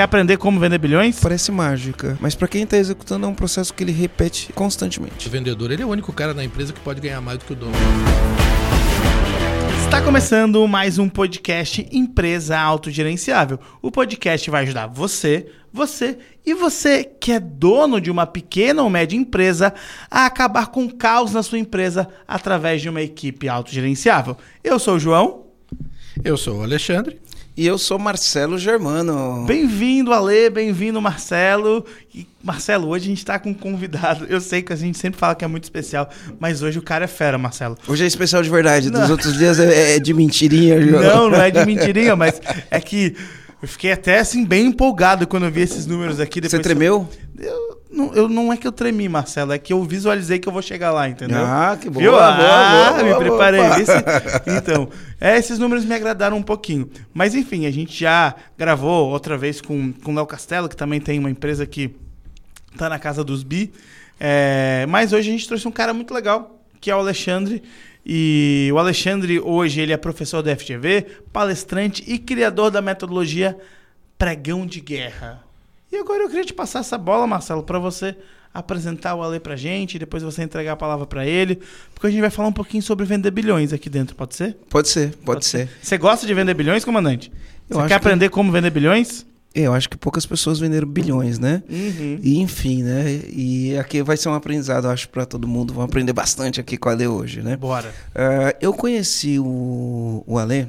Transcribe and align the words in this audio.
quer 0.00 0.04
aprender 0.04 0.38
como 0.38 0.58
vender 0.58 0.78
bilhões? 0.78 1.20
Parece 1.20 1.52
mágica, 1.52 2.16
mas 2.22 2.34
para 2.34 2.48
quem 2.48 2.62
está 2.62 2.78
executando 2.78 3.26
é 3.26 3.28
um 3.28 3.34
processo 3.34 3.74
que 3.74 3.84
ele 3.84 3.92
repete 3.92 4.50
constantemente. 4.54 5.28
O 5.28 5.30
vendedor, 5.30 5.70
ele 5.70 5.82
é 5.82 5.84
o 5.84 5.90
único 5.90 6.10
cara 6.10 6.32
na 6.32 6.42
empresa 6.42 6.72
que 6.72 6.80
pode 6.80 7.02
ganhar 7.02 7.20
mais 7.20 7.36
do 7.36 7.44
que 7.44 7.52
o 7.52 7.56
dono. 7.56 7.74
Está 9.84 10.00
começando 10.00 10.66
mais 10.66 10.98
um 10.98 11.06
podcast 11.06 11.86
Empresa 11.92 12.58
Autogerenciável. 12.58 13.60
O 13.82 13.90
podcast 13.90 14.48
vai 14.48 14.62
ajudar 14.62 14.86
você, 14.86 15.52
você 15.70 16.16
e 16.46 16.54
você 16.54 17.04
que 17.04 17.32
é 17.32 17.38
dono 17.38 18.00
de 18.00 18.10
uma 18.10 18.24
pequena 18.24 18.82
ou 18.82 18.88
média 18.88 19.18
empresa 19.18 19.74
a 20.10 20.24
acabar 20.24 20.68
com 20.68 20.86
o 20.86 20.94
caos 20.94 21.34
na 21.34 21.42
sua 21.42 21.58
empresa 21.58 22.08
através 22.26 22.80
de 22.80 22.88
uma 22.88 23.02
equipe 23.02 23.50
autogerenciável. 23.50 24.34
Eu 24.64 24.78
sou 24.78 24.94
o 24.94 24.98
João. 24.98 25.44
Eu 26.24 26.38
sou 26.38 26.60
o 26.60 26.62
Alexandre. 26.62 27.20
E 27.56 27.66
eu 27.66 27.76
sou 27.76 27.98
Marcelo 27.98 28.56
Germano. 28.56 29.44
Bem-vindo, 29.44 30.12
Ale, 30.12 30.48
bem-vindo, 30.50 31.00
Marcelo. 31.00 31.84
E, 32.14 32.26
Marcelo, 32.42 32.88
hoje 32.88 33.04
a 33.04 33.08
gente 33.08 33.18
está 33.18 33.38
com 33.38 33.50
um 33.50 33.54
convidado. 33.54 34.24
Eu 34.28 34.40
sei 34.40 34.62
que 34.62 34.72
a 34.72 34.76
gente 34.76 34.96
sempre 34.96 35.18
fala 35.18 35.34
que 35.34 35.44
é 35.44 35.48
muito 35.48 35.64
especial, 35.64 36.08
mas 36.38 36.62
hoje 36.62 36.78
o 36.78 36.82
cara 36.82 37.04
é 37.04 37.08
fera, 37.08 37.36
Marcelo. 37.36 37.76
Hoje 37.88 38.04
é 38.04 38.06
especial 38.06 38.42
de 38.42 38.48
verdade. 38.48 38.90
Não. 38.90 39.00
Dos 39.00 39.10
outros 39.10 39.36
dias 39.36 39.58
é, 39.58 39.96
é 39.96 39.98
de 39.98 40.14
mentirinha, 40.14 40.80
João. 40.80 41.02
Não, 41.02 41.30
não 41.30 41.42
é 41.42 41.50
de 41.50 41.64
mentirinha, 41.66 42.14
mas 42.14 42.40
é 42.70 42.80
que 42.80 43.16
eu 43.60 43.68
fiquei 43.68 43.92
até 43.92 44.20
assim 44.20 44.44
bem 44.44 44.66
empolgado 44.66 45.26
quando 45.26 45.44
eu 45.44 45.50
vi 45.50 45.60
esses 45.60 45.86
números 45.86 46.20
aqui. 46.20 46.40
Você 46.40 46.60
tremeu? 46.60 47.06
Eu, 47.36 47.79
não, 47.92 48.14
eu, 48.14 48.28
não 48.28 48.52
é 48.52 48.56
que 48.56 48.66
eu 48.66 48.72
tremi, 48.72 49.08
Marcelo, 49.08 49.52
é 49.52 49.58
que 49.58 49.72
eu 49.72 49.82
visualizei 49.82 50.38
que 50.38 50.48
eu 50.48 50.52
vou 50.52 50.62
chegar 50.62 50.92
lá, 50.92 51.08
entendeu? 51.08 51.38
Ah, 51.40 51.76
que 51.80 51.90
boa, 51.90 52.02
Viu? 52.02 52.12
boa, 52.12 52.24
ah, 52.24 52.92
boa, 52.92 53.02
me 53.02 53.10
boa, 53.10 53.18
preparei. 53.18 53.60
boa. 53.60 53.80
Esse, 53.80 53.92
então, 54.56 54.88
é, 55.20 55.36
esses 55.36 55.58
números 55.58 55.84
me 55.84 55.94
agradaram 55.94 56.36
um 56.36 56.42
pouquinho. 56.42 56.88
Mas 57.12 57.34
enfim, 57.34 57.66
a 57.66 57.70
gente 57.70 57.98
já 57.98 58.34
gravou 58.56 59.10
outra 59.10 59.36
vez 59.36 59.60
com 59.60 59.92
o 60.04 60.12
Léo 60.12 60.26
Castelo, 60.26 60.68
que 60.68 60.76
também 60.76 61.00
tem 61.00 61.18
uma 61.18 61.30
empresa 61.30 61.66
que 61.66 61.94
tá 62.76 62.88
na 62.88 62.98
casa 62.98 63.24
dos 63.24 63.42
bi. 63.42 63.72
É, 64.20 64.86
mas 64.88 65.12
hoje 65.12 65.28
a 65.28 65.32
gente 65.32 65.48
trouxe 65.48 65.66
um 65.66 65.72
cara 65.72 65.92
muito 65.92 66.14
legal, 66.14 66.62
que 66.80 66.90
é 66.90 66.94
o 66.94 66.98
Alexandre. 67.00 67.62
E 68.06 68.70
o 68.72 68.78
Alexandre 68.78 69.40
hoje 69.40 69.80
ele 69.80 69.92
é 69.92 69.96
professor 69.96 70.42
da 70.42 70.54
FGV, 70.56 71.06
palestrante 71.32 72.04
e 72.06 72.18
criador 72.18 72.70
da 72.70 72.80
metodologia 72.80 73.58
Pregão 74.16 74.64
de 74.64 74.80
Guerra. 74.80 75.49
E 75.92 75.96
agora 75.96 76.22
eu 76.22 76.28
queria 76.28 76.44
te 76.44 76.52
passar 76.52 76.80
essa 76.80 76.96
bola, 76.96 77.26
Marcelo, 77.26 77.62
para 77.62 77.78
você 77.78 78.16
apresentar 78.52 79.14
o 79.14 79.22
Ale 79.22 79.38
pra 79.38 79.54
gente, 79.56 79.98
depois 79.98 80.22
você 80.22 80.42
entregar 80.42 80.72
a 80.72 80.76
palavra 80.76 81.06
para 81.06 81.24
ele, 81.26 81.60
porque 81.94 82.06
a 82.06 82.10
gente 82.10 82.20
vai 82.20 82.30
falar 82.30 82.48
um 82.48 82.52
pouquinho 82.52 82.82
sobre 82.82 83.04
vender 83.06 83.30
bilhões 83.30 83.72
aqui 83.72 83.88
dentro, 83.88 84.14
pode 84.16 84.34
ser? 84.34 84.56
Pode 84.68 84.88
ser, 84.88 85.14
pode, 85.24 85.44
ser. 85.44 85.68
Você 85.80 85.96
gosta 85.96 86.26
de 86.26 86.34
vender 86.34 86.54
bilhões, 86.54 86.84
comandante? 86.84 87.30
Eu 87.68 87.76
você 87.76 87.82
quer 87.82 87.88
que- 87.88 87.94
aprender 87.94 88.28
como 88.28 88.50
vender 88.50 88.70
bilhões? 88.70 89.24
Eu 89.52 89.72
acho 89.72 89.88
que 89.88 89.96
poucas 89.96 90.24
pessoas 90.24 90.60
venderam 90.60 90.86
bilhões, 90.86 91.38
né? 91.40 91.62
Uhum. 91.68 92.20
E 92.22 92.38
enfim, 92.38 92.84
né? 92.84 93.20
E 93.32 93.76
aqui 93.78 94.00
vai 94.00 94.16
ser 94.16 94.28
um 94.28 94.34
aprendizado, 94.34 94.86
acho, 94.86 95.08
para 95.08 95.26
todo 95.26 95.48
mundo. 95.48 95.74
Vamos 95.74 95.88
aprender 95.88 96.12
bastante 96.12 96.60
aqui 96.60 96.76
com 96.76 96.88
a 96.88 96.92
Ale 96.92 97.08
hoje, 97.08 97.42
né? 97.42 97.56
Bora. 97.56 97.92
Ah, 98.14 98.54
eu 98.60 98.72
conheci 98.72 99.40
o, 99.40 100.22
o 100.24 100.38
Ale 100.38 100.68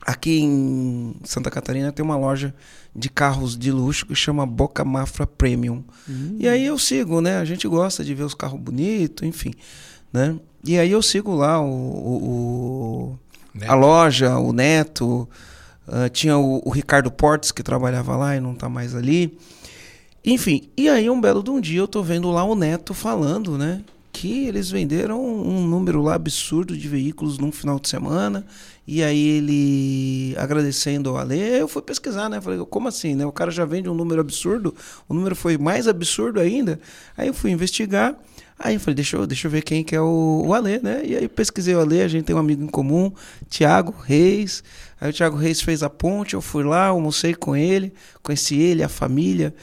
aqui 0.00 0.40
em 0.40 1.14
Santa 1.24 1.50
Catarina 1.50 1.92
tem 1.92 2.02
uma 2.02 2.16
loja 2.16 2.54
de 2.94 3.08
carros 3.08 3.56
de 3.58 3.70
luxo 3.72 4.06
que 4.06 4.14
chama 4.14 4.46
Boca 4.46 4.84
Mafra 4.84 5.26
Premium. 5.26 5.82
E 6.38 6.46
aí 6.48 6.64
eu 6.64 6.78
sigo, 6.78 7.20
né? 7.20 7.38
A 7.38 7.44
gente 7.44 7.66
gosta 7.66 8.04
de 8.04 8.14
ver 8.14 8.22
os 8.24 8.34
carros 8.34 8.60
bonitos, 8.60 9.26
enfim, 9.26 9.52
né? 10.12 10.36
E 10.64 10.78
aí 10.78 10.90
eu 10.90 11.02
sigo 11.02 11.34
lá 11.34 11.60
o, 11.60 11.66
o- 11.66 12.24
o- 12.24 13.18
a 13.66 13.74
loja, 13.74 14.38
o 14.38 14.52
Neto, 14.52 15.28
ah, 15.86 16.08
tinha 16.08 16.38
o, 16.38 16.62
o 16.64 16.70
Ricardo 16.70 17.10
Portes 17.10 17.52
que 17.52 17.62
trabalhava 17.62 18.16
lá 18.16 18.36
e 18.36 18.40
não 18.40 18.54
tá 18.54 18.68
mais 18.68 18.94
ali. 18.94 19.36
Enfim, 20.24 20.68
e 20.76 20.88
aí 20.88 21.10
um 21.10 21.20
belo 21.20 21.42
de 21.42 21.50
um 21.50 21.60
dia 21.60 21.80
eu 21.80 21.88
tô 21.88 22.02
vendo 22.02 22.30
lá 22.30 22.44
o 22.44 22.54
Neto 22.54 22.94
falando, 22.94 23.58
né? 23.58 23.82
Que 24.12 24.46
eles 24.46 24.70
venderam 24.70 25.20
um 25.22 25.66
número 25.66 26.00
lá 26.00 26.14
absurdo 26.14 26.76
de 26.76 26.88
veículos 26.88 27.36
num 27.36 27.52
final 27.52 27.78
de 27.78 27.88
semana. 27.88 28.46
E 28.86 29.02
aí 29.02 29.28
ele 29.28 30.34
agradecendo 30.36 31.10
ao 31.10 31.16
Ale, 31.16 31.38
eu 31.38 31.66
fui 31.66 31.80
pesquisar, 31.80 32.28
né? 32.28 32.40
Falei, 32.40 32.58
como 32.68 32.88
assim, 32.88 33.14
né? 33.14 33.24
O 33.24 33.32
cara 33.32 33.50
já 33.50 33.64
vende 33.64 33.88
um 33.88 33.94
número 33.94 34.20
absurdo, 34.20 34.74
o 35.08 35.14
número 35.14 35.34
foi 35.34 35.56
mais 35.56 35.88
absurdo 35.88 36.38
ainda. 36.38 36.78
Aí 37.16 37.28
eu 37.28 37.34
fui 37.34 37.50
investigar. 37.50 38.14
Aí 38.58 38.74
eu 38.74 38.80
falei, 38.80 38.94
deixa 38.94 39.16
eu, 39.16 39.26
deixa 39.26 39.46
eu 39.48 39.50
ver 39.50 39.62
quem 39.62 39.82
que 39.82 39.96
é 39.96 40.00
o, 40.00 40.44
o 40.46 40.54
Ale, 40.54 40.78
né? 40.82 41.02
E 41.04 41.16
aí 41.16 41.28
pesquisei 41.28 41.74
o 41.74 41.80
Ale, 41.80 42.02
a 42.02 42.08
gente 42.08 42.24
tem 42.24 42.36
um 42.36 42.38
amigo 42.38 42.62
em 42.62 42.68
comum, 42.68 43.10
Tiago 43.48 43.94
Reis. 44.04 44.62
Aí 45.00 45.10
o 45.10 45.12
Tiago 45.12 45.36
Reis 45.36 45.60
fez 45.60 45.82
a 45.82 45.90
ponte, 45.90 46.34
eu 46.34 46.40
fui 46.42 46.62
lá, 46.62 46.86
almocei 46.86 47.34
com 47.34 47.56
ele, 47.56 47.92
conheci 48.22 48.56
ele, 48.56 48.82
a 48.82 48.88
família. 48.88 49.54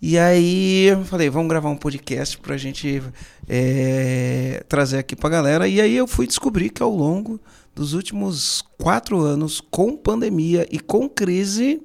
E 0.00 0.18
aí 0.18 0.86
eu 0.86 1.04
falei, 1.04 1.30
vamos 1.30 1.48
gravar 1.48 1.70
um 1.70 1.76
podcast 1.76 2.38
pra 2.38 2.56
gente 2.56 3.02
é, 3.48 4.62
trazer 4.68 4.98
aqui 4.98 5.16
pra 5.16 5.30
galera. 5.30 5.66
E 5.66 5.80
aí 5.80 5.96
eu 5.96 6.06
fui 6.06 6.26
descobrir 6.26 6.70
que 6.70 6.82
ao 6.82 6.94
longo 6.94 7.40
dos 7.78 7.92
últimos 7.92 8.62
quatro 8.76 9.20
anos, 9.20 9.60
com 9.60 9.96
pandemia 9.96 10.66
e 10.70 10.80
com 10.80 11.08
crise, 11.08 11.80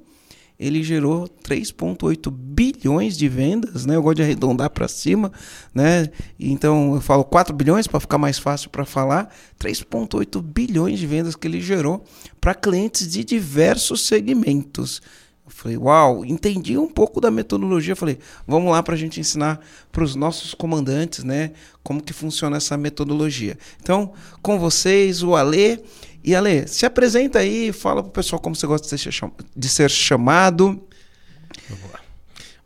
ele 0.58 0.82
gerou 0.82 1.28
3,8 1.28 2.30
bilhões 2.30 3.16
de 3.16 3.28
vendas, 3.28 3.86
né? 3.86 3.94
Eu 3.94 4.02
gosto 4.02 4.16
de 4.16 4.22
arredondar 4.22 4.70
para 4.70 4.88
cima, 4.88 5.32
né? 5.72 6.10
Então 6.38 6.94
eu 6.94 7.00
falo 7.00 7.24
4 7.24 7.54
bilhões 7.54 7.86
para 7.86 8.00
ficar 8.00 8.18
mais 8.18 8.38
fácil 8.38 8.70
para 8.70 8.84
falar. 8.84 9.32
3,8 9.58 10.42
bilhões 10.42 10.98
de 10.98 11.06
vendas 11.06 11.36
que 11.36 11.46
ele 11.46 11.60
gerou 11.60 12.04
para 12.40 12.54
clientes 12.54 13.08
de 13.10 13.24
diversos 13.24 14.00
segmentos. 14.02 15.00
Eu 15.46 15.50
falei, 15.50 15.76
uau, 15.76 16.24
entendi 16.24 16.78
um 16.78 16.88
pouco 16.88 17.20
da 17.20 17.30
metodologia. 17.30 17.94
Falei, 17.94 18.18
vamos 18.46 18.72
lá 18.72 18.82
para 18.82 18.94
a 18.94 18.98
gente 18.98 19.20
ensinar 19.20 19.60
para 19.92 20.02
os 20.02 20.14
nossos 20.14 20.54
comandantes, 20.54 21.22
né? 21.22 21.52
Como 21.82 22.02
que 22.02 22.12
funciona 22.14 22.56
essa 22.56 22.76
metodologia. 22.78 23.58
Então, 23.82 24.14
com 24.40 24.58
vocês, 24.58 25.22
o 25.22 25.36
Ale. 25.36 25.84
E 26.22 26.34
Ale, 26.34 26.66
se 26.66 26.86
apresenta 26.86 27.40
aí, 27.40 27.70
fala 27.72 28.02
pro 28.02 28.10
pessoal 28.10 28.40
como 28.40 28.56
você 28.56 28.66
gosta 28.66 28.88
de 28.88 28.98
ser, 28.98 29.12
cham- 29.12 29.32
de 29.54 29.68
ser 29.68 29.90
chamado. 29.90 30.82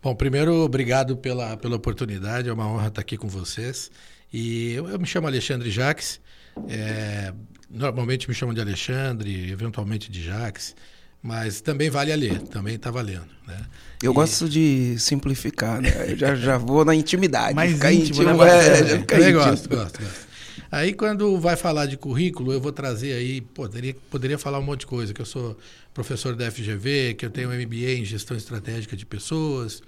Bom, 0.01 0.15
primeiro, 0.15 0.53
obrigado 0.63 1.17
pela, 1.17 1.57
pela 1.57 1.75
oportunidade, 1.75 2.47
é 2.47 2.53
uma 2.53 2.65
honra 2.65 2.87
estar 2.87 3.01
aqui 3.01 3.17
com 3.17 3.27
vocês. 3.27 3.91
E 4.31 4.71
eu, 4.71 4.87
eu 4.87 4.97
me 4.97 5.05
chamo 5.05 5.27
Alexandre 5.27 5.69
Jaques, 5.69 6.21
é, 6.69 7.33
normalmente 7.69 8.29
me 8.29 8.33
chamam 8.33 8.55
de 8.55 8.61
Alexandre, 8.61 9.51
eventualmente 9.51 10.09
de 10.09 10.23
Jaques, 10.23 10.73
mas 11.21 11.61
também 11.61 11.89
vale 11.89 12.11
a 12.11 12.15
ler, 12.15 12.39
também 12.43 12.75
está 12.75 12.89
valendo. 12.91 13.27
Né? 13.47 13.57
Eu 14.01 14.11
E- 14.11 14.15
gosto 14.15 14.47
de 14.47 14.95
simplificar, 14.97 15.81
né? 15.81 15.89
Eu 16.11 16.17
já, 16.17 16.35
já 16.35 16.57
vou 16.57 16.85
na 16.85 16.95
intimidade. 16.95 17.53
Mais 17.53 17.73
ficar 17.73 17.91
íntimo, 17.91 18.23
íntimo, 18.23 18.43
né, 18.45 18.67
é, 18.67 18.99
fica 18.99 19.15
Eu 19.15 19.21
íntimo. 19.23 19.33
gosto, 19.43 19.69
gosto, 19.69 19.99
gosto. 20.01 20.29
Aí 20.71 20.93
quando 20.93 21.37
vai 21.39 21.55
falar 21.55 21.87
de 21.87 21.97
currículo, 21.97 22.53
eu 22.53 22.61
vou 22.61 22.71
trazer 22.71 23.13
aí, 23.13 23.41
poderia, 23.41 23.95
poderia 24.09 24.37
falar 24.37 24.59
um 24.59 24.63
monte 24.63 24.81
de 24.81 24.85
coisa, 24.87 25.13
que 25.13 25.19
eu 25.21 25.25
sou 25.25 25.57
professor 25.93 26.35
da 26.35 26.49
FGV, 26.51 27.15
que 27.15 27.25
eu 27.25 27.29
tenho 27.31 27.49
MBA 27.49 27.93
em 27.97 28.05
gestão 28.05 28.37
estratégica 28.37 28.95
de 28.95 29.05
pessoas, 29.05 29.81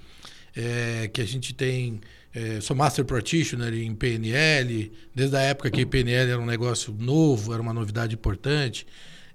é, 0.56 1.08
que 1.13 1.22
a 1.22 1.25
gente 1.25 1.53
tem, 1.53 2.02
é, 2.34 2.59
sou 2.62 2.75
Master 2.75 3.06
Practitioner 3.06 3.74
em 3.75 3.94
PNL, 3.94 4.92
desde 5.13 5.36
a 5.36 5.42
época 5.42 5.69
que 5.69 5.86
PNL 5.86 6.31
era 6.31 6.40
um 6.42 6.46
negócio 6.48 6.94
novo, 7.00 7.53
era 7.53 7.62
uma 7.62 7.74
novidade 7.74 8.16
importante. 8.16 8.86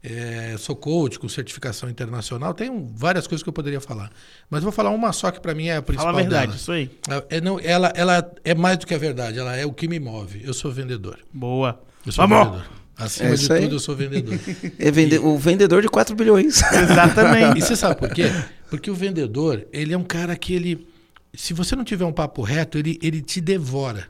É, 0.09 0.55
sou 0.56 0.77
coach 0.77 1.19
com 1.19 1.28
certificação 1.28 1.91
internacional, 1.91 2.55
tenho 2.55 2.87
várias 2.94 3.27
coisas 3.27 3.43
que 3.43 3.49
eu 3.49 3.53
poderia 3.53 3.81
falar. 3.81 4.09
Mas 4.49 4.62
vou 4.62 4.71
falar 4.71 4.91
uma 4.91 5.12
só 5.12 5.33
que 5.33 5.41
para 5.41 5.53
mim 5.53 5.67
é 5.67 5.77
a 5.78 5.83
principal 5.83 6.12
Fala 6.12 6.19
a 6.19 6.22
verdade, 6.22 6.47
delas. 6.47 6.61
isso 6.61 6.71
aí. 6.71 6.91
É, 7.28 7.41
não, 7.41 7.59
ela, 7.59 7.93
ela 7.97 8.33
é 8.45 8.55
mais 8.55 8.78
do 8.78 8.87
que 8.87 8.95
a 8.95 8.99
verdade, 8.99 9.39
ela 9.41 9.56
é 9.56 9.66
o 9.66 9.72
que 9.72 9.89
me 9.89 9.99
move. 9.99 10.43
Eu 10.45 10.55
sou 10.55 10.71
vendedor. 10.71 11.19
Boa. 11.33 11.81
Eu 12.06 12.12
sou 12.12 12.27
Vamos! 12.28 12.47
vendedor. 12.53 12.71
Acima 12.97 13.28
É 13.31 13.34
de 13.34 13.47
tudo, 13.49 13.75
eu 13.75 13.81
sou 13.81 13.97
vendedor. 13.97 14.39
É 14.78 14.91
vende- 14.93 15.19
o 15.19 15.37
vendedor 15.37 15.83
de 15.83 15.89
4 15.89 16.15
bilhões. 16.15 16.62
Exatamente. 16.72 17.59
e 17.59 17.62
você 17.62 17.75
sabe 17.75 17.97
por 17.99 18.09
quê? 18.11 18.31
Porque 18.71 18.89
o 18.91 18.95
vendedor, 18.95 19.66
ele 19.72 19.93
é 19.93 19.99
um 19.99 20.05
cara 20.05 20.36
que 20.36 20.54
ele. 20.54 20.86
Se 21.34 21.53
você 21.53 21.75
não 21.77 21.83
tiver 21.84 22.04
um 22.04 22.13
papo 22.13 22.42
reto, 22.42 22.78
ele, 22.78 22.98
ele 23.03 23.21
te 23.21 23.41
devora. 23.41 24.09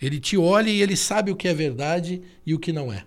Ele 0.00 0.20
te 0.20 0.36
olha 0.38 0.70
e 0.70 0.80
ele 0.80 0.96
sabe 0.96 1.30
o 1.32 1.36
que 1.36 1.48
é 1.48 1.52
verdade 1.54 2.22
e 2.46 2.54
o 2.54 2.58
que 2.58 2.72
não 2.72 2.92
é. 2.92 3.02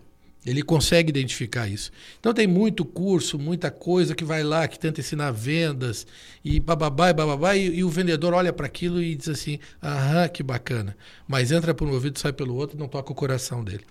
Ele 0.46 0.64
consegue 0.64 1.10
identificar 1.10 1.68
isso. 1.68 1.92
Então 2.20 2.34
tem 2.34 2.48
muito 2.48 2.84
curso, 2.84 3.38
muita 3.38 3.70
coisa 3.70 4.16
que 4.16 4.24
vai 4.24 4.44
lá, 4.44 4.68
que 4.68 4.80
tenta 4.80 5.00
ensinar 5.00 5.32
vendas 5.32 6.08
e 6.44 6.60
bababá 6.60 7.10
e 7.12 7.14
bababá, 7.14 7.56
e, 7.56 7.76
e 7.78 7.84
o 7.84 7.90
vendedor 7.90 8.34
olha 8.34 8.52
para 8.52 8.66
aquilo 8.66 9.02
e 9.02 9.14
diz 9.16 9.30
assim: 9.30 9.60
aham, 9.84 10.28
que 10.30 10.42
bacana. 10.42 10.98
Mas 11.28 11.52
entra 11.52 11.74
por 11.76 11.88
um 11.88 11.92
ouvido, 11.92 12.18
sai 12.18 12.34
pelo 12.34 12.56
outro 12.56 12.76
e 12.76 12.80
não 12.80 12.88
toca 12.88 13.12
o 13.12 13.16
coração 13.16 13.64
dele. 13.64 13.86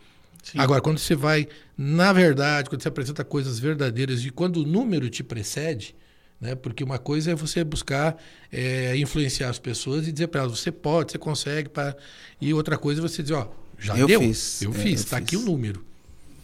Agora, 0.56 0.81
quando 0.81 0.99
você 0.99 1.14
vai, 1.14 1.47
na 1.76 2.12
verdade, 2.12 2.69
quando 2.69 2.82
você 2.82 2.88
apresenta 2.88 3.23
coisas 3.23 3.58
verdadeiras 3.58 4.25
e 4.25 4.31
quando 4.31 4.56
o 4.62 4.67
número 4.67 5.08
te 5.11 5.23
precede, 5.23 5.94
né? 6.41 6.55
Porque 6.55 6.82
uma 6.82 6.99
coisa 6.99 7.31
é 7.32 7.35
você 7.35 7.62
buscar 7.62 8.17
é, 8.50 8.97
influenciar 8.97 9.50
as 9.50 9.58
pessoas 9.58 10.08
e 10.08 10.12
dizer 10.12 10.29
para 10.29 10.41
elas, 10.43 10.58
você 10.58 10.73
pode, 10.73 11.12
você 11.12 11.19
consegue, 11.19 11.69
pá. 11.69 11.94
e 12.41 12.52
outra 12.55 12.79
coisa 12.79 13.00
é 13.00 13.02
você 13.02 13.23
dizer, 13.23 13.35
ó, 13.35 13.49
já 13.79 13.97
Eu 13.97 14.06
deu, 14.06 14.20
fiz, 14.20 14.62
eu 14.62 14.70
é, 14.70 14.75
fiz, 14.75 15.02
eu 15.02 15.06
tá 15.06 15.19
aqui 15.19 15.37
o 15.37 15.41
fiz. 15.41 15.49
número. 15.49 15.85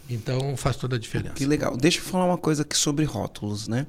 Então 0.09 0.55
faz 0.55 0.75
toda 0.75 0.95
a 0.95 0.99
diferença. 0.99 1.35
Que 1.35 1.45
legal. 1.45 1.75
Deixa 1.75 1.99
eu 1.99 2.03
falar 2.03 2.25
uma 2.25 2.37
coisa 2.37 2.61
aqui 2.61 2.77
sobre 2.77 3.05
rótulos, 3.05 3.67
né? 3.67 3.85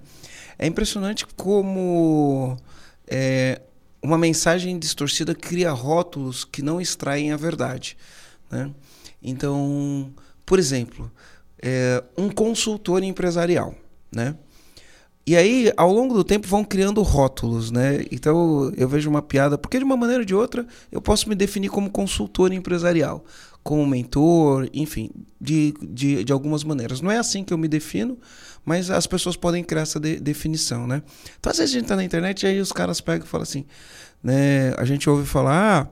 É 0.59 0.67
impressionante 0.67 1.26
como 1.37 2.56
é, 3.06 3.61
uma 4.03 4.19
mensagem 4.19 4.79
distorcida 4.79 5.35
cria 5.35 5.70
rótulos 5.70 6.44
que 6.44 6.62
não 6.62 6.81
extraem 6.81 7.32
a 7.32 7.37
verdade. 7.37 7.97
Né? 8.50 8.70
Então, 9.23 10.12
por 10.44 10.59
exemplo, 10.59 11.11
é, 11.61 12.03
um 12.17 12.29
consultor 12.29 13.03
empresarial. 13.03 13.75
Né? 14.11 14.35
E 15.26 15.37
aí, 15.37 15.70
ao 15.76 15.93
longo 15.93 16.15
do 16.15 16.25
tempo, 16.25 16.49
vão 16.49 16.65
criando 16.65 17.03
rótulos, 17.03 17.70
né? 17.70 18.03
Então, 18.11 18.73
eu 18.79 18.88
vejo 18.88 19.11
uma 19.11 19.20
piada, 19.20 19.59
porque 19.59 19.76
de 19.76 19.85
uma 19.85 19.94
maneira 19.94 20.23
ou 20.23 20.25
de 20.25 20.35
outra, 20.35 20.67
eu 20.91 21.03
posso 21.03 21.29
me 21.29 21.35
definir 21.35 21.69
como 21.69 21.91
consultor 21.91 22.50
empresarial, 22.50 23.23
como 23.69 23.87
mentor, 23.87 24.67
enfim, 24.73 25.11
de, 25.38 25.75
de, 25.82 26.25
de 26.25 26.32
algumas 26.32 26.65
maneiras. 26.65 27.03
Não 27.03 27.11
é 27.11 27.19
assim 27.19 27.44
que 27.44 27.53
eu 27.53 27.59
me 27.59 27.69
defino, 27.69 28.17
mas 28.65 28.91
as 28.91 29.06
pessoas 29.06 29.37
podem 29.37 29.62
criar 29.62 29.82
essa 29.82 30.00
de, 30.00 30.19
definição, 30.19 30.87
né? 30.87 31.03
Então, 31.38 31.53
às 31.53 31.59
vezes 31.59 31.75
a 31.75 31.79
gente 31.79 31.87
tá 31.87 31.94
na 31.94 32.03
internet 32.03 32.44
e 32.44 32.47
aí 32.47 32.61
os 32.61 32.73
caras 32.73 32.99
pegam 33.03 33.26
e 33.26 33.29
falam 33.29 33.43
assim, 33.43 33.67
né? 34.23 34.73
A 34.79 34.87
gente 34.87 35.11
ouve 35.11 35.26
falar, 35.26 35.82
ah, 35.82 35.88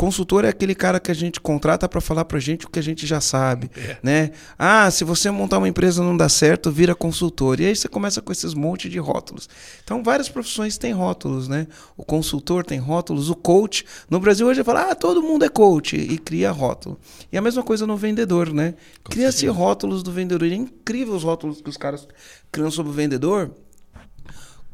Consultor 0.00 0.46
é 0.46 0.48
aquele 0.48 0.74
cara 0.74 0.98
que 0.98 1.10
a 1.10 1.14
gente 1.14 1.38
contrata 1.38 1.86
para 1.86 2.00
falar 2.00 2.24
para 2.24 2.40
gente 2.40 2.64
o 2.64 2.70
que 2.70 2.78
a 2.78 2.82
gente 2.82 3.06
já 3.06 3.20
sabe, 3.20 3.70
é. 3.76 3.98
né? 4.02 4.30
Ah, 4.58 4.90
se 4.90 5.04
você 5.04 5.30
montar 5.30 5.58
uma 5.58 5.68
empresa 5.68 6.02
não 6.02 6.16
dá 6.16 6.26
certo, 6.26 6.70
vira 6.70 6.94
consultor. 6.94 7.60
E 7.60 7.66
aí 7.66 7.76
você 7.76 7.86
começa 7.86 8.22
com 8.22 8.32
esses 8.32 8.54
monte 8.54 8.88
de 8.88 8.98
rótulos. 8.98 9.46
Então, 9.84 10.02
várias 10.02 10.30
profissões 10.30 10.78
têm 10.78 10.94
rótulos, 10.94 11.48
né? 11.48 11.66
O 11.98 12.02
consultor 12.02 12.64
tem 12.64 12.78
rótulos, 12.78 13.28
o 13.28 13.34
coach. 13.34 13.84
No 14.08 14.18
Brasil 14.18 14.46
hoje 14.46 14.64
fala, 14.64 14.90
ah, 14.90 14.94
todo 14.94 15.22
mundo 15.22 15.44
é 15.44 15.50
coach 15.50 15.96
e 15.96 16.16
cria 16.16 16.50
rótulo. 16.50 16.98
E 17.30 17.36
a 17.36 17.42
mesma 17.42 17.62
coisa 17.62 17.86
no 17.86 17.94
vendedor, 17.94 18.50
né? 18.54 18.72
Cria-se 19.04 19.46
rótulos 19.48 20.02
do 20.02 20.10
vendedor. 20.10 20.48
E 20.48 20.52
é 20.54 20.56
incrível 20.56 21.14
os 21.14 21.24
rótulos 21.24 21.60
que 21.60 21.68
os 21.68 21.76
caras 21.76 22.08
criam 22.50 22.70
sobre 22.70 22.90
o 22.90 22.94
vendedor 22.94 23.50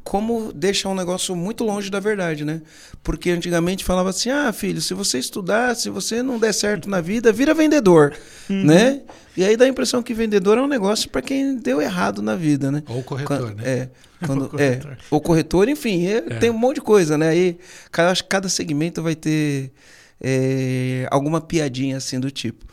como 0.07 0.53
deixa 0.53 0.89
um 0.89 0.95
negócio 0.95 1.35
muito 1.35 1.65
longe 1.65 1.91
da 1.91 1.99
verdade, 1.99 2.45
né? 2.45 2.63
Porque 3.03 3.29
antigamente 3.29 3.85
falava 3.85 4.11
assim: 4.11 4.31
ah, 4.31 4.53
filho, 4.53 4.81
se 4.81 4.95
você 4.95 5.19
estudar, 5.19 5.75
se 5.75 5.91
você 5.91 6.23
não 6.23 6.39
der 6.39 6.55
certo 6.55 6.89
na 6.89 7.01
vida, 7.01 7.33
vira 7.33 7.53
vendedor, 7.53 8.15
uhum. 8.49 8.65
né? 8.65 9.01
E 9.37 9.45
aí 9.45 9.57
dá 9.57 9.65
a 9.65 9.69
impressão 9.69 10.05
que 10.05 10.15
vendedor 10.15 10.59
é 10.59 10.63
um 10.63 10.69
negócio 10.69 11.11
para 11.11 11.21
quem 11.21 11.57
deu 11.57 11.83
errado 11.83 12.23
na 12.23 12.37
vida, 12.37 12.71
né? 12.71 12.85
Ou 12.89 13.03
corretor, 13.03 13.39
quando, 13.39 13.55
né? 13.57 13.63
É. 13.67 13.89
Quando, 14.25 14.45
ou 14.45 14.49
corretor. 14.49 14.93
É, 14.93 14.97
ou 15.11 15.21
corretor, 15.21 15.69
enfim, 15.69 16.07
é, 16.07 16.17
é. 16.17 16.21
tem 16.39 16.49
um 16.49 16.57
monte 16.57 16.77
de 16.77 16.81
coisa, 16.81 17.19
né? 17.19 17.29
Aí 17.29 17.59
cada, 17.91 18.11
acho 18.11 18.23
que 18.23 18.31
cada 18.31 18.49
segmento 18.49 19.03
vai 19.03 19.15
ter 19.15 19.73
é, 20.19 21.07
alguma 21.11 21.39
piadinha 21.39 21.99
assim 21.99 22.19
do 22.19 22.31
tipo. 22.31 22.65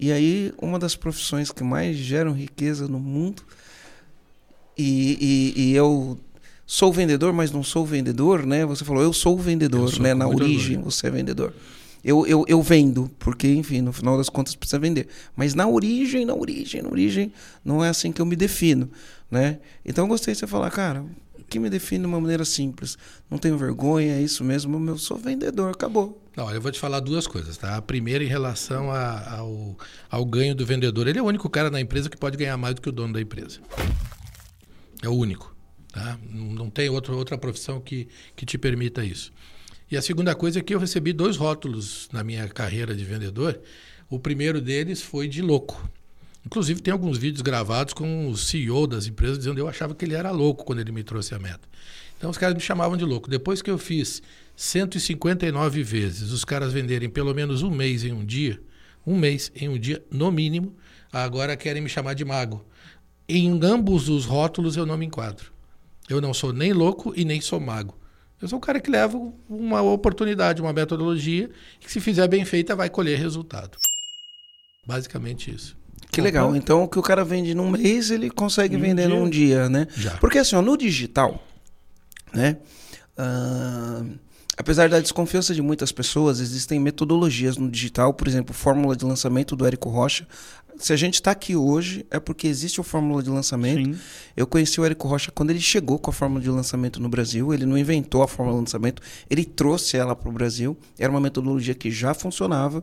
E 0.00 0.10
aí, 0.10 0.52
uma 0.60 0.76
das 0.76 0.96
profissões 0.96 1.52
que 1.52 1.62
mais 1.62 1.96
geram 1.96 2.32
riqueza 2.32 2.88
no 2.88 2.98
mundo, 2.98 3.44
e, 4.76 5.54
e, 5.56 5.62
e 5.62 5.74
eu 5.74 6.18
sou 6.68 6.92
vendedor, 6.92 7.32
mas 7.32 7.50
não 7.50 7.64
sou 7.64 7.86
vendedor, 7.86 8.44
né? 8.44 8.66
Você 8.66 8.84
falou, 8.84 9.02
eu 9.02 9.12
sou 9.12 9.38
vendedor, 9.38 9.90
eu 9.90 10.02
né? 10.02 10.12
Na 10.12 10.28
origem 10.28 10.78
você 10.82 11.06
é 11.06 11.10
vendedor. 11.10 11.54
Eu, 12.04 12.26
eu, 12.26 12.44
eu 12.46 12.62
vendo, 12.62 13.10
porque, 13.18 13.48
enfim, 13.48 13.80
no 13.80 13.92
final 13.92 14.18
das 14.18 14.28
contas 14.28 14.54
precisa 14.54 14.78
vender. 14.78 15.08
Mas 15.34 15.54
na 15.54 15.66
origem, 15.66 16.26
na 16.26 16.34
origem, 16.34 16.82
na 16.82 16.90
origem, 16.90 17.32
não 17.64 17.82
é 17.82 17.88
assim 17.88 18.12
que 18.12 18.20
eu 18.20 18.26
me 18.26 18.36
defino, 18.36 18.88
né? 19.30 19.58
Então 19.84 20.04
eu 20.04 20.08
gostei 20.08 20.34
de 20.34 20.38
você 20.38 20.46
falar, 20.46 20.70
cara, 20.70 21.04
que 21.48 21.58
me 21.58 21.70
define 21.70 22.02
de 22.02 22.06
uma 22.06 22.20
maneira 22.20 22.44
simples. 22.44 22.98
Não 23.30 23.38
tenho 23.38 23.56
vergonha, 23.56 24.12
é 24.12 24.22
isso 24.22 24.44
mesmo, 24.44 24.78
eu 24.88 24.98
sou 24.98 25.16
vendedor, 25.16 25.72
acabou. 25.72 26.22
Não, 26.36 26.50
eu 26.50 26.60
vou 26.60 26.70
te 26.70 26.78
falar 26.78 27.00
duas 27.00 27.26
coisas, 27.26 27.56
tá? 27.56 27.76
A 27.76 27.82
primeira 27.82 28.22
em 28.22 28.28
relação 28.28 28.92
a, 28.92 29.38
ao, 29.38 29.76
ao 30.10 30.24
ganho 30.24 30.54
do 30.54 30.64
vendedor. 30.64 31.08
Ele 31.08 31.18
é 31.18 31.22
o 31.22 31.26
único 31.26 31.48
cara 31.48 31.70
na 31.70 31.80
empresa 31.80 32.10
que 32.10 32.16
pode 32.16 32.36
ganhar 32.36 32.58
mais 32.58 32.74
do 32.74 32.82
que 32.82 32.90
o 32.90 32.92
dono 32.92 33.14
da 33.14 33.20
empresa. 33.20 33.58
É 35.02 35.08
o 35.08 35.14
único. 35.14 35.57
Tá? 35.92 36.18
Não 36.30 36.68
tem 36.68 36.88
outra, 36.88 37.14
outra 37.14 37.38
profissão 37.38 37.80
que, 37.80 38.08
que 38.36 38.44
te 38.44 38.58
permita 38.58 39.04
isso. 39.04 39.32
E 39.90 39.96
a 39.96 40.02
segunda 40.02 40.34
coisa 40.34 40.58
é 40.58 40.62
que 40.62 40.74
eu 40.74 40.78
recebi 40.78 41.12
dois 41.12 41.36
rótulos 41.36 42.08
na 42.12 42.22
minha 42.22 42.46
carreira 42.48 42.94
de 42.94 43.04
vendedor. 43.04 43.58
O 44.10 44.18
primeiro 44.18 44.60
deles 44.60 45.00
foi 45.00 45.28
de 45.28 45.40
louco. 45.40 45.88
Inclusive, 46.44 46.80
tem 46.80 46.92
alguns 46.92 47.18
vídeos 47.18 47.42
gravados 47.42 47.92
com 47.94 48.28
o 48.28 48.36
CEO 48.36 48.86
das 48.86 49.06
empresas 49.06 49.38
dizendo 49.38 49.56
que 49.56 49.60
eu 49.60 49.68
achava 49.68 49.94
que 49.94 50.04
ele 50.04 50.14
era 50.14 50.30
louco 50.30 50.64
quando 50.64 50.80
ele 50.80 50.92
me 50.92 51.02
trouxe 51.02 51.34
a 51.34 51.38
meta. 51.38 51.68
Então, 52.16 52.30
os 52.30 52.38
caras 52.38 52.54
me 52.54 52.60
chamavam 52.60 52.96
de 52.96 53.04
louco. 53.04 53.30
Depois 53.30 53.62
que 53.62 53.70
eu 53.70 53.78
fiz 53.78 54.22
159 54.56 55.82
vezes 55.82 56.32
os 56.32 56.44
caras 56.44 56.72
venderem 56.72 57.08
pelo 57.08 57.34
menos 57.34 57.62
um 57.62 57.70
mês 57.70 58.04
em 58.04 58.12
um 58.12 58.24
dia, 58.24 58.60
um 59.06 59.16
mês 59.16 59.52
em 59.54 59.68
um 59.68 59.78
dia, 59.78 60.04
no 60.10 60.30
mínimo, 60.30 60.74
agora 61.12 61.56
querem 61.56 61.80
me 61.80 61.88
chamar 61.88 62.14
de 62.14 62.24
mago. 62.24 62.64
Em 63.28 63.58
ambos 63.62 64.08
os 64.08 64.24
rótulos 64.24 64.76
eu 64.76 64.84
não 64.84 64.98
me 64.98 65.06
enquadro. 65.06 65.52
Eu 66.08 66.20
não 66.20 66.32
sou 66.32 66.52
nem 66.52 66.72
louco 66.72 67.12
e 67.14 67.24
nem 67.24 67.40
sou 67.40 67.60
mago. 67.60 67.98
Eu 68.40 68.48
sou 68.48 68.58
um 68.58 68.60
cara 68.60 68.80
que 68.80 68.90
leva 68.90 69.20
uma 69.48 69.82
oportunidade, 69.82 70.62
uma 70.62 70.72
metodologia, 70.72 71.50
que 71.80 71.90
se 71.90 72.00
fizer 72.00 72.28
bem 72.28 72.44
feita 72.44 72.76
vai 72.76 72.88
colher 72.88 73.18
resultado. 73.18 73.76
Basicamente 74.86 75.54
isso. 75.54 75.76
Que 76.10 76.20
legal. 76.20 76.54
Então, 76.56 76.84
o 76.84 76.88
que 76.88 76.98
o 76.98 77.02
cara 77.02 77.24
vende 77.24 77.54
num 77.54 77.70
mês, 77.70 78.10
ele 78.10 78.30
consegue 78.30 78.76
um 78.76 78.80
vender 78.80 79.08
dia. 79.08 79.16
num 79.16 79.28
dia, 79.28 79.68
né? 79.68 79.86
Já. 79.94 80.16
Porque 80.18 80.38
assim, 80.38 80.56
ó, 80.56 80.62
no 80.62 80.76
digital, 80.76 81.42
né? 82.32 82.56
Uh, 83.18 84.18
apesar 84.56 84.88
da 84.88 85.00
desconfiança 85.00 85.52
de 85.52 85.60
muitas 85.60 85.92
pessoas, 85.92 86.40
existem 86.40 86.78
metodologias 86.78 87.56
no 87.56 87.68
digital, 87.68 88.14
por 88.14 88.28
exemplo, 88.28 88.54
fórmula 88.54 88.96
de 88.96 89.04
lançamento 89.04 89.54
do 89.56 89.66
Érico 89.66 89.90
Rocha 89.90 90.26
se 90.78 90.92
a 90.92 90.96
gente 90.96 91.14
está 91.14 91.32
aqui 91.32 91.56
hoje, 91.56 92.06
é 92.10 92.20
porque 92.20 92.46
existe 92.46 92.80
a 92.80 92.84
fórmula 92.84 93.22
de 93.22 93.28
lançamento. 93.28 93.84
Sim. 93.84 94.00
Eu 94.36 94.46
conheci 94.46 94.80
o 94.80 94.84
Érico 94.84 95.08
Rocha 95.08 95.30
quando 95.30 95.50
ele 95.50 95.60
chegou 95.60 95.98
com 95.98 96.10
a 96.10 96.12
fórmula 96.12 96.40
de 96.40 96.48
lançamento 96.48 97.00
no 97.00 97.08
Brasil. 97.08 97.52
Ele 97.52 97.66
não 97.66 97.76
inventou 97.76 98.22
a 98.22 98.28
fórmula 98.28 98.58
de 98.58 98.62
lançamento, 98.62 99.02
ele 99.28 99.44
trouxe 99.44 99.96
ela 99.96 100.14
para 100.14 100.28
o 100.28 100.32
Brasil. 100.32 100.76
Era 100.98 101.10
uma 101.10 101.20
metodologia 101.20 101.74
que 101.74 101.90
já 101.90 102.14
funcionava. 102.14 102.82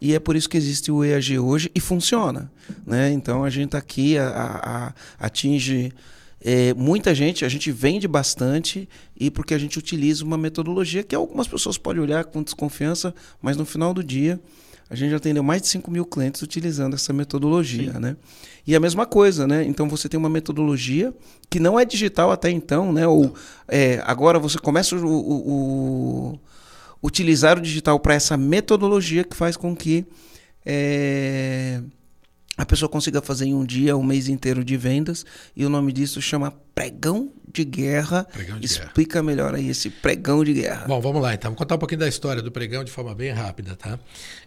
E 0.00 0.14
é 0.14 0.18
por 0.18 0.34
isso 0.34 0.48
que 0.48 0.56
existe 0.56 0.90
o 0.90 1.04
EAG 1.04 1.38
hoje 1.38 1.70
e 1.74 1.78
funciona. 1.78 2.50
Né? 2.86 3.12
Então 3.12 3.44
a 3.44 3.50
gente 3.50 3.66
está 3.66 3.78
aqui, 3.78 4.18
a, 4.18 4.28
a, 4.28 4.86
a 4.88 4.94
atinge 5.18 5.92
é, 6.40 6.72
muita 6.72 7.14
gente, 7.14 7.44
a 7.44 7.48
gente 7.48 7.70
vende 7.70 8.08
bastante 8.08 8.88
e 9.14 9.30
porque 9.30 9.52
a 9.52 9.58
gente 9.58 9.78
utiliza 9.78 10.24
uma 10.24 10.38
metodologia 10.38 11.02
que 11.02 11.14
algumas 11.14 11.46
pessoas 11.46 11.76
podem 11.76 12.02
olhar 12.02 12.24
com 12.24 12.42
desconfiança, 12.42 13.14
mas 13.42 13.56
no 13.58 13.66
final 13.66 13.92
do 13.92 14.02
dia 14.02 14.40
a 14.90 14.96
gente 14.96 15.10
já 15.12 15.18
atendeu 15.18 15.42
mais 15.42 15.62
de 15.62 15.68
5 15.68 15.88
mil 15.88 16.04
clientes 16.04 16.42
utilizando 16.42 16.94
essa 16.94 17.12
metodologia, 17.12 17.92
Sim. 17.92 17.98
né? 18.00 18.16
E 18.66 18.74
a 18.74 18.80
mesma 18.80 19.06
coisa, 19.06 19.46
né? 19.46 19.64
Então 19.64 19.88
você 19.88 20.08
tem 20.08 20.18
uma 20.18 20.28
metodologia 20.28 21.14
que 21.48 21.60
não 21.60 21.78
é 21.78 21.84
digital 21.84 22.32
até 22.32 22.50
então, 22.50 22.92
né? 22.92 23.06
Ou 23.06 23.32
é, 23.68 24.02
agora 24.04 24.36
você 24.40 24.58
começa 24.58 24.96
o, 24.96 25.06
o, 25.06 26.32
o 26.32 26.40
utilizar 27.00 27.56
o 27.56 27.60
digital 27.60 28.00
para 28.00 28.14
essa 28.14 28.36
metodologia 28.36 29.22
que 29.22 29.36
faz 29.36 29.56
com 29.56 29.76
que 29.76 30.04
é, 30.66 31.80
a 32.60 32.66
pessoa 32.66 32.90
consiga 32.90 33.22
fazer 33.22 33.46
em 33.46 33.54
um 33.54 33.64
dia, 33.64 33.96
um 33.96 34.02
mês 34.02 34.28
inteiro 34.28 34.62
de 34.62 34.76
vendas. 34.76 35.24
E 35.56 35.64
o 35.64 35.70
nome 35.70 35.94
disso 35.94 36.20
chama 36.20 36.52
pregão 36.74 37.32
de 37.50 37.64
guerra. 37.64 38.24
Pregão 38.24 38.60
de 38.60 38.66
Explica 38.66 39.14
guerra. 39.14 39.22
melhor 39.22 39.54
aí 39.54 39.70
esse 39.70 39.88
pregão 39.88 40.44
de 40.44 40.52
guerra. 40.52 40.86
Bom, 40.86 41.00
vamos 41.00 41.22
lá 41.22 41.32
então. 41.32 41.52
Vou 41.52 41.56
contar 41.56 41.76
um 41.76 41.78
pouquinho 41.78 42.00
da 42.00 42.08
história 42.08 42.42
do 42.42 42.52
pregão 42.52 42.84
de 42.84 42.90
forma 42.92 43.14
bem 43.14 43.30
rápida, 43.30 43.74
tá? 43.76 43.98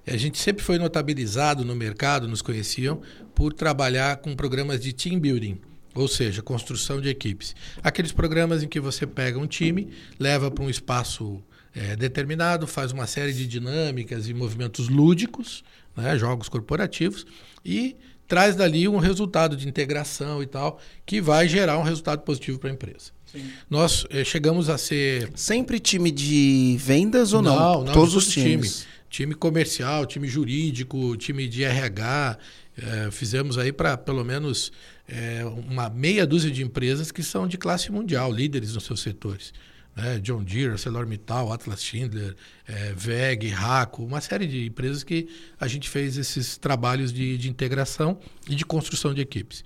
A 0.06 0.16
gente 0.16 0.38
sempre 0.38 0.64
foi 0.64 0.78
notabilizado 0.78 1.66
no 1.66 1.76
mercado, 1.76 2.28
nos 2.28 2.44
conheciam, 2.44 3.02
por 3.34 3.52
trabalhar 3.52 4.18
com 4.18 4.36
programas 4.36 4.80
de 4.80 4.94
team 4.94 5.20
building. 5.20 5.60
Ou 5.96 6.08
seja, 6.08 6.44
construção 6.44 7.02
de 7.02 7.10
equipes. 7.10 7.56
Aqueles 7.84 8.12
programas 8.12 8.62
em 8.62 8.68
que 8.68 8.80
você 8.80 9.08
pega 9.08 9.40
um 9.40 9.48
time, 9.48 9.90
leva 10.20 10.52
para 10.52 10.64
um 10.64 10.70
espaço 10.70 11.44
é, 11.76 11.96
determinado, 11.96 12.68
faz 12.68 12.92
uma 12.92 13.08
série 13.08 13.34
de 13.34 13.48
dinâmicas 13.48 14.28
e 14.28 14.34
movimentos 14.36 14.88
lúdicos, 14.88 15.64
né, 15.96 16.18
jogos 16.18 16.50
corporativos, 16.50 17.26
e 17.64 17.96
traz 18.28 18.56
dali 18.56 18.88
um 18.88 18.98
resultado 18.98 19.56
de 19.56 19.68
integração 19.68 20.42
e 20.42 20.46
tal, 20.46 20.80
que 21.06 21.22
vai 21.22 21.48
gerar 21.48 21.78
um 21.78 21.84
resultado 21.84 22.22
positivo 22.22 22.60
para 22.60 22.70
a 22.70 22.74
empresa. 22.74 23.12
Sim. 23.26 23.50
Nós 23.70 24.06
eh, 24.10 24.24
chegamos 24.24 24.70
a 24.70 24.78
ser. 24.78 25.32
Sempre 25.36 25.80
time 25.80 26.12
de 26.12 26.78
vendas 26.80 27.34
ou 27.34 27.42
não? 27.42 27.56
Não, 27.56 27.84
não 27.84 27.94
todos 27.94 28.16
os 28.16 28.28
times. 28.28 28.80
Time. 28.80 28.88
time 29.10 29.34
comercial, 29.36 30.06
time 30.06 30.28
jurídico, 30.28 31.18
time 31.18 31.48
de 31.48 31.64
RH. 31.64 32.38
Eh, 32.78 33.10
fizemos 33.12 33.58
aí 33.58 33.72
para 33.72 33.98
pelo 33.98 34.24
menos 34.24 34.72
eh, 35.08 35.44
uma 35.68 35.90
meia 35.90 36.26
dúzia 36.26 36.52
de 36.52 36.64
empresas 36.64 37.12
que 37.12 37.24
são 37.24 37.48
de 37.48 37.58
classe 37.58 37.92
mundial, 37.92 38.32
líderes 38.32 38.74
nos 38.76 38.84
seus 38.84 39.02
setores 39.02 39.52
né? 39.96 40.20
John 40.20 40.44
Deere, 40.44 40.72
ArcelorMittal, 40.72 41.52
Atlas 41.52 41.84
Schindler, 41.84 42.36
é, 42.68 42.94
VEG, 42.96 43.50
Raco, 43.50 44.04
uma 44.04 44.22
série 44.22 44.48
de 44.48 44.66
empresas 44.66 45.04
que 45.04 45.28
a 45.60 45.68
gente 45.68 45.90
fez 45.90 46.18
esses 46.18 46.58
trabalhos 46.58 47.12
de, 47.14 47.38
de 47.38 47.50
integração 47.50 48.20
e 48.50 48.56
de 48.56 48.66
construção 48.66 49.14
de 49.14 49.22
equipes. 49.22 49.64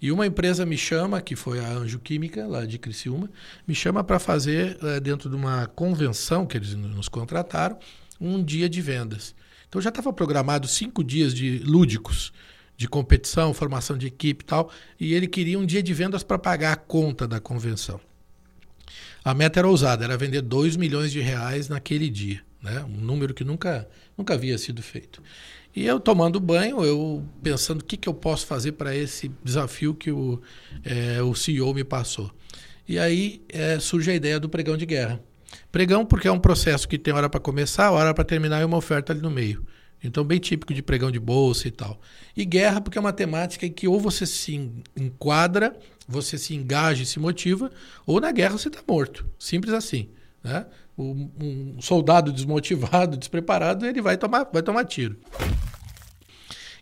E 0.00 0.12
uma 0.12 0.26
empresa 0.26 0.64
me 0.64 0.78
chama, 0.78 1.20
que 1.20 1.34
foi 1.34 1.58
a 1.58 1.68
Anjo 1.68 1.98
Química, 1.98 2.46
lá 2.46 2.64
de 2.64 2.78
Criciúma, 2.78 3.28
me 3.66 3.74
chama 3.74 4.04
para 4.04 4.18
fazer, 4.18 4.78
é, 4.82 5.00
dentro 5.00 5.28
de 5.28 5.34
uma 5.34 5.66
convenção 5.66 6.46
que 6.46 6.56
eles 6.56 6.74
nos 6.74 7.08
contrataram, 7.08 7.78
um 8.20 8.42
dia 8.42 8.68
de 8.68 8.80
vendas. 8.80 9.34
Então 9.68 9.80
já 9.80 9.90
estava 9.90 10.12
programado 10.12 10.66
cinco 10.68 11.02
dias 11.02 11.34
de 11.34 11.58
lúdicos, 11.58 12.32
de 12.76 12.88
competição, 12.88 13.52
formação 13.52 13.98
de 13.98 14.06
equipe 14.06 14.44
e 14.44 14.46
tal, 14.46 14.70
e 15.00 15.14
ele 15.14 15.26
queria 15.26 15.58
um 15.58 15.66
dia 15.66 15.82
de 15.82 15.92
vendas 15.92 16.22
para 16.22 16.38
pagar 16.38 16.72
a 16.72 16.76
conta 16.76 17.26
da 17.26 17.40
convenção. 17.40 18.00
A 19.28 19.34
meta 19.34 19.60
era 19.60 19.68
ousada, 19.68 20.06
era 20.06 20.16
vender 20.16 20.40
2 20.40 20.74
milhões 20.76 21.12
de 21.12 21.20
reais 21.20 21.68
naquele 21.68 22.08
dia. 22.08 22.40
Né? 22.62 22.82
Um 22.84 22.98
número 22.98 23.34
que 23.34 23.44
nunca, 23.44 23.86
nunca 24.16 24.32
havia 24.32 24.56
sido 24.56 24.82
feito. 24.82 25.22
E 25.76 25.84
eu 25.84 26.00
tomando 26.00 26.40
banho, 26.40 26.82
eu 26.82 27.22
pensando 27.42 27.82
o 27.82 27.84
que, 27.84 27.98
que 27.98 28.08
eu 28.08 28.14
posso 28.14 28.46
fazer 28.46 28.72
para 28.72 28.96
esse 28.96 29.30
desafio 29.44 29.94
que 29.94 30.10
o, 30.10 30.40
é, 30.82 31.20
o 31.20 31.34
CEO 31.34 31.74
me 31.74 31.84
passou. 31.84 32.32
E 32.88 32.98
aí 32.98 33.42
é, 33.50 33.78
surge 33.78 34.10
a 34.10 34.14
ideia 34.14 34.40
do 34.40 34.48
pregão 34.48 34.78
de 34.78 34.86
guerra. 34.86 35.20
Pregão 35.70 36.06
porque 36.06 36.26
é 36.26 36.32
um 36.32 36.40
processo 36.40 36.88
que 36.88 36.96
tem 36.96 37.12
hora 37.12 37.28
para 37.28 37.38
começar, 37.38 37.90
hora 37.90 38.14
para 38.14 38.24
terminar 38.24 38.62
e 38.62 38.64
uma 38.64 38.78
oferta 38.78 39.12
ali 39.12 39.20
no 39.20 39.30
meio. 39.30 39.62
Então, 40.02 40.24
bem 40.24 40.38
típico 40.38 40.72
de 40.72 40.82
pregão 40.82 41.10
de 41.10 41.18
bolsa 41.18 41.68
e 41.68 41.70
tal. 41.70 42.00
E 42.36 42.44
guerra 42.44 42.80
porque 42.80 42.98
é 42.98 43.00
uma 43.00 43.12
temática 43.12 43.66
em 43.66 43.72
que 43.72 43.88
ou 43.88 43.98
você 43.98 44.24
se 44.26 44.70
enquadra, 44.96 45.76
você 46.06 46.38
se 46.38 46.54
engaja 46.54 47.02
e 47.02 47.06
se 47.06 47.18
motiva, 47.18 47.70
ou 48.06 48.20
na 48.20 48.30
guerra 48.30 48.56
você 48.56 48.68
está 48.68 48.80
morto. 48.86 49.26
Simples 49.38 49.72
assim. 49.72 50.08
Né? 50.42 50.66
Um, 50.96 51.76
soldado 51.80 52.32
desmotivado, 52.32 53.16
despreparado, 53.16 53.86
ele 53.86 54.00
vai 54.00 54.16
tomar, 54.16 54.48
vai 54.52 54.62
tomar 54.62 54.84
tiro. 54.84 55.16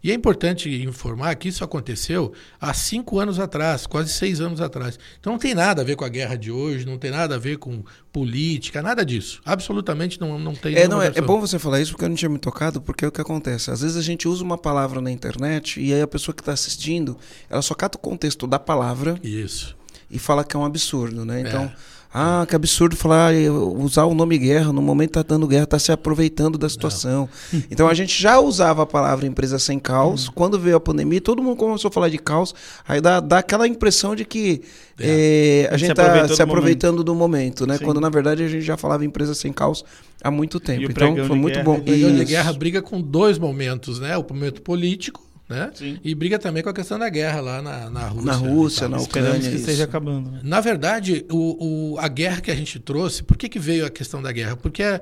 E 0.02 0.10
é 0.10 0.14
importante 0.14 0.68
informar 0.82 1.34
que 1.36 1.48
isso 1.48 1.64
aconteceu 1.64 2.32
há 2.60 2.72
cinco 2.74 3.18
anos 3.18 3.38
atrás, 3.38 3.86
quase 3.86 4.12
seis 4.12 4.40
anos 4.40 4.60
atrás. 4.60 4.98
Então 5.18 5.32
não 5.32 5.38
tem 5.38 5.54
nada 5.54 5.82
a 5.82 5.84
ver 5.84 5.96
com 5.96 6.04
a 6.04 6.08
guerra 6.08 6.36
de 6.36 6.50
hoje, 6.50 6.86
não 6.86 6.98
tem 6.98 7.10
nada 7.10 7.34
a 7.34 7.38
ver 7.38 7.58
com 7.58 7.82
política, 8.12 8.82
nada 8.82 9.04
disso. 9.04 9.40
Absolutamente 9.44 10.20
não, 10.20 10.38
não 10.38 10.54
tem. 10.54 10.76
É, 10.76 10.86
não, 10.88 11.02
é, 11.02 11.08
é, 11.08 11.20
bom 11.20 11.40
você 11.40 11.58
falar 11.58 11.80
isso 11.80 11.92
porque 11.92 12.04
eu 12.04 12.08
não 12.08 12.16
tinha 12.16 12.28
me 12.28 12.38
tocado, 12.38 12.80
porque 12.80 13.04
é 13.04 13.08
o 13.08 13.12
que 13.12 13.20
acontece. 13.20 13.70
Às 13.70 13.80
vezes 13.80 13.96
a 13.96 14.02
gente 14.02 14.28
usa 14.28 14.42
uma 14.42 14.58
palavra 14.58 15.00
na 15.00 15.10
internet 15.10 15.80
e 15.80 15.92
aí 15.92 16.00
a 16.00 16.06
pessoa 16.06 16.34
que 16.34 16.42
está 16.42 16.52
assistindo, 16.52 17.16
ela 17.48 17.62
só 17.62 17.74
cata 17.74 17.98
o 17.98 18.00
contexto 18.00 18.46
da 18.46 18.58
palavra. 18.58 19.18
Isso. 19.22 19.76
E 20.10 20.18
fala 20.18 20.44
que 20.44 20.56
é 20.56 20.58
um 20.58 20.64
absurdo, 20.64 21.24
né? 21.24 21.40
Então. 21.40 21.64
É 21.64 21.95
ah, 22.18 22.46
que 22.46 22.56
absurdo 22.56 22.96
falar, 22.96 23.34
usar 23.78 24.06
o 24.06 24.14
nome 24.14 24.38
guerra, 24.38 24.72
no 24.72 24.80
momento 24.80 25.10
tá 25.10 25.22
dando 25.22 25.46
guerra, 25.46 25.66
tá 25.66 25.78
se 25.78 25.92
aproveitando 25.92 26.56
da 26.56 26.66
situação. 26.66 27.28
Não. 27.52 27.62
Então 27.70 27.88
a 27.88 27.92
gente 27.92 28.20
já 28.20 28.40
usava 28.40 28.84
a 28.84 28.86
palavra 28.86 29.26
empresa 29.26 29.58
sem 29.58 29.78
caos. 29.78 30.28
Hum. 30.28 30.32
Quando 30.34 30.58
veio 30.58 30.76
a 30.76 30.80
pandemia, 30.80 31.20
todo 31.20 31.42
mundo 31.42 31.56
começou 31.56 31.90
a 31.90 31.92
falar 31.92 32.08
de 32.08 32.16
caos. 32.16 32.54
Aí 32.88 33.02
dá, 33.02 33.20
dá 33.20 33.38
aquela 33.38 33.68
impressão 33.68 34.16
de 34.16 34.24
que 34.24 34.62
é. 34.98 35.66
É, 35.68 35.74
a, 35.74 35.76
gente 35.76 35.90
está 35.90 36.26
se 36.28 36.40
aproveitando 36.40 36.92
momento. 36.92 37.04
do 37.04 37.14
momento, 37.14 37.66
né? 37.66 37.76
Sim. 37.76 37.84
Quando 37.84 38.00
na 38.00 38.08
verdade 38.08 38.42
a 38.42 38.48
gente 38.48 38.64
já 38.64 38.78
falava 38.78 39.04
empresa 39.04 39.34
sem 39.34 39.52
caos 39.52 39.84
há 40.24 40.30
muito 40.30 40.58
tempo. 40.58 40.90
Então 40.90 41.14
foi 41.26 41.36
muito 41.36 41.54
guerra, 41.56 41.64
bom. 41.64 41.76
O 41.76 41.82
pregão 41.82 42.14
de 42.14 42.24
guerra 42.24 42.52
briga 42.54 42.80
com 42.80 42.98
dois 42.98 43.38
momentos, 43.38 44.00
né? 44.00 44.16
O 44.16 44.24
momento 44.26 44.62
político 44.62 45.22
né? 45.48 45.70
Sim. 45.74 45.98
E 46.02 46.14
briga 46.14 46.38
também 46.38 46.62
com 46.62 46.68
a 46.68 46.72
questão 46.72 46.98
da 46.98 47.08
guerra 47.08 47.40
lá 47.40 47.62
na, 47.62 47.88
na 47.88 48.08
Rússia. 48.08 48.24
Na 48.24 48.32
Rússia, 48.32 48.88
na 48.88 48.96
Ucrânia. 48.98 49.28
Esperamos 49.30 49.48
que 49.48 49.54
esteja 49.54 49.84
acabando. 49.84 50.30
Né? 50.32 50.40
Na 50.42 50.60
verdade, 50.60 51.24
o, 51.30 51.92
o, 51.94 51.98
a 51.98 52.08
guerra 52.08 52.40
que 52.40 52.50
a 52.50 52.54
gente 52.54 52.80
trouxe, 52.80 53.22
por 53.22 53.36
que, 53.36 53.48
que 53.48 53.58
veio 53.58 53.86
a 53.86 53.90
questão 53.90 54.20
da 54.20 54.32
guerra? 54.32 54.56
Porque 54.56 54.82
é, 54.82 55.00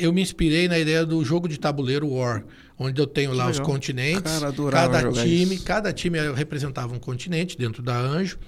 eu 0.00 0.12
me 0.12 0.20
inspirei 0.20 0.66
na 0.66 0.78
ideia 0.78 1.06
do 1.06 1.24
jogo 1.24 1.48
de 1.48 1.58
tabuleiro 1.58 2.08
War, 2.08 2.44
onde 2.76 3.00
eu 3.00 3.06
tenho 3.06 3.32
lá 3.32 3.48
os 3.48 3.60
continentes, 3.60 4.40
Cara, 4.40 4.52
cada 4.70 5.12
time, 5.12 5.54
isso. 5.54 5.64
cada 5.64 5.92
time 5.92 6.18
representava 6.32 6.92
um 6.92 6.98
continente 6.98 7.56
dentro 7.56 7.80
da 7.80 7.96
Anjo. 7.96 8.38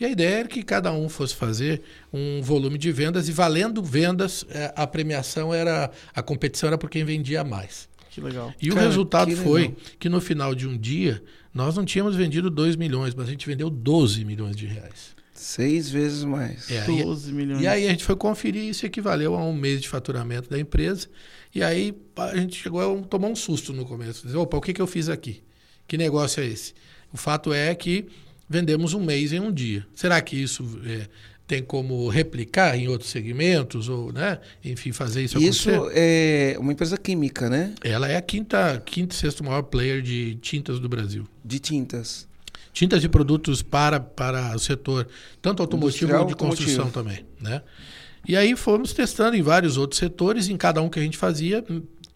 E 0.00 0.04
a 0.04 0.08
ideia 0.08 0.40
era 0.40 0.48
que 0.48 0.62
cada 0.62 0.92
um 0.92 1.08
fosse 1.08 1.34
fazer 1.34 1.82
um 2.12 2.40
volume 2.42 2.78
de 2.78 2.90
vendas 2.90 3.28
e 3.28 3.32
valendo 3.32 3.82
vendas, 3.82 4.46
é, 4.50 4.72
a 4.74 4.86
premiação 4.86 5.52
era 5.52 5.90
a 6.14 6.22
competição 6.22 6.68
era 6.68 6.78
por 6.78 6.88
quem 6.88 7.04
vendia 7.04 7.44
mais. 7.44 7.86
Que 8.16 8.20
legal. 8.22 8.54
E 8.62 8.70
Cara, 8.70 8.80
o 8.80 8.88
resultado 8.88 9.28
que 9.28 9.36
foi 9.36 9.76
que 9.98 10.08
no 10.08 10.22
final 10.22 10.54
de 10.54 10.66
um 10.66 10.74
dia, 10.74 11.22
nós 11.52 11.76
não 11.76 11.84
tínhamos 11.84 12.16
vendido 12.16 12.48
2 12.48 12.74
milhões, 12.74 13.14
mas 13.14 13.28
a 13.28 13.30
gente 13.30 13.46
vendeu 13.46 13.68
12 13.68 14.24
milhões 14.24 14.56
de 14.56 14.64
reais. 14.64 15.14
Seis 15.34 15.90
vezes 15.90 16.24
mais. 16.24 16.70
É, 16.70 16.86
12 16.86 17.30
milhões. 17.30 17.60
E 17.60 17.66
aí 17.66 17.86
a 17.86 17.90
gente 17.90 18.04
foi 18.04 18.16
conferir 18.16 18.62
e 18.62 18.70
isso 18.70 18.86
equivaleu 18.86 19.34
a 19.34 19.44
um 19.44 19.52
mês 19.52 19.82
de 19.82 19.88
faturamento 19.90 20.48
da 20.48 20.58
empresa. 20.58 21.08
E 21.54 21.62
aí 21.62 21.94
a 22.16 22.34
gente 22.38 22.56
chegou 22.56 22.80
a 22.80 23.02
tomar 23.02 23.28
um 23.28 23.36
susto 23.36 23.74
no 23.74 23.84
começo. 23.84 24.24
Dizer, 24.24 24.38
opa, 24.38 24.56
o 24.56 24.62
que, 24.62 24.72
que 24.72 24.80
eu 24.80 24.86
fiz 24.86 25.10
aqui? 25.10 25.42
Que 25.86 25.98
negócio 25.98 26.42
é 26.42 26.46
esse? 26.46 26.72
O 27.12 27.18
fato 27.18 27.52
é 27.52 27.74
que 27.74 28.06
vendemos 28.48 28.94
um 28.94 29.04
mês 29.04 29.30
em 29.30 29.40
um 29.40 29.52
dia. 29.52 29.86
Será 29.94 30.22
que 30.22 30.42
isso 30.42 30.80
é, 30.86 31.06
tem 31.46 31.62
como 31.62 32.08
replicar 32.08 32.76
em 32.76 32.88
outros 32.88 33.10
segmentos 33.10 33.88
ou, 33.88 34.12
né, 34.12 34.40
enfim, 34.64 34.90
fazer 34.90 35.22
isso 35.22 35.36
acontecer. 35.36 35.70
Isso 35.70 35.90
é 35.92 36.56
uma 36.58 36.72
empresa 36.72 36.96
química, 36.96 37.48
né? 37.48 37.72
Ela 37.82 38.08
é 38.08 38.16
a 38.16 38.22
quinta, 38.22 38.82
quinta 38.84 39.14
e 39.14 39.18
sexto 39.18 39.44
maior 39.44 39.62
player 39.62 40.02
de 40.02 40.34
tintas 40.36 40.80
do 40.80 40.88
Brasil. 40.88 41.26
De 41.44 41.58
tintas. 41.60 42.26
Tintas 42.72 43.04
e 43.04 43.08
produtos 43.08 43.62
para, 43.62 44.00
para 44.00 44.54
o 44.54 44.58
setor, 44.58 45.08
tanto 45.40 45.62
automotivo 45.62 46.12
como 46.12 46.26
de 46.26 46.34
construção 46.34 46.86
automotivo. 46.86 47.24
também, 47.24 47.26
né? 47.40 47.62
E 48.28 48.36
aí 48.36 48.56
fomos 48.56 48.92
testando 48.92 49.36
em 49.36 49.42
vários 49.42 49.76
outros 49.76 50.00
setores, 50.00 50.48
em 50.48 50.56
cada 50.56 50.82
um 50.82 50.88
que 50.88 50.98
a 50.98 51.02
gente 51.02 51.16
fazia, 51.16 51.64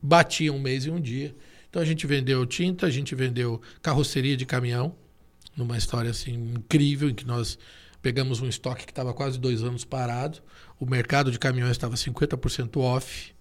batia 0.03 0.53
um 0.53 0.59
mês 0.59 0.85
e 0.85 0.91
um 0.91 1.01
dia. 1.01 1.35
Então 1.69 1.81
a 1.81 1.85
gente 1.85 2.05
vendeu 2.05 2.45
tinta, 2.45 2.87
a 2.87 2.91
gente 2.91 3.15
vendeu 3.15 3.61
carroceria 3.81 4.37
de 4.37 4.45
caminhão, 4.45 4.93
numa 5.57 5.79
história 5.79 6.11
assim 6.11 6.35
incrível 6.57 7.09
em 7.09 7.15
que 7.15 7.25
nós 7.25 7.57
Pegamos 8.03 8.41
um 8.41 8.49
estoque 8.49 8.87
que 8.87 8.93
estava 8.93 9.13
quase 9.13 9.39
dois 9.39 9.63
anos 9.63 9.85
parado, 9.85 10.39
o 10.79 10.87
mercado 10.87 11.31
de 11.31 11.39
caminhões 11.39 11.73
estava 11.73 11.97
50% 11.97 12.79
off, 12.79 13.33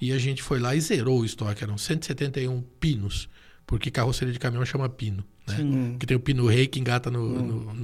e 0.00 0.12
a 0.12 0.18
gente 0.18 0.42
foi 0.42 0.58
lá 0.58 0.74
e 0.74 0.80
zerou 0.80 1.20
o 1.20 1.24
estoque. 1.24 1.62
Eram 1.62 1.76
171 1.76 2.62
pinos, 2.80 3.28
porque 3.66 3.90
carroceria 3.90 4.32
de 4.32 4.38
caminhão 4.38 4.64
chama 4.64 4.88
pino, 4.88 5.24
né? 5.46 5.96
Que 5.98 6.06
tem 6.06 6.16
o 6.16 6.20
pino 6.20 6.46
rei 6.46 6.66
que 6.66 6.80
engata 6.80 7.10
no, 7.10 7.20
hum. 7.20 7.76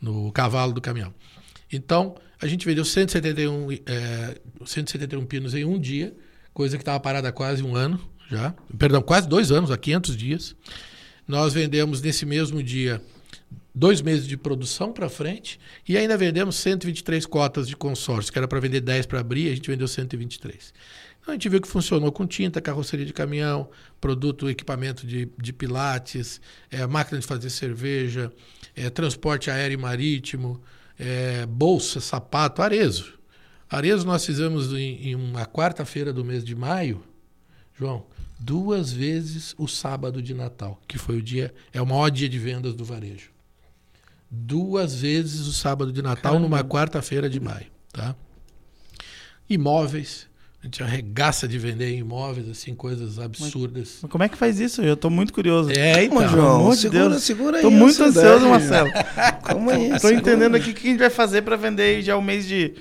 no, 0.00 0.22
no, 0.24 0.32
cavalo 0.32 0.72
do 0.72 0.80
caminhão. 0.80 1.12
Então, 1.72 2.16
a 2.40 2.46
gente 2.46 2.64
vendeu 2.64 2.84
171, 2.84 3.72
é, 3.86 4.40
171 4.64 5.24
pinos 5.26 5.54
em 5.54 5.64
um 5.64 5.78
dia, 5.78 6.14
coisa 6.52 6.76
que 6.76 6.82
estava 6.82 7.00
parada 7.00 7.28
há 7.28 7.32
quase 7.32 7.62
um 7.62 7.74
ano 7.74 8.00
já. 8.30 8.54
Perdão, 8.78 9.02
quase 9.02 9.28
dois 9.28 9.50
anos, 9.50 9.70
há 9.70 9.76
500 9.76 10.16
dias. 10.16 10.56
Nós 11.26 11.54
vendemos 11.54 12.00
nesse 12.00 12.26
mesmo 12.26 12.62
dia 12.62 13.02
dois 13.74 14.00
meses 14.00 14.26
de 14.26 14.36
produção 14.36 14.92
para 14.92 15.08
frente 15.08 15.58
e 15.88 15.98
ainda 15.98 16.16
vendemos 16.16 16.54
123 16.56 17.26
cotas 17.26 17.66
de 17.66 17.74
consórcio, 17.74 18.32
que 18.32 18.38
era 18.38 18.46
para 18.46 18.60
vender 18.60 18.80
10 18.80 19.06
para 19.06 19.20
abrir, 19.20 19.50
a 19.50 19.54
gente 19.54 19.68
vendeu 19.68 19.88
123. 19.88 20.72
Então 21.20 21.32
a 21.32 21.34
gente 21.34 21.48
viu 21.48 21.60
que 21.60 21.66
funcionou 21.66 22.12
com 22.12 22.26
tinta, 22.26 22.60
carroceria 22.60 23.04
de 23.04 23.12
caminhão, 23.12 23.68
produto, 24.00 24.48
equipamento 24.48 25.06
de, 25.06 25.28
de 25.38 25.52
pilates, 25.52 26.40
é, 26.70 26.86
máquina 26.86 27.18
de 27.18 27.26
fazer 27.26 27.50
cerveja, 27.50 28.30
é, 28.76 28.88
transporte 28.90 29.50
aéreo 29.50 29.74
e 29.74 29.80
marítimo, 29.80 30.60
é, 30.98 31.44
bolsa, 31.46 31.98
sapato, 31.98 32.62
arezo. 32.62 33.14
Arezo 33.68 34.06
nós 34.06 34.24
fizemos 34.24 34.72
em, 34.72 35.08
em 35.08 35.14
uma 35.14 35.46
quarta-feira 35.46 36.12
do 36.12 36.24
mês 36.24 36.44
de 36.44 36.54
maio, 36.54 37.02
João, 37.76 38.06
duas 38.38 38.92
vezes 38.92 39.54
o 39.58 39.66
sábado 39.66 40.22
de 40.22 40.32
Natal, 40.32 40.80
que 40.86 40.98
foi 40.98 41.16
o 41.16 41.22
dia, 41.22 41.52
é 41.72 41.82
o 41.82 41.86
maior 41.86 42.10
dia 42.10 42.28
de 42.28 42.38
vendas 42.38 42.74
do 42.74 42.84
varejo 42.84 43.33
duas 44.34 44.94
vezes 44.94 45.46
o 45.46 45.52
sábado 45.52 45.92
de 45.92 46.02
Natal 46.02 46.32
Caramba. 46.32 46.40
numa 46.40 46.64
quarta-feira 46.64 47.28
de 47.30 47.38
maio, 47.40 47.66
tá? 47.92 48.14
Imóveis, 49.48 50.26
a 50.62 50.64
gente 50.64 50.82
arregaça 50.82 51.46
de 51.46 51.58
vender 51.58 51.94
imóveis, 51.94 52.48
assim, 52.48 52.74
coisas 52.74 53.18
absurdas. 53.18 53.98
Mas 54.00 54.10
como 54.10 54.24
é 54.24 54.28
que 54.30 54.36
faz 54.36 54.58
isso? 54.58 54.80
Eu 54.80 54.94
estou 54.94 55.10
muito 55.10 55.32
curioso. 55.32 55.70
É, 55.70 56.04
então. 56.04 56.26
João, 56.26 56.60
amor 56.62 56.74
segura, 56.74 57.10
Deus. 57.10 57.22
segura 57.22 57.56
aí. 57.58 57.62
Tô 57.62 57.70
muito 57.70 58.02
ansioso, 58.02 58.48
Marcelo. 58.48 58.90
como 59.44 59.70
é 59.70 59.78
isso? 59.88 60.00
Tô 60.00 60.10
entendendo 60.10 60.54
aqui 60.54 60.70
o 60.70 60.74
que 60.74 60.88
a 60.88 60.90
gente 60.90 61.00
vai 61.00 61.10
fazer 61.10 61.42
para 61.42 61.56
vender 61.56 62.00
já 62.00 62.16
o 62.16 62.22
mês 62.22 62.46
de, 62.48 62.74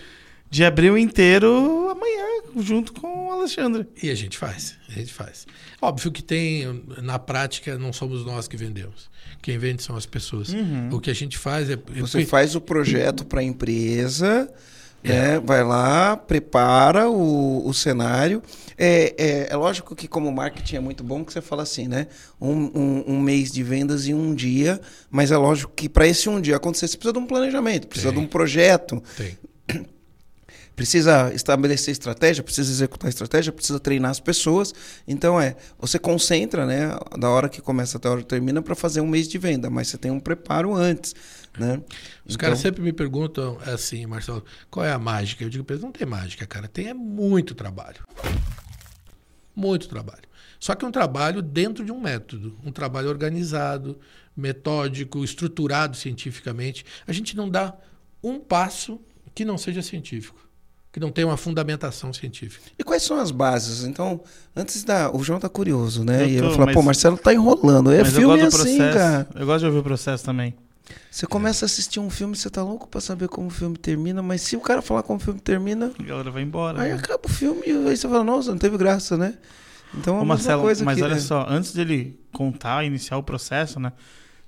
de 0.54 0.64
abril 0.64 0.96
inteiro 0.96 1.90
amanhã, 1.90 2.44
junto 2.58 2.94
com 2.94 3.30
o 3.30 3.32
Alexandre. 3.32 3.88
E 4.04 4.12
a 4.12 4.14
gente 4.14 4.38
faz, 4.38 4.76
a 4.88 4.92
gente 4.92 5.12
faz. 5.12 5.48
Óbvio 5.82 6.12
que 6.12 6.22
tem, 6.22 6.84
na 7.02 7.18
prática, 7.18 7.76
não 7.76 7.92
somos 7.92 8.24
nós 8.24 8.48
que 8.48 8.56
vendemos. 8.56 9.10
Quem 9.42 9.58
vende 9.58 9.82
são 9.82 9.96
as 9.96 10.06
pessoas. 10.06 10.50
Uhum. 10.50 10.90
O 10.92 11.00
que 11.00 11.10
a 11.10 11.14
gente 11.16 11.40
faz 11.40 11.72
é. 11.72 11.78
Você 12.00 12.24
faz 12.24 12.54
o 12.56 12.62
projeto 12.62 13.26
para 13.26 13.40
a 13.40 13.44
empresa. 13.44 14.48
É. 15.04 15.10
Né? 15.10 15.40
Vai 15.40 15.64
lá, 15.64 16.16
prepara 16.16 17.10
o, 17.10 17.68
o 17.68 17.74
cenário. 17.74 18.42
É, 18.78 19.16
é, 19.18 19.48
é, 19.50 19.56
lógico 19.56 19.96
que, 19.96 20.08
como 20.08 20.32
marketing, 20.32 20.76
é 20.76 20.80
muito 20.80 21.04
bom 21.04 21.26
que 21.26 21.34
você 21.34 21.42
fala 21.42 21.64
assim, 21.64 21.88
né? 21.88 22.08
Um, 22.40 22.72
um, 22.74 23.04
um 23.08 23.20
mês 23.20 23.52
de 23.52 23.64
vendas 23.64 24.08
em 24.08 24.14
um 24.14 24.34
dia, 24.36 24.80
mas 25.10 25.32
é 25.32 25.36
lógico 25.36 25.74
que 25.76 25.90
para 25.90 26.08
esse 26.08 26.30
um 26.30 26.40
dia 26.40 26.56
acontecer, 26.56 26.88
você 26.88 26.96
precisa 26.96 27.12
de 27.12 27.20
um 27.20 27.26
planejamento, 27.26 27.88
precisa 27.88 28.12
Tem. 28.12 28.20
de 28.20 28.26
um 28.26 28.30
projeto. 28.30 29.04
Tem 29.18 29.36
precisa 30.76 31.34
estabelecer 31.34 31.92
estratégia, 31.92 32.44
precisa 32.44 32.72
executar 32.72 33.10
estratégia, 33.10 33.52
precisa 33.52 33.80
treinar 33.80 34.12
as 34.12 34.20
pessoas. 34.20 34.74
Então 35.08 35.40
é, 35.40 35.56
você 35.80 36.00
concentra, 36.00 36.66
né, 36.66 36.98
da 37.18 37.30
hora 37.30 37.50
que 37.50 37.62
começa 37.62 37.98
até 37.98 38.08
a 38.08 38.12
hora 38.12 38.22
que 38.22 38.28
termina 38.28 38.62
para 38.62 38.76
fazer 38.76 39.02
um 39.02 39.08
mês 39.08 39.28
de 39.28 39.38
venda, 39.38 39.70
mas 39.70 39.88
você 39.88 39.98
tem 39.98 40.12
um 40.12 40.20
preparo 40.20 40.74
antes, 40.74 41.16
né? 41.58 41.82
Os 42.26 42.36
então... 42.36 42.38
caras 42.38 42.60
sempre 42.60 42.82
me 42.82 42.94
perguntam 42.94 43.58
assim, 43.66 44.06
Marcelo, 44.06 44.44
qual 44.70 44.86
é 44.86 44.92
a 44.92 45.00
mágica? 45.00 45.44
Eu 45.44 45.50
digo 45.50 45.64
para 45.64 45.76
eles, 45.76 45.84
não 45.84 45.92
tem 45.92 46.08
mágica, 46.08 46.46
cara, 46.46 46.68
tem 46.68 46.88
é 46.88 46.94
muito 46.94 47.54
trabalho. 47.54 48.04
Muito 49.56 49.88
trabalho. 49.88 50.24
Só 50.60 50.74
que 50.74 50.86
um 50.86 50.92
trabalho 50.92 51.42
dentro 51.42 51.84
de 51.84 51.92
um 51.92 52.00
método, 52.00 52.58
um 52.66 52.72
trabalho 52.72 53.10
organizado, 53.10 54.00
metódico, 54.36 55.24
estruturado 55.24 55.96
cientificamente. 55.96 56.86
A 57.06 57.12
gente 57.12 57.36
não 57.36 57.50
dá 57.50 57.78
um 58.24 58.40
passo 58.40 59.00
que 59.36 59.44
não 59.44 59.58
seja 59.58 59.82
científico. 59.82 60.40
Que 60.94 61.00
não 61.00 61.12
tem 61.12 61.26
uma 61.26 61.36
fundamentação 61.36 62.14
científica. 62.14 62.64
E 62.80 62.84
quais 62.84 63.02
são 63.04 63.20
as 63.20 63.32
bases? 63.32 63.84
Então, 63.84 64.22
antes 64.56 64.84
da. 64.84 65.12
O 65.12 65.24
João 65.24 65.40
tá 65.40 65.50
curioso, 65.50 66.06
né? 66.06 66.22
Eu 66.22 66.28
e 66.28 66.32
ele 66.34 66.38
tô, 66.42 66.44
vai 66.50 66.54
falar, 66.54 66.66
mas- 66.68 66.76
pô, 66.76 66.82
Marcelo 66.84 67.18
tá 67.18 67.34
enrolando. 67.34 67.92
É 67.92 67.98
Mas 68.04 68.14
eu 68.14 68.22
filme 68.22 68.40
gosto 68.42 68.56
do 68.58 68.62
assim, 68.62 68.78
processo. 68.78 68.98
cara. 68.98 69.28
Eu 69.36 69.46
gosto 69.48 69.60
de 69.62 69.66
ouvir 69.66 69.80
o 69.80 69.84
processo 69.84 70.24
também. 70.24 70.54
Você 71.10 71.26
começa 71.26 71.66
a 71.66 71.68
assistir 71.68 72.00
um 72.00 72.10
filme, 72.10 72.36
você 72.36 72.50
tá 72.50 72.62
louco 72.62 72.88
pra 72.88 73.02
saber 73.02 73.28
como 73.28 73.48
o 73.48 73.50
filme 73.50 73.76
termina, 73.78 74.22
mas 74.22 74.42
se 74.42 74.56
o 74.56 74.60
cara 74.62 74.82
falar 74.82 75.02
como 75.02 75.18
o 75.18 75.20
filme 75.20 75.40
termina, 75.40 75.92
A 75.98 76.04
galera 76.04 76.30
vai 76.30 76.44
embora. 76.44 76.80
aí 76.82 76.90
né? 76.90 76.96
acaba 76.96 77.22
o 77.26 77.30
filme 77.30 77.62
e 77.66 77.72
aí 77.72 77.98
você 77.98 78.08
fala, 78.08 78.24
nossa, 78.24 78.52
não 78.52 78.58
teve 78.60 78.78
graça, 78.78 79.18
né? 79.18 79.36
Então 79.96 80.20
é 80.22 80.26
Marcelo, 80.26 80.62
coisa 80.62 80.84
mas 80.86 80.98
que, 80.98 81.04
olha 81.04 81.16
né? 81.16 81.20
só, 81.22 81.46
antes 81.50 81.72
dele 81.74 82.20
contar, 82.34 82.84
iniciar 82.84 83.18
o 83.18 83.24
processo, 83.24 83.80
né? 83.80 83.94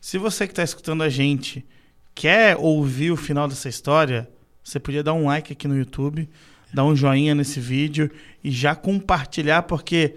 Se 0.01 0.17
você 0.19 0.45
que 0.45 0.51
está 0.51 0.63
escutando 0.63 1.01
a 1.03 1.09
gente 1.09 1.65
quer 2.13 2.57
ouvir 2.59 3.11
o 3.11 3.15
final 3.17 3.47
dessa 3.47 3.69
história, 3.69 4.27
você 4.65 4.79
podia 4.79 5.03
dar 5.03 5.13
um 5.13 5.25
like 5.25 5.53
aqui 5.53 5.67
no 5.67 5.77
YouTube, 5.77 6.27
dar 6.73 6.83
um 6.83 6.95
joinha 6.95 7.33
nesse 7.33 7.59
vídeo 7.59 8.11
e 8.43 8.51
já 8.51 8.75
compartilhar, 8.75 9.61
porque 9.61 10.15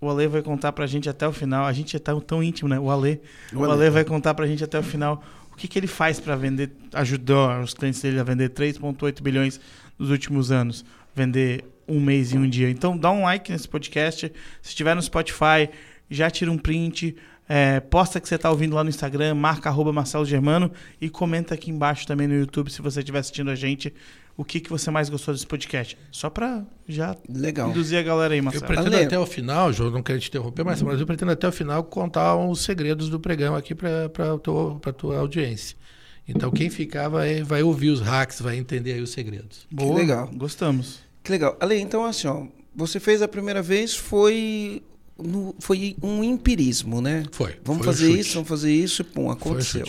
o 0.00 0.10
Ale 0.10 0.26
vai 0.26 0.42
contar 0.42 0.72
pra 0.72 0.86
gente 0.86 1.08
até 1.08 1.26
o 1.26 1.32
final. 1.32 1.64
A 1.64 1.72
gente 1.72 1.96
é 1.96 1.98
tão, 1.98 2.20
tão 2.20 2.42
íntimo, 2.42 2.68
né? 2.68 2.78
O 2.78 2.90
Ale. 2.90 3.20
O 3.54 3.64
Ale 3.64 3.88
vai 3.88 4.04
contar 4.04 4.34
pra 4.34 4.46
gente 4.46 4.64
até 4.64 4.78
o 4.78 4.82
final 4.82 5.22
o 5.52 5.56
que, 5.56 5.68
que 5.68 5.78
ele 5.78 5.86
faz 5.86 6.18
pra 6.18 6.34
vender, 6.34 6.70
ajudou 6.94 7.60
os 7.60 7.74
clientes 7.74 8.00
dele 8.00 8.18
a 8.18 8.24
vender 8.24 8.50
3,8 8.50 9.20
bilhões 9.20 9.60
nos 9.98 10.10
últimos 10.10 10.50
anos. 10.50 10.84
Vender 11.14 11.64
um 11.86 12.00
mês 12.00 12.32
e 12.32 12.38
um 12.38 12.48
dia. 12.48 12.70
Então 12.70 12.96
dá 12.96 13.10
um 13.10 13.22
like 13.22 13.52
nesse 13.52 13.68
podcast. 13.68 14.32
Se 14.62 14.68
estiver 14.70 14.96
no 14.96 15.02
Spotify, 15.02 15.68
já 16.10 16.30
tira 16.30 16.50
um 16.50 16.56
print. 16.56 17.14
É, 17.48 17.80
posta 17.80 18.20
que 18.20 18.28
você 18.28 18.36
está 18.36 18.50
ouvindo 18.50 18.74
lá 18.74 18.82
no 18.84 18.90
Instagram, 18.90 19.34
marca 19.34 19.68
arroba 19.68 19.92
Marcelo 19.92 20.24
Germano 20.24 20.70
e 21.00 21.08
comenta 21.10 21.54
aqui 21.54 21.70
embaixo 21.70 22.06
também 22.06 22.26
no 22.28 22.34
YouTube 22.34 22.70
se 22.70 22.80
você 22.80 23.00
estiver 23.00 23.18
assistindo 23.18 23.50
a 23.50 23.54
gente 23.54 23.92
o 24.34 24.44
que, 24.44 24.60
que 24.60 24.70
você 24.70 24.90
mais 24.90 25.10
gostou 25.10 25.34
desse 25.34 25.46
podcast. 25.46 25.98
Só 26.10 26.30
para 26.30 26.64
já 26.88 27.14
Legal. 27.28 27.68
induzir 27.68 27.98
a 27.98 28.02
galera 28.02 28.32
aí, 28.32 28.38
Eu 28.40 28.44
Marcelo. 28.44 28.66
pretendo 28.66 28.96
Ale- 28.96 29.04
até 29.04 29.18
o 29.18 29.26
final, 29.26 29.70
João, 29.72 29.90
não 29.90 30.02
quero 30.02 30.18
te 30.20 30.28
interromper, 30.28 30.64
mas, 30.64 30.80
mas 30.80 30.98
eu 30.98 31.06
pretendo 31.06 31.32
até 31.32 31.46
o 31.46 31.52
final 31.52 31.84
contar 31.84 32.34
os 32.36 32.60
segredos 32.64 33.10
do 33.10 33.20
pregão 33.20 33.54
aqui 33.54 33.74
para 33.74 34.06
a 34.34 34.38
tua, 34.38 34.76
pra 34.78 34.92
tua 34.92 35.18
audiência. 35.18 35.76
Então, 36.26 36.50
quem 36.50 36.70
ficar 36.70 37.08
vai, 37.08 37.42
vai 37.42 37.62
ouvir 37.62 37.90
os 37.90 38.00
hacks, 38.00 38.40
vai 38.40 38.56
entender 38.56 38.94
aí 38.94 39.00
os 39.02 39.10
segredos. 39.10 39.66
Boa, 39.70 39.98
legal. 39.98 40.30
Gostamos. 40.32 41.00
Que 41.22 41.30
legal. 41.32 41.56
Ale, 41.60 41.78
então 41.78 42.04
assim, 42.04 42.26
ó, 42.28 42.46
você 42.74 42.98
fez 43.00 43.20
a 43.20 43.28
primeira 43.28 43.60
vez, 43.60 43.94
foi, 43.94 44.82
no- 45.22 45.54
foi 45.58 45.96
um 46.02 46.22
empirismo, 46.24 47.00
né? 47.00 47.24
Foi. 47.32 47.56
Vamos 47.64 47.84
foi 47.84 47.92
fazer 47.94 48.10
isso, 48.10 48.34
vamos 48.34 48.48
fazer 48.48 48.72
isso 48.72 49.02
e 49.02 49.04
pum, 49.04 49.30
aconteceu. 49.30 49.86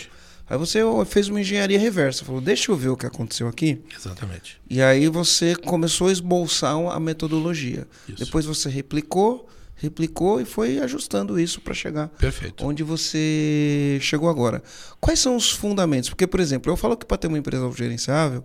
Aí 0.49 0.57
você 0.57 0.79
fez 1.07 1.29
uma 1.29 1.39
engenharia 1.41 1.79
reversa, 1.79 2.25
falou, 2.25 2.41
deixa 2.41 2.71
eu 2.71 2.75
ver 2.75 2.89
o 2.89 2.97
que 2.97 3.05
aconteceu 3.05 3.47
aqui. 3.47 3.79
Exatamente. 3.97 4.59
E 4.69 4.81
aí 4.81 5.07
você 5.07 5.55
começou 5.55 6.07
a 6.07 6.11
esboçar 6.11 6.75
a 6.75 6.99
metodologia. 6.99 7.87
Isso. 8.07 8.25
Depois 8.25 8.45
você 8.45 8.69
replicou, 8.69 9.47
replicou 9.75 10.41
e 10.41 10.45
foi 10.45 10.79
ajustando 10.79 11.39
isso 11.39 11.59
para 11.61 11.73
chegar 11.73 12.09
Perfeito. 12.09 12.65
onde 12.65 12.83
você 12.83 13.97
chegou 14.01 14.29
agora. 14.29 14.61
Quais 14.99 15.19
são 15.19 15.35
os 15.35 15.49
fundamentos? 15.49 16.09
Porque, 16.09 16.27
por 16.27 16.39
exemplo, 16.39 16.71
eu 16.71 16.77
falo 16.77 16.97
que 16.97 17.05
para 17.05 17.17
ter 17.17 17.27
uma 17.27 17.37
empresa 17.37 17.63
autogerenciável, 17.63 18.43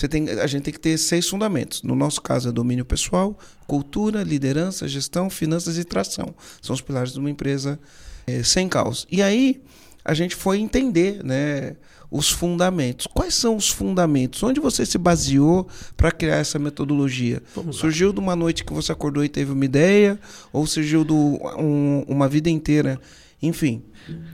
você 0.00 0.08
tem, 0.08 0.28
a 0.30 0.46
gente 0.46 0.62
tem 0.62 0.72
que 0.72 0.80
ter 0.80 0.96
seis 0.98 1.28
fundamentos. 1.28 1.82
No 1.82 1.94
nosso 1.94 2.20
caso 2.22 2.48
é 2.48 2.52
domínio 2.52 2.84
pessoal, 2.84 3.38
cultura, 3.66 4.22
liderança, 4.22 4.86
gestão, 4.88 5.28
finanças 5.28 5.76
e 5.78 5.84
tração. 5.84 6.34
São 6.62 6.74
os 6.74 6.80
pilares 6.80 7.12
de 7.12 7.18
uma 7.18 7.30
empresa 7.30 7.78
eh, 8.26 8.42
sem 8.42 8.68
caos. 8.68 9.06
E 9.10 9.22
aí 9.22 9.60
a 10.04 10.14
gente 10.14 10.34
foi 10.36 10.58
entender, 10.58 11.22
né, 11.24 11.76
os 12.10 12.30
fundamentos. 12.30 13.06
Quais 13.12 13.34
são 13.34 13.56
os 13.56 13.68
fundamentos? 13.68 14.42
Onde 14.42 14.58
você 14.60 14.86
se 14.86 14.96
baseou 14.96 15.68
para 15.96 16.10
criar 16.10 16.36
essa 16.36 16.58
metodologia? 16.58 17.42
Surgiu 17.72 18.12
de 18.14 18.18
uma 18.18 18.34
noite 18.34 18.64
que 18.64 18.72
você 18.72 18.90
acordou 18.92 19.22
e 19.22 19.28
teve 19.28 19.52
uma 19.52 19.64
ideia, 19.64 20.18
ou 20.50 20.66
surgiu 20.66 21.04
de 21.04 21.12
um- 21.12 22.04
uma 22.08 22.26
vida 22.28 22.48
inteira? 22.48 22.98
Enfim, 23.42 23.82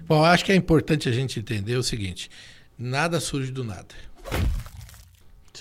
Bom, 0.07 0.24
acho 0.24 0.44
que 0.44 0.53
é 0.53 0.55
importante 0.55 1.09
a 1.09 1.12
gente 1.12 1.40
entender 1.40 1.74
o 1.77 1.83
seguinte: 1.83 2.31
nada 2.79 3.18
surge 3.18 3.50
do 3.50 3.64
nada. 3.64 3.88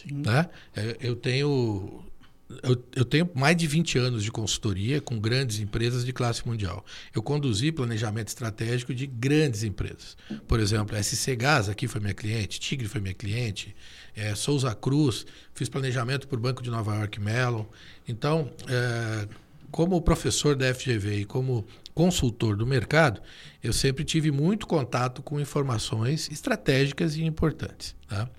Sim. 0.08 0.22
Né? 0.26 0.50
É, 0.76 0.98
Eu 1.02 1.16
tenho. 1.16 2.04
Eu, 2.62 2.84
eu 2.96 3.04
tenho 3.06 3.28
mais 3.34 3.58
de 3.58 3.66
20 3.66 3.98
anos 3.98 4.24
de 4.24 4.32
consultoria 4.32 5.02
com 5.02 5.18
grandes 5.20 5.60
empresas 5.60 6.06
de 6.06 6.14
classe 6.14 6.46
mundial. 6.46 6.86
Eu 7.16 7.24
conduzi 7.24 7.72
planejamento 7.72 8.28
estratégico 8.28 8.94
de 8.94 9.08
grandes 9.08 9.64
empresas. 9.64 10.16
Por 10.48 10.60
exemplo, 10.60 10.96
SC 11.02 11.36
Gás 11.36 11.68
aqui 11.68 11.88
foi 11.88 12.00
minha 12.00 12.14
cliente, 12.14 12.60
Tigre 12.60 12.88
foi 12.88 13.02
minha 13.02 13.14
cliente, 13.16 13.76
eh, 14.16 14.36
Souza 14.36 14.76
Cruz, 14.76 15.26
fiz 15.56 15.68
planejamento 15.68 16.28
para 16.28 16.38
o 16.38 16.40
Banco 16.40 16.62
de 16.62 16.70
Nova 16.70 16.94
York 16.96 17.20
Mellon. 17.20 17.66
Então, 18.08 18.52
eh, 18.68 19.28
como 19.74 20.00
professor 20.04 20.56
da 20.56 20.72
FGV 20.72 21.22
e 21.22 21.26
como 21.26 21.66
consultor 21.96 22.56
do 22.56 22.66
mercado, 22.66 23.20
eu 23.62 23.74
sempre 23.74 24.06
tive 24.06 24.30
muito 24.32 24.68
contato 24.68 25.24
com 25.24 25.40
informações 25.40 26.30
estratégicas 26.32 27.16
e 27.16 27.24
importantes. 27.24 27.96
Tá? 28.08 28.30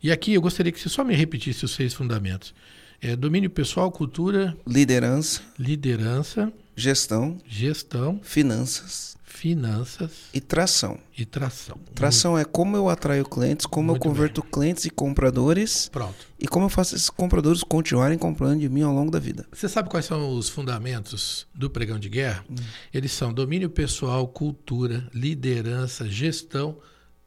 E 0.00 0.12
aqui 0.12 0.32
eu 0.34 0.40
gostaria 0.40 0.70
que 0.70 0.78
você 0.78 0.88
só 0.88 1.02
me 1.02 1.12
repetisse 1.12 1.64
os 1.64 1.72
seis 1.72 1.92
fundamentos. 1.92 2.54
É, 3.02 3.16
domínio 3.16 3.50
pessoal, 3.50 3.90
cultura, 3.90 4.56
liderança, 4.64 5.42
liderança, 5.58 6.52
gestão, 6.76 7.36
gestão, 7.48 8.20
finanças 8.22 9.15
finanças 9.36 10.10
e 10.32 10.40
tração. 10.40 10.98
e 11.16 11.24
tração. 11.26 11.78
Tração 11.94 12.38
é 12.38 12.44
como 12.44 12.76
eu 12.76 12.88
atraio 12.88 13.24
clientes, 13.24 13.66
como 13.66 13.88
Muito 13.92 14.06
eu 14.06 14.10
converto 14.10 14.42
clientes 14.42 14.86
e 14.86 14.90
compradores 14.90 15.88
Pronto. 15.90 16.26
e 16.40 16.48
como 16.48 16.64
eu 16.64 16.70
faço 16.70 16.94
esses 16.96 17.10
compradores 17.10 17.62
continuarem 17.62 18.16
comprando 18.16 18.60
de 18.60 18.68
mim 18.68 18.82
ao 18.82 18.94
longo 18.94 19.10
da 19.10 19.18
vida. 19.18 19.46
Você 19.52 19.68
sabe 19.68 19.90
quais 19.90 20.06
são 20.06 20.30
os 20.36 20.48
fundamentos 20.48 21.46
do 21.54 21.68
pregão 21.68 21.98
de 21.98 22.08
guerra? 22.08 22.44
Eles 22.92 23.12
são 23.12 23.32
domínio 23.32 23.68
pessoal, 23.68 24.26
cultura, 24.26 25.06
liderança, 25.12 26.08
gestão, 26.08 26.78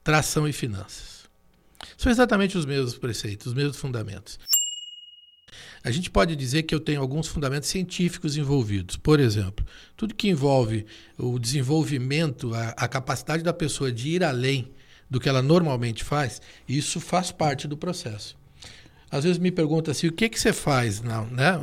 tração 0.03 0.47
e 0.47 0.53
finanças. 0.53 1.19
São 1.95 2.11
exatamente 2.11 2.57
os 2.57 2.65
mesmos 2.65 2.97
preceitos, 2.97 3.47
os 3.47 3.53
mesmos 3.53 3.77
fundamentos. 3.77 4.39
A 5.83 5.91
gente 5.91 6.09
pode 6.09 6.35
dizer 6.35 6.63
que 6.63 6.75
eu 6.75 6.79
tenho 6.79 6.99
alguns 6.99 7.27
fundamentos 7.27 7.69
científicos 7.69 8.35
envolvidos. 8.35 8.97
Por 8.97 9.19
exemplo, 9.19 9.65
tudo 9.95 10.13
que 10.13 10.27
envolve 10.27 10.85
o 11.17 11.39
desenvolvimento, 11.39 12.53
a, 12.53 12.69
a 12.69 12.87
capacidade 12.87 13.43
da 13.43 13.53
pessoa 13.53 13.91
de 13.91 14.09
ir 14.09 14.23
além 14.23 14.71
do 15.09 15.19
que 15.19 15.29
ela 15.29 15.41
normalmente 15.41 16.03
faz, 16.03 16.41
isso 16.67 16.99
faz 16.99 17.31
parte 17.31 17.67
do 17.67 17.77
processo. 17.77 18.37
Às 19.09 19.23
vezes 19.23 19.39
me 19.39 19.51
pergunta 19.51 19.91
assim, 19.91 20.07
o 20.07 20.11
que 20.11 20.29
que 20.29 20.39
você 20.39 20.53
faz? 20.53 21.01
Não, 21.01 21.25
né? 21.27 21.53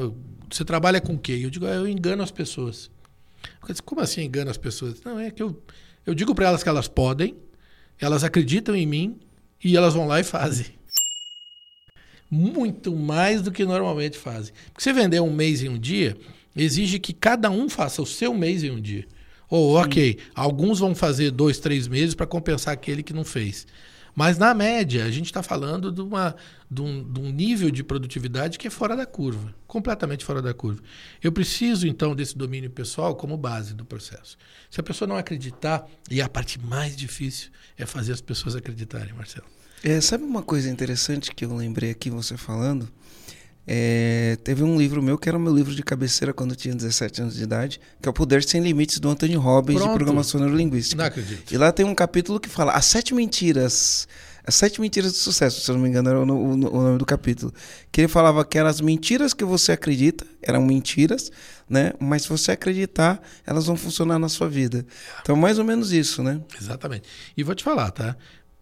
Você 0.51 0.65
trabalha 0.65 1.01
com 1.01 1.15
o 1.15 1.19
quê? 1.19 1.39
Eu 1.43 1.51
digo, 1.51 1.67
"Ah, 1.67 1.75
eu 1.75 1.87
engano 1.89 2.23
as 2.23 2.31
pessoas. 2.31 2.91
Eu 3.63 3.69
disse, 3.69 3.83
Como 3.83 4.01
assim 4.01 4.23
engano 4.23 4.51
as 4.51 4.57
pessoas? 4.57 5.01
Não, 5.05 5.19
é 5.19 5.31
que 5.31 5.43
eu, 5.43 5.63
eu 6.05 6.15
digo 6.15 6.35
para 6.35 6.49
elas 6.49 6.63
que 6.63 6.69
elas 6.69 6.89
podem, 6.89 7.37
elas 8.01 8.25
acreditam 8.25 8.75
em 8.75 8.87
mim 8.87 9.21
e 9.63 9.77
elas 9.77 9.95
vão 9.95 10.07
lá 10.07 10.19
e 10.21 10.25
fazem. 10.25 10.67
Muito 12.31 12.95
mais 12.95 13.43
do 13.43 13.53
que 13.53 13.65
normalmente 13.65 14.19
fazem. 14.19 14.53
Porque 14.73 14.83
você 14.83 14.93
vender 14.93 15.21
um 15.21 15.33
mês 15.33 15.63
em 15.63 15.69
um 15.69 15.79
dia, 15.79 16.17
exige 16.55 16.99
que 16.99 17.13
cada 17.13 17.51
um 17.51 17.69
faça 17.69 18.03
o 18.03 18.07
seu 18.07 18.35
mês 18.35 18.65
em 18.65 18.71
um 18.71 18.81
dia. 18.81 19.07
Ou, 19.49 19.75
ok, 19.77 20.19
alguns 20.35 20.81
vão 20.81 20.95
fazer 20.95 21.31
dois, 21.31 21.59
três 21.59 21.87
meses 21.87 22.15
para 22.15 22.27
compensar 22.27 22.75
aquele 22.75 23.03
que 23.03 23.13
não 23.13 23.25
fez. 23.25 23.67
Mas, 24.15 24.39
na 24.39 24.55
média, 24.55 25.05
a 25.05 25.11
gente 25.11 25.27
está 25.27 25.43
falando 25.43 25.93
de, 25.93 26.01
uma, 26.01 26.35
de, 26.71 26.83
um, 26.83 27.13
de 27.13 27.21
um 27.21 27.31
nível 27.31 27.71
de 27.71 27.85
produtividade 27.85 28.59
que 28.59 28.67
é 28.67 28.71
fora 28.71 28.97
da 28.97 29.07
curva 29.07 29.55
completamente 29.77 30.25
fora 30.25 30.41
da 30.41 30.55
curva. 30.55 30.83
Eu 31.23 31.31
preciso, 31.31 31.87
então, 31.87 32.17
desse 32.17 32.37
domínio 32.37 32.71
pessoal 32.71 33.15
como 33.15 33.37
base 33.37 33.75
do 33.75 33.85
processo. 33.85 34.39
Se 34.71 34.81
a 34.81 34.83
pessoa 34.83 35.07
não 35.07 35.17
acreditar, 35.17 35.87
e 36.11 36.23
a 36.23 36.29
parte 36.29 36.59
mais 36.59 36.97
difícil 36.97 37.51
é 37.77 37.85
fazer 37.85 38.15
as 38.15 38.23
pessoas 38.23 38.57
acreditarem, 38.57 39.13
Marcelo. 39.13 39.47
É, 39.89 40.01
sabe 40.01 40.25
uma 40.25 40.43
coisa 40.43 40.69
interessante 40.69 41.33
que 41.33 41.45
eu 41.45 41.55
lembrei 41.55 41.93
aqui 41.93 42.11
você 42.11 42.37
falando? 42.37 42.89
É, 43.65 44.37
teve 44.43 44.65
um 44.65 44.77
livro 44.77 45.01
meu 45.01 45.17
que 45.17 45.29
era 45.29 45.39
o 45.39 45.41
meu 45.41 45.55
livro 45.55 45.73
de 45.73 45.81
cabeceira 45.81 46.35
quando 46.35 46.51
eu 46.51 46.57
tinha 46.57 46.75
17 46.75 47.23
anos 47.23 47.37
de 47.37 47.45
idade, 47.45 47.81
que 48.03 48.09
é 48.09 48.11
o 48.11 48.13
Poder 48.13 48.43
Sem 48.43 48.61
Limites 48.61 48.99
do 48.99 49.09
Anthony 49.09 49.37
Robbins 49.37 49.77
de 49.77 49.83
Pronto. 49.83 49.95
Programação 49.95 50.41
Neurolinguística. 50.41 51.01
Não 51.01 51.07
acredito. 51.07 51.55
E 51.55 51.57
lá 51.57 51.71
tem 51.71 51.87
um 51.87 51.95
capítulo 51.95 52.41
que 52.41 52.49
fala 52.49 52.73
as 52.73 52.85
sete 52.85 53.15
mentiras. 53.15 54.09
As 54.45 54.57
sete 54.57 54.81
mentiras 54.81 55.13
do 55.13 55.19
sucesso, 55.19 55.61
se 55.61 55.71
eu 55.71 55.77
não 55.77 55.83
me 55.83 55.89
engano, 55.89 56.11
era 56.11 56.19
o, 56.19 56.23
o 56.25 56.51
o 56.51 56.57
nome 56.57 56.99
do 56.99 57.07
capítulo. 57.07 57.55
Que 57.93 58.01
ele 58.01 58.09
falava 58.09 58.45
que 58.45 58.59
eram 58.59 58.69
as 58.69 58.81
mentiras 58.81 59.33
que 59.33 59.45
você 59.45 59.71
acredita, 59.71 60.27
eram 60.43 60.67
mentiras, 60.67 61.31
né? 61.71 61.93
Mas 62.01 62.23
se 62.23 62.29
você 62.29 62.51
acreditar, 62.51 63.23
elas 63.47 63.67
vão 63.67 63.77
funcionar 63.77 64.19
na 64.19 64.29
sua 64.29 64.49
vida. 64.49 64.85
Então, 65.23 65.37
mais 65.37 65.61
ou 65.61 65.65
menos 65.65 65.93
isso, 65.93 66.25
né? 66.25 66.41
Exatamente. 66.61 67.09
E 67.37 67.45
vou 67.45 67.55
te 67.55 67.63
falar, 67.63 67.93
tá? 67.93 68.17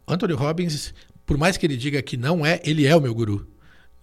Anthony 0.07 0.35
Robbins, 0.35 0.93
por 1.27 1.39
mais 1.39 1.57
que 1.57 1.67
ele 1.67 1.77
diga 1.77 2.01
que 2.03 2.17
não 2.17 2.45
é, 2.45 2.61
ele 2.65 2.87
é 2.87 2.95
o 2.95 3.01
meu 3.01 3.15
guru, 3.15 3.47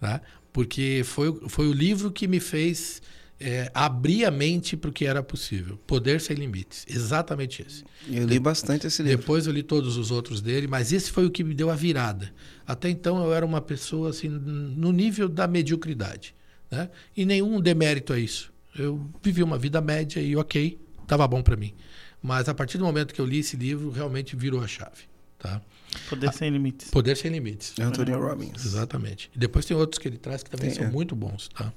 tá? 0.00 0.20
Porque 0.52 1.02
foi, 1.04 1.32
foi 1.48 1.66
o 1.66 1.72
livro 1.72 2.10
que 2.10 2.28
me 2.28 2.38
fez 2.38 3.00
é, 3.42 3.70
abrir 3.74 4.24
a 4.24 4.30
mente 4.30 4.76
para 4.76 4.90
o 4.90 4.92
que 4.92 5.04
era 5.04 5.22
possível. 5.22 5.76
Poder 5.86 6.20
Sem 6.20 6.36
Limites. 6.36 6.86
Exatamente 6.88 7.62
esse. 7.66 7.84
Eu 8.08 8.24
li 8.24 8.38
bastante 8.38 8.86
esse 8.86 9.02
livro. 9.02 9.18
Depois 9.18 9.46
eu 9.46 9.52
li 9.52 9.62
todos 9.64 9.96
os 9.96 10.12
outros 10.12 10.40
dele, 10.40 10.68
mas 10.68 10.92
esse 10.92 11.10
foi 11.10 11.26
o 11.26 11.30
que 11.30 11.42
me 11.42 11.54
deu 11.54 11.68
a 11.68 11.74
virada. 11.74 12.32
Até 12.64 12.88
então 12.88 13.22
eu 13.24 13.34
era 13.34 13.44
uma 13.44 13.60
pessoa 13.60 14.10
assim 14.10 14.28
no 14.28 14.92
nível 14.92 15.28
da 15.28 15.48
mediocridade. 15.48 16.34
Né? 16.70 16.88
E 17.16 17.26
nenhum 17.26 17.60
demérito 17.60 18.12
a 18.12 18.18
isso. 18.18 18.52
Eu 18.78 19.10
vivi 19.22 19.42
uma 19.42 19.58
vida 19.58 19.80
média 19.80 20.20
e 20.20 20.36
ok, 20.36 20.78
estava 21.02 21.26
bom 21.26 21.42
para 21.42 21.56
mim. 21.56 21.74
Mas 22.22 22.48
a 22.48 22.54
partir 22.54 22.78
do 22.78 22.84
momento 22.84 23.12
que 23.12 23.20
eu 23.20 23.26
li 23.26 23.40
esse 23.40 23.56
livro, 23.56 23.90
realmente 23.90 24.36
virou 24.36 24.62
a 24.62 24.68
chave. 24.68 25.10
Tá? 25.38 25.60
Poder 26.08 26.28
a, 26.28 26.32
Sem 26.32 26.50
Limites. 26.50 26.90
Poder 26.90 27.16
Sem 27.16 27.30
Limites. 27.30 27.74
Anthony 27.80 28.12
Robbins. 28.12 28.64
Exatamente. 28.64 29.30
E 29.34 29.38
depois 29.38 29.64
tem 29.64 29.76
outros 29.76 29.98
que 29.98 30.08
ele 30.08 30.18
traz 30.18 30.42
que 30.42 30.50
também 30.50 30.68
Tem, 30.68 30.78
são 30.78 30.86
é. 30.86 30.90
muito 30.90 31.14
bons. 31.14 31.48
Tá? 31.48 31.72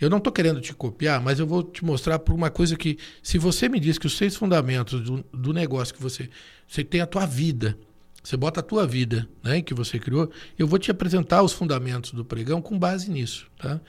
Eu 0.00 0.10
não 0.10 0.18
estou 0.18 0.32
querendo 0.32 0.60
te 0.60 0.74
copiar, 0.74 1.20
mas 1.20 1.38
eu 1.38 1.46
vou 1.46 1.62
te 1.62 1.84
mostrar 1.84 2.18
por 2.18 2.34
uma 2.34 2.50
coisa 2.50 2.76
que, 2.76 2.98
se 3.22 3.38
você 3.38 3.68
me 3.68 3.78
diz 3.78 3.98
que 3.98 4.06
os 4.06 4.16
seis 4.16 4.34
fundamentos 4.34 5.00
do, 5.00 5.24
do 5.32 5.52
negócio 5.52 5.94
que 5.94 6.02
você, 6.02 6.28
você 6.66 6.82
tem 6.82 7.00
a 7.00 7.06
tua 7.06 7.24
vida, 7.24 7.78
você 8.22 8.36
bota 8.36 8.60
a 8.60 8.62
tua 8.62 8.86
vida, 8.86 9.28
né, 9.42 9.62
que 9.62 9.74
você 9.74 9.98
criou, 9.98 10.30
eu 10.58 10.66
vou 10.66 10.78
te 10.78 10.90
apresentar 10.90 11.42
os 11.42 11.52
fundamentos 11.52 12.12
do 12.12 12.24
pregão 12.24 12.62
com 12.62 12.78
base 12.78 13.10
nisso, 13.10 13.46
tá? 13.58 13.80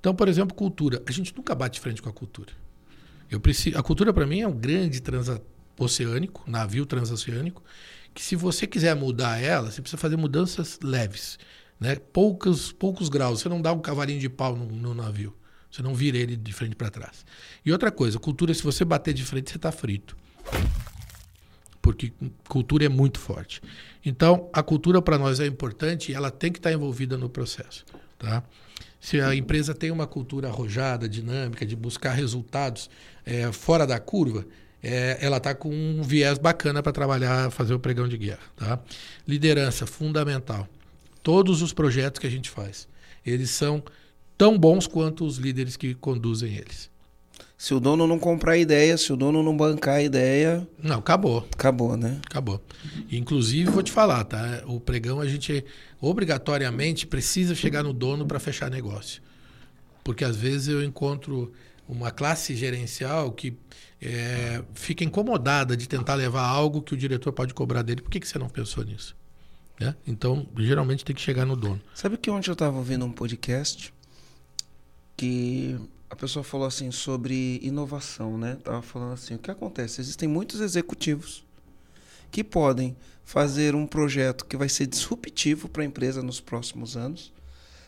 Então, 0.00 0.14
por 0.14 0.28
exemplo, 0.28 0.54
cultura. 0.54 1.02
A 1.06 1.12
gente 1.12 1.34
nunca 1.36 1.54
bate 1.54 1.74
de 1.74 1.80
frente 1.80 2.02
com 2.02 2.08
a 2.08 2.12
cultura. 2.12 2.52
Eu 3.30 3.38
preciso, 3.38 3.78
a 3.78 3.82
cultura 3.82 4.12
para 4.12 4.26
mim 4.26 4.40
é 4.40 4.48
um 4.48 4.52
grande 4.52 5.00
transoceânico, 5.00 6.42
navio 6.46 6.84
transoceânico, 6.84 7.62
que 8.14 8.22
se 8.22 8.36
você 8.36 8.66
quiser 8.66 8.94
mudar 8.94 9.40
ela, 9.40 9.70
você 9.70 9.80
precisa 9.80 10.00
fazer 10.00 10.16
mudanças 10.16 10.78
leves, 10.82 11.38
né? 11.80 11.96
Poucos, 11.96 12.72
poucos 12.72 13.08
graus. 13.08 13.40
Você 13.40 13.48
não 13.48 13.60
dá 13.60 13.72
um 13.72 13.80
cavalinho 13.80 14.20
de 14.20 14.28
pau 14.28 14.54
no, 14.56 14.66
no 14.66 14.94
navio. 14.94 15.34
Você 15.70 15.82
não 15.82 15.94
vira 15.94 16.18
ele 16.18 16.36
de 16.36 16.52
frente 16.52 16.76
para 16.76 16.90
trás. 16.90 17.24
E 17.64 17.72
outra 17.72 17.90
coisa, 17.90 18.18
cultura, 18.18 18.52
se 18.52 18.62
você 18.62 18.84
bater 18.84 19.14
de 19.14 19.24
frente, 19.24 19.50
você 19.50 19.56
está 19.56 19.72
frito. 19.72 20.16
Porque 21.80 22.12
cultura 22.46 22.84
é 22.84 22.88
muito 22.88 23.18
forte. 23.18 23.62
Então, 24.04 24.50
a 24.52 24.62
cultura 24.62 25.00
para 25.00 25.18
nós 25.18 25.40
é 25.40 25.46
importante 25.46 26.12
e 26.12 26.14
ela 26.14 26.30
tem 26.30 26.52
que 26.52 26.58
estar 26.58 26.70
envolvida 26.70 27.16
no 27.16 27.28
processo. 27.28 27.84
Tá? 28.18 28.44
Se 29.00 29.20
a 29.20 29.34
empresa 29.34 29.74
tem 29.74 29.90
uma 29.90 30.06
cultura 30.06 30.48
arrojada, 30.48 31.08
dinâmica, 31.08 31.64
de 31.64 31.74
buscar 31.74 32.12
resultados 32.12 32.88
é, 33.24 33.50
fora 33.50 33.86
da 33.86 33.98
curva, 33.98 34.46
é, 34.82 35.18
ela 35.20 35.36
está 35.36 35.54
com 35.54 35.70
um 35.70 36.02
viés 36.02 36.38
bacana 36.38 36.82
para 36.82 36.92
trabalhar, 36.92 37.50
fazer 37.50 37.72
o 37.72 37.78
pregão 37.78 38.08
de 38.08 38.18
guerra. 38.18 38.40
Tá? 38.56 38.80
Liderança, 39.26 39.86
fundamental. 39.86 40.68
Todos 41.22 41.62
os 41.62 41.72
projetos 41.72 42.18
que 42.18 42.26
a 42.26 42.30
gente 42.30 42.50
faz, 42.50 42.88
eles 43.24 43.50
são 43.50 43.82
tão 44.36 44.58
bons 44.58 44.86
quanto 44.88 45.24
os 45.24 45.36
líderes 45.36 45.76
que 45.76 45.94
conduzem 45.94 46.54
eles. 46.54 46.90
Se 47.56 47.72
o 47.74 47.78
dono 47.78 48.08
não 48.08 48.18
comprar 48.18 48.54
a 48.54 48.58
ideia, 48.58 48.96
se 48.96 49.12
o 49.12 49.16
dono 49.16 49.40
não 49.40 49.56
bancar 49.56 49.94
a 49.98 50.02
ideia, 50.02 50.66
Não, 50.82 50.98
acabou. 50.98 51.46
acabou, 51.52 51.96
né? 51.96 52.20
Acabou. 52.26 52.60
Inclusive, 53.08 53.70
vou 53.70 53.84
te 53.84 53.92
falar, 53.92 54.24
tá? 54.24 54.64
O 54.66 54.80
pregão 54.80 55.20
a 55.20 55.28
gente 55.28 55.64
obrigatoriamente 56.00 57.06
precisa 57.06 57.54
chegar 57.54 57.84
no 57.84 57.92
dono 57.92 58.26
para 58.26 58.40
fechar 58.40 58.68
negócio. 58.68 59.22
Porque 60.02 60.24
às 60.24 60.34
vezes 60.34 60.66
eu 60.66 60.82
encontro 60.82 61.52
uma 61.88 62.10
classe 62.10 62.56
gerencial 62.56 63.30
que 63.30 63.56
é, 64.02 64.64
fica 64.74 65.04
incomodada 65.04 65.76
de 65.76 65.88
tentar 65.88 66.14
levar 66.14 66.42
algo 66.42 66.82
que 66.82 66.92
o 66.92 66.96
diretor 66.96 67.32
pode 67.32 67.54
cobrar 67.54 67.82
dele. 67.82 68.02
Por 68.02 68.10
que, 68.10 68.18
que 68.18 68.26
você 68.26 68.36
não 68.36 68.48
pensou 68.48 68.84
nisso? 68.84 69.14
Né? 69.78 69.94
Então, 70.04 70.46
geralmente 70.58 71.04
tem 71.04 71.14
que 71.14 71.22
chegar 71.22 71.46
no 71.46 71.54
dono. 71.54 71.80
Sabe 71.94 72.16
que 72.16 72.28
ontem 72.28 72.50
eu 72.50 72.54
estava 72.54 72.76
ouvindo 72.76 73.04
um 73.04 73.12
podcast 73.12 73.94
que 75.16 75.78
a 76.10 76.16
pessoa 76.16 76.42
falou 76.42 76.66
assim 76.66 76.90
sobre 76.90 77.60
inovação, 77.62 78.36
né? 78.36 78.58
Tava 78.64 78.82
falando 78.82 79.12
assim, 79.12 79.36
o 79.36 79.38
que 79.38 79.50
acontece? 79.50 80.00
Existem 80.00 80.28
muitos 80.28 80.60
executivos 80.60 81.44
que 82.30 82.42
podem 82.42 82.96
fazer 83.24 83.76
um 83.76 83.86
projeto 83.86 84.44
que 84.44 84.56
vai 84.56 84.68
ser 84.68 84.86
disruptivo 84.86 85.68
para 85.68 85.82
a 85.82 85.86
empresa 85.86 86.22
nos 86.22 86.40
próximos 86.40 86.96
anos, 86.96 87.32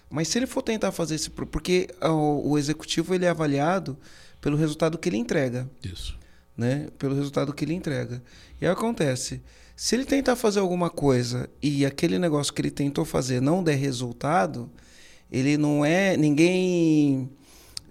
mas 0.09 0.29
se 0.29 0.38
ele 0.38 0.46
for 0.46 0.62
tentar 0.62 0.92
fazer 0.92 1.16
esse 1.16 1.29
porque 1.29 1.88
o 2.00 2.57
executivo 2.57 3.14
ele 3.14 3.24
é 3.24 3.31
avaliado 3.31 3.98
pelo 4.45 4.59
resultado 4.59 4.99
que 4.99 5.09
ele 5.09 5.17
entrega 5.17 5.67
Isso. 5.83 6.19
né? 6.55 6.89
Pelo 6.99 7.15
resultado 7.15 7.51
que 7.55 7.65
ele 7.65 7.73
entrega. 7.73 8.23
E 8.61 8.67
aí 8.67 8.71
acontece, 8.71 9.43
se 9.75 9.97
ele 9.97 10.05
tentar 10.05 10.37
fazer 10.37 10.61
alguma 10.61 10.91
coisa 10.91 11.49
e 11.63 11.87
aquele 11.87 12.19
negócio 12.19 12.53
que 12.53 12.61
ele 12.61 12.71
tentou 12.71 13.07
fazer 13.07 13.41
não 13.41 13.65
der 13.65 13.77
resultado, 13.77 14.71
ele 15.33 15.57
não 15.57 15.83
é 15.83 16.15
ninguém 16.19 17.31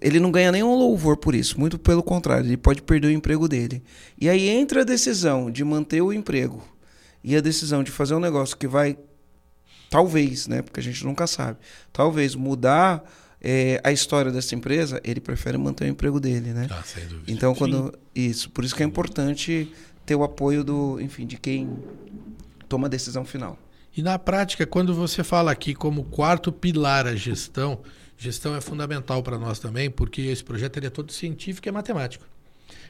ele 0.00 0.20
não 0.20 0.30
ganha 0.30 0.52
nenhum 0.52 0.76
louvor 0.76 1.16
por 1.16 1.34
isso, 1.34 1.58
muito 1.58 1.76
pelo 1.76 2.04
contrário, 2.04 2.46
ele 2.46 2.56
pode 2.56 2.82
perder 2.82 3.08
o 3.08 3.10
emprego 3.10 3.48
dele. 3.48 3.82
E 4.20 4.28
aí 4.28 4.48
entra 4.48 4.82
a 4.82 4.84
decisão 4.84 5.50
de 5.50 5.64
manter 5.64 6.02
o 6.02 6.12
emprego 6.12 6.62
e 7.24 7.34
a 7.34 7.40
decisão 7.40 7.82
de 7.82 7.90
fazer 7.90 8.14
um 8.14 8.20
negócio 8.20 8.56
que 8.56 8.68
vai 8.68 8.96
talvez, 9.90 10.46
né, 10.46 10.62
porque 10.62 10.78
a 10.78 10.82
gente 10.82 11.04
nunca 11.04 11.26
sabe, 11.26 11.58
talvez 11.92 12.36
mudar 12.36 13.02
eh, 13.46 13.78
a 13.84 13.92
história 13.92 14.32
dessa 14.32 14.54
empresa, 14.54 14.98
ele 15.04 15.20
prefere 15.20 15.58
manter 15.58 15.84
o 15.84 15.88
emprego 15.88 16.18
dele, 16.18 16.54
né? 16.54 16.66
Ah, 16.70 16.82
sem 16.82 17.06
dúvida. 17.06 17.30
Então, 17.30 17.54
quando. 17.54 17.92
Isso. 18.14 18.48
Por 18.50 18.64
isso 18.64 18.74
que 18.74 18.82
é 18.82 18.86
importante 18.86 19.70
ter 20.06 20.14
o 20.14 20.24
apoio 20.24 20.64
do, 20.64 20.98
enfim, 20.98 21.26
de 21.26 21.36
quem 21.36 21.78
toma 22.68 22.86
a 22.86 22.90
decisão 22.90 23.22
final. 23.22 23.58
E 23.94 24.02
na 24.02 24.18
prática, 24.18 24.66
quando 24.66 24.94
você 24.94 25.22
fala 25.22 25.52
aqui 25.52 25.74
como 25.74 26.04
quarto 26.04 26.50
pilar 26.50 27.06
a 27.06 27.14
gestão, 27.14 27.80
gestão 28.16 28.56
é 28.56 28.62
fundamental 28.62 29.22
para 29.22 29.38
nós 29.38 29.58
também, 29.58 29.90
porque 29.90 30.22
esse 30.22 30.42
projeto 30.42 30.78
ele 30.78 30.86
é 30.86 30.90
todo 30.90 31.12
científico 31.12 31.68
e 31.68 31.70
é 31.70 31.72
matemático. 31.72 32.24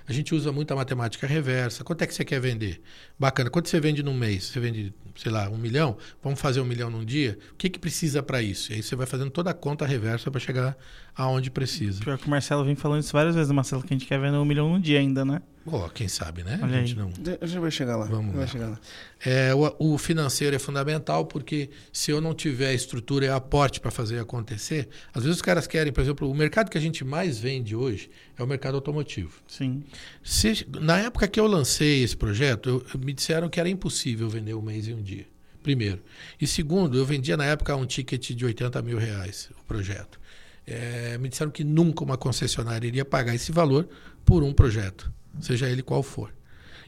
A 0.06 0.12
gente 0.12 0.34
usa 0.34 0.52
muito 0.52 0.72
a 0.72 0.76
matemática 0.76 1.26
reversa. 1.26 1.82
Quanto 1.82 2.02
é 2.02 2.06
que 2.06 2.14
você 2.14 2.24
quer 2.24 2.40
vender? 2.40 2.80
Bacana. 3.18 3.48
Quanto 3.48 3.68
você 3.68 3.80
vende 3.80 4.02
num 4.02 4.14
mês? 4.14 4.44
Você 4.44 4.60
vende, 4.60 4.92
sei 5.16 5.32
lá, 5.32 5.48
um 5.48 5.56
milhão? 5.56 5.96
Vamos 6.22 6.40
fazer 6.40 6.60
um 6.60 6.64
milhão 6.64 6.90
num 6.90 7.04
dia? 7.04 7.38
O 7.52 7.56
que, 7.56 7.70
que 7.70 7.78
precisa 7.78 8.22
para 8.22 8.42
isso? 8.42 8.72
E 8.72 8.76
aí 8.76 8.82
você 8.82 8.94
vai 8.94 9.06
fazendo 9.06 9.30
toda 9.30 9.50
a 9.50 9.54
conta 9.54 9.87
reversa 9.87 10.30
para 10.30 10.40
chegar 10.40 10.76
aonde 11.16 11.50
precisa. 11.50 12.00
Pior 12.03 12.18
que 12.18 12.27
o 12.27 12.31
Marcelo 12.31 12.64
vem 12.64 12.74
falando 12.74 13.00
isso 13.03 13.12
várias 13.12 13.35
vezes, 13.35 13.50
Marcelo, 13.53 13.83
que 13.83 13.92
a 13.94 13.96
gente 13.96 14.07
quer 14.07 14.18
vender 14.20 14.37
um 14.37 14.44
milhão 14.44 14.68
no 14.72 14.81
dia 14.81 14.98
ainda, 14.98 15.24
né? 15.24 15.40
Ó, 15.66 15.88
quem 15.88 16.09
sabe, 16.09 16.42
né? 16.44 16.61
Olha 16.62 16.77
a 16.79 16.85
gente 16.85 16.92
aí. 16.92 16.98
não, 16.98 17.11
A 17.40 17.46
gente 17.46 17.59
vai 17.59 17.70
chegar 17.70 17.96
lá. 17.96 18.05
Vamos 18.05 18.33
vai 18.35 18.42
lá. 18.42 18.46
chegar 18.46 18.68
lá. 18.68 18.79
É, 19.24 19.55
o, 19.55 19.94
o 19.94 19.96
financeiro 19.98 20.55
é 20.55 20.59
fundamental 20.59 21.24
porque 21.24 21.70
se 21.90 22.11
eu 22.11 22.20
não 22.20 22.35
tiver 22.35 22.74
estrutura 22.74 23.24
e 23.24 23.29
aporte 23.31 23.81
para 23.81 23.90
fazer 23.90 24.18
acontecer, 24.18 24.90
às 25.14 25.22
vezes 25.22 25.37
os 25.37 25.42
caras 25.42 25.66
querem, 25.66 25.90
por 25.90 26.03
exemplo, 26.03 26.31
o 26.31 26.35
mercado 26.35 26.70
que 26.70 26.77
a 26.77 26.81
gente 26.81 27.03
mais 27.03 27.38
vende 27.38 27.74
hoje 27.74 28.11
é 28.37 28.42
o 28.42 28.46
mercado 28.46 28.74
automotivo. 28.74 29.40
Sim. 29.48 29.83
Se- 30.22 30.66
na 30.83 30.98
época 30.98 31.27
que 31.27 31.40
eu 31.40 31.46
lancei 31.46 32.03
esse 32.03 32.16
projeto, 32.16 32.68
eu- 32.68 32.87
eu- 32.92 33.00
me 33.00 33.14
disseram 33.14 33.48
que 33.48 33.59
era 33.59 33.68
impossível 33.68 34.29
vender 34.29 34.53
um 34.53 34.61
mês 34.61 34.87
em 34.87 34.92
um 34.92 35.03
dia. 35.03 35.24
Primeiro. 35.62 36.03
E 36.38 36.46
segundo, 36.46 36.98
eu 36.98 37.07
vendia 37.07 37.38
na 37.38 37.46
época 37.46 37.74
um 37.74 37.87
ticket 37.87 38.33
de 38.33 38.44
80 38.44 38.83
mil 38.83 38.98
reais, 38.98 39.48
o 39.59 39.64
projeto. 39.64 40.20
É, 40.66 41.18
me 41.18 41.29
disseram 41.29 41.50
que 41.50 41.62
nunca 41.62 42.03
uma 42.03 42.16
concessionária 42.16 42.87
iria 42.87 43.05
pagar 43.05 43.35
esse 43.35 43.53
valor 43.53 43.88
por 44.24 44.42
um 44.42 44.53
projeto, 44.53 45.12
seja 45.40 45.68
ele 45.68 45.83
qual 45.83 46.03
for. 46.03 46.33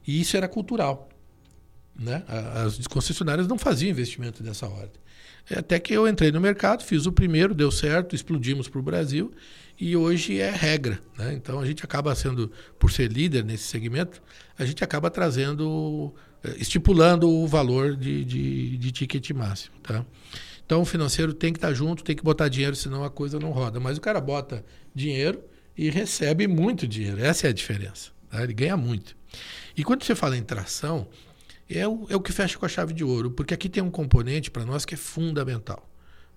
E 0.07 0.21
isso 0.21 0.37
era 0.37 0.49
cultural. 0.49 1.09
Né? 1.99 2.23
As 2.65 2.87
concessionárias 2.87 3.47
não 3.47 3.59
faziam 3.59 3.91
investimento 3.91 4.43
dessa 4.43 4.67
ordem. 4.67 5.01
É, 5.49 5.59
Até 5.59 5.79
que 5.79 5.93
eu 5.93 6.07
entrei 6.09 6.31
no 6.31 6.41
mercado, 6.41 6.83
fiz 6.85 7.07
o 7.07 7.13
primeiro, 7.13 7.55
deu 7.55 7.71
certo, 7.71 8.15
explodimos 8.15 8.69
para 8.69 8.79
o 8.79 8.83
Brasil 8.83 9.33
e 9.79 9.97
hoje 9.97 10.41
é 10.41 10.51
regra. 10.51 11.01
Né? 11.17 11.35
Então 11.35 11.61
a 11.61 11.67
gente 11.67 11.85
acaba 11.85 12.15
sendo, 12.15 12.51
por 12.79 12.91
ser 12.91 13.11
líder 13.11 13.45
nesse 13.45 13.65
segmento, 13.65 14.23
a 14.59 14.65
gente 14.65 14.83
acaba 14.83 15.11
trazendo, 15.11 16.15
eh, 16.43 16.57
estipulando 16.59 17.29
o 17.29 17.47
valor 17.47 17.95
de, 17.97 18.25
de, 18.25 18.77
de 18.77 18.93
ticket 18.93 19.31
máximo. 19.31 19.77
Tá? 19.83 20.05
Então 20.67 20.83
o 20.83 20.85
financeiro 20.85 21.33
tem 21.33 21.53
que 21.53 21.59
estar 21.59 21.73
junto, 21.73 22.03
tem 22.03 22.17
que 22.17 22.25
botar 22.25 22.49
dinheiro, 22.49 22.75
senão 22.75 23.05
a 23.05 23.09
coisa 23.11 23.39
não 23.39 23.53
roda. 23.53 23.79
Mas 23.79 23.97
o 23.97 24.01
cara 24.01 24.21
bota 24.21 24.65
dinheiro 24.93 25.43
e 25.79 25.89
recebe 25.89 26.49
muito 26.49 26.89
dinheiro. 26.89 27.25
Essa 27.25 27.47
é 27.47 27.51
a 27.51 27.53
diferença. 27.53 28.11
tá? 28.29 28.43
Ele 28.43 28.53
ganha 28.53 28.77
muito. 28.77 29.17
E 29.77 29.85
quando 29.85 30.03
você 30.03 30.15
fala 30.15 30.37
em 30.37 30.43
tração, 30.43 31.07
é 31.71 31.87
o, 31.87 32.07
é 32.09 32.17
o 32.17 32.21
que 32.21 32.33
fecha 32.33 32.59
com 32.59 32.67
a 32.67 32.69
chave 32.69 32.93
de 32.93 33.05
ouro, 33.05 33.31
porque 33.31 33.55
aqui 33.55 33.69
tem 33.69 33.83
um 33.83 33.91
componente 33.91 34.51
para 34.51 34.65
nós 34.65 34.85
que 34.85 34.95
é 34.95 34.97
fundamental. 34.97 35.89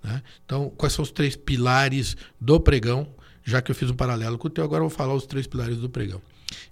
né? 0.03 0.21
Então, 0.45 0.69
quais 0.77 0.93
são 0.93 1.01
os 1.01 1.11
três 1.11 1.35
pilares 1.35 2.15
do 2.39 2.59
pregão? 2.59 3.07
Já 3.43 3.61
que 3.63 3.71
eu 3.71 3.75
fiz 3.75 3.89
um 3.89 3.95
paralelo 3.95 4.37
com 4.37 4.47
o 4.47 4.49
teu, 4.49 4.63
agora 4.63 4.83
eu 4.83 4.89
vou 4.89 4.95
falar 4.95 5.15
os 5.15 5.25
três 5.25 5.47
pilares 5.47 5.77
do 5.77 5.89
pregão. 5.89 6.21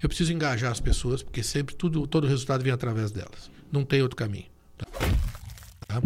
Eu 0.01 0.09
preciso 0.09 0.31
engajar 0.31 0.71
as 0.71 0.79
pessoas, 0.79 1.23
porque 1.23 1.41
sempre 1.41 1.73
tudo, 1.75 2.05
todo 2.05 2.27
resultado 2.27 2.63
vem 2.63 2.71
através 2.71 3.09
delas. 3.09 3.49
Não 3.71 3.83
tem 3.83 4.01
outro 4.01 4.15
caminho. 4.15 4.45
tá? 4.77 4.85
Tá? 5.87 6.01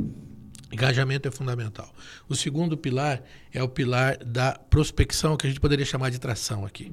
Engajamento 0.71 1.27
é 1.27 1.31
fundamental. 1.31 1.93
O 2.29 2.35
segundo 2.35 2.77
pilar 2.77 3.21
é 3.51 3.61
o 3.61 3.67
pilar 3.67 4.17
da 4.23 4.53
prospecção, 4.53 5.35
que 5.35 5.45
a 5.45 5.49
gente 5.49 5.59
poderia 5.59 5.85
chamar 5.85 6.09
de 6.09 6.19
tração 6.19 6.65
aqui. 6.65 6.91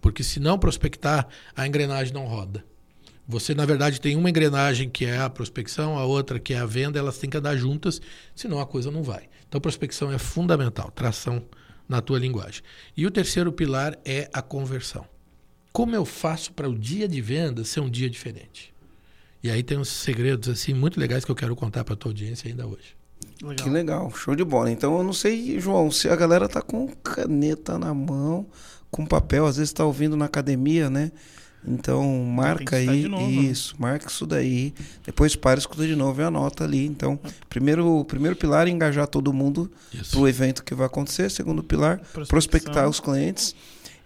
Porque 0.00 0.24
se 0.24 0.40
não 0.40 0.58
prospectar, 0.58 1.28
a 1.54 1.66
engrenagem 1.66 2.14
não 2.14 2.26
roda. 2.26 2.64
Você, 3.28 3.54
na 3.54 3.66
verdade, 3.66 4.00
tem 4.00 4.16
uma 4.16 4.30
engrenagem 4.30 4.88
que 4.88 5.04
é 5.04 5.18
a 5.18 5.30
prospecção, 5.30 5.98
a 5.98 6.04
outra 6.04 6.40
que 6.40 6.54
é 6.54 6.58
a 6.58 6.66
venda, 6.66 6.98
elas 6.98 7.18
têm 7.18 7.30
que 7.30 7.36
andar 7.36 7.56
juntas, 7.56 8.00
senão 8.34 8.58
a 8.58 8.66
coisa 8.66 8.90
não 8.90 9.02
vai. 9.02 9.28
Então, 9.46 9.60
prospecção 9.60 10.10
é 10.10 10.18
fundamental, 10.18 10.90
tração 10.90 11.44
na 11.88 12.00
tua 12.00 12.18
linguagem. 12.18 12.62
E 12.96 13.06
o 13.06 13.10
terceiro 13.10 13.52
pilar 13.52 13.98
é 14.04 14.30
a 14.32 14.40
conversão. 14.40 15.06
Como 15.72 15.94
eu 15.94 16.04
faço 16.04 16.52
para 16.52 16.68
o 16.68 16.76
dia 16.76 17.06
de 17.06 17.20
venda 17.20 17.64
ser 17.64 17.80
um 17.80 17.90
dia 17.90 18.08
diferente? 18.10 18.74
E 19.42 19.50
aí 19.50 19.62
tem 19.62 19.78
uns 19.78 19.88
segredos 19.88 20.48
assim 20.48 20.74
muito 20.74 20.98
legais 20.98 21.24
que 21.24 21.30
eu 21.30 21.36
quero 21.36 21.54
contar 21.54 21.84
para 21.84 21.94
a 21.94 21.96
tua 21.96 22.10
audiência 22.10 22.48
ainda 22.48 22.66
hoje. 22.66 22.99
Legal. 23.42 23.64
Que 23.64 23.70
legal, 23.70 24.12
show 24.14 24.34
de 24.34 24.44
bola. 24.44 24.70
Então 24.70 24.96
eu 24.98 25.02
não 25.02 25.12
sei, 25.12 25.58
João, 25.58 25.90
se 25.90 26.08
a 26.08 26.16
galera 26.16 26.48
tá 26.48 26.60
com 26.60 26.86
caneta 26.88 27.78
na 27.78 27.94
mão, 27.94 28.46
com 28.90 29.06
papel, 29.06 29.46
às 29.46 29.56
vezes 29.56 29.70
está 29.70 29.84
ouvindo 29.84 30.16
na 30.16 30.26
academia, 30.26 30.90
né? 30.90 31.10
Então 31.66 32.24
marca 32.24 32.76
aí 32.76 33.06
novo, 33.06 33.22
né? 33.22 33.32
isso, 33.32 33.74
né? 33.74 33.78
marca 33.80 34.08
isso 34.08 34.26
daí. 34.26 34.74
Depois 35.04 35.36
para 35.36 35.58
escuta 35.58 35.86
de 35.86 35.94
novo 35.94 36.20
e 36.20 36.24
anota 36.24 36.64
ali. 36.64 36.86
Então, 36.86 37.18
primeiro, 37.48 38.04
primeiro 38.04 38.36
pilar 38.36 38.66
é 38.66 38.70
engajar 38.70 39.06
todo 39.06 39.32
mundo 39.32 39.70
para 40.10 40.20
o 40.20 40.28
evento 40.28 40.64
que 40.64 40.74
vai 40.74 40.86
acontecer. 40.86 41.30
Segundo 41.30 41.62
pilar, 41.62 42.00
prospectar 42.28 42.88
os 42.88 43.00
clientes. 43.00 43.54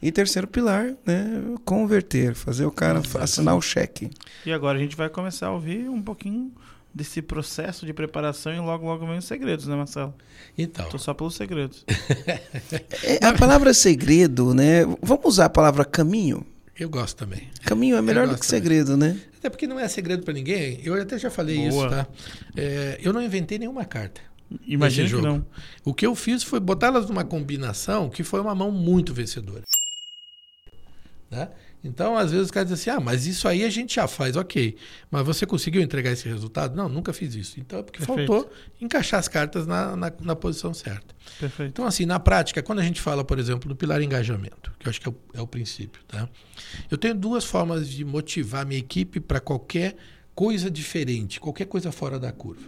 E 0.03 0.13
terceiro 0.13 0.47
pilar, 0.47 0.95
né, 1.07 1.43
converter, 1.65 2.35
fazer 2.35 2.67
o 2.67 2.71
cara 2.71 3.01
assinar 3.21 3.57
o 3.57 3.63
cheque. 3.63 4.11
E 4.45 4.53
agora 4.53 4.77
a 4.77 4.81
gente 4.81 4.95
vai 4.95 5.09
começar 5.09 5.47
a 5.47 5.53
ouvir 5.53 5.89
um 5.89 6.03
pouquinho 6.03 6.53
desse 6.95 7.21
processo 7.21 7.85
de 7.85 7.93
preparação 7.93 8.53
e 8.53 8.61
logo, 8.61 8.87
logo 8.87 9.07
vem 9.07 9.19
os 9.19 9.25
segredos, 9.25 9.67
né, 9.67 9.75
Marcelo? 9.75 10.15
Então. 10.57 10.89
Tô 10.89 10.99
só 10.99 11.13
pelos 11.13 11.35
segredos. 11.35 11.85
é, 13.03 13.25
a 13.25 13.33
palavra 13.35 13.75
segredo, 13.75 14.55
né? 14.55 14.85
Vamos 15.03 15.25
usar 15.25 15.47
a 15.47 15.51
palavra 15.51 15.85
caminho? 15.85 16.47
Eu 16.79 16.89
gosto 16.89 17.17
também. 17.17 17.49
Caminho 17.65 17.97
é 17.97 18.03
melhor 18.03 18.29
do 18.29 18.37
que 18.37 18.47
segredo, 18.47 18.93
também. 18.93 19.15
né? 19.15 19.21
Até 19.39 19.51
porque 19.51 19.67
não 19.67 19.79
é 19.79 19.87
segredo 19.89 20.25
para 20.25 20.35
ninguém. 20.35 20.81
Eu 20.85 21.01
até 21.01 21.19
já 21.19 21.31
falei 21.31 21.69
Boa. 21.69 21.87
isso, 21.87 21.95
tá? 21.95 22.07
É, 22.57 22.99
eu 23.03 23.13
não 23.13 23.23
inventei 23.23 23.59
nenhuma 23.59 23.85
carta. 23.85 24.21
Imagina 24.67 25.09
que 25.09 25.21
não. 25.21 25.45
O 25.85 25.93
que 25.93 26.07
eu 26.07 26.15
fiz 26.15 26.43
foi 26.43 26.61
botá-las 26.61 27.09
numa 27.09 27.25
combinação 27.25 28.09
que 28.09 28.23
foi 28.23 28.41
uma 28.41 28.55
mão 28.55 28.71
muito 28.71 29.13
vencedora. 29.13 29.63
Né? 31.35 31.49
Então, 31.83 32.17
às 32.17 32.31
vezes, 32.31 32.47
os 32.47 32.51
caras 32.53 32.71
dizem 32.71 32.93
assim: 32.93 32.99
ah, 32.99 33.05
mas 33.05 33.27
isso 33.27 33.49
aí 33.49 33.65
a 33.65 33.69
gente 33.69 33.97
já 33.97 34.07
faz, 34.07 34.37
ok. 34.37 34.77
Mas 35.11 35.27
você 35.27 35.45
conseguiu 35.45 35.83
entregar 35.83 36.13
esse 36.13 36.29
resultado? 36.29 36.77
Não, 36.77 36.89
nunca 36.89 37.13
fiz 37.13 37.35
isso. 37.35 37.59
Então, 37.59 37.81
é 37.81 37.83
porque 37.83 37.99
Perfeito. 37.99 38.33
faltou 38.33 38.53
encaixar 38.81 39.19
as 39.19 39.27
cartas 39.27 39.67
na, 39.67 39.97
na, 39.97 40.13
na, 40.21 40.37
posição 40.37 40.73
certa. 40.73 41.13
Perfeito. 41.41 41.71
Então, 41.71 41.87
assim, 41.87 42.07
na 42.07 42.21
prática, 42.21 42.63
quando 42.63 42.79
a 42.79 42.85
gente 42.85 43.01
fala, 43.01 43.25
por 43.25 43.37
exemplo, 43.37 43.69
do 43.69 43.75
pilar 43.75 44.01
engajamento, 44.01 44.73
que 44.79 44.87
eu 44.87 44.91
acho 44.91 45.01
que 45.01 45.09
é 45.09 45.11
o, 45.11 45.17
é 45.35 45.43
o 45.43 45.47
princípio, 45.47 46.01
tá? 46.07 46.29
Eu 46.89 46.97
tenho 46.97 47.17
duas 47.17 47.45
formas 47.45 47.89
de 47.89 48.05
motivar 48.05 48.65
minha 48.65 48.79
equipe 48.79 49.19
para 49.19 49.41
qualquer 49.41 49.97
coisa 50.37 50.71
diferente, 50.71 51.41
qualquer 51.41 51.67
coisa 51.67 51.91
fora 51.91 52.17
da 52.17 52.31
curva. 52.31 52.63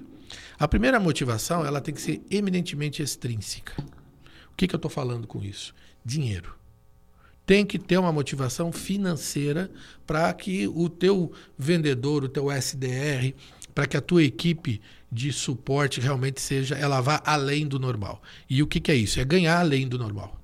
A 0.58 0.66
primeira 0.66 0.98
motivação, 0.98 1.64
ela 1.64 1.80
tem 1.80 1.94
que 1.94 2.00
ser 2.00 2.20
eminentemente 2.28 3.00
extrínseca. 3.00 3.80
O 4.50 4.56
que, 4.56 4.66
que 4.66 4.74
eu 4.74 4.78
estou 4.78 4.90
falando 4.90 5.24
com 5.28 5.40
isso? 5.44 5.72
Dinheiro 6.04 6.55
tem 7.46 7.64
que 7.64 7.78
ter 7.78 7.96
uma 7.96 8.12
motivação 8.12 8.72
financeira 8.72 9.70
para 10.04 10.32
que 10.34 10.66
o 10.66 10.88
teu 10.88 11.32
vendedor, 11.56 12.24
o 12.24 12.28
teu 12.28 12.50
SDR, 12.50 13.32
para 13.72 13.86
que 13.86 13.96
a 13.96 14.00
tua 14.00 14.24
equipe 14.24 14.82
de 15.10 15.32
suporte 15.32 16.00
realmente 16.00 16.40
seja, 16.40 16.74
ela 16.74 17.00
vá 17.00 17.22
além 17.24 17.66
do 17.66 17.78
normal. 17.78 18.20
E 18.50 18.62
o 18.62 18.66
que, 18.66 18.80
que 18.80 18.90
é 18.90 18.94
isso? 18.96 19.20
É 19.20 19.24
ganhar 19.24 19.60
além 19.60 19.86
do 19.86 19.96
normal. 19.96 20.40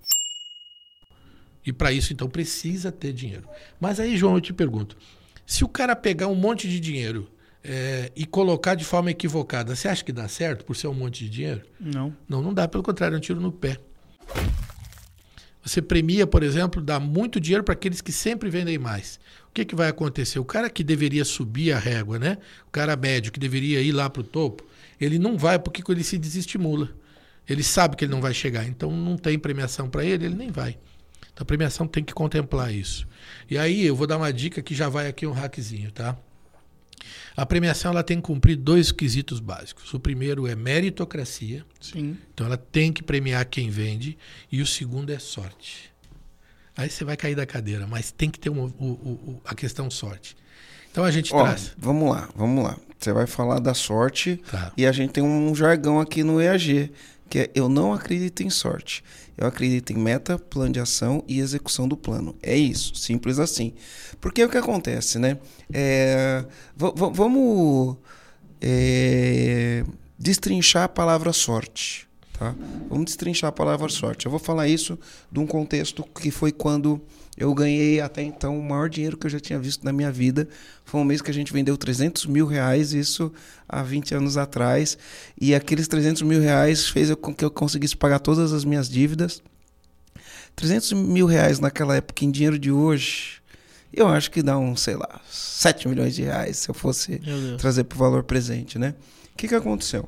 E 1.64 1.72
para 1.72 1.92
isso, 1.92 2.12
então, 2.12 2.28
precisa 2.28 2.90
ter 2.90 3.12
dinheiro. 3.12 3.48
Mas 3.80 4.00
aí, 4.00 4.16
João, 4.16 4.34
eu 4.34 4.40
te 4.40 4.52
pergunto: 4.52 4.96
se 5.46 5.64
o 5.64 5.68
cara 5.68 5.94
pegar 5.94 6.26
um 6.26 6.34
monte 6.34 6.68
de 6.68 6.80
dinheiro 6.80 7.28
é, 7.62 8.10
e 8.16 8.26
colocar 8.26 8.74
de 8.74 8.84
forma 8.84 9.10
equivocada, 9.10 9.74
você 9.74 9.88
acha 9.88 10.04
que 10.04 10.12
dá 10.12 10.26
certo 10.28 10.64
por 10.64 10.74
ser 10.74 10.88
um 10.88 10.94
monte 10.94 11.24
de 11.24 11.30
dinheiro? 11.30 11.62
Não. 11.80 12.14
Não, 12.28 12.42
não 12.42 12.52
dá. 12.52 12.66
Pelo 12.66 12.82
contrário, 12.82 13.14
é 13.14 13.18
um 13.18 13.20
tiro 13.20 13.40
no 13.40 13.52
pé. 13.52 13.78
Você 15.64 15.80
premia, 15.80 16.26
por 16.26 16.42
exemplo, 16.42 16.82
dá 16.82 16.98
muito 16.98 17.38
dinheiro 17.38 17.62
para 17.62 17.74
aqueles 17.74 18.00
que 18.00 18.10
sempre 18.10 18.50
vendem 18.50 18.78
mais. 18.78 19.20
O 19.48 19.52
que, 19.54 19.64
que 19.64 19.74
vai 19.74 19.88
acontecer? 19.88 20.38
O 20.38 20.44
cara 20.44 20.68
que 20.68 20.82
deveria 20.82 21.24
subir 21.24 21.72
a 21.72 21.78
régua, 21.78 22.18
né? 22.18 22.38
O 22.66 22.70
cara 22.70 22.96
médio 22.96 23.30
que 23.30 23.38
deveria 23.38 23.80
ir 23.80 23.92
lá 23.92 24.10
para 24.10 24.20
o 24.20 24.24
topo, 24.24 24.64
ele 25.00 25.18
não 25.18 25.38
vai 25.38 25.58
porque 25.58 25.82
ele 25.90 26.02
se 26.02 26.18
desestimula. 26.18 26.90
Ele 27.48 27.62
sabe 27.62 27.96
que 27.96 28.04
ele 28.04 28.12
não 28.12 28.20
vai 28.20 28.34
chegar, 28.34 28.66
então 28.66 28.90
não 28.90 29.16
tem 29.16 29.38
premiação 29.38 29.88
para 29.88 30.04
ele, 30.04 30.26
ele 30.26 30.34
nem 30.34 30.50
vai. 30.50 30.78
Então 31.32 31.42
a 31.42 31.44
premiação 31.44 31.86
tem 31.86 32.02
que 32.02 32.12
contemplar 32.12 32.72
isso. 32.72 33.06
E 33.50 33.56
aí 33.56 33.84
eu 33.84 33.94
vou 33.94 34.06
dar 34.06 34.16
uma 34.16 34.32
dica 34.32 34.62
que 34.62 34.74
já 34.74 34.88
vai 34.88 35.06
aqui 35.06 35.26
um 35.26 35.32
hackzinho, 35.32 35.90
tá? 35.92 36.16
A 37.36 37.46
premiação 37.46 37.90
ela 37.90 38.02
tem 38.02 38.18
que 38.18 38.22
cumprir 38.22 38.56
dois 38.56 38.92
quesitos 38.92 39.40
básicos. 39.40 39.92
O 39.94 40.00
primeiro 40.00 40.46
é 40.46 40.54
meritocracia. 40.54 41.64
Sim. 41.80 42.16
Então 42.32 42.46
ela 42.46 42.56
tem 42.56 42.92
que 42.92 43.02
premiar 43.02 43.44
quem 43.46 43.70
vende. 43.70 44.18
E 44.50 44.60
o 44.60 44.66
segundo 44.66 45.10
é 45.10 45.18
sorte. 45.18 45.90
Aí 46.76 46.88
você 46.88 47.04
vai 47.04 47.16
cair 47.16 47.34
da 47.34 47.44
cadeira, 47.44 47.86
mas 47.86 48.10
tem 48.10 48.30
que 48.30 48.38
ter 48.38 48.48
uma, 48.48 48.64
o, 48.78 48.86
o, 48.86 49.40
a 49.44 49.54
questão 49.54 49.90
sorte. 49.90 50.36
Então 50.90 51.04
a 51.04 51.10
gente 51.10 51.34
Ó, 51.34 51.42
traz. 51.42 51.72
Vamos 51.76 52.10
lá, 52.10 52.28
vamos 52.34 52.64
lá. 52.64 52.76
Você 52.98 53.12
vai 53.12 53.26
falar 53.26 53.58
da 53.58 53.74
sorte 53.74 54.36
tá. 54.50 54.72
e 54.76 54.86
a 54.86 54.92
gente 54.92 55.10
tem 55.10 55.22
um 55.22 55.54
jargão 55.54 56.00
aqui 56.00 56.22
no 56.22 56.40
EAG 56.40 56.92
que 57.32 57.38
é 57.38 57.50
eu 57.54 57.66
não 57.66 57.94
acredito 57.94 58.42
em 58.42 58.50
sorte. 58.50 59.02
Eu 59.42 59.48
acredito 59.48 59.92
em 59.92 59.96
meta, 59.96 60.38
plano 60.38 60.72
de 60.72 60.78
ação 60.78 61.24
e 61.26 61.40
execução 61.40 61.88
do 61.88 61.96
plano. 61.96 62.36
É 62.40 62.56
isso, 62.56 62.94
simples 62.94 63.40
assim. 63.40 63.74
Porque 64.20 64.40
é 64.40 64.46
o 64.46 64.48
que 64.48 64.56
acontece, 64.56 65.18
né? 65.18 65.36
É, 65.72 66.44
vamos 66.76 67.96
é, 68.60 69.84
destrinchar 70.16 70.84
a 70.84 70.88
palavra 70.88 71.32
sorte. 71.32 72.08
Tá? 72.38 72.54
Vamos 72.88 73.06
destrinchar 73.06 73.48
a 73.48 73.52
palavra 73.52 73.88
sorte. 73.88 74.26
Eu 74.26 74.30
vou 74.30 74.38
falar 74.38 74.68
isso 74.68 74.96
de 75.30 75.40
um 75.40 75.46
contexto 75.46 76.04
que 76.04 76.30
foi 76.30 76.52
quando 76.52 77.00
eu 77.36 77.52
ganhei 77.54 78.00
até 78.00 78.22
então 78.22 78.58
o 78.58 78.62
maior 78.62 78.88
dinheiro 78.88 79.16
que 79.16 79.26
eu 79.26 79.30
já 79.30 79.40
tinha 79.40 79.58
visto 79.58 79.84
na 79.84 79.92
minha 79.92 80.12
vida. 80.12 80.48
Foi 80.84 81.00
um 81.00 81.04
mês 81.04 81.22
que 81.22 81.30
a 81.30 81.34
gente 81.34 81.52
vendeu 81.52 81.76
300 81.76 82.26
mil 82.26 82.46
reais, 82.46 82.92
isso 82.92 83.32
há 83.68 83.82
20 83.82 84.14
anos 84.14 84.36
atrás. 84.36 84.98
E 85.40 85.54
aqueles 85.54 85.88
300 85.88 86.22
mil 86.22 86.40
reais 86.40 86.88
fez 86.88 87.14
com 87.14 87.34
que 87.34 87.44
eu 87.44 87.50
conseguisse 87.50 87.96
pagar 87.96 88.18
todas 88.18 88.52
as 88.52 88.64
minhas 88.64 88.88
dívidas. 88.88 89.42
300 90.54 90.92
mil 90.92 91.26
reais 91.26 91.58
naquela 91.58 91.96
época, 91.96 92.24
em 92.24 92.30
dinheiro 92.30 92.58
de 92.58 92.70
hoje, 92.70 93.40
eu 93.92 94.08
acho 94.08 94.30
que 94.30 94.42
dá 94.42 94.58
um, 94.58 94.76
sei 94.76 94.96
lá, 94.96 95.20
7 95.30 95.88
milhões 95.88 96.14
de 96.14 96.22
reais 96.22 96.58
se 96.58 96.68
eu 96.68 96.74
fosse 96.74 97.20
trazer 97.58 97.84
para 97.84 97.96
o 97.96 97.98
valor 97.98 98.22
presente, 98.24 98.78
né? 98.78 98.94
O 99.32 99.36
que, 99.36 99.48
que 99.48 99.54
aconteceu? 99.54 100.06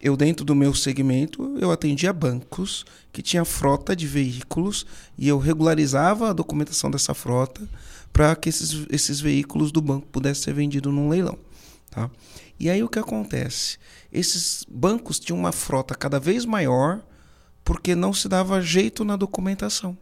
Eu 0.00 0.16
dentro 0.16 0.44
do 0.44 0.54
meu 0.54 0.74
segmento 0.74 1.56
eu 1.60 1.70
atendia 1.70 2.12
bancos 2.12 2.84
que 3.12 3.22
tinha 3.22 3.44
frota 3.44 3.96
de 3.96 4.06
veículos 4.06 4.86
e 5.16 5.28
eu 5.28 5.38
regularizava 5.38 6.30
a 6.30 6.32
documentação 6.32 6.90
dessa 6.90 7.14
frota 7.14 7.68
para 8.12 8.34
que 8.36 8.48
esses, 8.48 8.86
esses 8.90 9.20
veículos 9.20 9.72
do 9.72 9.80
banco 9.80 10.06
pudessem 10.06 10.44
ser 10.44 10.52
vendidos 10.52 10.92
num 10.92 11.08
leilão, 11.08 11.38
tá? 11.90 12.10
E 12.58 12.68
aí 12.68 12.82
o 12.82 12.88
que 12.88 12.98
acontece? 12.98 13.78
Esses 14.12 14.64
bancos 14.68 15.18
tinham 15.18 15.38
uma 15.38 15.52
frota 15.52 15.94
cada 15.94 16.18
vez 16.18 16.44
maior 16.44 17.00
porque 17.64 17.94
não 17.94 18.12
se 18.12 18.28
dava 18.28 18.60
jeito 18.62 19.04
na 19.04 19.14
documentação. 19.14 19.96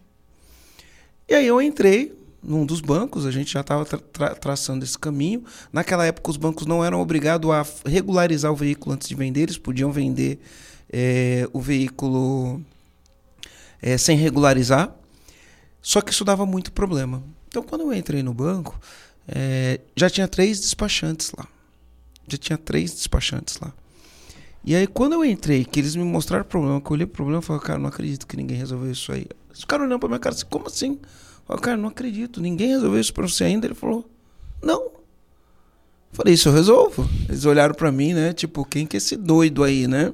E 1.28 1.34
aí 1.34 1.46
eu 1.46 1.60
entrei 1.60 2.14
num 2.46 2.64
dos 2.64 2.80
bancos, 2.80 3.26
a 3.26 3.30
gente 3.30 3.52
já 3.52 3.60
estava 3.60 3.84
tra 3.84 4.34
traçando 4.34 4.84
esse 4.84 4.98
caminho. 4.98 5.44
Naquela 5.72 6.06
época, 6.06 6.30
os 6.30 6.36
bancos 6.36 6.64
não 6.64 6.84
eram 6.84 7.00
obrigados 7.00 7.50
a 7.50 7.66
regularizar 7.84 8.52
o 8.52 8.56
veículo 8.56 8.94
antes 8.94 9.08
de 9.08 9.14
vender, 9.14 9.42
eles 9.42 9.58
podiam 9.58 9.90
vender 9.90 10.38
é, 10.92 11.48
o 11.52 11.60
veículo 11.60 12.62
é, 13.82 13.98
sem 13.98 14.16
regularizar. 14.16 14.94
Só 15.82 16.00
que 16.00 16.12
isso 16.12 16.24
dava 16.24 16.46
muito 16.46 16.72
problema. 16.72 17.22
Então, 17.48 17.62
quando 17.62 17.82
eu 17.82 17.92
entrei 17.92 18.22
no 18.22 18.32
banco, 18.32 18.78
é, 19.26 19.80
já 19.96 20.08
tinha 20.08 20.28
três 20.28 20.60
despachantes 20.60 21.32
lá. 21.36 21.46
Já 22.28 22.38
tinha 22.38 22.58
três 22.58 22.92
despachantes 22.92 23.58
lá. 23.60 23.72
E 24.64 24.74
aí, 24.74 24.86
quando 24.86 25.12
eu 25.12 25.24
entrei, 25.24 25.64
que 25.64 25.78
eles 25.78 25.94
me 25.94 26.02
mostraram 26.02 26.44
o 26.44 26.48
problema, 26.48 26.80
que 26.80 26.86
eu 26.88 26.92
olhei 26.92 27.04
o 27.04 27.08
problema, 27.08 27.38
eu 27.38 27.42
falei, 27.42 27.62
cara, 27.62 27.78
não 27.78 27.88
acredito 27.88 28.26
que 28.26 28.36
ninguém 28.36 28.56
resolveu 28.56 28.90
isso 28.90 29.12
aí. 29.12 29.26
Os 29.52 29.64
caras 29.64 29.86
olhando 29.86 30.00
pra 30.00 30.08
minha 30.08 30.18
cara 30.18 30.34
assim, 30.34 30.44
como 30.50 30.66
assim? 30.66 30.98
Eu, 31.48 31.58
cara, 31.58 31.76
não 31.76 31.88
acredito, 31.88 32.40
ninguém 32.40 32.68
resolveu 32.68 33.00
isso 33.00 33.14
pra 33.14 33.26
você 33.26 33.44
ainda. 33.44 33.66
Ele 33.66 33.74
falou, 33.74 34.08
não. 34.62 34.90
Falei, 36.12 36.34
isso 36.34 36.48
eu 36.48 36.52
resolvo. 36.52 37.08
Eles 37.28 37.44
olharam 37.44 37.74
para 37.74 37.92
mim, 37.92 38.14
né? 38.14 38.32
Tipo, 38.32 38.64
quem 38.64 38.86
que 38.86 38.96
é 38.96 38.98
esse 38.98 39.16
doido 39.16 39.62
aí, 39.62 39.86
né? 39.86 40.12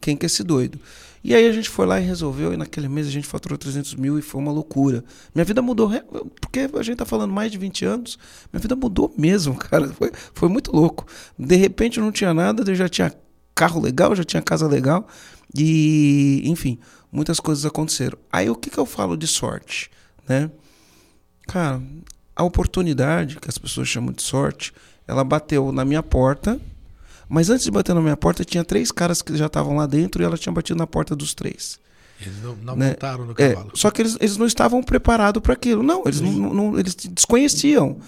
Quem 0.00 0.16
que 0.16 0.24
é 0.24 0.28
esse 0.28 0.42
doido? 0.42 0.78
E 1.22 1.34
aí 1.34 1.46
a 1.46 1.52
gente 1.52 1.68
foi 1.68 1.84
lá 1.84 2.00
e 2.00 2.04
resolveu, 2.04 2.54
e 2.54 2.56
naquele 2.56 2.88
mês 2.88 3.06
a 3.06 3.10
gente 3.10 3.26
faturou 3.26 3.58
300 3.58 3.94
mil 3.94 4.18
e 4.18 4.22
foi 4.22 4.40
uma 4.40 4.50
loucura. 4.50 5.04
Minha 5.34 5.44
vida 5.44 5.60
mudou, 5.60 5.90
porque 6.40 6.60
a 6.60 6.82
gente 6.82 6.96
tá 6.96 7.04
falando 7.04 7.30
mais 7.30 7.52
de 7.52 7.58
20 7.58 7.84
anos, 7.84 8.18
minha 8.50 8.60
vida 8.60 8.74
mudou 8.74 9.12
mesmo, 9.18 9.54
cara. 9.58 9.88
Foi, 9.88 10.10
foi 10.32 10.48
muito 10.48 10.72
louco. 10.72 11.06
De 11.38 11.56
repente 11.56 11.98
eu 11.98 12.04
não 12.04 12.10
tinha 12.10 12.32
nada, 12.32 12.64
eu 12.66 12.74
já 12.74 12.88
tinha 12.88 13.12
carro 13.54 13.80
legal, 13.80 14.14
já 14.16 14.24
tinha 14.24 14.40
casa 14.40 14.66
legal, 14.66 15.06
e 15.54 16.40
enfim, 16.46 16.78
muitas 17.12 17.38
coisas 17.38 17.66
aconteceram. 17.66 18.16
Aí 18.32 18.48
o 18.48 18.54
que, 18.54 18.70
que 18.70 18.78
eu 18.78 18.86
falo 18.86 19.14
de 19.14 19.26
sorte, 19.26 19.90
né? 20.26 20.50
Cara, 21.46 21.80
a 22.36 22.44
oportunidade, 22.44 23.36
que 23.36 23.48
as 23.48 23.58
pessoas 23.58 23.88
chamam 23.88 24.12
de 24.12 24.22
sorte, 24.22 24.72
ela 25.06 25.24
bateu 25.24 25.72
na 25.72 25.84
minha 25.84 26.02
porta. 26.02 26.60
Mas 27.28 27.48
antes 27.48 27.64
de 27.64 27.70
bater 27.70 27.94
na 27.94 28.00
minha 28.00 28.16
porta, 28.16 28.44
tinha 28.44 28.64
três 28.64 28.90
caras 28.90 29.22
que 29.22 29.36
já 29.36 29.46
estavam 29.46 29.76
lá 29.76 29.86
dentro 29.86 30.20
e 30.20 30.24
ela 30.24 30.36
tinha 30.36 30.52
batido 30.52 30.78
na 30.78 30.86
porta 30.86 31.14
dos 31.14 31.32
três. 31.32 31.78
Eles 32.20 32.42
não, 32.42 32.56
não 32.56 32.76
Né? 32.76 32.88
montaram 32.90 33.24
no 33.24 33.32
É, 33.38 33.54
cavalo. 33.54 33.70
só 33.74 33.90
que 33.90 34.02
eles, 34.02 34.16
eles 34.20 34.36
não 34.36 34.46
estavam 34.46 34.82
preparados 34.82 35.40
para 35.40 35.52
aquilo. 35.52 35.82
Não, 35.82 36.02
eles, 36.04 36.20
não, 36.20 36.32
não- 36.32 36.78
eles 36.78 36.94
desconheciam. 36.94 37.98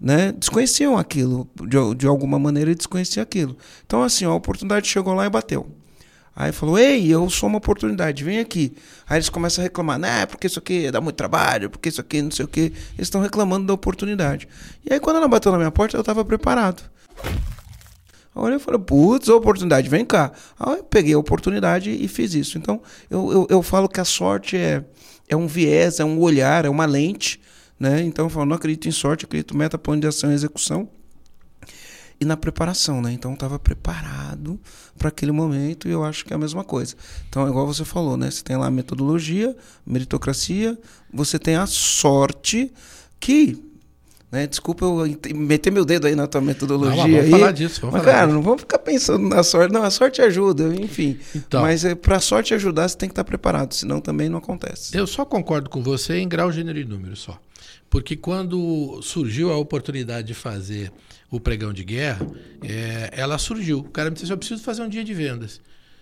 Né? 0.00 0.30
Desconheciam 0.30 0.96
aquilo. 0.96 1.48
De, 1.60 1.94
de 1.96 2.06
alguma 2.06 2.38
maneira, 2.38 2.70
eles 2.70 2.78
desconheciam 2.78 3.20
aquilo. 3.22 3.56
Então, 3.84 4.02
assim, 4.02 4.24
ó, 4.26 4.30
a 4.30 4.36
oportunidade 4.36 4.86
chegou 4.86 5.12
lá 5.12 5.26
e 5.26 5.30
bateu. 5.30 5.66
Aí 6.40 6.52
falou: 6.52 6.78
Ei, 6.78 7.12
eu 7.12 7.28
sou 7.28 7.48
uma 7.48 7.58
oportunidade, 7.58 8.22
vem 8.22 8.38
aqui. 8.38 8.72
Aí 9.08 9.16
eles 9.16 9.28
começam 9.28 9.60
a 9.60 9.64
reclamar: 9.64 9.98
Né, 9.98 10.24
porque 10.24 10.46
isso 10.46 10.60
aqui 10.60 10.88
dá 10.88 11.00
muito 11.00 11.16
trabalho, 11.16 11.68
porque 11.68 11.88
isso 11.88 12.00
aqui 12.00 12.22
não 12.22 12.30
sei 12.30 12.44
o 12.44 12.48
quê. 12.48 12.72
Eles 12.94 13.08
estão 13.08 13.20
reclamando 13.20 13.66
da 13.66 13.74
oportunidade. 13.74 14.46
E 14.88 14.92
aí, 14.94 15.00
quando 15.00 15.16
ela 15.16 15.26
bateu 15.26 15.50
na 15.50 15.58
minha 15.58 15.72
porta, 15.72 15.96
eu 15.96 16.00
estava 16.00 16.24
preparado. 16.24 16.84
Aí 18.36 18.52
eu 18.52 18.60
falei, 18.60 18.78
putz, 18.78 19.28
oportunidade, 19.28 19.88
vem 19.88 20.04
cá. 20.04 20.30
Aí 20.60 20.76
eu 20.76 20.84
peguei 20.84 21.12
a 21.12 21.18
oportunidade 21.18 21.90
e 21.90 22.06
fiz 22.06 22.34
isso. 22.34 22.56
Então, 22.56 22.80
eu, 23.10 23.32
eu, 23.32 23.46
eu 23.50 23.60
falo 23.60 23.88
que 23.88 24.00
a 24.00 24.04
sorte 24.04 24.56
é, 24.56 24.84
é 25.28 25.34
um 25.34 25.48
viés, 25.48 25.98
é 25.98 26.04
um 26.04 26.20
olhar, 26.20 26.64
é 26.64 26.68
uma 26.68 26.86
lente. 26.86 27.40
Né? 27.80 28.00
Então, 28.02 28.26
eu 28.26 28.30
falo, 28.30 28.46
não 28.46 28.54
acredito 28.54 28.86
em 28.86 28.92
sorte, 28.92 29.24
acredito 29.24 29.56
meta, 29.56 29.76
plano 29.76 30.00
de 30.00 30.06
ação 30.06 30.30
e 30.30 30.34
execução. 30.34 30.88
E 32.20 32.24
na 32.24 32.36
preparação, 32.36 33.00
né? 33.00 33.12
Então, 33.12 33.30
eu 33.30 33.34
estava 33.34 33.58
preparado 33.60 34.58
para 34.98 35.08
aquele 35.08 35.30
momento 35.30 35.86
e 35.86 35.92
eu 35.92 36.02
acho 36.04 36.24
que 36.24 36.32
é 36.32 36.36
a 36.36 36.38
mesma 36.38 36.64
coisa. 36.64 36.96
Então, 37.28 37.46
é 37.46 37.48
igual 37.48 37.66
você 37.66 37.84
falou, 37.84 38.16
né? 38.16 38.28
Você 38.30 38.42
tem 38.42 38.56
lá 38.56 38.66
a 38.66 38.70
metodologia, 38.70 39.56
meritocracia, 39.86 40.76
você 41.12 41.38
tem 41.38 41.54
a 41.54 41.66
sorte 41.66 42.72
que... 43.20 43.64
Né? 44.30 44.46
Desculpa 44.46 44.84
eu 44.84 45.18
meter 45.34 45.70
meu 45.70 45.86
dedo 45.86 46.06
aí 46.06 46.14
na 46.14 46.26
tua 46.26 46.42
metodologia 46.42 46.96
Não, 47.02 47.10
vamos 47.10 47.24
aí. 47.24 47.30
falar 47.30 47.52
disso, 47.52 47.80
vamos 47.80 47.94
Mas, 47.94 48.02
falar 48.02 48.14
cara, 48.14 48.26
disso. 48.26 48.36
não 48.36 48.42
vamos 48.42 48.60
ficar 48.60 48.78
pensando 48.80 49.26
na 49.26 49.42
sorte. 49.42 49.72
Não, 49.72 49.82
a 49.82 49.90
sorte 49.90 50.20
ajuda, 50.20 50.74
enfim. 50.74 51.18
Então. 51.34 51.62
Mas 51.62 51.82
é, 51.82 51.94
para 51.94 52.16
a 52.16 52.20
sorte 52.20 52.52
ajudar, 52.52 52.88
você 52.88 52.96
tem 52.98 53.08
que 53.08 53.12
estar 53.12 53.24
preparado, 53.24 53.72
senão 53.72 54.02
também 54.02 54.28
não 54.28 54.36
acontece. 54.36 54.94
Eu 54.94 55.06
só 55.06 55.24
concordo 55.24 55.70
com 55.70 55.82
você 55.82 56.18
em 56.18 56.28
grau, 56.28 56.52
gênero 56.52 56.78
e 56.78 56.84
número 56.84 57.16
só. 57.16 57.40
Porque 57.88 58.16
quando 58.16 59.00
surgiu 59.02 59.50
a 59.50 59.56
oportunidade 59.56 60.26
de 60.26 60.34
fazer 60.34 60.92
o 61.30 61.38
pregão 61.38 61.72
de 61.72 61.84
guerra, 61.84 62.26
é, 62.62 63.10
ela 63.12 63.38
surgiu. 63.38 63.80
O 63.80 63.90
cara 63.90 64.10
me 64.10 64.14
disse 64.14 64.24
assim, 64.24 64.32
eu 64.32 64.38
preciso 64.38 64.62
fazer 64.62 64.82
um 64.82 64.88
dia 64.88 65.04
de 65.04 65.12
vendas. 65.12 65.60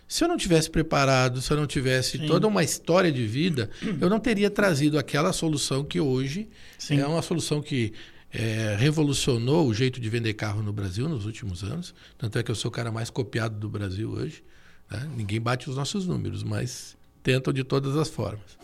Se 0.08 0.22
eu 0.22 0.28
não 0.28 0.36
tivesse 0.36 0.70
preparado, 0.70 1.42
se 1.42 1.52
eu 1.52 1.56
não 1.56 1.66
tivesse 1.66 2.18
toda 2.26 2.46
uma 2.46 2.62
história 2.62 3.10
de 3.10 3.26
vida, 3.26 3.68
eu 4.00 4.08
não 4.08 4.20
teria 4.20 4.48
trazido 4.48 4.98
aquela 4.98 5.32
solução 5.32 5.82
que 5.82 6.00
hoje 6.00 6.48
Sim. 6.78 7.00
é 7.00 7.06
uma 7.06 7.22
solução 7.22 7.60
que 7.60 7.92
é, 8.32 8.76
revolucionou 8.78 9.66
o 9.66 9.74
jeito 9.74 10.00
de 10.00 10.08
vender 10.08 10.34
carro 10.34 10.62
no 10.62 10.72
Brasil 10.72 11.08
nos 11.08 11.26
últimos 11.26 11.64
anos. 11.64 11.92
Tanto 12.16 12.38
é 12.38 12.42
que 12.42 12.50
eu 12.50 12.54
sou 12.54 12.68
o 12.68 12.72
cara 12.72 12.92
mais 12.92 13.10
copiado 13.10 13.58
do 13.58 13.68
Brasil 13.68 14.10
hoje. 14.10 14.44
né? 14.88 15.10
Ninguém 15.16 15.40
bate 15.40 15.68
os 15.68 15.74
nossos 15.74 16.06
números, 16.06 16.44
mas 16.44 16.96
tentam 17.20 17.52
de 17.52 17.64
todas 17.64 17.96
as 17.96 18.08
formas. 18.08 18.56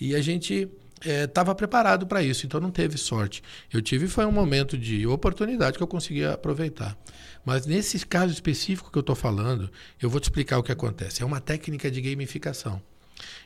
E 0.00 0.14
a 0.14 0.20
gente 0.20 0.68
estava 1.04 1.54
preparado 1.54 2.06
para 2.06 2.22
isso, 2.22 2.46
então 2.46 2.60
não 2.60 2.70
teve 2.70 2.96
sorte. 2.98 3.42
Eu 3.72 3.80
tive 3.82 4.08
foi 4.08 4.24
um 4.26 4.32
momento 4.32 4.76
de 4.76 5.06
oportunidade 5.06 5.76
que 5.76 5.82
eu 5.82 5.88
consegui 5.88 6.24
aproveitar. 6.24 6.96
Mas 7.44 7.66
nesse 7.66 8.04
caso 8.04 8.32
específico 8.32 8.90
que 8.90 8.98
eu 8.98 9.00
estou 9.00 9.16
falando, 9.16 9.70
eu 10.00 10.10
vou 10.10 10.20
te 10.20 10.24
explicar 10.24 10.58
o 10.58 10.62
que 10.62 10.72
acontece. 10.72 11.22
É 11.22 11.26
uma 11.26 11.40
técnica 11.40 11.90
de 11.90 12.00
gamificação. 12.00 12.82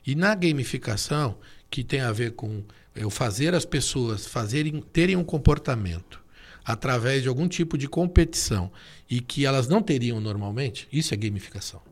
E 0.07 0.15
na 0.15 0.35
gamificação, 0.35 1.37
que 1.71 1.83
tem 1.83 2.01
a 2.01 2.13
ver 2.13 2.33
com 2.33 2.63
eu 2.95 3.09
fazer 3.11 3.55
as 3.55 3.65
pessoas 3.65 4.27
fazerem, 4.27 4.81
terem 4.93 5.17
um 5.17 5.25
comportamento 5.25 6.21
através 6.65 7.23
de 7.23 7.29
algum 7.29 7.49
tipo 7.49 7.77
de 7.77 7.89
competição 7.89 8.71
e 9.09 9.21
que 9.21 9.45
elas 9.45 9.67
não 9.69 9.83
teriam 9.83 10.21
normalmente, 10.21 10.87
isso 10.93 11.13
é 11.13 11.17
gamificação. 11.17 11.83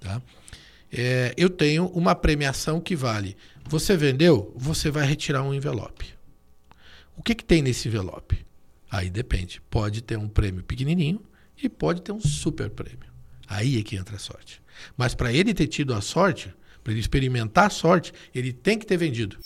Tá? 0.00 0.20
É, 0.92 1.34
eu 1.36 1.50
tenho 1.50 1.86
uma 1.88 2.14
premiação 2.14 2.80
que 2.80 2.96
vale. 2.96 3.36
Você 3.68 3.98
vendeu, 3.98 4.50
você 4.56 4.90
vai 4.90 5.06
retirar 5.06 5.42
um 5.42 5.52
envelope. 5.52 6.14
O 7.14 7.22
que, 7.22 7.34
que 7.34 7.44
tem 7.44 7.60
nesse 7.60 7.86
envelope? 7.86 8.46
Aí 8.90 9.10
depende. 9.10 9.60
Pode 9.68 10.00
ter 10.00 10.16
um 10.16 10.26
prêmio 10.26 10.62
pequenininho 10.62 11.20
e 11.62 11.68
pode 11.68 12.00
ter 12.00 12.10
um 12.10 12.20
super 12.20 12.70
prêmio. 12.70 13.12
Aí 13.46 13.78
é 13.78 13.82
que 13.82 13.94
entra 13.94 14.16
a 14.16 14.18
sorte. 14.18 14.62
Mas 14.96 15.14
para 15.14 15.30
ele 15.34 15.52
ter 15.52 15.66
tido 15.66 15.92
a 15.92 16.00
sorte, 16.00 16.50
para 16.82 16.94
ele 16.94 17.00
experimentar 17.00 17.66
a 17.66 17.70
sorte, 17.70 18.10
ele 18.34 18.54
tem 18.54 18.78
que 18.78 18.86
ter 18.86 18.96
vendido. 18.96 19.36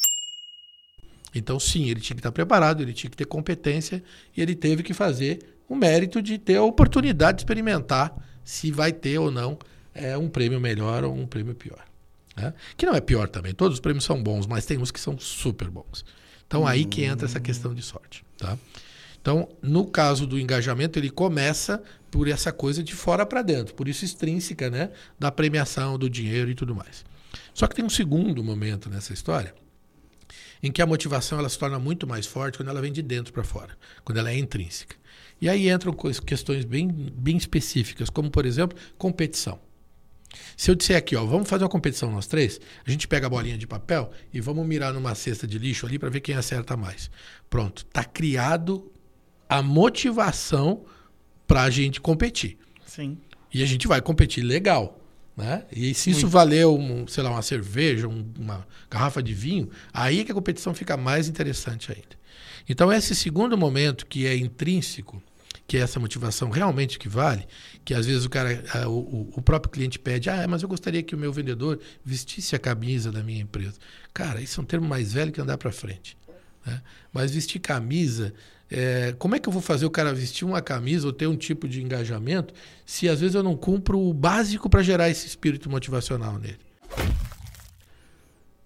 Então, 1.35 1.59
sim, 1.59 1.91
ele 1.91 2.01
tinha 2.01 2.15
que 2.15 2.21
estar 2.21 2.31
preparado, 2.31 2.81
ele 2.81 2.93
tinha 2.93 3.11
que 3.11 3.17
ter 3.17 3.25
competência 3.25 4.05
e 4.37 4.41
ele 4.41 4.55
teve 4.55 4.85
que 4.85 4.95
fazer 4.95 5.57
o 5.69 5.75
mérito 5.75 6.23
de 6.23 6.39
ter 6.39 6.59
a 6.59 6.63
oportunidade 6.63 7.39
de 7.39 7.43
experimentar 7.43 8.15
se 8.45 8.71
vai 8.71 8.93
ter 8.93 9.19
ou 9.19 9.33
não 9.33 9.59
é, 9.93 10.17
um 10.17 10.29
prêmio 10.29 10.61
melhor 10.61 11.03
ou 11.03 11.13
um 11.13 11.27
prêmio 11.27 11.57
pior. 11.57 11.92
Né? 12.37 12.55
Que 12.77 12.87
não 12.87 12.95
é 12.95 13.01
pior 13.01 13.29
também, 13.29 13.55
todos 13.55 13.77
os 13.77 13.81
prêmios 13.81 14.05
são 14.05 14.23
bons, 14.23 14.47
mas 14.47 14.67
tem 14.67 14.79
uns 14.79 14.91
que 14.91 15.01
são 15.01 15.19
super 15.19 15.69
bons. 15.69 16.05
Então, 16.47 16.67
aí 16.67 16.85
que 16.85 17.03
entra 17.03 17.27
essa 17.27 17.41
questão 17.41 17.75
de 17.75 17.83
sorte. 17.83 18.25
Tá? 18.37 18.59
Então, 19.21 19.49
no 19.63 19.87
caso 19.87 20.27
do 20.27 20.39
engajamento, 20.39 20.99
ele 20.99 21.09
começa 21.09 21.83
por 22.11 22.29
essa 22.29 22.53
coisa 22.53 22.83
de 22.83 22.93
fora 22.93 23.25
para 23.25 23.41
dentro, 23.41 23.75
por 23.75 23.89
isso 23.89 24.05
extrínseca, 24.05 24.69
né, 24.69 24.91
da 25.19 25.31
premiação, 25.33 25.97
do 25.97 26.11
dinheiro 26.11 26.51
e 26.51 26.55
tudo 26.55 26.75
mais. 26.75 27.05
Só 27.55 27.67
que 27.67 27.75
tem 27.75 27.85
um 27.85 27.91
segundo 27.91 28.43
momento 28.43 28.91
nessa 28.91 29.15
história, 29.15 29.55
em 30.63 30.71
que 30.71 30.83
a 30.83 30.87
motivação 30.87 31.39
ela 31.39 31.49
se 31.49 31.59
torna 31.59 31.79
muito 31.79 32.07
mais 32.07 32.27
forte 32.27 32.59
quando 32.59 32.69
ela 32.69 32.81
vem 32.81 32.93
de 32.93 33.01
dentro 33.01 33.33
para 33.33 33.45
fora, 33.45 33.79
quando 34.05 34.19
ela 34.19 34.31
é 34.31 34.37
intrínseca. 34.37 34.97
E 35.41 35.49
aí 35.49 35.71
entram 35.71 35.93
questões 36.27 36.65
bem, 36.65 36.89
bem 36.89 37.37
específicas, 37.37 38.11
como 38.11 38.31
por 38.31 38.45
exemplo, 38.45 38.77
competição. 38.99 39.59
Se 40.57 40.71
eu 40.71 40.75
disser 40.75 40.97
aqui, 40.97 41.15
ó, 41.17 41.25
vamos 41.25 41.49
fazer 41.49 41.65
uma 41.65 41.71
competição 41.71 42.11
nós 42.11 42.27
três, 42.27 42.61
a 42.87 42.91
gente 42.91 43.07
pega 43.09 43.27
a 43.27 43.31
bolinha 43.31 43.57
de 43.59 43.67
papel 43.67 44.11
e 44.33 44.41
vamos 44.41 44.67
mirar 44.67 44.93
numa 44.93 45.15
cesta 45.15 45.47
de 45.47 45.59
lixo 45.59 45.87
ali 45.87 45.99
para 45.99 46.09
ver 46.11 46.21
quem 46.21 46.35
acerta 46.35 46.77
mais. 46.77 47.11
Pronto, 47.51 47.85
tá 47.87 48.05
criado 48.05 48.91
a 49.49 49.63
motivação 49.63 50.85
para 51.47 51.63
a 51.63 51.71
gente 51.71 52.01
competir. 52.01 52.59
Sim. 52.87 53.19
E 53.53 53.63
a 53.63 53.67
gente 53.67 53.87
vai 53.87 54.01
competir 54.01 54.43
legal. 54.43 54.99
Né? 55.35 55.65
E 55.73 55.95
se 55.95 56.11
isso 56.11 56.29
valeu, 56.29 56.77
um, 56.79 57.07
sei 57.07 57.23
lá, 57.23 57.31
uma 57.31 57.41
cerveja, 57.41 58.07
um- 58.07 58.31
uma 58.39 58.67
garrafa 58.91 59.23
de 59.23 59.33
vinho, 59.33 59.71
aí 59.93 60.21
é 60.21 60.25
que 60.25 60.31
a 60.31 60.35
competição 60.35 60.75
fica 60.75 60.95
mais 60.95 61.27
interessante 61.27 61.91
ainda. 61.91 62.21
Então, 62.69 62.93
esse 62.93 63.15
segundo 63.15 63.57
momento, 63.57 64.07
que 64.07 64.27
é 64.27 64.37
intrínseco, 64.37 65.23
que 65.73 65.79
é 65.79 65.81
essa 65.81 65.99
motivação 65.99 66.51
realmente 66.51 66.99
que 66.99 67.09
vale, 67.09 67.47
que 67.83 67.95
às 67.95 68.05
vezes 68.05 68.27
o 68.27 68.29
cara, 68.29 68.63
o- 68.91 69.31
o 69.39 69.41
próprio 69.41 69.73
cliente 69.73 69.99
pede, 69.99 70.29
ah, 70.29 70.47
mas 70.47 70.61
eu 70.61 70.69
gostaria 70.69 71.03
que 71.03 71.15
o 71.15 71.19
meu 71.19 71.33
vendedor 71.33 71.81
vestisse 72.05 72.55
a 72.55 72.59
camisa 72.59 73.11
da 73.11 73.23
minha 73.23 73.41
empresa. 73.41 73.77
Cara, 74.13 74.43
isso 74.43 74.61
é 74.61 74.63
um 74.63 74.67
termo 74.67 74.87
mais 74.87 75.15
velho 75.15 75.33
que 75.33 75.41
andar 75.41 75.57
para 75.57 75.73
frente. 75.73 76.15
né? 76.67 76.83
Mas 77.11 77.31
vestir 77.31 77.59
camisa, 77.59 78.35
é, 78.71 79.15
como 79.19 79.35
é 79.35 79.39
que 79.39 79.49
eu 79.49 79.53
vou 79.53 79.63
fazer 79.63 79.87
o 79.87 79.91
cara 79.91 80.13
vestir 80.13 80.45
uma 80.45 80.61
camisa 80.61 81.07
ou 81.07 81.13
ter 81.13 81.27
um 81.27 81.37
tipo 81.39 81.67
de 81.67 81.81
engajamento 81.83 82.53
se 82.85 83.09
às 83.09 83.19
vezes 83.21 83.35
eu 83.35 83.43
não 83.43 83.57
cumpro 83.57 83.99
o 83.99 84.13
básico 84.13 84.69
para 84.69 84.83
gerar 84.83 85.09
esse 85.09 85.27
espírito 85.27 85.71
motivacional 85.71 86.39
nele? 86.39 86.59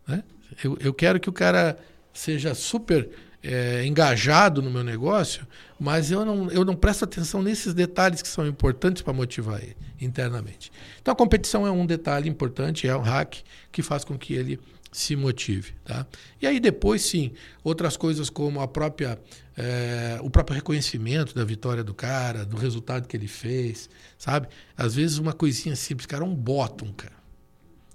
Né? 0.08 0.24
Eu, 0.64 0.76
eu 0.80 0.92
quero 0.92 1.20
que 1.20 1.30
o 1.30 1.32
cara 1.32 1.78
seja 2.12 2.52
super 2.52 3.08
é, 3.46 3.86
engajado 3.86 4.60
no 4.60 4.70
meu 4.70 4.82
negócio, 4.82 5.46
mas 5.78 6.10
eu 6.10 6.24
não, 6.24 6.50
eu 6.50 6.64
não 6.64 6.74
presto 6.74 7.04
atenção 7.04 7.42
nesses 7.42 7.72
detalhes 7.72 8.20
que 8.20 8.28
são 8.28 8.46
importantes 8.46 9.02
para 9.02 9.12
motivar 9.12 9.62
ele 9.62 9.76
internamente. 10.00 10.72
Então 11.00 11.12
a 11.12 11.16
competição 11.16 11.66
é 11.66 11.70
um 11.70 11.86
detalhe 11.86 12.28
importante, 12.28 12.88
é 12.88 12.96
um 12.96 13.02
hack 13.02 13.36
que 13.70 13.82
faz 13.82 14.04
com 14.04 14.18
que 14.18 14.34
ele 14.34 14.58
se 14.90 15.14
motive. 15.14 15.74
Tá? 15.84 16.06
E 16.42 16.46
aí 16.46 16.58
depois 16.58 17.02
sim, 17.02 17.32
outras 17.62 17.96
coisas 17.96 18.28
como 18.28 18.60
a 18.60 18.66
própria, 18.66 19.18
é, 19.56 20.18
o 20.22 20.28
próprio 20.30 20.56
reconhecimento 20.56 21.34
da 21.34 21.44
vitória 21.44 21.84
do 21.84 21.94
cara, 21.94 22.44
do 22.44 22.56
resultado 22.56 23.06
que 23.06 23.16
ele 23.16 23.28
fez, 23.28 23.88
sabe? 24.18 24.48
Às 24.76 24.94
vezes 24.96 25.18
uma 25.18 25.32
coisinha 25.32 25.76
simples, 25.76 26.06
cara, 26.06 26.24
um 26.24 26.34
bottom, 26.34 26.92
cara 26.92 27.14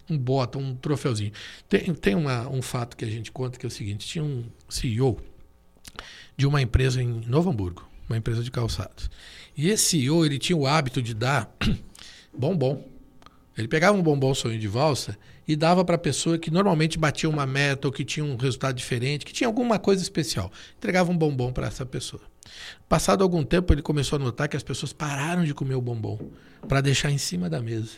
um 0.09 0.17
bota, 0.17 0.57
um 0.57 0.75
troféuzinho. 0.75 1.31
Tem, 1.69 1.93
tem 1.93 2.15
uma, 2.15 2.47
um 2.49 2.61
fato 2.61 2.97
que 2.97 3.05
a 3.05 3.09
gente 3.09 3.31
conta 3.31 3.57
que 3.57 3.65
é 3.65 3.67
o 3.67 3.71
seguinte: 3.71 4.05
tinha 4.05 4.23
um 4.23 4.43
CEO 4.67 5.17
de 6.41 6.47
uma 6.47 6.59
empresa 6.59 6.99
em 6.99 7.21
Novo 7.27 7.51
Hamburgo, 7.51 7.87
uma 8.09 8.17
empresa 8.17 8.41
de 8.41 8.49
calçados. 8.49 9.11
E 9.55 9.69
esse 9.69 10.01
CEO 10.01 10.25
ele 10.25 10.39
tinha 10.39 10.57
o 10.57 10.65
hábito 10.65 10.99
de 10.99 11.13
dar 11.13 11.55
bombom. 12.35 12.83
Ele 13.55 13.67
pegava 13.67 13.95
um 13.95 14.01
bombom 14.01 14.33
sonho 14.33 14.57
de 14.57 14.67
valsa 14.67 15.15
e 15.47 15.55
dava 15.55 15.85
para 15.85 15.97
a 15.97 15.99
pessoa 15.99 16.39
que 16.39 16.49
normalmente 16.49 16.97
batia 16.97 17.29
uma 17.29 17.45
meta 17.45 17.87
ou 17.87 17.93
que 17.93 18.03
tinha 18.03 18.25
um 18.25 18.37
resultado 18.37 18.75
diferente, 18.75 19.23
que 19.23 19.31
tinha 19.31 19.47
alguma 19.47 19.77
coisa 19.77 20.01
especial. 20.01 20.51
Entregava 20.77 21.11
um 21.11 21.15
bombom 21.15 21.53
para 21.53 21.67
essa 21.67 21.85
pessoa. 21.85 22.23
Passado 22.89 23.23
algum 23.23 23.43
tempo, 23.43 23.71
ele 23.71 23.83
começou 23.83 24.15
a 24.15 24.19
notar 24.19 24.49
que 24.49 24.57
as 24.57 24.63
pessoas 24.63 24.91
pararam 24.91 25.43
de 25.43 25.53
comer 25.53 25.75
o 25.75 25.81
bombom 25.81 26.17
para 26.67 26.81
deixar 26.81 27.11
em 27.11 27.19
cima 27.19 27.51
da 27.51 27.61
mesa. 27.61 27.97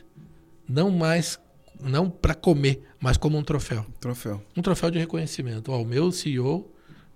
Não 0.68 0.92
mais, 0.92 1.40
não 1.80 2.10
para 2.10 2.36
comer, 2.36 2.84
mas 3.00 3.16
como 3.16 3.38
um 3.38 3.44
troféu 3.44 3.86
Troféu. 4.02 4.44
um 4.58 4.62
troféu 4.62 4.92
de 4.92 5.00
reconhecimento. 5.00 5.72
Ó, 5.72 5.82
o 5.82 5.86
meu 5.86 6.12
CEO 6.12 6.73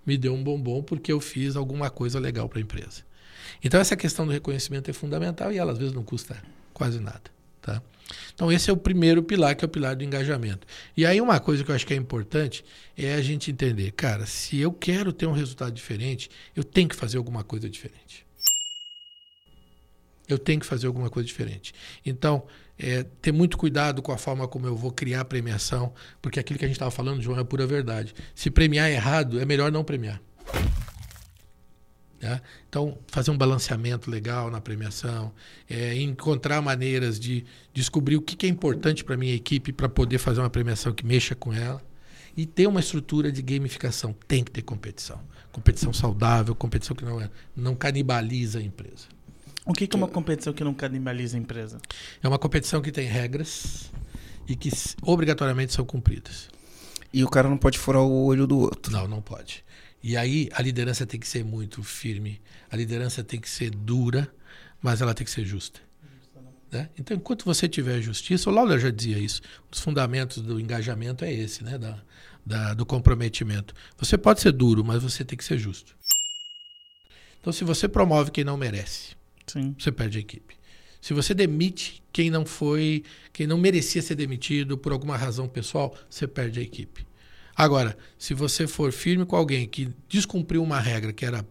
me 0.08 0.16
deu 0.16 0.34
um 0.34 0.42
bombom 0.42 0.82
porque 0.82 1.12
eu 1.12 1.20
fiz 1.20 1.54
alguma 1.54 1.90
coisa 1.90 2.18
legal 2.18 2.48
para 2.48 2.58
a 2.58 2.62
empresa. 2.62 3.02
Então 3.62 3.78
essa 3.78 3.94
questão 3.94 4.26
do 4.26 4.32
reconhecimento 4.32 4.90
é 4.90 4.94
fundamental 4.94 5.52
e 5.52 5.58
ela 5.58 5.72
às 5.72 5.78
vezes 5.78 5.92
não 5.92 6.02
custa 6.02 6.42
quase 6.72 6.98
nada. 6.98 7.30
Tá? 7.60 7.82
Então, 8.34 8.50
esse 8.50 8.70
é 8.70 8.72
o 8.72 8.76
primeiro 8.76 9.22
pilar, 9.22 9.54
que 9.54 9.62
é 9.62 9.66
o 9.66 9.68
pilar 9.68 9.94
do 9.94 10.02
engajamento. 10.02 10.66
E 10.96 11.04
aí, 11.04 11.20
uma 11.20 11.38
coisa 11.38 11.62
que 11.62 11.70
eu 11.70 11.74
acho 11.74 11.86
que 11.86 11.92
é 11.92 11.96
importante 11.96 12.64
é 12.96 13.12
a 13.12 13.20
gente 13.20 13.50
entender, 13.50 13.92
cara, 13.92 14.24
se 14.24 14.58
eu 14.58 14.72
quero 14.72 15.12
ter 15.12 15.26
um 15.26 15.32
resultado 15.32 15.72
diferente, 15.72 16.30
eu 16.56 16.64
tenho 16.64 16.88
que 16.88 16.96
fazer 16.96 17.18
alguma 17.18 17.44
coisa 17.44 17.68
diferente. 17.68 18.24
Eu 20.26 20.38
tenho 20.38 20.60
que 20.60 20.66
fazer 20.66 20.86
alguma 20.86 21.10
coisa 21.10 21.26
diferente. 21.26 21.74
Então, 22.06 22.44
é, 22.78 23.04
ter 23.20 23.32
muito 23.32 23.58
cuidado 23.58 24.00
com 24.00 24.12
a 24.12 24.16
forma 24.16 24.46
como 24.46 24.66
eu 24.66 24.76
vou 24.76 24.92
criar 24.92 25.22
a 25.22 25.24
premiação, 25.24 25.92
porque 26.22 26.38
aquilo 26.38 26.58
que 26.58 26.64
a 26.64 26.68
gente 26.68 26.76
estava 26.76 26.90
falando, 26.90 27.20
João, 27.20 27.38
é 27.38 27.44
pura 27.44 27.66
verdade. 27.66 28.14
Se 28.34 28.50
premiar 28.50 28.88
errado, 28.90 29.40
é 29.40 29.44
melhor 29.44 29.72
não 29.72 29.82
premiar. 29.82 30.20
Né? 32.20 32.40
Então, 32.68 32.98
fazer 33.08 33.30
um 33.30 33.38
balanceamento 33.38 34.10
legal 34.10 34.50
na 34.50 34.60
premiação, 34.60 35.32
é, 35.68 35.96
encontrar 35.96 36.60
maneiras 36.60 37.18
de 37.18 37.44
descobrir 37.72 38.16
o 38.16 38.22
que, 38.22 38.36
que 38.36 38.46
é 38.46 38.48
importante 38.48 39.04
para 39.04 39.14
a 39.14 39.18
minha 39.18 39.34
equipe 39.34 39.72
para 39.72 39.88
poder 39.88 40.18
fazer 40.18 40.40
uma 40.40 40.50
premiação 40.50 40.92
que 40.92 41.04
mexa 41.04 41.34
com 41.34 41.52
ela. 41.52 41.82
E 42.36 42.46
ter 42.46 42.68
uma 42.68 42.78
estrutura 42.78 43.32
de 43.32 43.42
gamificação. 43.42 44.14
Tem 44.28 44.44
que 44.44 44.52
ter 44.52 44.62
competição. 44.62 45.20
Competição 45.50 45.92
saudável, 45.92 46.54
competição 46.54 46.94
que 46.94 47.04
não, 47.04 47.20
é, 47.20 47.28
não 47.56 47.74
canibaliza 47.74 48.60
a 48.60 48.62
empresa. 48.62 49.08
O 49.68 49.74
que, 49.74 49.86
que 49.86 49.94
é 49.94 49.98
uma 49.98 50.08
competição 50.08 50.54
que 50.54 50.64
não 50.64 50.72
canibaliza 50.72 51.36
a 51.36 51.40
empresa? 51.40 51.78
É 52.22 52.26
uma 52.26 52.38
competição 52.38 52.80
que 52.80 52.90
tem 52.90 53.06
regras 53.06 53.90
e 54.48 54.56
que 54.56 54.70
obrigatoriamente 55.02 55.74
são 55.74 55.84
cumpridas. 55.84 56.48
E 57.12 57.22
o 57.22 57.28
cara 57.28 57.50
não 57.50 57.58
pode 57.58 57.78
furar 57.78 58.00
o 58.00 58.24
olho 58.24 58.46
do 58.46 58.58
outro. 58.58 58.90
Não, 58.90 59.06
não 59.06 59.20
pode. 59.20 59.62
E 60.02 60.16
aí 60.16 60.48
a 60.54 60.62
liderança 60.62 61.04
tem 61.04 61.20
que 61.20 61.28
ser 61.28 61.44
muito 61.44 61.82
firme, 61.82 62.40
a 62.70 62.76
liderança 62.76 63.22
tem 63.22 63.38
que 63.38 63.50
ser 63.50 63.68
dura, 63.68 64.32
mas 64.80 65.02
ela 65.02 65.12
tem 65.12 65.26
que 65.26 65.30
ser 65.30 65.44
justa. 65.44 65.80
Né? 66.72 66.88
Então, 66.98 67.14
enquanto 67.14 67.44
você 67.44 67.68
tiver 67.68 68.00
justiça, 68.00 68.48
o 68.48 68.52
Lawler 68.52 68.78
já 68.78 68.88
dizia 68.88 69.18
isso, 69.18 69.42
um 69.66 69.70
dos 69.70 69.80
fundamentos 69.80 70.40
do 70.42 70.58
engajamento 70.58 71.26
é 71.26 71.32
esse, 71.32 71.62
né? 71.62 71.76
da, 71.76 72.02
da, 72.44 72.72
do 72.72 72.86
comprometimento. 72.86 73.74
Você 73.98 74.16
pode 74.16 74.40
ser 74.40 74.52
duro, 74.52 74.82
mas 74.82 75.02
você 75.02 75.26
tem 75.26 75.36
que 75.36 75.44
ser 75.44 75.58
justo. 75.58 75.94
Então, 77.38 77.52
se 77.52 77.64
você 77.64 77.86
promove 77.86 78.30
quem 78.30 78.44
não 78.44 78.56
merece, 78.56 79.17
Sim. 79.48 79.74
você 79.78 79.90
perde 79.90 80.18
a 80.18 80.20
equipe. 80.20 80.56
Se 81.00 81.14
você 81.14 81.32
demite 81.32 82.02
quem 82.12 82.30
não 82.30 82.44
foi, 82.44 83.04
quem 83.32 83.46
não 83.46 83.58
merecia 83.58 84.02
ser 84.02 84.14
demitido 84.14 84.76
por 84.76 84.92
alguma 84.92 85.16
razão 85.16 85.48
pessoal, 85.48 85.96
você 86.08 86.26
perde 86.26 86.60
a 86.60 86.62
equipe. 86.62 87.06
Agora, 87.56 87.96
se 88.16 88.34
você 88.34 88.66
for 88.66 88.92
firme 88.92 89.24
com 89.24 89.36
alguém 89.36 89.66
que 89.66 89.88
descumpriu 90.08 90.62
uma 90.62 90.80
regra 90.80 91.12
que 91.12 91.24
era 91.24 91.44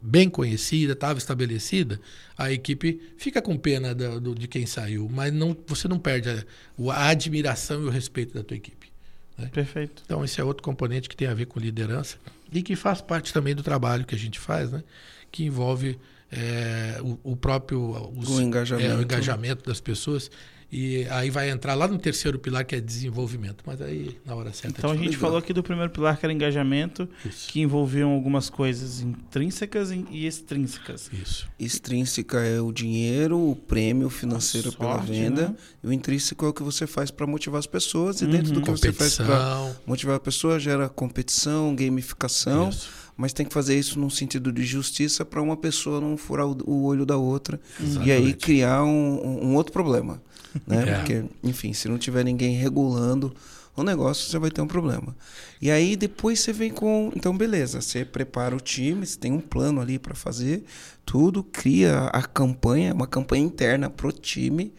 bem 0.00 0.28
conhecida, 0.28 0.92
estava 0.92 1.18
estabelecida, 1.18 2.00
a 2.36 2.52
equipe 2.52 3.00
fica 3.16 3.40
com 3.40 3.56
pena 3.56 3.94
do, 3.94 4.20
do, 4.20 4.34
de 4.34 4.46
quem 4.46 4.66
saiu, 4.66 5.08
mas 5.10 5.32
não, 5.32 5.56
você 5.66 5.88
não 5.88 5.98
perde 5.98 6.28
a, 6.28 6.44
a 6.92 7.08
admiração 7.08 7.82
e 7.82 7.86
o 7.86 7.90
respeito 7.90 8.34
da 8.34 8.42
tua 8.42 8.56
equipe. 8.56 8.92
Né? 9.36 9.48
Perfeito. 9.52 10.02
Então, 10.04 10.24
esse 10.24 10.40
é 10.40 10.44
outro 10.44 10.62
componente 10.62 11.08
que 11.08 11.16
tem 11.16 11.28
a 11.28 11.34
ver 11.34 11.46
com 11.46 11.58
liderança 11.58 12.18
e 12.52 12.62
que 12.62 12.76
faz 12.76 13.00
parte 13.00 13.32
também 13.32 13.54
do 13.54 13.62
trabalho 13.62 14.04
que 14.04 14.14
a 14.14 14.18
gente 14.18 14.38
faz, 14.38 14.70
né? 14.70 14.84
que 15.30 15.44
envolve 15.44 15.98
é, 16.36 16.98
o, 17.02 17.32
o, 17.32 17.36
próprio 17.36 18.10
os, 18.16 18.28
o 18.28 18.40
engajamento. 18.40 18.88
É, 18.90 18.96
o 18.96 19.02
engajamento 19.02 19.64
das 19.68 19.80
pessoas. 19.80 20.30
E 20.70 21.06
aí 21.10 21.30
vai 21.30 21.48
entrar 21.48 21.74
lá 21.74 21.86
no 21.86 21.96
terceiro 21.96 22.40
pilar, 22.40 22.64
que 22.66 22.74
é 22.74 22.80
desenvolvimento. 22.80 23.62
Mas 23.64 23.80
aí, 23.80 24.18
na 24.26 24.34
hora 24.34 24.52
certa. 24.52 24.80
Então 24.80 24.90
a 24.90 24.96
gente 24.96 25.16
falou 25.16 25.38
aqui 25.38 25.52
do 25.52 25.62
primeiro 25.62 25.92
pilar, 25.92 26.18
que 26.18 26.26
era 26.26 26.32
engajamento, 26.32 27.08
Isso. 27.24 27.46
que 27.52 27.60
envolviam 27.60 28.10
algumas 28.10 28.50
coisas 28.50 29.00
intrínsecas 29.00 29.92
e 29.92 30.26
extrínsecas. 30.26 31.08
Isso. 31.12 31.48
Extrínseca 31.56 32.40
é 32.40 32.60
o 32.60 32.72
dinheiro, 32.72 33.38
o 33.38 33.54
prêmio 33.54 34.10
financeiro 34.10 34.72
sorte, 34.72 34.78
pela 34.80 34.96
venda. 34.98 35.48
né? 35.50 35.54
E 35.84 35.86
o 35.86 35.92
intrínseco 35.92 36.44
é 36.44 36.48
o 36.48 36.52
que 36.52 36.64
você 36.64 36.84
faz 36.84 37.12
para 37.12 37.28
motivar 37.28 37.60
as 37.60 37.66
pessoas. 37.66 38.20
E 38.20 38.26
dentro 38.26 38.48
Uhum. 38.48 38.54
do 38.54 38.62
que 38.62 38.70
você 38.72 38.92
faz 38.92 39.14
para 39.18 39.24
Competição. 39.26 39.76
motivar 39.86 40.16
a 40.16 40.20
pessoa, 40.20 40.58
gera 40.58 40.88
competição, 40.88 41.76
gamificação. 41.76 42.70
Isso. 42.70 43.05
Mas 43.16 43.32
tem 43.32 43.46
que 43.46 43.54
fazer 43.54 43.78
isso 43.78 43.98
num 43.98 44.10
sentido 44.10 44.52
de 44.52 44.64
justiça 44.64 45.24
para 45.24 45.40
uma 45.40 45.56
pessoa 45.56 46.00
não 46.00 46.16
furar 46.16 46.46
o, 46.46 46.56
o 46.66 46.84
olho 46.84 47.06
da 47.06 47.16
outra. 47.16 47.58
E 47.80 47.82
aí 47.82 47.88
Exatamente. 47.88 48.36
criar 48.36 48.84
um, 48.84 49.46
um 49.46 49.54
outro 49.54 49.72
problema. 49.72 50.22
Né? 50.66 50.84
É. 50.86 50.96
Porque, 50.96 51.24
enfim, 51.42 51.72
se 51.72 51.88
não 51.88 51.98
tiver 51.98 52.24
ninguém 52.24 52.56
regulando 52.56 53.34
o 53.76 53.82
negócio, 53.82 54.28
você 54.28 54.38
vai 54.38 54.50
ter 54.50 54.60
um 54.60 54.66
problema. 54.66 55.14
E 55.60 55.70
aí 55.70 55.96
depois 55.96 56.40
você 56.40 56.52
vem 56.52 56.70
com. 56.70 57.12
Então, 57.14 57.36
beleza, 57.36 57.80
você 57.80 58.04
prepara 58.04 58.56
o 58.56 58.60
time, 58.60 59.06
você 59.06 59.18
tem 59.18 59.32
um 59.32 59.40
plano 59.40 59.80
ali 59.80 59.98
para 59.98 60.14
fazer 60.14 60.64
tudo, 61.04 61.42
cria 61.44 62.06
a 62.06 62.22
campanha, 62.22 62.94
uma 62.94 63.06
campanha 63.06 63.44
interna 63.44 63.90
pro 63.90 64.10
time, 64.10 64.72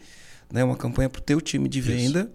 né? 0.52 0.64
uma 0.64 0.76
campanha 0.76 1.08
pro 1.08 1.22
teu 1.22 1.40
time 1.40 1.68
de 1.68 1.78
Isso. 1.78 1.88
venda. 1.88 2.30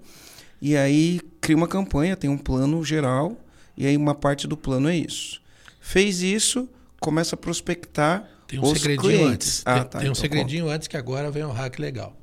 E 0.62 0.78
aí 0.78 1.20
cria 1.42 1.58
uma 1.58 1.68
campanha, 1.68 2.16
tem 2.16 2.30
um 2.30 2.38
plano 2.38 2.84
geral, 2.84 3.38
e 3.76 3.86
aí 3.86 3.98
uma 3.98 4.16
parte 4.16 4.48
do 4.48 4.56
plano 4.56 4.88
é 4.88 4.96
isso. 4.96 5.43
Fez 5.86 6.22
isso, 6.22 6.70
começa 6.98 7.36
a 7.36 7.38
prospectar 7.38 8.26
Tem 8.48 8.58
um 8.58 8.64
os 8.64 8.80
segredinho 8.80 9.02
clientes. 9.02 9.34
antes. 9.34 9.64
Ah, 9.66 9.74
tem 9.74 9.84
tá, 9.84 10.00
tem 10.00 10.00
um 10.00 10.12
então 10.12 10.16
segredinho 10.16 10.70
antes 10.70 10.88
que 10.88 10.96
agora 10.96 11.30
vem 11.30 11.44
um 11.44 11.52
hack 11.52 11.78
legal. 11.78 12.18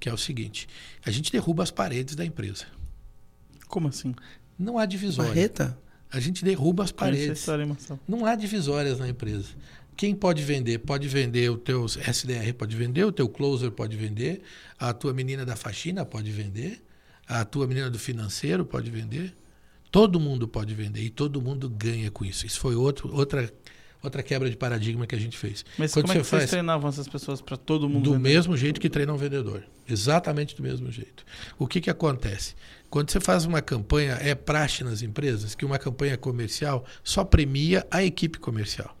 Que 0.00 0.08
é 0.08 0.12
o 0.12 0.18
seguinte: 0.18 0.68
a 1.04 1.10
gente 1.12 1.30
derruba 1.30 1.62
as 1.62 1.70
paredes 1.70 2.16
da 2.16 2.24
empresa. 2.24 2.66
Como 3.68 3.86
assim? 3.86 4.12
Não 4.58 4.76
há 4.76 4.80
conta. 4.80 4.86
divisória. 4.88 5.30
Barreta? 5.30 5.78
A 6.10 6.18
gente 6.18 6.44
derruba 6.44 6.82
as 6.82 6.90
paredes. 6.90 7.38
história. 7.38 7.64
Não 8.08 8.26
há 8.26 8.34
divisórias 8.34 8.98
na 8.98 9.08
empresa. 9.08 9.50
Quem 9.96 10.12
pode 10.14 10.42
vender? 10.42 10.78
Pode 10.78 11.06
vender 11.06 11.48
o 11.48 11.56
teu 11.56 11.86
SDR, 11.86 12.52
pode 12.58 12.76
vender, 12.76 13.04
o 13.04 13.12
teu 13.12 13.28
closer 13.28 13.70
pode 13.70 13.96
vender, 13.96 14.42
a 14.78 14.92
tua 14.92 15.14
menina 15.14 15.46
da 15.46 15.54
faxina 15.54 16.04
pode 16.04 16.30
vender, 16.32 16.82
a 17.26 17.44
tua 17.44 17.68
menina 17.68 17.88
do 17.88 17.98
financeiro 18.00 18.64
pode 18.66 18.90
vender. 18.90 19.32
Todo 19.90 20.18
mundo 20.20 20.46
pode 20.48 20.74
vender 20.74 21.02
e 21.02 21.10
todo 21.10 21.40
mundo 21.40 21.68
ganha 21.68 22.10
com 22.10 22.24
isso. 22.24 22.46
Isso 22.46 22.58
foi 22.60 22.74
outro, 22.74 23.12
outra, 23.14 23.52
outra 24.02 24.22
quebra 24.22 24.50
de 24.50 24.56
paradigma 24.56 25.06
que 25.06 25.14
a 25.14 25.18
gente 25.18 25.36
fez. 25.38 25.64
Mas 25.78 25.92
Quando 25.92 26.06
como 26.06 26.12
é 26.12 26.16
que 26.20 26.24
você 26.24 26.30
vocês 26.30 26.42
faz- 26.42 26.50
treinavam 26.50 26.88
essas 26.88 27.08
pessoas 27.08 27.40
para 27.40 27.56
todo 27.56 27.88
mundo 27.88 28.02
do 28.04 28.12
vender? 28.12 28.28
mesmo 28.28 28.56
jeito 28.56 28.80
que 28.80 28.90
treina 28.90 29.12
um 29.12 29.16
vendedor. 29.16 29.64
Exatamente 29.88 30.54
do 30.56 30.62
mesmo 30.62 30.90
jeito. 30.90 31.24
O 31.58 31.66
que, 31.66 31.80
que 31.80 31.88
acontece? 31.88 32.54
Quando 32.90 33.10
você 33.10 33.20
faz 33.20 33.44
uma 33.44 33.62
campanha, 33.62 34.18
é 34.20 34.34
praxe 34.34 34.82
nas 34.84 35.02
empresas 35.02 35.54
que 35.54 35.64
uma 35.64 35.78
campanha 35.78 36.16
comercial 36.16 36.84
só 37.04 37.24
premia 37.24 37.86
a 37.90 38.02
equipe 38.04 38.38
comercial. 38.38 38.96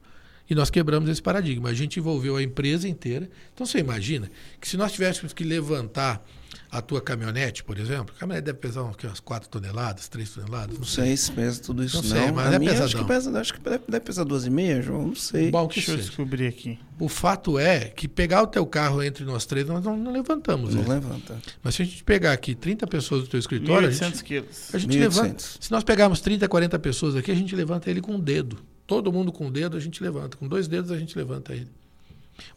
E 0.48 0.54
nós 0.54 0.70
quebramos 0.70 1.10
esse 1.10 1.20
paradigma. 1.20 1.68
A 1.70 1.74
gente 1.74 1.98
envolveu 1.98 2.36
a 2.36 2.42
empresa 2.42 2.88
inteira. 2.88 3.28
Então 3.52 3.66
você 3.66 3.78
imagina 3.78 4.30
que 4.60 4.68
se 4.68 4.76
nós 4.76 4.92
tivéssemos 4.92 5.32
que 5.32 5.42
levantar 5.42 6.24
a 6.70 6.80
tua 6.82 7.00
caminhonete, 7.00 7.62
por 7.64 7.78
exemplo, 7.78 8.14
a 8.16 8.18
caminhonete 8.20 8.46
deve 8.46 8.58
pesar 8.58 8.82
umas- 8.82 8.96
umas 9.04 9.20
4 9.20 9.48
toneladas, 9.48 10.08
3 10.08 10.30
toneladas, 10.30 10.76
Não 10.78 10.84
sei 10.84 11.16
se 11.16 11.30
pesa 11.32 11.60
tudo 11.62 11.82
isso, 11.84 11.96
Não 11.96 12.02
não. 12.02 12.10
sei, 12.10 12.32
mas 12.32 12.46
a 12.46 12.54
é 12.54 12.58
minha 12.58 12.72
acho 12.72 12.80
pesadão. 12.82 13.02
que 13.06 13.12
pesa, 13.12 13.40
acho 13.40 13.54
que 13.54 13.60
deve, 13.60 13.84
deve 13.88 14.00
pesar 14.04 14.24
12,5, 14.24 14.82
João. 14.82 15.06
Não 15.08 15.14
sei. 15.14 15.50
Bom, 15.50 15.66
que 15.68 15.76
Deixa 15.76 15.92
eu 15.92 15.96
descobrir 15.96 16.46
aqui. 16.46 16.78
O 16.98 17.08
fato 17.08 17.58
é 17.58 17.80
que 17.90 18.08
pegar 18.08 18.42
o 18.42 18.46
teu 18.46 18.64
carro 18.66 19.02
entre 19.02 19.24
nós 19.24 19.44
três, 19.46 19.66
nós 19.66 19.84
não, 19.84 19.96
não 19.96 20.12
levantamos. 20.12 20.74
não 20.74 20.80
ele. 20.82 20.90
levanta. 20.90 21.36
Mas 21.62 21.74
se 21.74 21.82
a 21.82 21.84
gente 21.84 22.02
pegar 22.02 22.32
aqui 22.32 22.54
30 22.54 22.86
pessoas 22.86 23.22
do 23.22 23.28
teu 23.28 23.38
escritório, 23.38 23.88
a 23.88 23.90
gente, 23.90 24.00
1.800 24.02 24.22
quilos. 24.22 24.74
A 24.74 24.78
gente 24.78 24.96
1.800. 24.96 25.00
levanta. 25.00 25.44
Se 25.60 25.70
nós 25.70 25.84
pegarmos 25.84 26.20
30, 26.20 26.48
40 26.48 26.78
pessoas 26.78 27.14
aqui, 27.16 27.30
a 27.30 27.34
gente 27.34 27.54
levanta 27.54 27.90
ele 27.90 28.00
com 28.00 28.14
um 28.14 28.20
dedo. 28.20 28.58
Todo 28.86 29.12
mundo 29.12 29.30
com 29.32 29.46
um 29.46 29.50
dedo 29.50 29.76
a 29.76 29.80
gente 29.80 30.02
levanta. 30.02 30.36
Com 30.36 30.46
dois 30.48 30.66
dedos 30.68 30.90
a 30.90 30.98
gente 30.98 31.16
levanta 31.18 31.52
ele. 31.52 31.68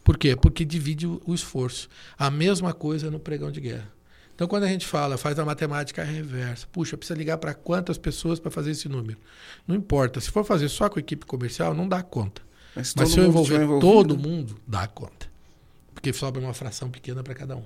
Por 0.04 0.16
quê? 0.18 0.36
Porque 0.36 0.64
divide 0.64 1.06
o, 1.06 1.20
o 1.26 1.34
esforço. 1.34 1.88
A 2.18 2.30
mesma 2.30 2.72
coisa 2.72 3.10
no 3.10 3.18
pregão 3.18 3.50
de 3.50 3.60
guerra. 3.60 3.90
Então, 4.40 4.48
quando 4.48 4.64
a 4.64 4.68
gente 4.68 4.86
fala, 4.86 5.18
faz 5.18 5.38
a 5.38 5.44
matemática 5.44 6.02
reversa, 6.02 6.66
puxa, 6.72 6.96
precisa 6.96 7.14
ligar 7.14 7.36
para 7.36 7.52
quantas 7.52 7.98
pessoas 7.98 8.40
para 8.40 8.50
fazer 8.50 8.70
esse 8.70 8.88
número? 8.88 9.18
Não 9.68 9.76
importa. 9.76 10.18
Se 10.18 10.30
for 10.30 10.46
fazer 10.46 10.70
só 10.70 10.88
com 10.88 10.98
a 10.98 11.00
equipe 11.00 11.26
comercial, 11.26 11.74
não 11.74 11.86
dá 11.86 12.02
conta. 12.02 12.40
Mas, 12.74 12.94
Mas 12.96 13.10
se 13.10 13.18
eu 13.18 13.26
envolver 13.26 13.58
todo 13.80 14.16
mundo, 14.16 14.56
dá 14.66 14.86
conta. 14.86 15.30
Porque 15.92 16.10
sobra 16.14 16.40
uma 16.40 16.54
fração 16.54 16.88
pequena 16.88 17.22
para 17.22 17.34
cada 17.34 17.54
um. 17.54 17.64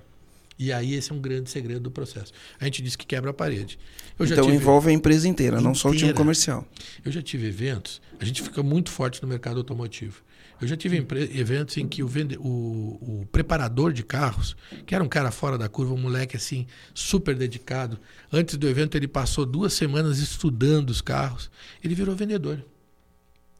E 0.59 0.73
aí 0.73 0.95
esse 0.95 1.13
é 1.13 1.15
um 1.15 1.21
grande 1.21 1.49
segredo 1.49 1.79
do 1.79 1.93
processo. 1.93 2.33
A 2.59 2.65
gente 2.65 2.83
disse 2.83 2.99
que 2.99 3.07
quebra 3.07 3.31
a 3.31 3.35
parede. 3.35 3.79
Então 4.19 4.53
envolve 4.53 4.91
a 4.91 4.93
empresa 4.93 5.29
inteira, 5.29 5.61
não 5.61 5.77
só 5.77 5.91
o 5.91 5.93
time 5.93 6.07
Inteira. 6.07 6.17
comercial. 6.17 6.67
eu 7.05 7.13
já 7.13 7.23
tive 7.23 7.47
eventos, 7.47 8.03
a 8.19 8.25
gente 8.25 8.43
fica 8.43 8.65
muito 8.65 8.91
forte 8.91 9.23
no 9.23 9.29
mercado 9.29 9.59
automotivo. 9.59 10.25
Eu 10.61 10.69
já 10.69 10.77
tive 10.77 10.97
eventos 11.35 11.77
em 11.77 11.87
que 11.87 12.03
o, 12.03 12.09
vende- 12.09 12.39
o- 12.39 13.23
o 13.23 13.27
preparador 13.31 13.93
de 13.93 14.03
carros, 14.03 14.57
que 14.87 14.95
era 14.95 15.03
um 15.03 15.09
cara 15.09 15.31
fora 15.31 15.59
da 15.59 15.69
curva, 15.69 15.93
um 15.95 15.99
moleque 15.99 16.37
assim, 16.37 16.67
super 16.95 17.35
dedicado, 17.35 17.99
antes 18.33 18.57
do 18.57 18.69
evento 18.69 18.97
ele 18.97 19.09
passou 19.09 19.45
duas 19.45 19.75
semanas 19.75 20.19
estudando 20.19 20.91
os 20.91 21.01
carros, 21.01 21.51
ele 21.83 21.95
virou 21.95 22.15
vendedor. 22.15 22.65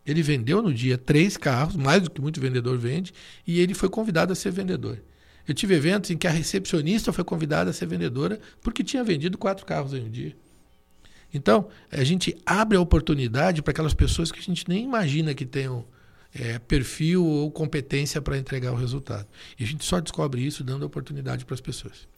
Ele 0.07 0.23
vendeu 0.23 0.63
no 0.63 0.73
dia 0.73 0.97
três 0.99 1.37
carros, 1.37 1.77
mais 1.77 2.03
do 2.03 2.11
que 2.11 2.21
muito 2.21 2.41
vendedor 2.41 2.79
vende, 2.79 3.13
e 3.47 3.59
ele 3.61 3.75
foi 3.75 3.89
convidado 3.89 4.33
a 4.33 4.37
ser 4.37 4.51
vendedor. 4.53 5.03
Eu 5.47 5.55
tive 5.55 5.75
eventos 5.75 6.11
em 6.11 6.17
que 6.17 6.27
a 6.27 6.31
recepcionista 6.31 7.13
foi 7.13 7.25
convidada 7.25 7.71
a 7.71 7.73
ser 7.73 7.87
vendedora 7.87 8.41
porque 8.63 8.83
tinha 8.85 9.05
vendido 9.05 9.37
quatro 9.37 9.67
carros 9.67 9.93
em 9.93 10.01
um 10.05 10.11
dia. 10.11 10.35
Então, 11.33 11.69
a 11.91 12.05
gente 12.05 12.37
abre 12.47 12.77
a 12.77 12.81
oportunidade 12.81 13.61
para 13.61 13.73
aquelas 13.73 13.93
pessoas 13.93 14.31
que 14.31 14.39
a 14.39 14.43
gente 14.43 14.69
nem 14.69 14.85
imagina 14.85 15.35
que 15.35 15.45
tenham 15.45 15.85
é, 16.35 16.59
perfil 16.59 17.25
ou 17.25 17.51
competência 17.51 18.21
para 18.21 18.37
entregar 18.37 18.73
o 18.73 18.77
resultado. 18.77 19.27
E 19.59 19.65
a 19.65 19.67
gente 19.67 19.85
só 19.85 20.01
descobre 20.01 20.45
isso 20.45 20.65
dando 20.65 20.85
oportunidade 20.85 21.45
para 21.45 21.55
as 21.55 21.61
pessoas. 21.61 22.09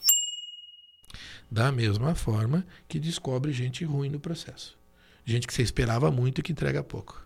Da 1.50 1.70
mesma 1.70 2.14
forma 2.14 2.66
que 2.88 2.98
descobre 2.98 3.52
gente 3.52 3.84
ruim 3.84 4.08
no 4.08 4.18
processo. 4.18 4.76
Gente 5.24 5.46
que 5.46 5.52
você 5.52 5.62
esperava 5.62 6.10
muito 6.10 6.40
e 6.40 6.42
que 6.42 6.52
entrega 6.52 6.82
pouco. 6.82 7.24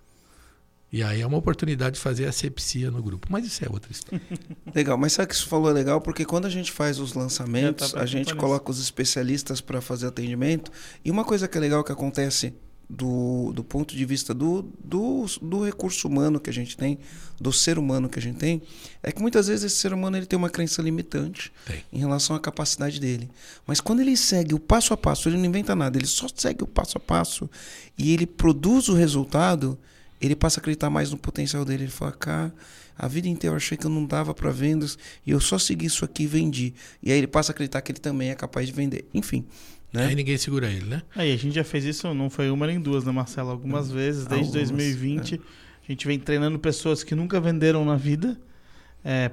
E 0.93 1.05
aí 1.05 1.21
é 1.21 1.27
uma 1.27 1.39
oportunidade 1.39 1.95
de 1.95 2.01
fazer 2.01 2.27
asepsia 2.27 2.91
no 2.91 3.01
grupo. 3.01 3.29
Mas 3.31 3.47
isso 3.47 3.65
é 3.65 3.69
outra 3.69 3.93
história. 3.93 4.21
Legal, 4.75 4.99
mas 4.99 5.13
sabe 5.13 5.29
que 5.29 5.35
isso 5.35 5.47
falou 5.47 5.71
é 5.71 5.73
legal? 5.73 6.01
Porque 6.01 6.25
quando 6.25 6.47
a 6.47 6.51
gente 6.51 6.73
faz 6.73 6.99
os 6.99 7.15
lançamentos, 7.15 7.95
a 7.95 8.05
gente 8.05 8.35
coloca 8.35 8.71
os 8.71 8.81
especialistas 8.81 9.61
para 9.61 9.81
fazer 9.81 10.09
atendimento. 10.09 10.73
E 11.05 11.11
uma 11.11 11.25
coisa 11.25 11.47
que 11.47 11.57
é 11.57 11.61
legal 11.61 11.85
que 11.85 11.93
acontece 11.93 12.53
do, 12.91 13.53
do 13.55 13.63
ponto 13.63 13.97
de 13.97 14.05
vista 14.05 14.35
do, 14.35 14.69
do, 14.83 15.25
do 15.41 15.65
recurso 15.65 16.09
humano 16.09 16.41
que 16.41 16.51
a 16.51 16.53
gente 16.53 16.77
tem, 16.77 16.99
do 17.41 17.53
ser 17.53 17.79
humano 17.79 18.09
que 18.09 18.19
a 18.19 18.23
gente 18.23 18.37
tem, 18.37 18.61
é 19.01 19.13
que 19.13 19.23
muitas 19.23 19.47
vezes 19.47 19.65
esse 19.65 19.77
ser 19.77 19.93
humano 19.93 20.17
ele 20.17 20.27
tem 20.27 20.37
uma 20.37 20.51
crença 20.51 20.83
limitante 20.83 21.53
Tem. 21.65 21.85
em 21.93 21.99
relação 22.01 22.35
à 22.35 22.41
capacidade 22.41 22.99
dele. 22.99 23.31
Mas 23.65 23.81
quando 23.81 24.01
ele 24.01 24.17
segue 24.17 24.55
o 24.55 24.59
passo 24.59 24.93
a 24.93 24.97
passo, 24.97 25.29
ele 25.29 25.37
não 25.37 25.45
inventa 25.45 25.77
nada, 25.77 25.97
ele 25.97 26.07
só 26.07 26.27
segue 26.35 26.65
o 26.65 26.67
passo 26.67 26.99
a 26.99 27.01
passo 27.01 27.49
e 27.97 28.13
ele 28.13 28.27
produz 28.27 28.89
o 28.89 28.95
resultado, 28.95 29.79
ele 30.21 30.35
passa 30.35 30.59
a 30.59 30.61
acreditar 30.61 30.91
mais 30.91 31.13
no 31.13 31.17
potencial 31.17 31.65
dele. 31.65 31.85
Ele 31.85 31.93
fala, 31.93 32.13
cara, 32.13 32.53
a 32.99 33.07
vida 33.07 33.29
inteira 33.29 33.55
eu 33.55 33.57
achei 33.57 33.79
que 33.79 33.87
eu 33.87 33.91
não 33.91 34.05
dava 34.05 34.35
para 34.35 34.51
vendas 34.51 34.99
e 35.25 35.31
eu 35.31 35.41
só 35.41 35.59
segui 35.59 35.87
isso 35.87 36.05
aqui 36.05 36.25
e 36.25 36.27
vendi. 36.27 36.75
E 37.01 37.13
aí 37.13 37.19
ele 37.19 37.29
passa 37.29 37.53
a 37.53 37.53
acreditar 37.53 37.81
que 37.83 37.93
ele 37.93 38.01
também 38.01 38.31
é 38.31 38.35
capaz 38.35 38.67
de 38.67 38.73
vender. 38.73 39.09
Enfim, 39.15 39.47
né? 39.93 40.07
Aí 40.07 40.15
ninguém 40.15 40.37
segura 40.37 40.69
ele, 40.69 40.87
né? 40.87 41.03
Aí 41.15 41.33
a 41.33 41.37
gente 41.37 41.55
já 41.55 41.65
fez 41.65 41.85
isso, 41.85 42.13
não 42.15 42.31
foi 42.31 42.51
uma 42.51 42.67
nem 42.67 42.81
duas, 42.81 43.05
né, 43.05 43.13
Marcelo? 43.13 43.51
Algumas 43.51 43.91
vezes, 43.91 44.27
desde 44.27 44.47
Algumas, 44.59 44.71
2020. 44.71 45.41
A 45.83 45.93
gente 45.93 46.07
vem 46.07 46.19
treinando 46.19 46.59
pessoas 46.59 47.03
que 47.03 47.15
nunca 47.15 47.41
venderam 47.41 47.85
na 47.85 47.97
vida 47.97 48.39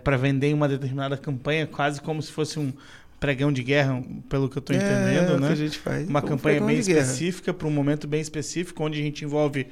para 0.03 0.17
vender 0.17 0.47
em 0.47 0.53
uma 0.53 0.67
determinada 0.67 1.17
campanha, 1.17 1.67
quase 1.67 2.01
como 2.01 2.21
se 2.21 2.31
fosse 2.31 2.57
um 2.57 2.71
pregão 3.19 3.51
de 3.51 3.63
guerra, 3.63 4.01
pelo 4.29 4.47
que 4.47 4.57
eu 4.57 4.59
estou 4.59 4.75
é, 4.75 4.79
entendendo, 4.79 5.33
é 5.33 5.39
né? 5.39 5.47
que 5.47 5.53
a 5.53 5.55
gente 5.55 5.77
faz. 5.77 6.07
Uma 6.07 6.21
Como 6.21 6.33
campanha 6.33 6.61
bem 6.61 6.79
específica, 6.79 7.53
para 7.53 7.67
um 7.67 7.71
momento 7.71 8.07
bem 8.07 8.21
específico, 8.21 8.83
onde 8.83 8.99
a 8.99 9.03
gente 9.03 9.25
envolve 9.25 9.67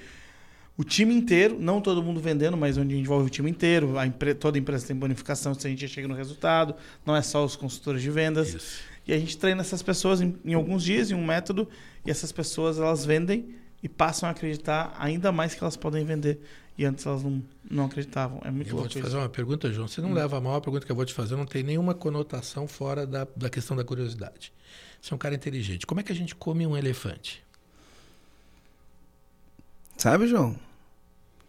o 0.77 0.83
time 0.83 1.13
inteiro, 1.15 1.57
não 1.59 1.79
todo 1.79 2.03
mundo 2.03 2.19
vendendo, 2.19 2.57
mas 2.57 2.77
onde 2.77 2.93
a 2.93 2.97
gente 2.97 3.05
envolve 3.05 3.27
o 3.27 3.29
time 3.29 3.49
inteiro. 3.49 3.97
A 3.97 4.05
empre- 4.05 4.33
toda 4.33 4.57
empresa 4.57 4.85
tem 4.87 4.95
bonificação 4.95 5.53
se 5.53 5.65
a 5.65 5.69
gente 5.69 5.87
chega 5.87 6.07
no 6.07 6.15
resultado, 6.15 6.75
não 7.05 7.15
é 7.15 7.21
só 7.21 7.45
os 7.45 7.55
consultores 7.55 8.01
de 8.01 8.11
vendas. 8.11 8.53
Isso. 8.53 8.79
E 9.07 9.13
a 9.13 9.19
gente 9.19 9.37
treina 9.37 9.61
essas 9.61 9.81
pessoas 9.83 10.19
em, 10.21 10.35
em 10.43 10.53
alguns 10.53 10.83
dias, 10.83 11.11
em 11.11 11.13
um 11.15 11.23
método, 11.25 11.67
e 12.05 12.09
essas 12.11 12.31
pessoas 12.31 12.79
elas 12.79 13.05
vendem 13.05 13.55
e 13.83 13.87
passam 13.89 14.27
a 14.27 14.31
acreditar 14.31 14.95
ainda 14.99 15.31
mais 15.31 15.53
que 15.53 15.63
elas 15.63 15.77
podem 15.77 16.03
vender. 16.05 16.39
E 16.77 16.83
antes 16.83 17.05
elas 17.05 17.23
não, 17.23 17.41
não 17.69 17.85
acreditavam. 17.85 18.41
É 18.43 18.51
muito 18.51 18.67
Eu 18.67 18.71
vou 18.71 18.79
louco 18.81 18.89
te 18.89 18.97
isso. 18.97 19.03
fazer 19.07 19.17
uma 19.17 19.29
pergunta, 19.29 19.71
João. 19.71 19.87
Você 19.87 20.01
não 20.01 20.11
leva 20.11 20.37
a 20.37 20.41
mal 20.41 20.55
a 20.55 20.61
pergunta 20.61 20.85
que 20.85 20.91
eu 20.91 20.95
vou 20.95 21.05
te 21.05 21.13
fazer, 21.13 21.35
não 21.35 21.45
tem 21.45 21.63
nenhuma 21.63 21.93
conotação 21.93 22.67
fora 22.67 23.05
da, 23.07 23.25
da 23.35 23.49
questão 23.49 23.77
da 23.77 23.83
curiosidade. 23.83 24.51
Você 25.01 25.13
é 25.13 25.15
um 25.15 25.19
cara 25.19 25.35
inteligente. 25.35 25.85
Como 25.85 25.99
é 26.01 26.03
que 26.03 26.11
a 26.11 26.15
gente 26.15 26.35
come 26.35 26.65
um 26.67 26.75
elefante? 26.75 27.43
Sabe, 29.97 30.27
João? 30.27 30.55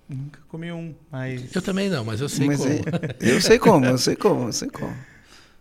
Nunca 0.08 0.38
comi 0.48 0.70
um, 0.70 0.94
mas 1.10 1.52
Eu 1.54 1.60
também 1.60 1.88
não, 1.90 2.04
mas 2.04 2.20
eu 2.20 2.28
sei 2.28 2.46
Mas 2.46 2.58
como. 2.58 2.70
é- 2.70 3.16
eu 3.20 3.40
sei 3.40 3.58
como, 3.58 3.84
eu 3.86 3.98
sei 3.98 4.14
como, 4.14 4.44
eu 4.48 4.52
sei 4.52 4.68
como. 4.68 4.94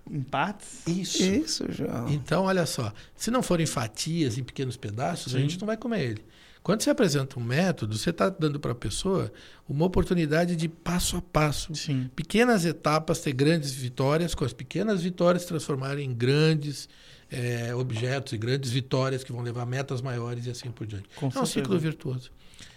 Em 0.09 0.21
partes. 0.21 0.85
Isso. 0.87 1.23
Isso, 1.23 1.65
João. 1.71 2.09
Então, 2.09 2.43
olha 2.43 2.65
só. 2.65 2.93
Se 3.15 3.31
não 3.31 3.41
for 3.41 3.59
em 3.59 3.65
fatias, 3.65 4.37
em 4.37 4.43
pequenos 4.43 4.77
pedaços, 4.77 5.33
a 5.33 5.37
Sim. 5.37 5.43
gente 5.43 5.59
não 5.59 5.67
vai 5.67 5.77
comer 5.77 6.01
ele. 6.01 6.25
Quando 6.65 6.81
você 6.81 6.89
apresenta 6.89 7.39
um 7.39 7.43
método, 7.43 7.95
você 7.95 8.09
está 8.09 8.27
dando 8.27 8.59
para 8.59 8.71
a 8.71 8.75
pessoa 8.75 9.31
uma 9.69 9.85
oportunidade 9.85 10.55
de 10.55 10.67
passo 10.67 11.15
a 11.17 11.21
passo. 11.21 11.75
Sim. 11.75 12.09
pequenas 12.15 12.65
etapas 12.65 13.19
ter 13.19 13.33
grandes 13.33 13.71
vitórias, 13.71 14.33
com 14.33 14.43
as 14.43 14.51
pequenas 14.51 15.03
vitórias 15.03 15.43
se 15.43 15.47
transformarem 15.47 16.09
em 16.09 16.13
grandes 16.13 16.89
eh, 17.31 17.73
objetos 17.75 18.33
e 18.33 18.37
grandes 18.37 18.71
vitórias 18.71 19.23
que 19.23 19.31
vão 19.31 19.43
levar 19.43 19.61
a 19.61 19.65
metas 19.65 20.01
maiores 20.01 20.47
e 20.47 20.49
assim 20.49 20.71
por 20.71 20.87
diante. 20.87 21.07
Com 21.15 21.25
é 21.25 21.29
um 21.29 21.31
certeza. 21.31 21.53
ciclo 21.53 21.77
virtuoso. 21.77 22.31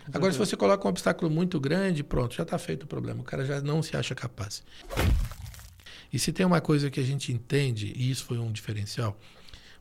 Com 0.04 0.18
Agora, 0.18 0.32
se 0.32 0.38
você 0.38 0.54
coloca 0.54 0.86
um 0.86 0.90
obstáculo 0.90 1.30
muito 1.30 1.58
grande, 1.58 2.04
pronto, 2.04 2.34
já 2.34 2.42
está 2.42 2.58
feito 2.58 2.82
o 2.82 2.86
problema. 2.86 3.20
O 3.20 3.24
cara 3.24 3.44
já 3.46 3.60
não 3.62 3.82
se 3.82 3.96
acha 3.96 4.14
capaz. 4.14 4.62
E 6.12 6.18
se 6.18 6.32
tem 6.32 6.44
uma 6.44 6.60
coisa 6.60 6.90
que 6.90 7.00
a 7.00 7.02
gente 7.02 7.32
entende, 7.32 7.92
e 7.94 8.10
isso 8.10 8.24
foi 8.24 8.38
um 8.38 8.50
diferencial, 8.50 9.18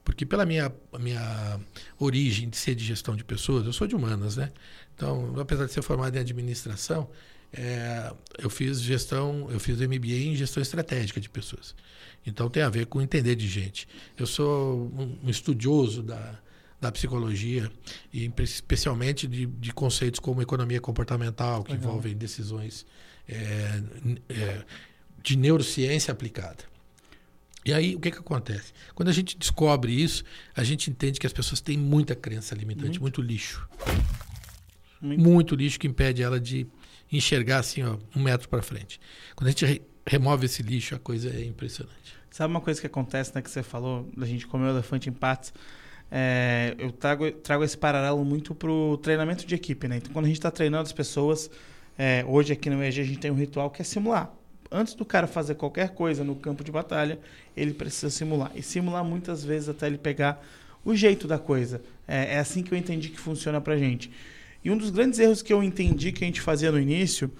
porque 0.03 0.25
pela 0.25 0.45
minha, 0.45 0.71
minha 0.99 1.59
origem 1.99 2.49
de 2.49 2.57
ser 2.57 2.75
de 2.75 2.83
gestão 2.83 3.15
de 3.15 3.23
pessoas, 3.23 3.65
eu 3.65 3.73
sou 3.73 3.87
de 3.87 3.95
humanas, 3.95 4.37
né? 4.37 4.51
Então, 4.95 5.33
apesar 5.39 5.65
de 5.65 5.73
ser 5.73 5.81
formado 5.81 6.15
em 6.15 6.19
administração, 6.19 7.09
é, 7.53 8.13
eu 8.37 8.49
fiz 8.49 8.81
gestão, 8.81 9.47
eu 9.51 9.59
fiz 9.59 9.79
MBA 9.79 10.07
em 10.07 10.35
gestão 10.35 10.61
estratégica 10.61 11.19
de 11.19 11.29
pessoas. 11.29 11.75
Então 12.25 12.49
tem 12.49 12.63
a 12.63 12.69
ver 12.69 12.85
com 12.87 13.01
entender 13.01 13.35
de 13.35 13.47
gente. 13.47 13.87
Eu 14.17 14.27
sou 14.27 14.91
um, 14.97 15.17
um 15.23 15.29
estudioso 15.29 16.03
da, 16.03 16.39
da 16.79 16.91
psicologia 16.91 17.71
e 18.13 18.31
especialmente 18.39 19.27
de, 19.27 19.45
de 19.45 19.73
conceitos 19.73 20.19
como 20.19 20.41
economia 20.41 20.81
comportamental, 20.81 21.63
que 21.63 21.71
Legal. 21.71 21.89
envolvem 21.89 22.15
decisões 22.15 22.85
é, 23.27 23.81
é, 24.29 24.65
de 25.27 25.37
neurociência 25.37 26.11
aplicada. 26.11 26.63
E 27.65 27.73
aí, 27.73 27.95
o 27.95 27.99
que, 27.99 28.11
que 28.11 28.17
acontece? 28.17 28.71
Quando 28.95 29.09
a 29.09 29.11
gente 29.11 29.37
descobre 29.37 29.91
isso, 29.91 30.23
a 30.55 30.63
gente 30.63 30.89
entende 30.89 31.19
que 31.19 31.27
as 31.27 31.33
pessoas 31.33 31.59
têm 31.59 31.77
muita 31.77 32.15
crença 32.15 32.55
limitante, 32.55 32.97
muito, 33.01 33.21
lixo. 33.21 33.67
Muito. 35.01 35.21
Muito 35.21 35.55
lixo 35.55 35.77
que 35.77 35.85
impede 35.85 36.23
ela 36.23 36.39
de 36.39 36.65
enxergar 37.11 37.59
assim, 37.59 37.83
ó, 37.83 37.97
um 38.15 38.23
metro 38.23 38.47
para 38.47 38.61
frente. 38.61 39.01
Quando 39.35 39.47
a 39.47 39.51
gente 39.51 39.65
re- 39.65 39.81
remove 40.05 40.45
esse 40.45 40.63
lixo, 40.63 40.95
a 40.95 40.99
coisa 40.99 41.29
é 41.29 41.43
impressionante. 41.43 42.15
Sabe 42.31 42.53
uma 42.53 42.61
coisa 42.61 42.79
que 42.79 42.87
acontece, 42.87 43.35
né, 43.35 43.41
que 43.41 43.51
você 43.51 43.61
falou, 43.61 44.09
da 44.15 44.25
gente 44.25 44.47
comer 44.47 44.67
o 44.67 44.69
elefante 44.69 45.09
em 45.09 45.13
partes? 45.13 45.53
É, 46.09 46.73
eu 46.79 46.89
trago, 46.89 47.29
trago 47.33 47.65
esse 47.65 47.77
paralelo 47.77 48.23
muito 48.23 48.55
pro 48.55 48.97
treinamento 49.03 49.45
de 49.45 49.53
equipe, 49.53 49.89
né? 49.89 49.97
Então, 49.97 50.13
quando 50.13 50.23
a 50.23 50.27
gente 50.29 50.37
está 50.37 50.49
treinando 50.49 50.83
as 50.83 50.93
pessoas, 50.93 51.49
é, 51.97 52.23
hoje 52.25 52.53
aqui 52.53 52.69
no 52.69 52.81
EG 52.81 53.01
a 53.01 53.03
gente 53.03 53.19
tem 53.19 53.29
um 53.29 53.35
ritual 53.35 53.69
que 53.69 53.81
é 53.81 53.85
simular. 53.85 54.31
Antes 54.71 54.93
do 54.93 55.05
cara 55.05 55.27
fazer 55.27 55.55
qualquer 55.55 55.89
coisa 55.89 56.23
no 56.23 56.35
campo 56.35 56.63
de 56.63 56.71
batalha, 56.71 57.19
ele 57.55 57.73
precisa 57.73 58.09
simular. 58.09 58.51
E 58.55 58.61
simular 58.61 59.03
muitas 59.03 59.43
vezes 59.43 59.69
até 59.69 59.87
ele 59.87 59.97
pegar 59.97 60.43
o 60.83 60.95
jeito 60.95 61.27
da 61.27 61.39
coisa. 61.39 61.81
É, 62.07 62.35
é 62.35 62.39
assim 62.39 62.61
que 62.63 62.73
eu 62.73 62.77
entendi 62.77 63.09
que 63.09 63.19
funciona 63.19 63.61
pra 63.61 63.77
gente. 63.77 64.11
E 64.63 64.69
um 64.69 64.77
dos 64.77 64.89
grandes 64.89 65.19
erros 65.19 65.41
que 65.41 65.53
eu 65.53 65.63
entendi 65.63 66.11
que 66.11 66.23
a 66.23 66.27
gente 66.27 66.41
fazia 66.41 66.71
no 66.71 66.79
início 66.79 67.31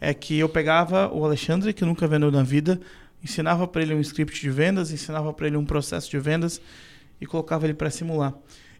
é 0.00 0.12
que 0.14 0.38
eu 0.38 0.48
pegava 0.48 1.08
o 1.12 1.24
Alexandre, 1.24 1.72
que 1.72 1.84
nunca 1.84 2.06
vendeu 2.06 2.30
na 2.30 2.42
vida, 2.42 2.80
ensinava 3.24 3.66
para 3.66 3.82
ele 3.82 3.94
um 3.94 4.00
script 4.00 4.40
de 4.40 4.50
vendas, 4.50 4.92
ensinava 4.92 5.32
para 5.32 5.46
ele 5.48 5.56
um 5.56 5.64
processo 5.64 6.08
de 6.10 6.18
vendas 6.18 6.60
e 7.20 7.26
colocava 7.26 7.66
ele 7.66 7.74
para 7.74 7.90
simular. 7.90 8.34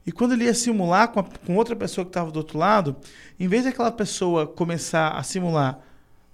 E 0.07 0.13
quando 0.13 0.35
ele 0.35 0.45
ia 0.45 0.55
simular 0.55 1.09
com, 1.09 1.19
a- 1.21 1.25
com 1.25 1.57
outra 1.57 1.75
pessoa 1.75 2.05
que 2.05 2.11
estava 2.11 2.31
do 2.31 2.37
outro 2.37 2.59
lado, 2.59 2.95
em 3.41 3.49
vez 3.49 3.65
daquela 3.65 3.91
pessoa 3.91 4.47
começar 4.47 5.09
a 5.17 5.23
simular 5.25 5.81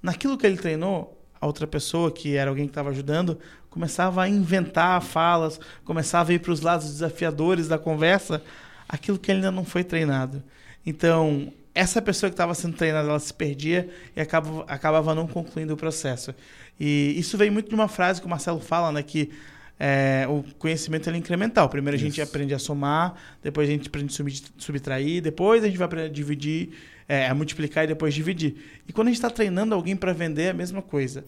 naquilo 0.03 0.37
que 0.37 0.47
ele 0.47 0.59
treinou, 0.59 1.19
a 1.43 1.47
outra 1.47 1.67
pessoa, 1.67 2.13
que 2.13 2.37
era 2.37 2.49
alguém 2.49 2.67
que 2.67 2.71
estava 2.71 2.91
ajudando, 2.91 3.37
começava 3.69 4.23
a 4.23 4.29
inventar 4.29 5.03
falas, 5.03 5.59
começava 5.85 6.31
a 6.31 6.35
ir 6.35 6.39
para 6.39 6.53
os 6.53 6.61
lados 6.61 6.87
desafiadores 6.87 7.67
da 7.67 7.77
conversa, 7.77 8.41
aquilo 8.89 9.19
que 9.19 9.33
ainda 9.33 9.51
não 9.51 9.65
foi 9.65 9.83
treinado. 9.83 10.41
Então, 10.87 11.53
essa 11.75 12.01
pessoa 12.01 12.31
que 12.31 12.35
estava 12.35 12.55
sendo 12.55 12.77
treinada, 12.77 13.09
ela 13.09 13.19
se 13.19 13.35
perdia 13.35 13.91
e 14.15 14.21
acabava, 14.21 14.65
acabava 14.69 15.15
não 15.17 15.27
concluindo 15.27 15.75
o 15.75 15.77
processo. 15.77 16.33
E 16.79 17.13
isso 17.19 17.37
vem 17.37 17.51
muito 17.51 17.69
de 17.69 17.75
uma 17.75 17.89
frase 17.89 18.21
que 18.21 18.27
o 18.27 18.31
Marcelo 18.31 18.61
fala, 18.61 18.93
né, 18.93 19.03
que 19.03 19.33
é, 19.85 20.29
o 20.29 20.45
conhecimento 20.61 21.09
ele 21.09 21.17
é 21.17 21.19
incremental. 21.19 21.69
Primeiro 21.69 21.97
a 21.97 21.99
gente 21.99 22.13
Isso. 22.13 22.23
aprende 22.23 22.55
a 22.55 22.59
somar, 22.59 23.17
depois 23.43 23.69
a 23.69 23.73
gente 23.73 23.89
aprende 23.89 24.13
a 24.13 24.17
sub- 24.17 24.53
subtrair, 24.57 25.21
depois 25.21 25.65
a 25.65 25.67
gente 25.67 25.77
vai 25.77 25.87
aprender 25.87 26.07
a 26.07 26.13
dividir, 26.13 26.69
é, 27.09 27.27
a 27.27 27.35
multiplicar 27.35 27.83
e 27.83 27.89
depois 27.89 28.15
dividir. 28.15 28.55
E 28.87 28.93
quando 28.93 29.09
a 29.09 29.11
gente 29.11 29.19
está 29.19 29.29
treinando 29.29 29.75
alguém 29.75 29.97
para 29.97 30.13
vender, 30.13 30.45
é 30.45 30.51
a 30.51 30.55
mesma 30.55 30.83
coisa. 30.83 31.25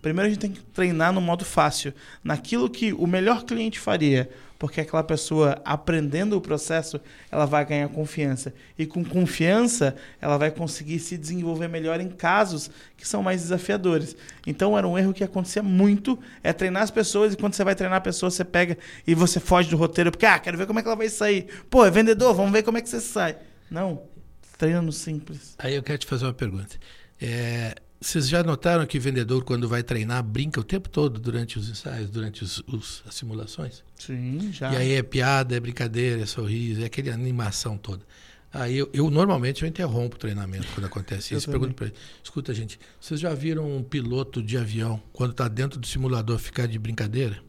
Primeiro 0.00 0.26
a 0.26 0.30
gente 0.30 0.40
tem 0.40 0.50
que 0.50 0.60
treinar 0.60 1.12
no 1.12 1.20
modo 1.20 1.44
fácil, 1.44 1.94
naquilo 2.24 2.68
que 2.68 2.92
o 2.92 3.06
melhor 3.06 3.44
cliente 3.44 3.78
faria, 3.78 4.28
porque 4.62 4.80
aquela 4.80 5.02
pessoa 5.02 5.60
aprendendo 5.64 6.36
o 6.36 6.40
processo, 6.40 7.00
ela 7.32 7.46
vai 7.46 7.66
ganhar 7.66 7.88
confiança. 7.88 8.54
E 8.78 8.86
com 8.86 9.04
confiança, 9.04 9.96
ela 10.20 10.38
vai 10.38 10.52
conseguir 10.52 11.00
se 11.00 11.18
desenvolver 11.18 11.66
melhor 11.66 12.00
em 12.00 12.08
casos 12.08 12.70
que 12.96 13.06
são 13.06 13.24
mais 13.24 13.42
desafiadores. 13.42 14.14
Então 14.46 14.78
era 14.78 14.86
um 14.86 14.96
erro 14.96 15.12
que 15.12 15.24
acontecia 15.24 15.64
muito, 15.64 16.16
é 16.44 16.52
treinar 16.52 16.84
as 16.84 16.92
pessoas 16.92 17.34
e 17.34 17.36
quando 17.36 17.54
você 17.54 17.64
vai 17.64 17.74
treinar 17.74 17.98
a 17.98 18.00
pessoa, 18.00 18.30
você 18.30 18.44
pega 18.44 18.78
e 19.04 19.16
você 19.16 19.40
foge 19.40 19.68
do 19.68 19.76
roteiro, 19.76 20.12
porque 20.12 20.26
ah, 20.26 20.38
quero 20.38 20.56
ver 20.56 20.68
como 20.68 20.78
é 20.78 20.82
que 20.82 20.86
ela 20.86 20.94
vai 20.94 21.08
sair. 21.08 21.48
Pô, 21.68 21.84
é 21.84 21.90
vendedor, 21.90 22.32
vamos 22.32 22.52
ver 22.52 22.62
como 22.62 22.78
é 22.78 22.80
que 22.80 22.88
você 22.88 23.00
sai. 23.00 23.38
Não, 23.68 24.04
treina 24.56 24.80
no 24.80 24.92
simples. 24.92 25.56
Aí 25.58 25.74
eu 25.74 25.82
quero 25.82 25.98
te 25.98 26.06
fazer 26.06 26.24
uma 26.24 26.34
pergunta. 26.34 26.76
É, 27.20 27.74
vocês 28.02 28.28
já 28.28 28.42
notaram 28.42 28.84
que 28.84 28.98
o 28.98 29.00
vendedor, 29.00 29.44
quando 29.44 29.68
vai 29.68 29.82
treinar, 29.82 30.22
brinca 30.22 30.60
o 30.60 30.64
tempo 30.64 30.88
todo 30.88 31.20
durante 31.20 31.58
os 31.58 31.68
ensaios, 31.70 32.10
durante 32.10 32.42
os, 32.42 32.62
os- 32.66 33.02
as 33.06 33.14
simulações? 33.14 33.82
Sim, 33.98 34.50
já. 34.52 34.72
E 34.72 34.76
aí 34.76 34.92
é 34.94 35.02
piada, 35.02 35.56
é 35.56 35.60
brincadeira, 35.60 36.20
é 36.22 36.26
sorriso, 36.26 36.82
é 36.82 36.86
aquela 36.86 37.14
animação 37.14 37.76
toda. 37.78 38.02
Aí 38.52 38.76
eu, 38.76 38.90
eu, 38.92 39.08
normalmente 39.10 39.62
eu 39.62 39.68
interrompo 39.68 40.16
o 40.16 40.18
treinamento 40.18 40.66
quando 40.74 40.84
acontece 40.84 41.34
isso. 41.34 41.46
Pergunto 41.58 41.74
para 41.74 41.86
ele: 41.86 41.94
escuta, 42.22 42.52
gente, 42.52 42.78
vocês 43.00 43.18
já 43.18 43.32
viram 43.32 43.76
um 43.76 43.82
piloto 43.82 44.42
de 44.42 44.58
avião, 44.58 45.00
quando 45.12 45.30
está 45.30 45.48
dentro 45.48 45.80
do 45.80 45.86
simulador, 45.86 46.38
ficar 46.38 46.66
de 46.66 46.78
brincadeira? 46.78 47.42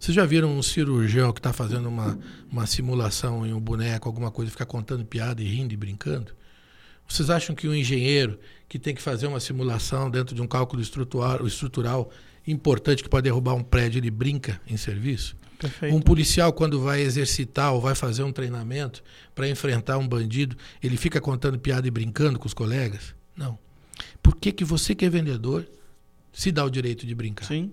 Vocês 0.00 0.14
já 0.14 0.24
viram 0.24 0.56
um 0.56 0.62
cirurgião 0.62 1.32
que 1.34 1.38
está 1.40 1.52
fazendo 1.52 1.86
uma, 1.90 2.18
uma 2.50 2.66
simulação 2.66 3.46
em 3.46 3.52
um 3.52 3.60
boneco, 3.60 4.08
alguma 4.08 4.30
coisa, 4.30 4.50
ficar 4.50 4.64
contando 4.64 5.04
piada 5.04 5.42
e 5.42 5.46
rindo 5.46 5.74
e 5.74 5.76
brincando? 5.76 6.32
Vocês 7.06 7.28
acham 7.28 7.54
que 7.54 7.68
um 7.68 7.74
engenheiro 7.74 8.38
que 8.68 8.78
tem 8.78 8.94
que 8.94 9.02
fazer 9.02 9.26
uma 9.26 9.40
simulação 9.40 10.10
dentro 10.10 10.34
de 10.34 10.42
um 10.42 10.46
cálculo 10.46 10.82
estrutural, 10.82 11.46
estrutural 11.46 12.10
importante 12.46 13.02
que 13.02 13.08
pode 13.08 13.24
derrubar 13.24 13.54
um 13.54 13.62
prédio, 13.62 13.98
ele 13.98 14.10
brinca 14.10 14.60
em 14.66 14.76
serviço? 14.76 15.36
Perfeito. 15.58 15.94
Um 15.94 16.00
policial, 16.00 16.52
quando 16.52 16.80
vai 16.80 17.00
exercitar 17.00 17.72
ou 17.72 17.80
vai 17.80 17.94
fazer 17.94 18.22
um 18.22 18.32
treinamento 18.32 19.02
para 19.34 19.48
enfrentar 19.48 19.98
um 19.98 20.06
bandido, 20.06 20.56
ele 20.82 20.96
fica 20.96 21.20
contando 21.20 21.58
piada 21.58 21.88
e 21.88 21.90
brincando 21.90 22.38
com 22.38 22.46
os 22.46 22.54
colegas? 22.54 23.14
Não. 23.34 23.58
Por 24.22 24.36
que, 24.36 24.52
que 24.52 24.64
você 24.64 24.94
que 24.94 25.04
é 25.04 25.08
vendedor 25.08 25.66
se 26.32 26.52
dá 26.52 26.64
o 26.64 26.70
direito 26.70 27.06
de 27.06 27.14
brincar? 27.14 27.46
Sim. 27.46 27.72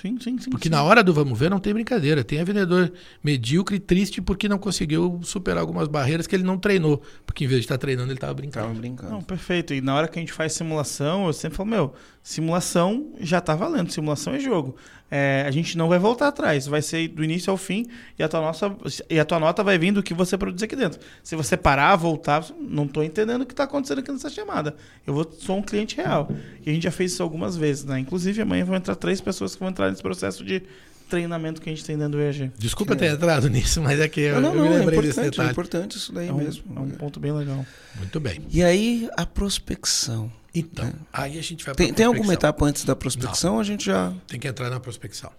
Sim, 0.00 0.18
sim, 0.20 0.38
sim. 0.38 0.50
Porque 0.50 0.68
sim. 0.68 0.74
na 0.74 0.82
hora 0.82 1.02
do 1.02 1.12
vamos 1.12 1.38
ver 1.38 1.50
não 1.50 1.58
tem 1.58 1.72
brincadeira. 1.72 2.22
Tem 2.22 2.42
vendedor 2.44 2.92
medíocre 3.22 3.76
e 3.76 3.80
triste 3.80 4.20
porque 4.20 4.48
não 4.48 4.58
conseguiu 4.58 5.20
superar 5.22 5.60
algumas 5.60 5.88
barreiras 5.88 6.26
que 6.26 6.36
ele 6.36 6.44
não 6.44 6.58
treinou. 6.58 7.02
Porque 7.24 7.44
em 7.44 7.46
vez 7.46 7.60
de 7.60 7.64
estar 7.64 7.78
treinando, 7.78 8.08
ele 8.10 8.16
estava 8.16 8.34
brincando. 8.34 8.66
Tava 8.66 8.78
brincando. 8.78 9.12
Não, 9.12 9.22
perfeito. 9.22 9.72
E 9.72 9.80
na 9.80 9.94
hora 9.94 10.08
que 10.08 10.18
a 10.18 10.20
gente 10.22 10.32
faz 10.32 10.52
simulação, 10.52 11.26
eu 11.26 11.32
sempre 11.32 11.56
falo, 11.56 11.70
meu, 11.70 11.94
simulação 12.22 13.12
já 13.20 13.40
tá 13.40 13.54
valendo, 13.54 13.90
simulação 13.90 14.34
é 14.34 14.38
jogo. 14.38 14.76
É, 15.10 15.44
a 15.46 15.50
gente 15.52 15.78
não 15.78 15.88
vai 15.88 15.98
voltar 16.00 16.26
atrás, 16.28 16.66
vai 16.66 16.82
ser 16.82 17.06
do 17.08 17.22
início 17.22 17.50
ao 17.50 17.56
fim 17.56 17.86
e 18.18 18.22
a 18.24 18.28
tua, 18.28 18.40
nossa, 18.40 18.74
e 19.08 19.20
a 19.20 19.24
tua 19.24 19.38
nota 19.38 19.62
vai 19.62 19.78
vir 19.78 19.92
do 19.92 20.02
que 20.02 20.12
você 20.12 20.36
produz 20.36 20.60
aqui 20.62 20.74
dentro. 20.74 20.98
Se 21.22 21.36
você 21.36 21.56
parar, 21.56 21.94
voltar, 21.94 22.44
não 22.60 22.88
tô 22.88 23.02
entendendo 23.04 23.42
o 23.42 23.46
que 23.46 23.54
tá 23.54 23.64
acontecendo 23.64 24.00
aqui 24.00 24.10
nessa 24.10 24.28
chamada. 24.28 24.74
Eu 25.06 25.14
vou, 25.14 25.30
sou 25.38 25.58
um 25.58 25.62
cliente 25.62 25.96
real. 25.96 26.28
E 26.64 26.70
a 26.70 26.72
gente 26.72 26.82
já 26.82 26.90
fez 26.90 27.12
isso 27.12 27.22
algumas 27.22 27.56
vezes, 27.56 27.84
né? 27.84 28.00
Inclusive, 28.00 28.42
amanhã 28.42 28.64
vão 28.64 28.74
entrar 28.74 28.96
três 28.96 29.20
pessoas 29.20 29.54
que 29.54 29.60
vão 29.60 29.68
entrar 29.68 29.90
nesse 29.90 30.02
processo 30.02 30.44
de 30.44 30.60
treinamento 31.08 31.60
que 31.62 31.70
a 31.70 31.72
gente 31.72 31.84
tem 31.84 31.96
dentro 31.96 32.18
do 32.18 32.20
EAG. 32.20 32.50
Desculpa 32.58 32.96
ter 32.96 33.12
entrado 33.12 33.46
nisso, 33.50 33.80
mas 33.80 34.00
é 34.00 34.08
que 34.08 34.20
eu, 34.22 34.40
não, 34.40 34.50
eu 34.50 34.56
não, 34.56 34.62
me 34.68 34.74
é 34.74 34.78
lembrei 34.78 35.00
desse 35.02 35.10
importante, 35.20 35.26
é 35.26 35.30
detalhe. 35.30 35.50
importante 35.52 35.96
isso 35.96 36.12
daí 36.12 36.26
É 36.28 36.32
um, 36.32 36.36
mesmo. 36.36 36.64
é 36.74 36.80
um 36.80 36.90
ponto 36.90 37.20
bem 37.20 37.30
legal. 37.32 37.64
Muito 37.96 38.18
bem. 38.18 38.40
E 38.50 38.60
aí, 38.62 39.08
a 39.16 39.24
prospecção. 39.24 40.30
Então, 40.58 40.90
aí 41.12 41.38
a 41.38 41.42
gente 41.42 41.62
vai 41.66 41.74
Tem, 41.74 41.92
tem 41.92 42.06
alguma 42.06 42.32
etapa 42.32 42.64
antes 42.64 42.82
da 42.82 42.96
prospecção? 42.96 43.60
A 43.60 43.62
gente 43.62 43.84
já. 43.84 44.14
Tem 44.26 44.40
que 44.40 44.48
entrar 44.48 44.70
na 44.70 44.80
prospecção. 44.80 45.30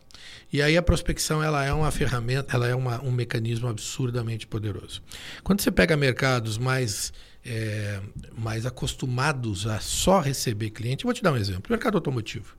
E 0.54 0.62
aí 0.62 0.78
a 0.78 0.82
prospecção 0.82 1.42
ela 1.42 1.66
é 1.66 1.74
uma 1.74 1.90
ferramenta, 1.90 2.56
ela 2.56 2.68
é 2.68 2.76
uma, 2.76 3.04
um 3.04 3.12
mecanismo 3.12 3.68
absurdamente 3.68 4.46
poderoso. 4.46 5.02
Quando 5.44 5.62
você 5.62 5.72
pega 5.72 5.98
mercados 5.98 6.60
mais 6.60 7.12
é, 7.44 8.00
mais 8.38 8.66
acostumados 8.68 9.66
a 9.66 9.80
só 9.80 10.20
receber 10.20 10.70
cliente, 10.70 11.04
eu 11.04 11.08
vou 11.08 11.14
te 11.14 11.24
dar 11.24 11.34
um 11.34 11.38
exemplo. 11.38 11.64
Mercado 11.68 11.96
automotivo. 11.96 12.56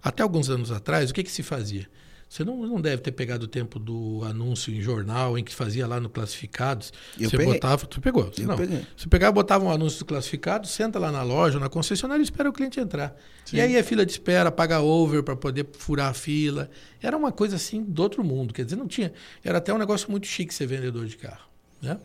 Até 0.00 0.22
alguns 0.22 0.48
anos 0.48 0.70
atrás, 0.70 1.10
o 1.10 1.14
que, 1.14 1.24
que 1.24 1.30
se 1.30 1.42
fazia? 1.42 1.88
Você 2.28 2.44
não, 2.44 2.56
não 2.66 2.80
deve 2.80 3.02
ter 3.02 3.12
pegado 3.12 3.44
o 3.44 3.48
tempo 3.48 3.78
do 3.78 4.22
anúncio 4.24 4.74
em 4.74 4.80
jornal, 4.80 5.38
em 5.38 5.44
que 5.44 5.54
fazia 5.54 5.86
lá 5.86 6.00
no 6.00 6.10
Classificados. 6.10 6.92
Eu 7.18 7.30
você 7.30 7.36
peguei. 7.36 7.54
botava, 7.54 7.86
tu 7.86 8.00
pegou? 8.00 8.30
Eu 8.36 8.48
não. 8.48 8.56
peguei. 8.56 8.84
Você 8.96 9.08
pegava, 9.08 9.32
botava 9.32 9.64
um 9.64 9.70
anúncio 9.70 10.00
do 10.00 10.04
classificado, 10.04 10.66
senta 10.66 10.98
lá 10.98 11.12
na 11.12 11.22
loja, 11.22 11.60
na 11.60 11.68
concessionária 11.68 12.20
e 12.20 12.24
espera 12.24 12.50
o 12.50 12.52
cliente 12.52 12.80
entrar. 12.80 13.16
E 13.52 13.60
aí 13.60 13.76
é 13.76 13.82
fila 13.82 14.04
de 14.04 14.10
espera, 14.10 14.50
paga 14.50 14.80
over 14.80 15.22
para 15.22 15.36
poder 15.36 15.68
furar 15.78 16.10
a 16.10 16.14
fila. 16.14 16.68
Era 17.00 17.16
uma 17.16 17.30
coisa 17.30 17.56
assim 17.56 17.84
do 17.84 18.02
outro 18.02 18.24
mundo. 18.24 18.52
Quer 18.52 18.64
dizer, 18.64 18.76
não 18.76 18.88
tinha. 18.88 19.12
Era 19.44 19.58
até 19.58 19.72
um 19.72 19.78
negócio 19.78 20.10
muito 20.10 20.26
chique 20.26 20.52
ser 20.52 20.66
vendedor 20.66 21.06
de 21.06 21.16
carro. 21.16 21.48
Né? 21.80 21.96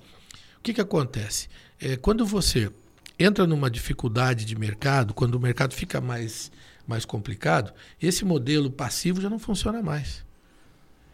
O 0.60 0.62
que, 0.62 0.74
que 0.74 0.82
acontece? 0.82 1.50
É, 1.80 1.98
quando 1.98 2.26
você 2.28 2.72
entra 3.18 3.48
numa 3.48 3.70
dificuldade 3.70 4.46
de 4.46 4.56
mercado, 4.56 5.14
quando 5.14 5.36
o 5.36 5.40
mercado 5.40 5.74
fica 5.74 6.00
mais, 6.00 6.52
mais 6.92 7.06
complicado, 7.06 7.74
esse 8.00 8.26
modelo 8.26 8.70
passivo 8.70 9.22
já 9.22 9.30
não 9.30 9.40
funciona 9.40 9.82
mais. 9.82 10.24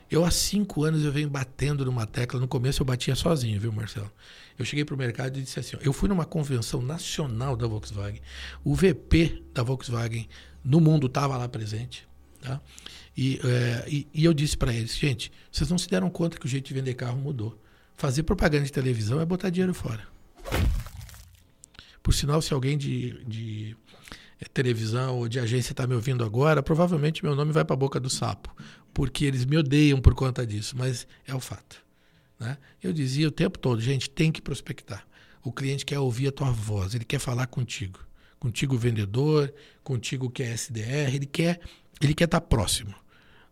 Eu 0.09 0.25
há 0.25 0.31
cinco 0.31 0.83
anos 0.83 1.03
eu 1.03 1.11
venho 1.11 1.29
batendo 1.29 1.85
numa 1.85 2.05
tecla. 2.05 2.39
No 2.39 2.47
começo 2.47 2.81
eu 2.81 2.85
batia 2.85 3.13
sozinho, 3.13 3.59
viu, 3.59 3.71
Marcelo? 3.71 4.11
Eu 4.57 4.65
cheguei 4.65 4.83
para 4.83 4.95
o 4.95 4.97
mercado 4.97 5.37
e 5.37 5.43
disse 5.43 5.59
assim: 5.59 5.75
ó, 5.75 5.79
eu 5.81 5.93
fui 5.93 6.09
numa 6.09 6.25
convenção 6.25 6.81
nacional 6.81 7.55
da 7.55 7.67
Volkswagen. 7.67 8.21
O 8.63 8.73
VP 8.73 9.43
da 9.53 9.63
Volkswagen 9.63 10.27
no 10.63 10.79
mundo 10.79 11.07
estava 11.07 11.37
lá 11.37 11.47
presente. 11.47 12.07
Tá? 12.41 12.59
E, 13.15 13.39
é, 13.43 13.85
e, 13.87 14.07
e 14.13 14.25
eu 14.25 14.33
disse 14.33 14.57
para 14.57 14.73
eles: 14.73 14.97
gente, 14.97 15.31
vocês 15.51 15.69
não 15.69 15.77
se 15.77 15.89
deram 15.89 16.09
conta 16.09 16.37
que 16.37 16.45
o 16.45 16.49
jeito 16.49 16.67
de 16.67 16.73
vender 16.73 16.93
carro 16.93 17.17
mudou. 17.17 17.61
Fazer 17.95 18.23
propaganda 18.23 18.63
de 18.63 18.71
televisão 18.71 19.19
é 19.19 19.25
botar 19.25 19.49
dinheiro 19.49 19.73
fora. 19.73 20.07
Por 22.01 22.13
sinal, 22.13 22.41
se 22.41 22.53
alguém 22.53 22.77
de, 22.77 23.21
de 23.25 23.75
televisão 24.45 25.17
ou 25.17 25.27
de 25.27 25.39
agência 25.39 25.73
está 25.73 25.87
me 25.87 25.95
ouvindo 25.95 26.23
agora, 26.23 26.61
provavelmente 26.61 27.23
meu 27.23 27.35
nome 27.35 27.51
vai 27.51 27.65
para 27.65 27.73
a 27.73 27.77
boca 27.77 27.99
do 27.99 28.09
sapo, 28.09 28.55
porque 28.93 29.25
eles 29.25 29.45
me 29.45 29.57
odeiam 29.57 29.99
por 29.99 30.13
conta 30.13 30.45
disso, 30.45 30.75
mas 30.77 31.07
é 31.25 31.33
o 31.33 31.39
fato. 31.39 31.83
Né? 32.39 32.57
Eu 32.81 32.93
dizia 32.93 33.27
o 33.27 33.31
tempo 33.31 33.57
todo, 33.57 33.81
gente, 33.81 34.09
tem 34.09 34.31
que 34.31 34.41
prospectar. 34.41 35.05
O 35.43 35.51
cliente 35.51 35.85
quer 35.85 35.99
ouvir 35.99 36.27
a 36.27 36.31
tua 36.31 36.51
voz, 36.51 36.93
ele 36.93 37.05
quer 37.05 37.19
falar 37.19 37.47
contigo, 37.47 37.99
contigo 38.39 38.77
vendedor, 38.77 39.53
contigo 39.83 40.29
que 40.29 40.43
é 40.43 40.53
SDR, 40.53 41.15
ele 41.15 41.25
quer, 41.25 41.59
ele 42.01 42.13
quer 42.13 42.25
estar 42.25 42.41
próximo. 42.41 42.93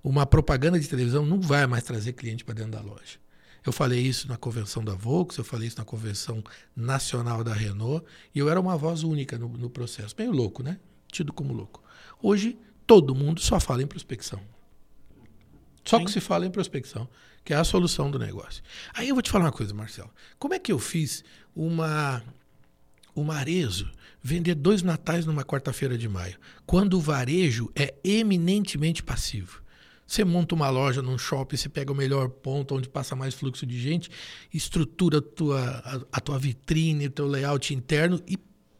Uma 0.04 0.26
propaganda 0.26 0.80
de 0.80 0.88
televisão 0.88 1.26
não 1.26 1.42
vai 1.42 1.66
mais 1.66 1.84
trazer 1.84 2.14
cliente 2.14 2.46
para 2.46 2.54
dentro 2.54 2.74
da 2.74 2.82
loja. 2.82 3.25
Eu 3.66 3.72
falei 3.72 4.00
isso 4.00 4.28
na 4.28 4.38
convenção 4.38 4.84
da 4.84 4.94
Volks, 4.94 5.38
eu 5.38 5.44
falei 5.44 5.68
isso 5.68 5.78
na 5.78 5.86
convenção 5.86 6.44
nacional 6.76 7.44
da 7.44 7.54
Renault, 7.54 8.06
e 8.34 8.40
eu 8.40 8.48
era 8.50 8.60
uma 8.60 8.78
voz 8.78 9.04
única 9.04 9.38
no, 9.38 9.50
no 9.50 9.70
processo. 9.70 10.14
Meio 10.18 10.32
louco, 10.32 10.62
né? 10.62 10.80
Tido 11.12 11.34
como 11.34 11.52
louco. 11.52 11.84
Hoje, 12.22 12.58
todo 12.86 13.16
mundo 13.16 13.42
só 13.42 13.60
fala 13.60 13.82
em 13.82 13.88
prospecção. 13.88 14.40
Só 15.84 15.98
Sim. 15.98 16.06
que 16.06 16.12
se 16.12 16.20
fala 16.20 16.46
em 16.46 16.52
prospecção, 16.52 17.08
que 17.44 17.54
é 17.54 17.58
a 17.58 17.64
solução 17.64 18.12
do 18.12 18.20
negócio. 18.20 18.64
Aí 18.94 19.10
eu 19.10 19.16
vou 19.16 19.22
te 19.22 19.32
falar 19.32 19.46
uma 19.46 19.52
coisa, 19.52 19.74
Marcelo. 19.74 20.12
Como 20.38 20.54
é 20.54 20.60
que 20.60 20.72
eu 20.72 20.80
fiz 20.80 21.24
uma 21.56 22.24
o 23.16 23.24
Marezo 23.24 23.90
vender 24.22 24.56
dois 24.56 24.82
natais 24.82 25.26
numa 25.26 25.44
quarta-feira 25.44 25.98
de 25.98 26.10
maio, 26.10 26.38
quando 26.66 26.96
o 26.98 27.02
varejo 27.02 27.72
é 27.76 27.96
eminentemente 28.04 29.02
passivo? 29.02 29.62
Você 30.08 30.24
monta 30.24 30.54
uma 30.54 30.70
loja 30.70 31.02
num 31.02 31.18
shopping, 31.18 31.58
você 31.58 31.68
pega 31.68 31.92
o 31.92 31.96
melhor 31.96 32.30
ponto 32.30 32.76
onde 32.76 32.88
passa 32.88 33.16
mais 33.16 33.34
fluxo 33.34 33.66
de 33.66 33.80
gente, 33.80 34.10
estrutura 34.54 35.18
a 35.18 35.22
tua, 35.22 35.62
a, 35.62 36.18
a 36.18 36.20
tua 36.22 36.38
vitrine, 36.38 37.08
o 37.08 37.12
teu 37.12 37.26
layout 37.26 37.74
interno 37.74 38.22
e 38.28 38.38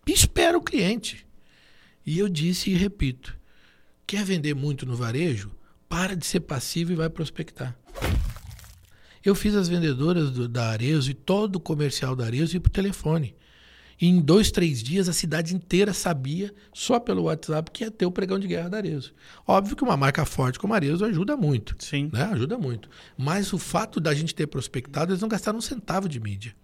espera 0.08 0.58
o 0.58 0.62
cliente. 0.62 1.26
E 2.06 2.20
eu 2.20 2.30
disse 2.30 2.70
e 2.70 2.76
repito: 2.76 3.36
quer 4.06 4.24
vender 4.24 4.54
muito 4.54 4.86
no 4.86 4.96
varejo? 4.96 5.52
Para 5.90 6.16
de 6.16 6.26
ser 6.26 6.42
passivo 6.42 6.92
e 6.92 6.96
vai 6.96 7.10
prospectar. 7.10 7.76
Eu 9.24 9.34
fiz 9.34 9.56
as 9.56 9.68
vendedoras 9.68 10.30
do, 10.30 10.48
da 10.48 10.70
Arezo 10.70 11.10
e 11.10 11.16
todo 11.16 11.56
o 11.56 11.60
comercial 11.60 12.16
da 12.16 12.26
Arezo 12.26 12.58
ir 12.58 12.60
por 12.60 12.70
telefone. 12.70 13.36
E 14.00 14.08
em 14.08 14.20
dois, 14.20 14.52
três 14.52 14.84
dias, 14.84 15.08
a 15.08 15.14
cidade 15.14 15.56
inteira 15.56 15.94
sabia, 15.94 16.54
só 16.74 17.00
pelo 17.00 17.24
WhatsApp, 17.24 17.72
que 17.72 17.84
ia 17.84 17.92
ter 17.92 18.06
o 18.06 18.12
pregão 18.12 18.38
de 18.38 18.48
guerra 18.48 18.70
da 18.70 18.78
Arezo. 18.78 19.14
Óbvio 19.48 19.76
que 19.76 19.84
uma 19.84 19.96
marca 19.96 20.26
forte 20.26 20.60
como 20.60 20.74
a 20.74 20.76
Arezo 20.76 21.06
ajuda 21.06 21.38
muito. 21.38 21.76
Sim. 21.80 22.10
Né? 22.12 22.24
Ajuda 22.24 22.58
muito. 22.58 22.90
Mas 23.18 23.54
o 23.54 23.58
fato 23.58 24.00
da 24.00 24.14
gente 24.14 24.36
ter 24.36 24.48
prospectado, 24.48 25.12
eles 25.12 25.22
não 25.22 25.30
gastaram 25.30 25.58
um 25.58 25.62
centavo 25.62 26.10
de 26.10 26.20
mídia. 26.20 26.56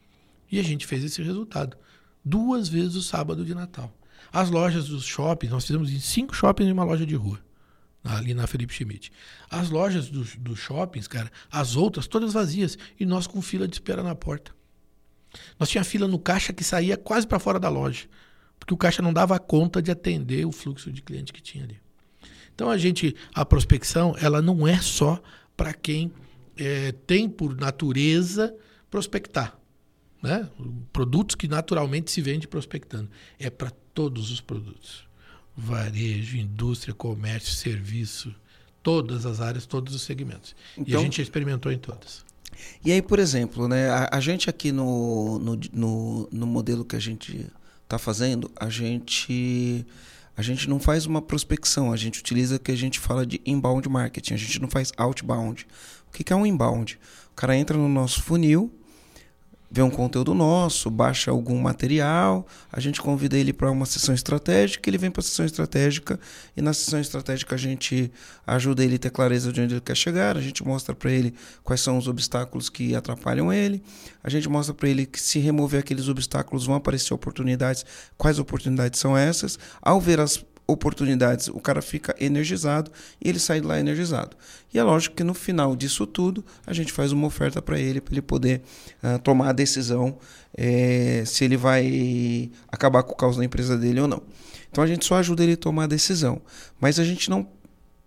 E 0.51 0.59
a 0.59 0.63
gente 0.63 0.85
fez 0.85 1.03
esse 1.03 1.21
resultado. 1.23 1.77
Duas 2.23 2.67
vezes 2.67 2.95
o 2.95 3.01
sábado 3.01 3.45
de 3.45 3.55
Natal. 3.55 3.91
As 4.31 4.49
lojas 4.49 4.89
dos 4.89 5.05
shoppings, 5.05 5.51
nós 5.51 5.65
fizemos 5.65 5.91
em 5.91 5.99
cinco 5.99 6.35
shoppings 6.35 6.69
e 6.69 6.73
uma 6.73 6.83
loja 6.83 7.05
de 7.05 7.15
rua. 7.15 7.39
Ali 8.03 8.33
na 8.33 8.47
Felipe 8.47 8.73
Schmidt. 8.73 9.11
As 9.49 9.69
lojas 9.69 10.09
dos, 10.09 10.35
dos 10.35 10.59
shoppings, 10.59 11.07
cara, 11.07 11.31
as 11.51 11.75
outras 11.75 12.07
todas 12.07 12.33
vazias. 12.33 12.77
E 12.99 13.05
nós 13.05 13.25
com 13.25 13.41
fila 13.41 13.67
de 13.67 13.75
espera 13.75 14.03
na 14.03 14.15
porta. 14.15 14.51
Nós 15.59 15.69
tinha 15.69 15.83
fila 15.83 16.07
no 16.07 16.19
caixa 16.19 16.51
que 16.53 16.63
saía 16.63 16.97
quase 16.97 17.25
para 17.27 17.39
fora 17.39 17.59
da 17.59 17.69
loja, 17.69 18.07
porque 18.59 18.73
o 18.73 18.77
caixa 18.77 19.01
não 19.01 19.13
dava 19.13 19.39
conta 19.39 19.81
de 19.81 19.89
atender 19.91 20.45
o 20.45 20.51
fluxo 20.51 20.91
de 20.91 21.01
cliente 21.01 21.31
que 21.33 21.41
tinha 21.41 21.63
ali. 21.63 21.79
Então 22.53 22.69
a 22.69 22.77
gente, 22.77 23.15
a 23.33 23.45
prospecção, 23.45 24.15
ela 24.19 24.41
não 24.41 24.67
é 24.67 24.79
só 24.81 25.21
para 25.55 25.73
quem 25.73 26.11
é, 26.57 26.91
tem 26.91 27.29
por 27.29 27.55
natureza 27.55 28.53
prospectar, 28.89 29.57
né? 30.21 30.49
Produtos 30.91 31.35
que 31.35 31.47
naturalmente 31.47 32.11
se 32.11 32.21
vende 32.21 32.47
prospectando, 32.47 33.09
é 33.39 33.49
para 33.49 33.71
todos 33.93 34.29
os 34.31 34.41
produtos, 34.41 35.05
varejo, 35.55 36.37
indústria, 36.37 36.93
comércio, 36.93 37.53
serviço, 37.53 38.33
todas 38.83 39.25
as 39.25 39.39
áreas, 39.39 39.65
todos 39.65 39.95
os 39.95 40.01
segmentos. 40.01 40.55
e 40.77 40.81
a 40.81 40.83
Então- 40.87 41.01
gente 41.01 41.21
experimentou 41.21 41.71
em 41.71 41.77
todas. 41.77 42.25
E 42.83 42.91
aí, 42.91 43.01
por 43.01 43.19
exemplo, 43.19 43.67
né, 43.67 43.89
a, 43.89 44.09
a 44.13 44.19
gente 44.19 44.49
aqui 44.49 44.71
no, 44.71 45.39
no, 45.39 45.59
no, 45.71 46.29
no 46.31 46.47
modelo 46.47 46.85
que 46.85 46.95
a 46.95 46.99
gente 46.99 47.47
está 47.83 47.97
fazendo, 47.97 48.49
a 48.55 48.69
gente, 48.69 49.85
a 50.35 50.41
gente 50.41 50.69
não 50.69 50.79
faz 50.79 51.05
uma 51.05 51.21
prospecção, 51.21 51.91
a 51.91 51.97
gente 51.97 52.19
utiliza 52.19 52.55
o 52.55 52.59
que 52.59 52.71
a 52.71 52.77
gente 52.77 52.99
fala 52.99 53.25
de 53.25 53.41
inbound 53.45 53.87
marketing, 53.89 54.33
a 54.33 54.37
gente 54.37 54.61
não 54.61 54.69
faz 54.69 54.91
outbound. 54.97 55.67
O 56.09 56.11
que, 56.11 56.23
que 56.23 56.33
é 56.33 56.35
um 56.35 56.45
inbound? 56.45 56.99
O 57.31 57.35
cara 57.35 57.55
entra 57.55 57.77
no 57.77 57.89
nosso 57.89 58.21
funil, 58.23 58.71
vê 59.71 59.81
um 59.81 59.89
conteúdo 59.89 60.33
nosso, 60.33 60.91
baixa 60.91 61.31
algum 61.31 61.57
material, 61.61 62.45
a 62.69 62.79
gente 62.81 63.01
convida 63.01 63.37
ele 63.37 63.53
para 63.53 63.71
uma 63.71 63.85
sessão 63.85 64.13
estratégica, 64.13 64.89
ele 64.89 64.97
vem 64.97 65.09
para 65.09 65.21
a 65.21 65.23
sessão 65.23 65.45
estratégica 65.45 66.19
e 66.57 66.61
na 66.61 66.73
sessão 66.73 66.99
estratégica 66.99 67.55
a 67.55 67.57
gente 67.57 68.11
ajuda 68.45 68.83
ele 68.83 68.95
a 68.95 68.99
ter 68.99 69.09
clareza 69.09 69.51
de 69.53 69.61
onde 69.61 69.75
ele 69.75 69.81
quer 69.81 69.95
chegar, 69.95 70.35
a 70.35 70.41
gente 70.41 70.61
mostra 70.61 70.93
para 70.93 71.09
ele 71.09 71.33
quais 71.63 71.79
são 71.79 71.97
os 71.97 72.09
obstáculos 72.09 72.69
que 72.69 72.93
atrapalham 72.93 73.51
ele, 73.51 73.81
a 74.21 74.29
gente 74.29 74.49
mostra 74.49 74.73
para 74.73 74.89
ele 74.89 75.05
que 75.05 75.21
se 75.21 75.39
remover 75.39 75.79
aqueles 75.79 76.09
obstáculos 76.09 76.65
vão 76.65 76.75
aparecer 76.75 77.13
oportunidades, 77.13 77.85
quais 78.17 78.39
oportunidades 78.39 78.99
são 78.99 79.17
essas, 79.17 79.57
ao 79.81 80.01
ver 80.01 80.19
as 80.19 80.43
oportunidades, 80.71 81.47
o 81.47 81.59
cara 81.59 81.81
fica 81.81 82.15
energizado 82.19 82.91
e 83.19 83.29
ele 83.29 83.39
sai 83.39 83.61
de 83.61 83.67
lá 83.67 83.79
energizado. 83.79 84.35
E 84.73 84.79
é 84.79 84.83
lógico 84.83 85.15
que 85.15 85.23
no 85.23 85.33
final 85.33 85.75
disso 85.75 86.07
tudo, 86.07 86.43
a 86.65 86.73
gente 86.73 86.91
faz 86.91 87.11
uma 87.11 87.27
oferta 87.27 87.61
para 87.61 87.79
ele, 87.79 87.99
para 87.99 88.13
ele 88.13 88.21
poder 88.21 88.61
uh, 89.03 89.19
tomar 89.19 89.49
a 89.49 89.51
decisão 89.51 90.17
é, 90.57 91.23
se 91.25 91.43
ele 91.43 91.57
vai 91.57 92.49
acabar 92.71 93.03
com 93.03 93.13
o 93.13 93.15
caos 93.15 93.37
da 93.37 93.45
empresa 93.45 93.77
dele 93.77 93.99
ou 94.01 94.07
não. 94.07 94.21
Então 94.71 94.83
a 94.83 94.87
gente 94.87 95.05
só 95.05 95.15
ajuda 95.15 95.43
ele 95.43 95.53
a 95.53 95.57
tomar 95.57 95.83
a 95.83 95.87
decisão. 95.87 96.41
Mas 96.79 96.99
a 96.99 97.03
gente 97.03 97.29
não 97.29 97.47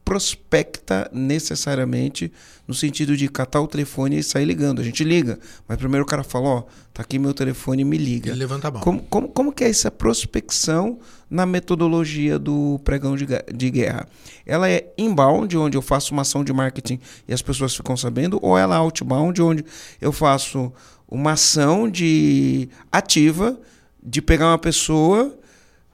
prospecta 0.04 1.10
necessariamente 1.12 2.30
no 2.68 2.74
sentido 2.74 3.16
de 3.16 3.28
catar 3.28 3.60
o 3.60 3.66
telefone 3.66 4.18
e 4.18 4.22
sair 4.22 4.44
ligando. 4.44 4.80
A 4.80 4.84
gente 4.84 5.02
liga, 5.02 5.38
mas 5.66 5.78
primeiro 5.78 6.04
o 6.04 6.06
cara 6.06 6.22
fala, 6.22 6.48
ó, 6.48 6.62
tá 6.92 7.02
aqui 7.02 7.18
meu 7.18 7.32
telefone, 7.32 7.84
me 7.84 7.96
liga. 7.96 8.30
Ele 8.30 8.40
levanta 8.40 8.68
a 8.68 8.70
mão. 8.70 8.80
Como, 8.80 9.02
como, 9.02 9.28
como 9.28 9.52
que 9.52 9.64
é 9.64 9.68
essa 9.68 9.90
prospecção 9.90 10.98
na 11.30 11.46
metodologia 11.46 12.38
do 12.38 12.78
pregão 12.84 13.16
de, 13.16 13.26
de 13.54 13.70
guerra? 13.70 14.06
Ela 14.44 14.68
é 14.68 14.92
inbound, 14.98 15.56
onde 15.56 15.76
eu 15.76 15.82
faço 15.82 16.12
uma 16.12 16.22
ação 16.22 16.44
de 16.44 16.52
marketing 16.52 17.00
e 17.26 17.32
as 17.32 17.40
pessoas 17.40 17.74
ficam 17.74 17.96
sabendo, 17.96 18.38
ou 18.42 18.58
ela 18.58 18.76
é 18.76 18.78
outbound, 18.78 19.40
onde 19.40 19.64
eu 20.00 20.12
faço 20.12 20.72
uma 21.08 21.32
ação 21.32 21.88
de 21.88 22.68
ativa 22.92 23.58
de 24.02 24.20
pegar 24.20 24.48
uma 24.48 24.58
pessoa 24.58 25.38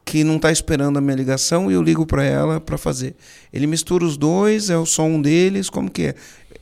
que 0.05 0.25
não 0.25 0.37
está 0.37 0.51
esperando 0.51 0.99
a 0.99 1.01
minha 1.01 1.17
ligação 1.17 1.71
e 1.71 1.75
eu 1.75 1.83
ligo 1.83 2.05
para 2.07 2.25
ela 2.25 2.61
para 2.61 2.77
fazer. 2.77 3.15
Ele 3.53 3.67
mistura 3.67 4.05
os 4.05 4.17
dois, 4.17 4.71
é 4.71 4.85
só 4.85 5.05
um 5.05 5.21
deles, 5.21 5.71
como 5.71 5.91
que 5.91 6.07
é? 6.07 6.15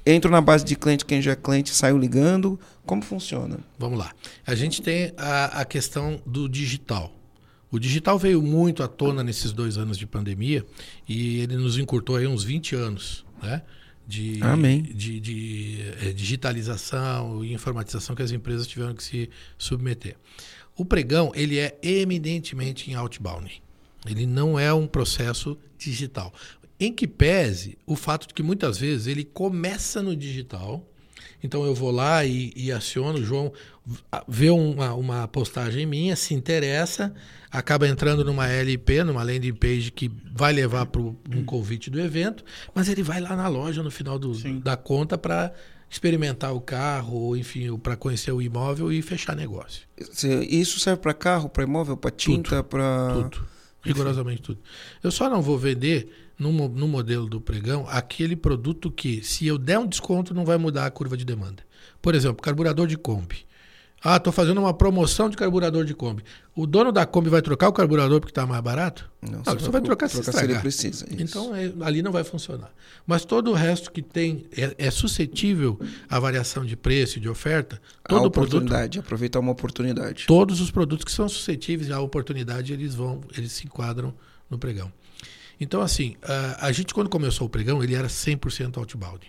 Entro 0.05 0.31
na 0.31 0.41
base 0.41 0.65
de 0.65 0.77
cliente, 0.77 1.05
quem 1.05 1.21
já 1.21 1.33
é 1.33 1.37
cliente, 1.37 1.75
saio 1.75 1.99
ligando, 1.99 2.59
como 2.85 3.03
funciona? 3.03 3.59
Vamos 3.79 3.99
lá. 3.99 4.13
A 4.47 4.55
gente 4.55 4.81
tem 4.81 5.13
a, 5.17 5.61
a 5.61 5.65
questão 5.65 6.21
do 6.25 6.49
digital. 6.49 7.15
O 7.71 7.79
digital 7.79 8.19
veio 8.19 8.41
muito 8.41 8.83
à 8.83 8.89
tona 8.89 9.23
nesses 9.23 9.53
dois 9.53 9.77
anos 9.77 9.99
de 9.99 10.07
pandemia 10.07 10.65
e 11.07 11.41
ele 11.41 11.57
nos 11.57 11.79
encurtou 11.79 12.17
aí 12.17 12.27
uns 12.27 12.43
20 12.43 12.75
anos, 12.75 13.25
né? 13.43 13.63
De, 14.07 14.41
de, 14.41 14.95
de, 14.95 15.21
de 15.21 15.79
é, 16.01 16.13
digitalização 16.15 17.45
e 17.45 17.53
informatização 17.53 18.17
que 18.17 18.23
as 18.23 18.31
empresas 18.31 18.67
tiveram 18.67 18.95
que 18.95 19.05
se 19.05 19.29
submeter. 19.59 20.17
O 20.79 20.85
pregão, 20.85 21.33
ele 21.35 21.59
é 21.59 21.77
eminentemente 21.83 22.89
em 22.89 22.95
outbound. 22.95 23.61
Ele 24.07 24.25
não 24.25 24.57
é 24.57 24.73
um 24.73 24.87
processo 24.87 25.59
digital. 25.77 26.33
Em 26.79 26.93
que 26.93 27.09
pese 27.09 27.77
o 27.85 27.97
fato 27.97 28.29
de 28.29 28.33
que 28.33 28.45
muitas 28.45 28.79
vezes 28.79 29.09
ele 29.09 29.25
começa 29.25 30.01
no 30.01 30.15
digital. 30.15 30.89
Então 31.43 31.65
eu 31.65 31.75
vou 31.75 31.91
lá 31.91 32.25
e, 32.25 32.53
e 32.55 32.71
aciono, 32.71 33.19
o 33.19 33.25
João 33.25 33.53
vê 34.29 34.51
uma, 34.51 34.95
uma 34.95 35.27
postagem 35.27 35.85
minha, 35.85 36.15
se 36.15 36.33
interessa, 36.33 37.13
acaba 37.51 37.89
entrando 37.89 38.25
numa 38.25 38.47
LP, 38.47 39.03
numa 39.03 39.25
landing 39.25 39.55
page 39.55 39.91
que 39.91 40.09
vai 40.33 40.53
levar 40.53 40.87
para 40.87 41.01
um 41.01 41.45
convite 41.45 41.91
do 41.91 42.01
evento, 42.01 42.45
mas 42.73 42.89
ele 42.89 43.03
vai 43.03 43.21
lá 43.21 43.35
na 43.35 43.49
loja 43.49 43.83
no 43.83 43.91
final 43.91 44.17
do, 44.17 44.33
da 44.61 44.77
conta 44.77 45.19
para 45.19 45.53
experimentar 45.91 46.55
o 46.55 46.61
carro, 46.61 47.17
ou 47.17 47.37
enfim, 47.37 47.77
para 47.79 47.97
conhecer 47.97 48.33
o 48.33 48.43
imóvel 48.43 48.93
e 48.93 49.01
fechar 49.01 49.35
negócio. 49.35 49.87
Isso 50.49 50.79
serve 50.81 51.01
para 51.01 51.15
carro, 51.15 51.49
para 51.49 51.65
imóvel, 51.65 51.97
para 51.97 52.11
tinta, 52.11 52.63
para. 52.63 53.13
Tudo. 53.15 53.47
Rigorosamente 53.83 54.43
tudo. 54.43 54.61
Eu 55.03 55.11
só 55.11 55.31
não 55.31 55.41
vou 55.41 55.57
vender 55.57 56.13
no, 56.39 56.53
no 56.69 56.89
modelo 56.89 57.29
do 57.29 57.41
pregão 57.41 57.87
aquele 57.89 58.37
produto 58.37 58.91
que, 58.91 59.23
se 59.23 59.47
eu 59.47 59.57
der 59.57 59.79
um 59.79 59.87
desconto, 59.87 60.35
não 60.35 60.45
vai 60.45 60.59
mudar 60.59 60.87
a 60.87 60.91
curva 60.91 61.17
de 61.17 61.25
demanda. 61.25 61.63
Por 62.03 62.15
exemplo, 62.15 62.43
carburador 62.43 62.87
de 62.87 62.97
Kombi. 62.97 63.47
Ah, 64.03 64.17
estou 64.17 64.33
fazendo 64.33 64.59
uma 64.59 64.73
promoção 64.73 65.29
de 65.29 65.37
carburador 65.37 65.85
de 65.85 65.93
Kombi. 65.93 66.23
O 66.55 66.67
dono 66.67 66.93
da 66.93 67.05
Kombi 67.05 67.29
vai 67.29 67.43
trocar 67.43 67.69
o 67.69 67.73
carburador 67.73 68.21
porque 68.21 68.31
está 68.31 68.47
mais 68.47 68.63
barato? 68.63 69.11
Não, 69.21 69.43
não 69.45 69.45
você 69.45 69.71
vai 69.71 69.81
trocar, 69.81 70.09
trocar 70.09 70.33
se, 70.33 70.39
se 70.39 70.45
ele 70.45 70.59
precisa. 70.61 71.05
Isso. 71.11 71.23
Então 71.23 71.55
é, 71.55 71.73
ali 71.81 72.01
não 72.01 72.13
vai 72.13 72.23
funcionar. 72.23 72.71
Mas 73.05 73.25
todo 73.25 73.51
o 73.51 73.55
resto 73.55 73.91
que 73.91 74.01
tem 74.01 74.47
é, 74.57 74.75
é 74.79 74.91
suscetível 74.91 75.81
à 76.09 76.21
variação 76.21 76.65
de 76.65 76.77
preço 76.77 77.19
e 77.19 77.21
de 77.21 77.29
oferta. 77.29 77.81
Todo 78.09 78.25
a 78.25 78.27
oportunidade, 78.27 78.99
produto, 78.99 79.07
aproveitar 79.07 79.41
uma 79.41 79.53
oportunidade. 79.53 80.27
Todos 80.27 80.61
os 80.61 80.71
produtos 80.71 81.05
que 81.05 81.13
são 81.13 81.29
suscetíveis 81.29 81.91
à 81.91 82.01
oportunidade 82.01 82.73
eles 82.73 82.95
vão, 82.95 83.21
eles 83.37 83.51
se 83.53 83.67
enquadram 83.67 84.15
no 84.49 84.59
pregão. 84.59 84.93
Então 85.61 85.81
assim, 85.81 86.15
a, 86.23 86.67
a 86.67 86.73
gente 86.73 86.95
quando 86.95 87.11
começou 87.11 87.49
o 87.49 87.51
pregão 87.51 87.83
ele 87.83 87.97
era 87.97 88.07
100% 88.07 88.79
outbound. 88.79 89.27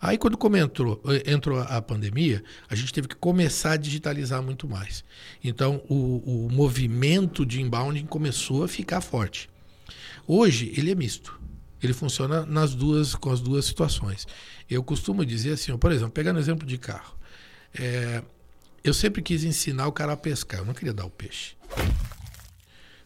Aí, 0.00 0.16
quando 0.16 0.38
entrou, 0.56 1.02
eh, 1.06 1.32
entrou 1.32 1.60
a 1.60 1.80
pandemia, 1.82 2.42
a 2.68 2.74
gente 2.74 2.92
teve 2.92 3.08
que 3.08 3.14
começar 3.14 3.72
a 3.72 3.76
digitalizar 3.76 4.42
muito 4.42 4.68
mais. 4.68 5.04
Então, 5.42 5.82
o, 5.88 6.46
o 6.46 6.52
movimento 6.52 7.44
de 7.44 7.60
inbound 7.60 8.02
começou 8.04 8.64
a 8.64 8.68
ficar 8.68 9.00
forte. 9.00 9.50
Hoje, 10.26 10.72
ele 10.76 10.90
é 10.90 10.94
misto. 10.94 11.38
Ele 11.82 11.92
funciona 11.92 12.44
nas 12.44 12.74
duas, 12.74 13.14
com 13.14 13.30
as 13.30 13.40
duas 13.40 13.64
situações. 13.64 14.26
Eu 14.68 14.82
costumo 14.82 15.24
dizer 15.24 15.52
assim, 15.52 15.76
por 15.76 15.90
exemplo, 15.90 16.12
pegando 16.12 16.36
o 16.36 16.40
exemplo 16.40 16.66
de 16.66 16.76
carro. 16.76 17.16
É, 17.74 18.22
eu 18.84 18.92
sempre 18.92 19.22
quis 19.22 19.44
ensinar 19.44 19.86
o 19.86 19.92
cara 19.92 20.12
a 20.12 20.16
pescar, 20.16 20.60
eu 20.60 20.66
não 20.66 20.74
queria 20.74 20.92
dar 20.92 21.04
o 21.04 21.10
peixe. 21.10 21.54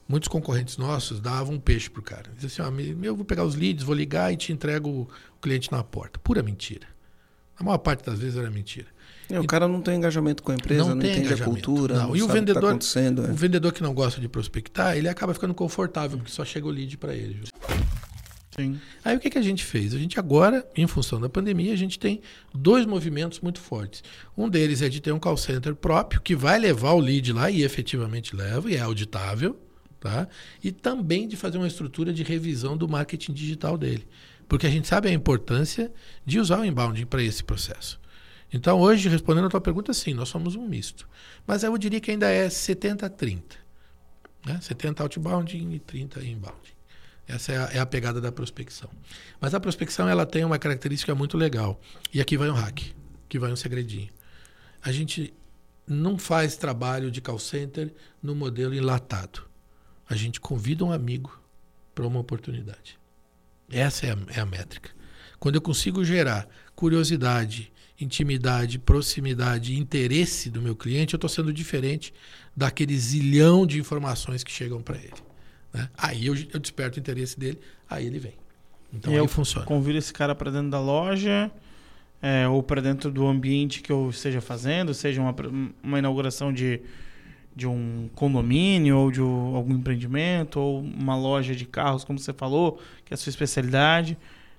Muitos 0.07 0.29
concorrentes 0.29 0.77
nossos 0.77 1.19
davam 1.19 1.55
um 1.55 1.61
peixe 1.61 1.89
pro 1.89 2.03
cara. 2.03 2.31
Diziam 2.39 2.67
assim, 2.67 2.93
ó, 3.03 3.05
eu 3.05 3.17
vou 3.17 3.25
pegar 3.25 3.45
os 3.45 3.55
leads, 3.55 3.83
vou 3.83 3.95
ligar 3.95 4.33
e 4.33 4.37
te 4.37 4.53
entrego 4.53 5.09
cliente 5.45 5.71
na 5.71 5.85
porta. 5.85 6.19
Pura 6.19 6.43
mentira. 6.43 6.87
A 7.57 7.63
maior 7.63 7.79
parte 7.79 8.05
das 8.05 8.19
vezes 8.19 8.37
era 8.37 8.51
mentira. 8.51 8.87
É, 9.31 9.39
o 9.39 9.47
cara 9.47 9.69
não 9.69 9.81
tem 9.81 9.97
engajamento 9.97 10.43
com 10.43 10.53
a 10.53 10.55
empresa, 10.55 10.83
não, 10.83 10.95
não 10.95 11.07
entende 11.07 11.33
a 11.33 11.45
cultura, 11.45 11.95
não, 11.95 12.09
não 12.09 12.17
e 12.17 12.23
o 12.23 12.29
vendedor, 12.29 12.75
o, 12.75 12.79
tá 12.79 13.01
é. 13.01 13.31
o 13.31 13.35
vendedor 13.35 13.73
que 13.73 13.83
não 13.83 13.95
gosta 13.95 14.21
de 14.21 14.29
prospectar, 14.29 14.97
ele 14.97 15.09
acaba 15.09 15.33
ficando 15.33 15.55
confortável, 15.55 16.19
porque 16.19 16.31
só 16.31 16.45
chega 16.45 16.67
o 16.67 16.71
lead 16.71 16.99
para 16.99 17.15
ele. 17.15 17.41
Sim. 18.55 18.79
Aí 19.03 19.17
o 19.17 19.21
que, 19.21 19.31
que 19.31 19.39
a 19.39 19.43
gente 19.43 19.65
fez? 19.65 19.95
A 19.95 19.99
gente 19.99 20.19
agora, 20.19 20.67
em 20.77 20.87
função 20.87 21.21
da 21.21 21.29
pandemia, 21.29 21.73
a 21.73 21.77
gente 21.77 21.99
tem 21.99 22.21
dois 22.55 22.85
movimentos 22.87 23.41
muito 23.41 23.61
fortes. 23.61 24.03
Um 24.37 24.49
deles 24.49 24.83
é 24.83 24.89
de 24.89 25.01
ter 25.01 25.13
um 25.13 25.19
call 25.19 25.37
center 25.37 25.75
próprio, 25.75 26.21
que 26.21 26.37
vai 26.37 26.59
levar 26.59 26.93
o 26.93 27.01
lead 27.01 27.33
lá, 27.33 27.51
e 27.51 27.63
efetivamente 27.63 28.37
leva, 28.37 28.71
e 28.71 28.77
é 28.77 28.81
auditável. 28.81 29.59
Tá? 29.99 30.29
E 30.63 30.71
também 30.71 31.27
de 31.27 31.35
fazer 31.35 31.57
uma 31.57 31.67
estrutura 31.67 32.13
de 32.13 32.23
revisão 32.23 32.77
do 32.77 32.87
marketing 32.87 33.33
digital 33.33 33.79
dele. 33.79 34.07
Porque 34.49 34.67
a 34.67 34.71
gente 34.71 34.87
sabe 34.87 35.09
a 35.09 35.13
importância 35.13 35.93
de 36.25 36.39
usar 36.39 36.61
o 36.61 36.65
inbound 36.65 37.05
para 37.07 37.23
esse 37.23 37.43
processo. 37.43 38.01
Então, 38.53 38.79
hoje, 38.81 39.09
respondendo 39.09 39.47
a 39.47 39.51
tua 39.51 39.61
pergunta, 39.61 39.93
sim, 39.93 40.15
nós 40.15 40.29
somos 40.29 40.55
um 40.55 40.67
misto. 40.67 41.09
Mas 41.47 41.63
eu 41.63 41.77
diria 41.77 42.01
que 42.01 42.11
ainda 42.11 42.31
é 42.31 42.47
70-30. 42.47 43.43
Né? 44.47 44.59
70 44.61 45.03
outbound 45.03 45.57
e 45.57 45.79
30 45.81 46.25
inbound. 46.25 46.75
Essa 47.27 47.53
é 47.53 47.57
a, 47.57 47.71
é 47.73 47.79
a, 47.79 47.87
pegada 47.87 48.21
da 48.21 48.31
prospecção. 48.31 48.91
Mas 49.41 49.55
a 49.55 49.61
prospecção 49.61 50.09
ela 50.09 50.27
tem 50.27 50.45
uma 50.45 50.59
característica 50.59 51.15
muito 51.15 51.37
legal. 51.37 51.81
E 52.13 52.21
aqui 52.21 52.37
vai 52.37 52.51
um 52.51 52.55
hack, 52.55 52.81
aqui 53.25 53.39
vai 53.39 53.51
um 53.51 53.57
segredinho. 53.57 54.11
A 54.83 54.93
gente 54.93 55.33
não 55.87 56.19
faz 56.19 56.57
trabalho 56.57 57.11
de 57.11 57.21
call 57.21 57.39
center 57.39 57.93
no 58.23 58.35
modelo 58.35 58.75
enlatado 58.75 59.55
a 60.09 60.15
gente 60.15 60.41
convida 60.41 60.85
um 60.85 60.93
amigo 60.93 61.41
para 61.95 62.07
uma 62.07 62.21
oportunidade. 62.21 62.99
Essa 63.71 64.07
é 64.07 64.13
a, 64.13 64.17
é 64.37 64.41
a 64.41 64.47
métrica. 64.47 64.91
Quando 65.39 65.57
eu 65.57 65.61
consigo 65.61 66.05
gerar 66.05 66.49
curiosidade, 66.75 67.73
intimidade, 68.01 68.79
proximidade, 68.79 69.79
interesse 69.79 70.51
do 70.51 70.61
meu 70.61 70.75
cliente, 70.75 71.15
eu 71.15 71.17
estou 71.17 71.29
sendo 71.29 71.53
diferente 71.53 72.13
daquele 72.57 72.97
zilhão 72.99 73.67
de 73.67 73.79
informações 73.79 74.43
que 74.43 74.51
chegam 74.51 74.81
para 74.83 74.97
ele. 74.97 75.15
Né? 75.73 75.89
Aí 75.97 76.27
eu, 76.27 76.35
eu, 76.53 76.61
desperto 76.61 76.99
o 76.99 77.01
interesse 77.01 77.39
dele, 77.39 77.59
aí 77.89 78.07
ele 78.07 78.19
vem. 78.19 78.35
Então 78.93 79.13
e 79.13 79.17
aí 79.17 79.21
eu 79.21 79.29
funciona. 79.29 79.67
Convido 79.67 79.99
esse 79.99 80.13
cara 80.13 80.35
para 80.35 80.51
dentro 80.51 80.71
da 80.71 80.81
loja. 80.81 81.51
É, 82.23 82.49
ou 82.49 82.63
para 82.63 82.81
dentro 82.81 83.11
do 83.11 83.27
ambiente 83.27 83.83
que 83.83 83.93
eu 83.93 84.09
esteja 84.09 84.41
fazendo, 84.41 84.95
seja 84.95 85.21
uma, 85.21 85.35
uma 85.83 85.99
inauguração 85.99 86.51
de, 86.51 86.81
de 87.55 87.67
um 87.67 88.09
condomínio 88.15 88.99
ou 88.99 89.11
de 89.11 89.21
algum 89.21 89.75
empreendimento 89.75 90.59
ou 90.59 90.81
uma 90.81 91.17
loja 91.17 91.55
de 91.55 91.65
carros, 91.65 92.05
como 92.05 92.19
você 92.19 92.33
falou, 92.33 92.81
que 93.05 93.13
é 93.13 93.15
a 93.15 93.17
sua 93.17 93.31
especialidade. 93.31 94.19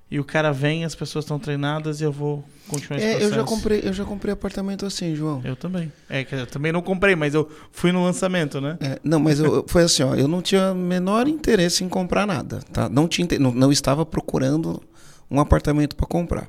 E 0.10 0.20
o 0.20 0.24
cara 0.24 0.52
vem, 0.52 0.86
as 0.86 0.94
pessoas 0.94 1.26
estão 1.26 1.40
treinadas 1.40 2.00
e 2.00 2.04
eu 2.04 2.12
vou 2.12 2.44
continuar 2.68 3.00
esse 3.00 3.08
é, 3.08 3.12
processo. 3.14 3.34
Eu 3.34 3.36
já 3.36 3.44
comprei, 3.44 3.82
eu 3.84 3.94
já 3.94 4.06
comprei 4.06 4.34
apartamento 4.34 4.86
assim, 4.86 5.16
João. 5.16 5.42
Eu 5.44 5.56
também. 5.56 5.92
É 6.08 6.24
que 6.24 6.36
eu 6.36 6.46
também 6.46 6.72
não 6.72 6.82
comprei, 6.82 7.16
mas 7.16 7.34
eu 7.34 7.50
fui 7.72 7.92
no 7.92 8.04
lançamento, 8.04 8.62
né? 8.62 8.78
É, 8.80 9.00
não, 9.04 9.20
mas 9.20 9.40
eu, 9.40 9.66
foi 9.68 9.84
assim, 9.84 10.04
ó, 10.04 10.14
eu 10.14 10.28
não 10.28 10.44
tinha 10.44 10.76
menor 10.76 11.28
interesse 11.28 11.84
em 11.84 11.90
comprar 11.90 12.28
nada, 12.28 12.60
tá? 12.72 12.88
Não 12.88 13.08
tinha, 13.08 13.28
não, 13.40 13.52
não 13.52 13.72
estava 13.72 14.06
procurando 14.06 14.82
um 15.30 15.40
apartamento 15.40 15.96
para 15.96 16.06
comprar. 16.06 16.48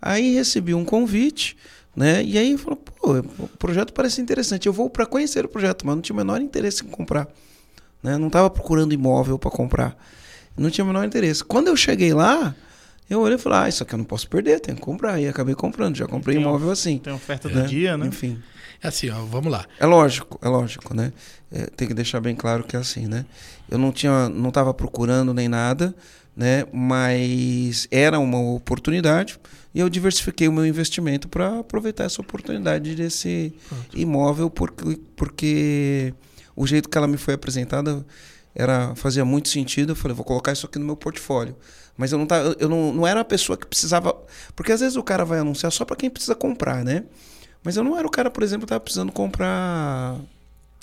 Aí 0.00 0.34
recebi 0.34 0.72
um 0.72 0.84
convite 0.84 1.54
Né? 1.96 2.22
E 2.22 2.36
aí 2.36 2.58
falou, 2.58 2.76
pô, 2.76 3.18
o 3.38 3.48
projeto 3.58 3.92
parece 3.94 4.20
interessante. 4.20 4.66
Eu 4.66 4.72
vou 4.72 4.90
para 4.90 5.06
conhecer 5.06 5.44
o 5.46 5.48
projeto, 5.48 5.86
mas 5.86 5.96
não 5.96 6.02
tinha 6.02 6.14
o 6.14 6.16
menor 6.16 6.42
interesse 6.42 6.84
em 6.84 6.88
comprar. 6.88 7.26
Né? 8.02 8.18
Não 8.18 8.26
estava 8.26 8.50
procurando 8.50 8.92
imóvel 8.92 9.38
para 9.38 9.50
comprar. 9.50 9.96
Não 10.56 10.70
tinha 10.70 10.84
o 10.84 10.86
menor 10.86 11.04
interesse. 11.04 11.42
Quando 11.42 11.68
eu 11.68 11.76
cheguei 11.76 12.12
lá, 12.12 12.54
eu 13.08 13.20
olhei 13.20 13.36
e 13.36 13.38
falei, 13.38 13.60
ah, 13.60 13.68
isso 13.68 13.82
aqui 13.82 13.94
eu 13.94 13.98
não 13.98 14.04
posso 14.04 14.28
perder, 14.28 14.60
tenho 14.60 14.76
que 14.76 14.82
comprar. 14.82 15.18
E 15.18 15.26
acabei 15.26 15.54
comprando, 15.54 15.96
já 15.96 16.06
comprei 16.06 16.36
Tem 16.36 16.44
imóvel 16.44 16.70
assim. 16.70 16.98
Tem 16.98 17.12
oferta 17.12 17.48
do 17.48 17.62
dia, 17.66 17.96
né? 17.96 18.06
Enfim. 18.06 18.38
É 18.82 18.88
assim, 18.88 19.08
ó, 19.08 19.24
vamos 19.24 19.50
lá. 19.50 19.64
É 19.80 19.86
lógico, 19.86 20.38
é 20.42 20.48
lógico, 20.48 20.94
né? 20.94 21.12
É, 21.50 21.66
tem 21.66 21.88
que 21.88 21.94
deixar 21.94 22.20
bem 22.20 22.34
claro 22.34 22.62
que 22.62 22.76
é 22.76 22.78
assim, 22.78 23.06
né? 23.06 23.24
Eu 23.70 23.78
não 23.78 23.90
tinha, 23.90 24.28
não 24.28 24.50
estava 24.50 24.74
procurando 24.74 25.32
nem 25.32 25.48
nada, 25.48 25.94
né? 26.36 26.64
Mas 26.72 27.88
era 27.90 28.18
uma 28.18 28.38
oportunidade 28.38 29.38
e 29.76 29.80
eu 29.80 29.90
diversifiquei 29.90 30.48
o 30.48 30.52
meu 30.52 30.64
investimento 30.64 31.28
para 31.28 31.58
aproveitar 31.58 32.04
essa 32.04 32.22
oportunidade 32.22 32.94
desse 32.94 33.52
Pronto. 33.68 33.98
imóvel 33.98 34.48
porque, 34.48 34.98
porque 35.14 36.14
o 36.56 36.66
jeito 36.66 36.88
que 36.88 36.96
ela 36.96 37.06
me 37.06 37.18
foi 37.18 37.34
apresentada 37.34 38.02
era 38.54 38.94
fazia 38.94 39.22
muito 39.22 39.50
sentido. 39.50 39.92
Eu 39.92 39.96
falei, 39.96 40.14
vou 40.14 40.24
colocar 40.24 40.50
isso 40.50 40.64
aqui 40.64 40.78
no 40.78 40.86
meu 40.86 40.96
portfólio. 40.96 41.54
Mas 41.94 42.10
eu 42.10 42.18
não 42.18 42.24
tava, 42.24 42.56
eu 42.58 42.70
não, 42.70 42.90
não 42.90 43.06
era 43.06 43.20
a 43.20 43.24
pessoa 43.24 43.54
que 43.54 43.66
precisava, 43.66 44.16
porque 44.54 44.72
às 44.72 44.80
vezes 44.80 44.96
o 44.96 45.02
cara 45.02 45.26
vai 45.26 45.40
anunciar 45.40 45.70
só 45.70 45.84
para 45.84 45.94
quem 45.94 46.08
precisa 46.08 46.34
comprar, 46.34 46.82
né? 46.82 47.04
Mas 47.62 47.76
eu 47.76 47.84
não 47.84 47.98
era 47.98 48.06
o 48.06 48.10
cara, 48.10 48.30
por 48.30 48.42
exemplo, 48.42 48.62
que 48.62 48.72
estava 48.72 48.80
precisando 48.80 49.12
comprar 49.12 50.16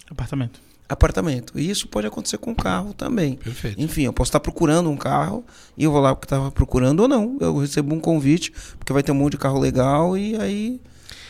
Apartamento. 0.08 0.62
Apartamento. 0.94 1.58
E 1.60 1.70
isso 1.70 1.88
pode 1.88 2.08
acontecer 2.08 2.38
com 2.38 2.56
carro 2.56 2.94
também. 2.94 3.36
Perfeito. 3.36 3.82
Enfim, 3.82 4.04
eu 4.04 4.14
posso 4.14 4.30
estar 4.30 4.40
procurando 4.40 4.90
um 4.90 4.98
carro 4.98 5.46
e 5.78 5.84
eu 5.84 5.92
vou 5.92 6.02
lá 6.02 6.16
porque 6.16 6.26
estava 6.26 6.52
procurando 6.52 7.02
ou 7.02 7.08
não. 7.08 7.38
Eu 7.40 7.58
recebo 7.58 7.94
um 7.94 8.00
convite, 8.00 8.52
porque 8.78 8.94
vai 8.94 9.04
ter 9.04 9.12
um 9.12 9.16
monte 9.16 9.34
de 9.34 9.38
carro 9.38 9.60
legal 9.60 10.18
e 10.18 10.36
aí 10.38 10.82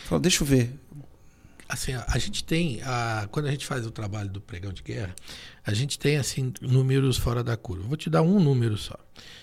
falo, 0.06 0.20
deixa 0.20 0.42
eu 0.42 0.46
ver. 0.46 0.78
Assim, 1.68 1.92
a, 1.94 2.04
a 2.08 2.18
gente 2.18 2.44
tem, 2.44 2.80
a, 2.84 3.26
quando 3.30 3.46
a 3.46 3.50
gente 3.50 3.66
faz 3.66 3.86
o 3.86 3.90
trabalho 3.90 4.28
do 4.28 4.40
pregão 4.40 4.72
de 4.72 4.82
guerra, 4.82 5.14
a 5.66 5.72
gente 5.72 5.98
tem 5.98 6.16
assim 6.16 6.52
números 6.60 7.16
fora 7.16 7.42
da 7.42 7.56
curva. 7.56 7.88
Vou 7.88 7.96
te 7.96 8.10
dar 8.10 8.22
um 8.22 8.38
número 8.38 8.76
só. 8.76 8.96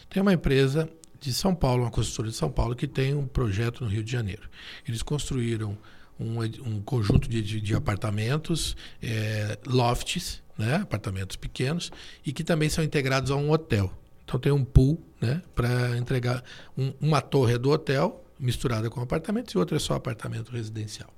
Tem 0.09 0.21
uma 0.21 0.33
empresa 0.33 0.87
de 1.19 1.31
São 1.31 1.53
Paulo, 1.53 1.83
uma 1.83 1.91
construtora 1.91 2.29
de 2.29 2.35
São 2.35 2.51
Paulo, 2.51 2.75
que 2.75 2.87
tem 2.87 3.13
um 3.13 3.27
projeto 3.27 3.83
no 3.83 3.89
Rio 3.89 4.03
de 4.03 4.11
Janeiro. 4.11 4.43
Eles 4.87 5.03
construíram 5.03 5.77
um, 6.21 6.39
um 6.69 6.81
conjunto 6.81 7.27
de, 7.27 7.41
de- 7.41 7.61
de 7.61 7.75
apartamentos, 7.75 8.75
eh, 9.01 9.57
lofts, 9.65 10.41
né, 10.57 10.75
apartamentos 10.75 11.35
pequenos, 11.35 11.91
e 12.25 12.31
que 12.31 12.43
também 12.43 12.69
são 12.69 12.83
integrados 12.83 13.31
a 13.31 13.35
um 13.35 13.49
hotel. 13.51 13.91
Então 14.23 14.39
tem 14.39 14.51
um 14.51 14.63
pool 14.63 15.01
né, 15.19 15.41
para 15.55 15.97
entregar. 15.97 16.43
um- 16.77 16.93
uma 17.01 17.21
torre 17.21 17.55
é 17.55 17.57
do 17.57 17.69
hotel, 17.71 18.23
misturada 18.39 18.89
com 18.89 19.01
apartamentos, 19.01 19.53
e 19.53 19.57
outra 19.57 19.75
é 19.77 19.79
só 19.79 19.93
apartamento 19.95 20.51
residencial. 20.51 21.13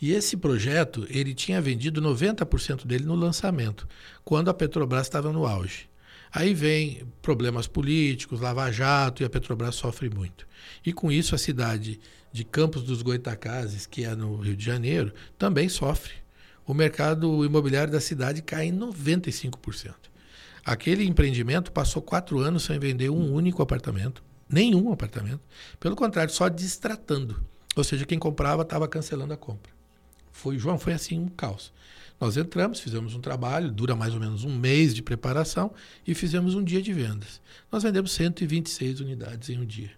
E 0.00 0.12
esse 0.12 0.36
projeto, 0.36 1.06
ele 1.10 1.34
tinha 1.34 1.60
vendido 1.60 2.00
90% 2.00 2.86
dele 2.86 3.04
no 3.04 3.16
lançamento, 3.16 3.88
quando 4.24 4.48
a 4.48 4.54
Petrobras 4.54 5.06
estava 5.06 5.32
no 5.32 5.44
auge. 5.46 5.88
Aí 6.30 6.54
vem 6.54 7.02
problemas 7.22 7.66
políticos, 7.66 8.40
Lava 8.40 8.70
Jato, 8.70 9.22
e 9.22 9.26
a 9.26 9.30
Petrobras 9.30 9.74
sofre 9.74 10.08
muito. 10.10 10.46
E 10.86 10.92
com 10.92 11.10
isso 11.10 11.34
a 11.34 11.38
cidade 11.38 11.98
de 12.32 12.44
Campos 12.44 12.82
dos 12.82 13.02
Goitacazes, 13.02 13.86
que 13.86 14.04
é 14.04 14.14
no 14.14 14.36
Rio 14.36 14.56
de 14.56 14.64
Janeiro, 14.64 15.12
também 15.38 15.68
sofre. 15.68 16.12
O 16.66 16.74
mercado 16.74 17.44
imobiliário 17.44 17.92
da 17.92 18.00
cidade 18.00 18.42
cai 18.42 18.66
em 18.66 18.78
95%. 18.78 19.94
Aquele 20.64 21.04
empreendimento 21.04 21.72
passou 21.72 22.02
quatro 22.02 22.40
anos 22.40 22.64
sem 22.64 22.78
vender 22.78 23.08
um 23.08 23.32
único 23.32 23.62
apartamento, 23.62 24.22
nenhum 24.48 24.92
apartamento. 24.92 25.40
Pelo 25.80 25.96
contrário, 25.96 26.32
só 26.32 26.48
distratando. 26.48 27.42
Ou 27.74 27.82
seja, 27.82 28.04
quem 28.04 28.18
comprava 28.18 28.62
estava 28.62 28.86
cancelando 28.86 29.32
a 29.32 29.36
compra. 29.36 29.72
Foi, 30.30 30.58
João, 30.58 30.78
foi 30.78 30.92
assim 30.92 31.18
um 31.18 31.28
caos. 31.28 31.72
Nós 32.20 32.36
entramos, 32.36 32.80
fizemos 32.80 33.14
um 33.14 33.20
trabalho, 33.20 33.70
dura 33.70 33.94
mais 33.94 34.12
ou 34.12 34.20
menos 34.20 34.44
um 34.44 34.54
mês 34.54 34.94
de 34.94 35.02
preparação 35.02 35.72
e 36.06 36.14
fizemos 36.14 36.54
um 36.54 36.62
dia 36.62 36.82
de 36.82 36.92
vendas. 36.92 37.40
Nós 37.70 37.82
vendemos 37.82 38.12
126 38.12 39.00
unidades 39.00 39.48
em 39.48 39.58
um 39.58 39.64
dia. 39.64 39.92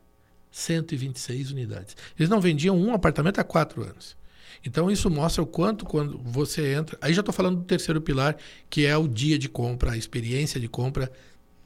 126 0.51 1.51
unidades. 1.51 1.96
Eles 2.18 2.28
não 2.28 2.40
vendiam 2.40 2.76
um 2.76 2.92
apartamento 2.92 3.40
há 3.40 3.44
quatro 3.44 3.82
anos. 3.82 4.16
Então 4.64 4.90
isso 4.90 5.09
mostra 5.11 5.42
o 5.42 5.46
quanto 5.46 5.84
quando 5.84 6.18
você 6.18 6.74
entra. 6.74 6.98
Aí 7.01 7.14
já 7.14 7.20
estou 7.20 7.32
falando 7.32 7.59
do 7.59 7.64
terceiro 7.64 8.01
pilar, 8.01 8.36
que 8.68 8.84
é 8.84 8.96
o 8.96 9.09
dia 9.09 9.38
de 9.38 9.48
compra, 9.48 9.92
a 9.92 9.96
experiência 9.96 10.61
de 10.61 10.68
compra 10.68 11.11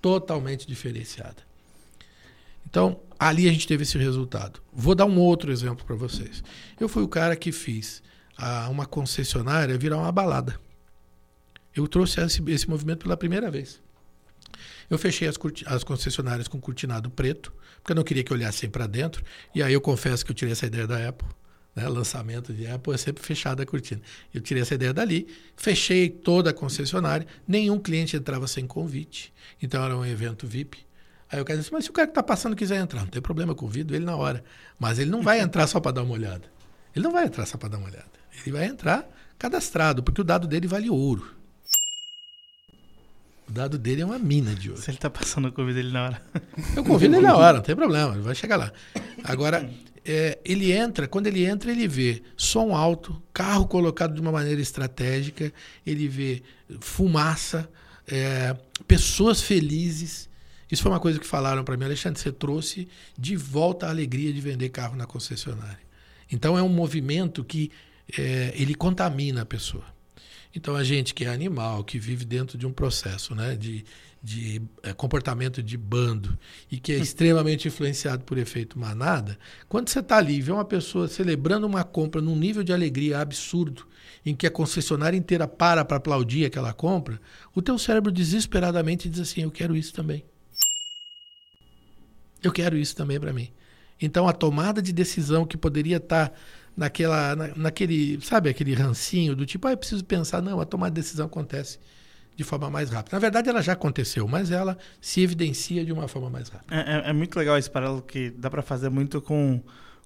totalmente 0.01 0.67
diferenciada. 0.67 1.43
Então 2.69 3.01
ali 3.19 3.49
a 3.49 3.53
gente 3.53 3.67
teve 3.67 3.83
esse 3.83 3.99
resultado. 3.99 4.61
Vou 4.73 4.95
dar 4.95 5.07
um 5.07 5.19
outro 5.19 5.51
exemplo 5.51 5.85
para 5.85 5.97
vocês. 5.97 6.43
Eu 6.79 6.89
fui 6.89 7.03
o 7.03 7.09
cara 7.09 7.35
que 7.35 7.51
fiz 7.51 8.03
a, 8.37 8.69
uma 8.69 8.87
concessionária 8.87 9.79
virar 9.79 9.99
uma 9.99 10.13
balada. 10.13 10.59
Eu 11.75 11.89
trouxe 11.89 12.21
esse, 12.21 12.43
esse 12.49 12.69
movimento 12.69 13.01
pela 13.01 13.17
primeira 13.17 13.51
vez. 13.51 13.83
Eu 14.89 14.99
fechei 14.99 15.29
as, 15.29 15.37
as 15.67 15.85
concessionárias 15.85 16.49
com 16.49 16.61
cortinado 16.61 17.11
preto, 17.11 17.53
porque 17.77 17.93
eu 17.93 17.97
não 17.97 18.05
queria 18.05 18.25
que 18.25 18.33
olhassem 18.33 18.69
para 18.69 18.87
dentro. 18.87 19.25
E 19.55 19.63
aí 19.63 19.73
eu 19.73 19.81
confesso 19.81 20.25
que 20.25 20.31
eu 20.31 20.35
tirei 20.35 20.53
essa 20.53 20.67
ideia 20.67 20.87
da 20.87 21.09
Apple. 21.09 21.29
Né? 21.75 21.89
Lançamento 21.89 22.53
de 22.53 22.67
Apple 22.67 22.95
é 22.95 22.97
sempre 22.97 23.23
fechada 23.23 23.63
a 23.63 23.67
cortina. 23.67 24.01
Eu 24.33 24.41
tirei 24.41 24.63
essa 24.63 24.75
ideia 24.75 24.93
dali, 24.93 25.27
fechei 25.57 26.09
toda 26.09 26.51
a 26.51 26.53
concessionária, 26.53 27.27
nenhum 27.47 27.79
cliente 27.79 28.17
entrava 28.17 28.47
sem 28.47 28.67
convite. 28.67 29.33
Então 29.61 29.85
era 29.85 29.97
um 29.97 30.05
evento 30.05 30.47
VIP. 30.47 30.79
Aí 31.31 31.41
o 31.41 31.45
cara 31.45 31.59
disse, 31.59 31.73
mas 31.73 31.85
se 31.85 31.91
o 31.91 31.93
cara 31.93 32.07
que 32.07 32.13
está 32.13 32.23
passando 32.23 32.55
quiser 32.55 32.81
entrar, 32.81 33.01
não 33.01 33.09
tem 33.09 33.21
problema, 33.21 33.53
eu 33.53 33.57
convido 33.57 33.95
ele 33.95 34.05
na 34.05 34.15
hora. 34.15 34.45
Mas 34.79 34.99
ele 34.99 35.11
não 35.11 35.23
vai 35.23 35.41
entrar 35.41 35.67
só 35.67 35.81
para 35.81 35.93
dar 35.93 36.03
uma 36.03 36.15
olhada. 36.15 36.49
Ele 36.95 37.05
não 37.05 37.13
vai 37.13 37.25
entrar 37.25 37.45
só 37.45 37.59
para 37.59 37.71
dar 37.71 37.79
uma 37.79 37.89
olhada. 37.89 38.11
Ele 38.41 38.53
vai 38.53 38.67
entrar 38.67 39.09
cadastrado, 39.37 40.03
porque 40.03 40.21
o 40.21 40.25
dado 40.25 40.47
dele 40.47 40.69
vale 40.69 40.89
ouro. 40.89 41.35
O 43.55 43.57
dado 43.57 43.79
dele 43.79 44.03
é 44.03 44.05
uma 44.05 44.19
mina 44.19 44.53
de 44.53 44.69
ouro. 44.69 44.83
Se 44.83 44.91
ele 44.91 44.99
tá 44.99 45.09
passando 45.09 45.47
a 45.47 45.53
Covid 45.53 45.81
dele 45.81 45.93
na 45.93 46.07
hora. 46.07 46.23
Eu 46.75 46.83
convido 46.83 47.15
ele 47.15 47.25
na 47.25 47.37
hora, 47.37 47.59
não 47.59 47.63
tem 47.63 47.77
problema, 47.77 48.13
ele 48.13 48.23
vai 48.23 48.35
chegar 48.35 48.57
lá. 48.57 48.73
Agora, 49.23 49.71
é, 50.05 50.41
ele 50.45 50.73
entra, 50.73 51.07
quando 51.07 51.29
ele 51.29 51.45
entra, 51.45 51.71
ele 51.71 51.87
vê 51.87 52.21
som 52.37 52.75
alto, 52.75 53.23
carro 53.33 53.69
colocado 53.69 54.13
de 54.13 54.21
uma 54.21 54.33
maneira 54.33 54.61
estratégica, 54.61 55.53
ele 55.87 56.09
vê 56.09 56.43
fumaça, 56.81 57.71
é, 58.09 58.57
pessoas 58.89 59.41
felizes. 59.41 60.29
Isso 60.69 60.83
foi 60.83 60.91
uma 60.91 60.99
coisa 60.99 61.21
que 61.21 61.27
falaram 61.27 61.63
para 61.63 61.77
mim, 61.77 61.85
Alexandre, 61.85 62.21
você 62.21 62.33
trouxe 62.33 62.89
de 63.17 63.37
volta 63.37 63.87
a 63.87 63.91
alegria 63.91 64.33
de 64.33 64.41
vender 64.41 64.71
carro 64.71 64.97
na 64.97 65.07
concessionária. 65.07 65.79
Então 66.29 66.59
é 66.59 66.63
um 66.63 66.69
movimento 66.69 67.45
que 67.45 67.71
é, 68.19 68.53
ele 68.57 68.75
contamina 68.75 69.43
a 69.43 69.47
pessoa. 69.47 69.94
Então 70.55 70.77
a 70.77 70.85
gente 70.85 71.15
que 71.15 71.25
é 71.25 71.29
animal, 71.29 71.83
que 71.83 71.99
vive 71.99 72.25
dentro 72.25 72.57
de 72.57 72.67
um 72.67 72.73
processo 72.73 73.35
né, 73.35 73.57
de, 73.57 73.85
de 74.23 74.63
eh, 74.85 74.93
comportamento 74.93 75.61
de 75.61 75.77
bando 75.77 76.39
e 76.71 76.79
que 76.79 76.93
é 76.93 76.97
extremamente 76.97 77.67
influenciado 77.67 78.23
por 78.25 78.39
efeito 78.39 78.79
manada, 78.79 79.37
quando 79.69 79.89
você 79.89 79.99
está 79.99 80.17
ali 80.19 80.37
e 80.37 80.41
vê 80.41 80.53
uma 80.53 80.65
pessoa 80.65 81.09
celebrando 81.09 81.67
uma 81.67 81.83
compra 81.83 82.21
num 82.21 82.37
nível 82.37 82.63
de 82.63 82.73
alegria 82.73 83.19
absurdo, 83.19 83.85
em 84.25 84.35
que 84.35 84.47
a 84.47 84.51
concessionária 84.51 85.17
inteira 85.17 85.49
para 85.49 85.85
para 85.85 85.97
aplaudir 85.97 86.47
aquela 86.47 86.73
compra, 86.73 87.21
o 87.53 87.61
teu 87.61 87.77
cérebro 87.77 88.13
desesperadamente 88.13 89.09
diz 89.09 89.21
assim, 89.21 89.43
eu 89.43 89.51
quero 89.51 89.77
isso 89.77 89.93
também. 89.93 90.25
Eu 92.43 92.53
quero 92.53 92.77
isso 92.77 92.95
também 92.95 93.19
para 93.19 93.33
mim. 93.33 93.51
Então 94.01 94.29
a 94.29 94.33
tomada 94.33 94.81
de 94.81 94.93
decisão 94.93 95.47
que 95.47 95.57
poderia 95.57 95.97
estar 95.97 96.33
naquela, 96.77 97.37
na, 97.37 97.49
naquele, 97.57 98.19
sabe, 98.23 98.49
aquele 98.49 98.75
rancinho 98.75 99.35
do 99.37 99.47
tipo, 99.47 99.67
ah, 99.69 99.73
eu 99.73 99.77
preciso 99.77 100.05
pensar, 100.05 100.43
não, 100.43 100.61
a 100.61 100.65
tomada 100.65 100.95
de 100.95 101.01
decisão 101.01 101.27
acontece 101.27 101.79
de 102.37 102.43
forma 102.43 102.69
mais 102.69 102.91
rápida. 102.91 103.15
Na 103.17 103.21
verdade, 103.21 103.49
ela 103.49 103.63
já 103.63 103.75
aconteceu, 103.75 104.27
mas 104.27 104.51
ela 104.51 104.77
se 105.01 105.21
evidencia 105.21 105.85
de 105.85 105.93
uma 105.93 106.09
forma 106.09 106.29
mais 106.29 106.49
rápida. 106.49 106.75
É, 106.75 106.97
é- 107.07 107.11
é 107.11 107.13
muito 107.13 107.39
legal 107.39 107.57
esse 107.57 107.71
paralelo 107.71 108.03
que 108.03 108.31
dá 108.31 108.51
pra 108.51 108.61
fazer 108.63 108.89
muito 108.89 109.21
com, 109.23 109.63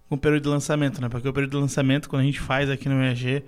com 0.08 0.14
o 0.14 0.18
período 0.18 0.42
de 0.42 0.48
lançamento, 0.50 1.00
né? 1.00 1.08
Porque 1.08 1.26
o 1.26 1.32
período 1.32 1.52
de 1.52 1.56
lançamento, 1.56 2.08
quando 2.08 2.20
a 2.22 2.24
gente 2.26 2.40
faz 2.40 2.68
aqui 2.68 2.86
no 2.88 3.02
EAG, 3.02 3.42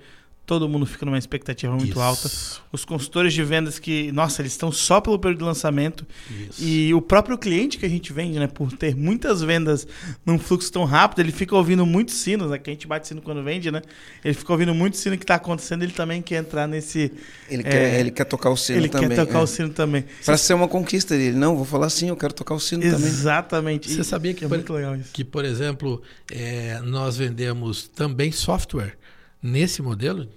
todo 0.45 0.67
mundo 0.67 0.85
fica 0.85 1.05
numa 1.05 1.17
expectativa 1.17 1.71
muito 1.73 1.91
Isso. 1.91 2.01
alta. 2.01 2.29
Os 2.73 2.83
consultores 2.83 3.33
de 3.33 3.41
vendas 3.43 3.79
que, 3.79 4.11
nossa, 4.11 4.41
eles 4.41 4.51
estão 4.51 4.71
só 4.71 4.99
pelo 4.99 5.17
período 5.17 5.39
de 5.39 5.45
lançamento. 5.45 6.05
Isso. 6.29 6.61
E 6.63 6.93
o 6.93 7.01
próprio 7.01 7.37
cliente 7.37 7.77
que 7.77 7.85
a 7.85 7.89
gente 7.89 8.11
vende, 8.11 8.37
né? 8.37 8.47
Por 8.47 8.71
ter 8.73 8.95
muitas 8.95 9.41
vendas 9.41 9.87
num 10.25 10.37
fluxo 10.37 10.71
tão 10.71 10.83
rápido, 10.83 11.19
ele 11.19 11.31
fica 11.31 11.55
ouvindo 11.55 11.85
muitos 11.85 12.15
sinos, 12.15 12.49
né? 12.51 12.57
Que 12.57 12.69
a 12.69 12.73
gente 12.73 12.85
bate 12.87 13.07
sino 13.07 13.21
quando 13.21 13.41
vende, 13.43 13.71
né? 13.71 13.81
Ele 14.25 14.33
fica 14.33 14.51
ouvindo 14.51 14.73
muito 14.75 14.97
sino 14.97 15.17
que 15.17 15.25
tá 15.25 15.35
acontecendo, 15.35 15.83
ele 15.83 15.93
também 15.93 16.21
quer 16.21 16.37
entrar 16.41 16.67
nesse. 16.67 17.11
Ele, 17.49 17.63
É, 17.65 17.69
quer, 17.69 17.99
ele 17.99 18.11
quer 18.11 18.25
tocar 18.25 18.49
o 18.49 18.57
sino 18.57 18.79
ele 18.79 18.89
também. 18.89 19.09
quer 19.09 19.25
tocar 19.25 19.39
é. 19.39 19.43
o 19.43 19.47
sino 19.47 19.69
também. 19.69 20.03
Pra 20.25 20.37
ser 20.37 20.53
uma 20.53 20.67
conquista 20.67 21.15
dele. 21.17 21.37
Não, 21.37 21.55
vou 21.55 21.65
falar 21.65 21.85
assim, 21.87 22.09
eu 22.09 22.17
quero 22.17 22.33
tocar 22.33 22.55
o 22.55 22.59
sino 22.59 22.81
também. 22.83 23.07
Exatamente. 23.07 23.89
Você 23.89 24.03
sabia 24.03 24.33
que, 24.33 24.43
é 24.43 24.47
por- 24.47 24.57
muito 24.57 24.73
legal 24.73 24.95
isso. 24.95 25.11
que, 25.13 25.23
por 25.23 25.45
exemplo, 25.45 26.01
eh, 26.31 26.79
nós 26.83 27.15
vendemos 27.17 27.87
também 27.87 28.31
software 28.31 28.97
nesse 29.41 29.81
modelo? 29.81 30.27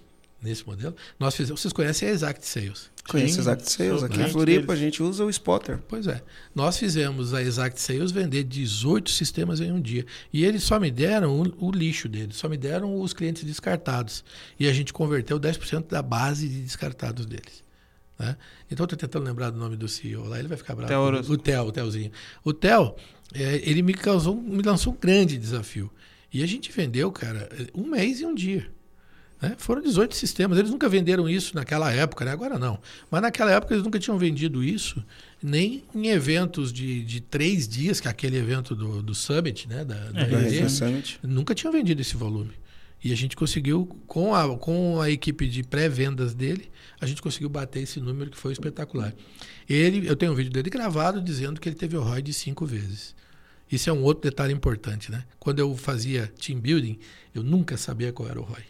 Nesse 0.41 0.65
modelo, 0.65 0.95
nós 1.19 1.35
fizemos. 1.35 1.61
Vocês 1.61 1.73
conhecem 1.73 2.07
a 2.07 2.11
Exact 2.11 2.45
Sales? 2.45 2.91
Conhece 3.07 3.33
Sim, 3.33 3.39
Exact 3.39 3.71
Sales. 3.71 4.03
Aqui 4.03 4.21
em 4.21 4.29
Floripa 4.29 4.73
a 4.73 4.75
gente 4.75 5.01
usa 5.01 5.23
o 5.23 5.29
Spotter. 5.29 5.79
Pois 5.87 6.05
é. 6.07 6.21
Nós 6.53 6.77
fizemos 6.77 7.33
a 7.33 7.41
Exact 7.41 7.79
Sales 7.79 8.11
vender 8.11 8.43
18 8.43 9.09
sistemas 9.09 9.59
em 9.59 9.71
um 9.71 9.79
dia. 9.81 10.05
E 10.31 10.43
eles 10.45 10.63
só 10.63 10.79
me 10.79 10.91
deram 10.91 11.39
o, 11.39 11.67
o 11.67 11.71
lixo 11.71 12.07
deles, 12.07 12.35
só 12.35 12.47
me 12.47 12.57
deram 12.57 12.99
os 12.99 13.13
clientes 13.13 13.43
descartados. 13.43 14.23
E 14.59 14.67
a 14.67 14.73
gente 14.73 14.93
converteu 14.93 15.39
10% 15.39 15.87
da 15.87 16.01
base 16.01 16.47
de 16.47 16.61
descartados 16.61 17.25
deles. 17.25 17.63
né? 18.19 18.37
Então, 18.69 18.83
eu 18.83 18.85
estou 18.85 18.97
tentando 18.97 19.25
lembrar 19.25 19.49
do 19.51 19.57
nome 19.57 19.75
do 19.75 19.87
CEO 19.87 20.27
lá, 20.27 20.37
ele 20.37 20.47
vai 20.47 20.57
ficar 20.57 20.75
bravo. 20.75 20.93
Orozco. 20.93 21.33
O 21.33 21.37
Theo, 21.37 21.63
o 21.63 21.71
Theozinho. 21.71 22.11
O 22.43 22.53
Theo, 22.53 22.95
é, 23.33 23.61
ele 23.67 23.81
me 23.81 23.93
causou, 23.93 24.35
me 24.35 24.61
lançou 24.61 24.93
um 24.93 24.97
grande 24.97 25.37
desafio. 25.37 25.91
E 26.33 26.43
a 26.43 26.45
gente 26.45 26.71
vendeu, 26.71 27.11
cara, 27.11 27.49
um 27.73 27.87
mês 27.89 28.19
e 28.19 28.25
um 28.25 28.35
dia. 28.35 28.74
Né? 29.41 29.55
Foram 29.57 29.81
18 29.81 30.15
sistemas. 30.15 30.57
Eles 30.57 30.71
nunca 30.71 30.87
venderam 30.89 31.27
isso 31.29 31.55
naquela 31.55 31.91
época, 31.91 32.23
né? 32.25 32.31
agora 32.31 32.57
não. 32.57 32.79
Mas 33.11 33.21
naquela 33.21 33.51
época 33.51 33.73
eles 33.73 33.83
nunca 33.83 33.99
tinham 33.99 34.17
vendido 34.17 34.63
isso, 34.63 35.03
nem 35.41 35.83
em 35.93 36.07
eventos 36.07 36.71
de, 36.71 37.03
de 37.03 37.21
três 37.21 37.67
dias, 37.67 37.99
que 37.99 38.07
é 38.07 38.11
aquele 38.11 38.37
evento 38.37 38.75
do, 38.75 39.01
do 39.03 39.13
Summit, 39.13 39.67
né? 39.67 39.83
Da, 39.83 39.95
da 40.11 40.21
É, 40.21 40.23
Resident 40.25 40.69
Summit. 40.69 41.19
nunca 41.23 41.53
tinham 41.53 41.71
vendido 41.71 42.01
esse 42.01 42.15
volume. 42.15 42.51
E 43.03 43.11
a 43.11 43.15
gente 43.15 43.35
conseguiu, 43.35 43.85
com 44.07 44.33
a, 44.33 44.57
com 44.57 44.99
a 44.99 45.11
equipe 45.11 45.47
de 45.47 45.61
pré-vendas 45.61 46.33
dele, 46.33 46.71
a 46.99 47.05
gente 47.05 47.21
conseguiu 47.21 47.49
bater 47.49 47.83
esse 47.83 47.99
número 47.99 48.31
que 48.31 48.37
foi 48.37 48.51
espetacular. 48.51 49.13
Ele, 49.69 50.07
eu 50.07 50.15
tenho 50.15 50.31
um 50.31 50.35
vídeo 50.35 50.51
dele 50.51 50.69
gravado 50.71 51.21
dizendo 51.21 51.59
que 51.61 51.69
ele 51.69 51.75
teve 51.75 51.95
o 51.95 52.01
ROI 52.01 52.23
de 52.23 52.33
cinco 52.33 52.65
vezes. 52.65 53.13
Isso 53.71 53.89
é 53.89 53.93
um 53.93 54.01
outro 54.01 54.23
detalhe 54.27 54.53
importante, 54.53 55.11
né? 55.11 55.23
Quando 55.39 55.59
eu 55.59 55.75
fazia 55.75 56.31
team 56.39 56.59
building, 56.59 56.97
eu 57.33 57.43
nunca 57.43 57.77
sabia 57.77 58.11
qual 58.11 58.27
era 58.29 58.39
o 58.39 58.43
ROI. 58.43 58.63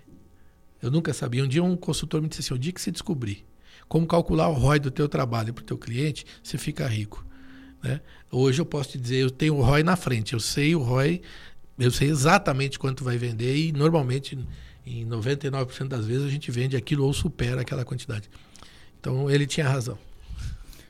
Eu 0.85 0.91
nunca 0.91 1.13
sabia. 1.13 1.43
Um 1.43 1.47
dia 1.47 1.63
um 1.63 1.75
consultor 1.75 2.21
me 2.21 2.27
disse 2.27 2.41
assim, 2.41 2.53
o 2.53 2.57
dia 2.59 2.71
que 2.71 2.81
você 2.81 2.91
descobrir 2.91 3.45
como 3.87 4.07
calcular 4.07 4.49
o 4.49 4.53
ROI 4.53 4.79
do 4.79 4.91
teu 4.91 5.07
trabalho 5.07 5.53
para 5.53 5.61
o 5.61 5.65
teu 5.65 5.77
cliente, 5.77 6.25
você 6.41 6.57
fica 6.57 6.87
rico. 6.87 7.25
Né? 7.83 8.01
Hoje 8.31 8.61
eu 8.61 8.65
posso 8.65 8.91
te 8.91 8.97
dizer, 8.97 9.17
eu 9.17 9.29
tenho 9.29 9.55
o 9.55 9.61
ROI 9.61 9.83
na 9.83 9.95
frente, 9.95 10.33
eu 10.33 10.39
sei 10.39 10.75
o 10.75 10.81
ROI, 10.81 11.21
eu 11.77 11.91
sei 11.91 12.09
exatamente 12.09 12.79
quanto 12.79 13.03
vai 13.03 13.17
vender 13.17 13.55
e 13.55 13.71
normalmente 13.71 14.37
em 14.85 15.05
99% 15.05 15.87
das 15.87 16.05
vezes 16.05 16.25
a 16.25 16.29
gente 16.29 16.49
vende 16.51 16.75
aquilo 16.75 17.05
ou 17.05 17.13
supera 17.13 17.61
aquela 17.61 17.85
quantidade. 17.85 18.29
Então 18.99 19.29
ele 19.29 19.45
tinha 19.45 19.67
razão. 19.67 19.97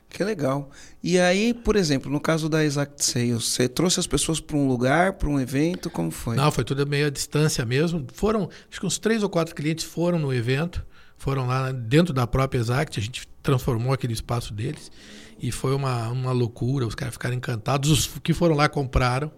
Que 0.08 0.24
legal. 0.24 0.70
E 1.02 1.18
aí, 1.18 1.52
por 1.52 1.76
exemplo, 1.76 2.10
no 2.10 2.20
caso 2.20 2.48
da 2.48 2.64
Exact 2.64 3.04
Sales, 3.04 3.44
você 3.44 3.68
trouxe 3.68 4.00
as 4.00 4.06
pessoas 4.06 4.40
para 4.40 4.56
um 4.56 4.66
lugar, 4.66 5.14
para 5.14 5.28
um 5.28 5.38
evento, 5.38 5.90
como 5.90 6.10
foi? 6.10 6.36
Não, 6.36 6.50
foi 6.50 6.64
tudo 6.64 6.86
meio 6.86 7.06
à 7.06 7.10
distância 7.10 7.64
mesmo. 7.64 8.06
Foram, 8.12 8.48
acho 8.70 8.80
que 8.80 8.86
uns 8.86 8.98
três 8.98 9.22
ou 9.22 9.28
quatro 9.28 9.54
clientes 9.54 9.84
foram 9.84 10.18
no 10.18 10.32
evento, 10.32 10.84
foram 11.18 11.46
lá 11.46 11.72
dentro 11.72 12.14
da 12.14 12.26
própria 12.26 12.58
Exact, 12.58 12.98
a 12.98 13.02
gente 13.02 13.28
transformou 13.42 13.92
aquele 13.92 14.12
espaço 14.12 14.54
deles 14.54 14.90
e 15.38 15.52
foi 15.52 15.74
uma, 15.74 16.08
uma 16.08 16.32
loucura, 16.32 16.86
os 16.86 16.94
caras 16.94 17.14
ficaram 17.14 17.34
encantados, 17.34 17.90
os 17.90 18.06
que 18.22 18.32
foram 18.32 18.54
lá 18.54 18.68
compraram 18.68 19.30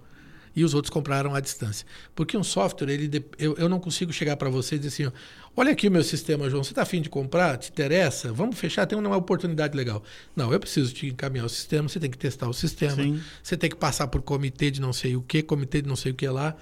e 0.58 0.64
os 0.64 0.74
outros 0.74 0.90
compraram 0.90 1.36
à 1.36 1.40
distância. 1.40 1.86
Porque 2.16 2.36
um 2.36 2.42
software, 2.42 2.90
ele, 2.90 3.24
eu, 3.38 3.54
eu 3.56 3.68
não 3.68 3.78
consigo 3.78 4.12
chegar 4.12 4.36
para 4.36 4.50
você 4.50 4.74
e 4.74 4.78
dizer 4.80 5.04
assim, 5.04 5.16
olha 5.56 5.70
aqui 5.70 5.86
o 5.86 5.90
meu 5.90 6.02
sistema, 6.02 6.50
João, 6.50 6.64
você 6.64 6.72
está 6.72 6.82
afim 6.82 7.00
de 7.00 7.08
comprar? 7.08 7.56
Te 7.58 7.70
interessa? 7.70 8.32
Vamos 8.32 8.58
fechar, 8.58 8.84
tem 8.84 8.98
uma 8.98 9.16
oportunidade 9.16 9.76
legal. 9.76 10.02
Não, 10.34 10.52
eu 10.52 10.58
preciso 10.58 10.92
te 10.92 11.06
encaminhar 11.06 11.46
o 11.46 11.48
sistema, 11.48 11.88
você 11.88 12.00
tem 12.00 12.10
que 12.10 12.18
testar 12.18 12.48
o 12.48 12.52
sistema, 12.52 12.96
Sim. 12.96 13.22
você 13.40 13.56
tem 13.56 13.70
que 13.70 13.76
passar 13.76 14.08
por 14.08 14.20
comitê 14.20 14.68
de 14.68 14.80
não 14.80 14.92
sei 14.92 15.14
o 15.14 15.22
que, 15.22 15.44
comitê 15.44 15.80
de 15.80 15.86
não 15.86 15.94
sei 15.94 16.10
o 16.10 16.14
que 16.16 16.26
lá. 16.26 16.56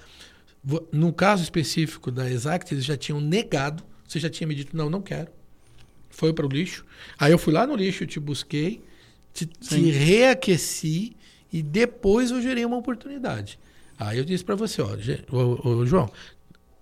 No 0.91 1.11
caso 1.11 1.41
específico 1.41 2.11
da 2.11 2.29
Exact, 2.29 2.71
eles 2.71 2.85
já 2.85 2.95
tinham 2.95 3.19
negado, 3.19 3.83
você 4.07 4.19
já 4.19 4.29
tinha 4.29 4.45
me 4.45 4.53
dito, 4.53 4.77
não, 4.77 4.91
não 4.91 5.01
quero. 5.01 5.31
Foi 6.11 6.31
para 6.33 6.45
o 6.45 6.49
lixo. 6.49 6.85
Aí 7.17 7.31
eu 7.31 7.39
fui 7.39 7.51
lá 7.51 7.65
no 7.65 7.75
lixo, 7.75 8.05
te 8.05 8.19
busquei, 8.19 8.79
te, 9.33 9.47
te 9.47 9.89
reaqueci 9.89 11.15
e 11.51 11.63
depois 11.63 12.29
eu 12.29 12.39
gerei 12.39 12.63
uma 12.63 12.77
oportunidade. 12.77 13.57
Aí 13.99 14.17
eu 14.17 14.25
disse 14.25 14.43
para 14.43 14.55
você, 14.55 14.81
ó, 14.81 14.95
"Ge- 14.97 15.23
ô, 15.31 15.67
ô, 15.69 15.85
João, 15.85 16.09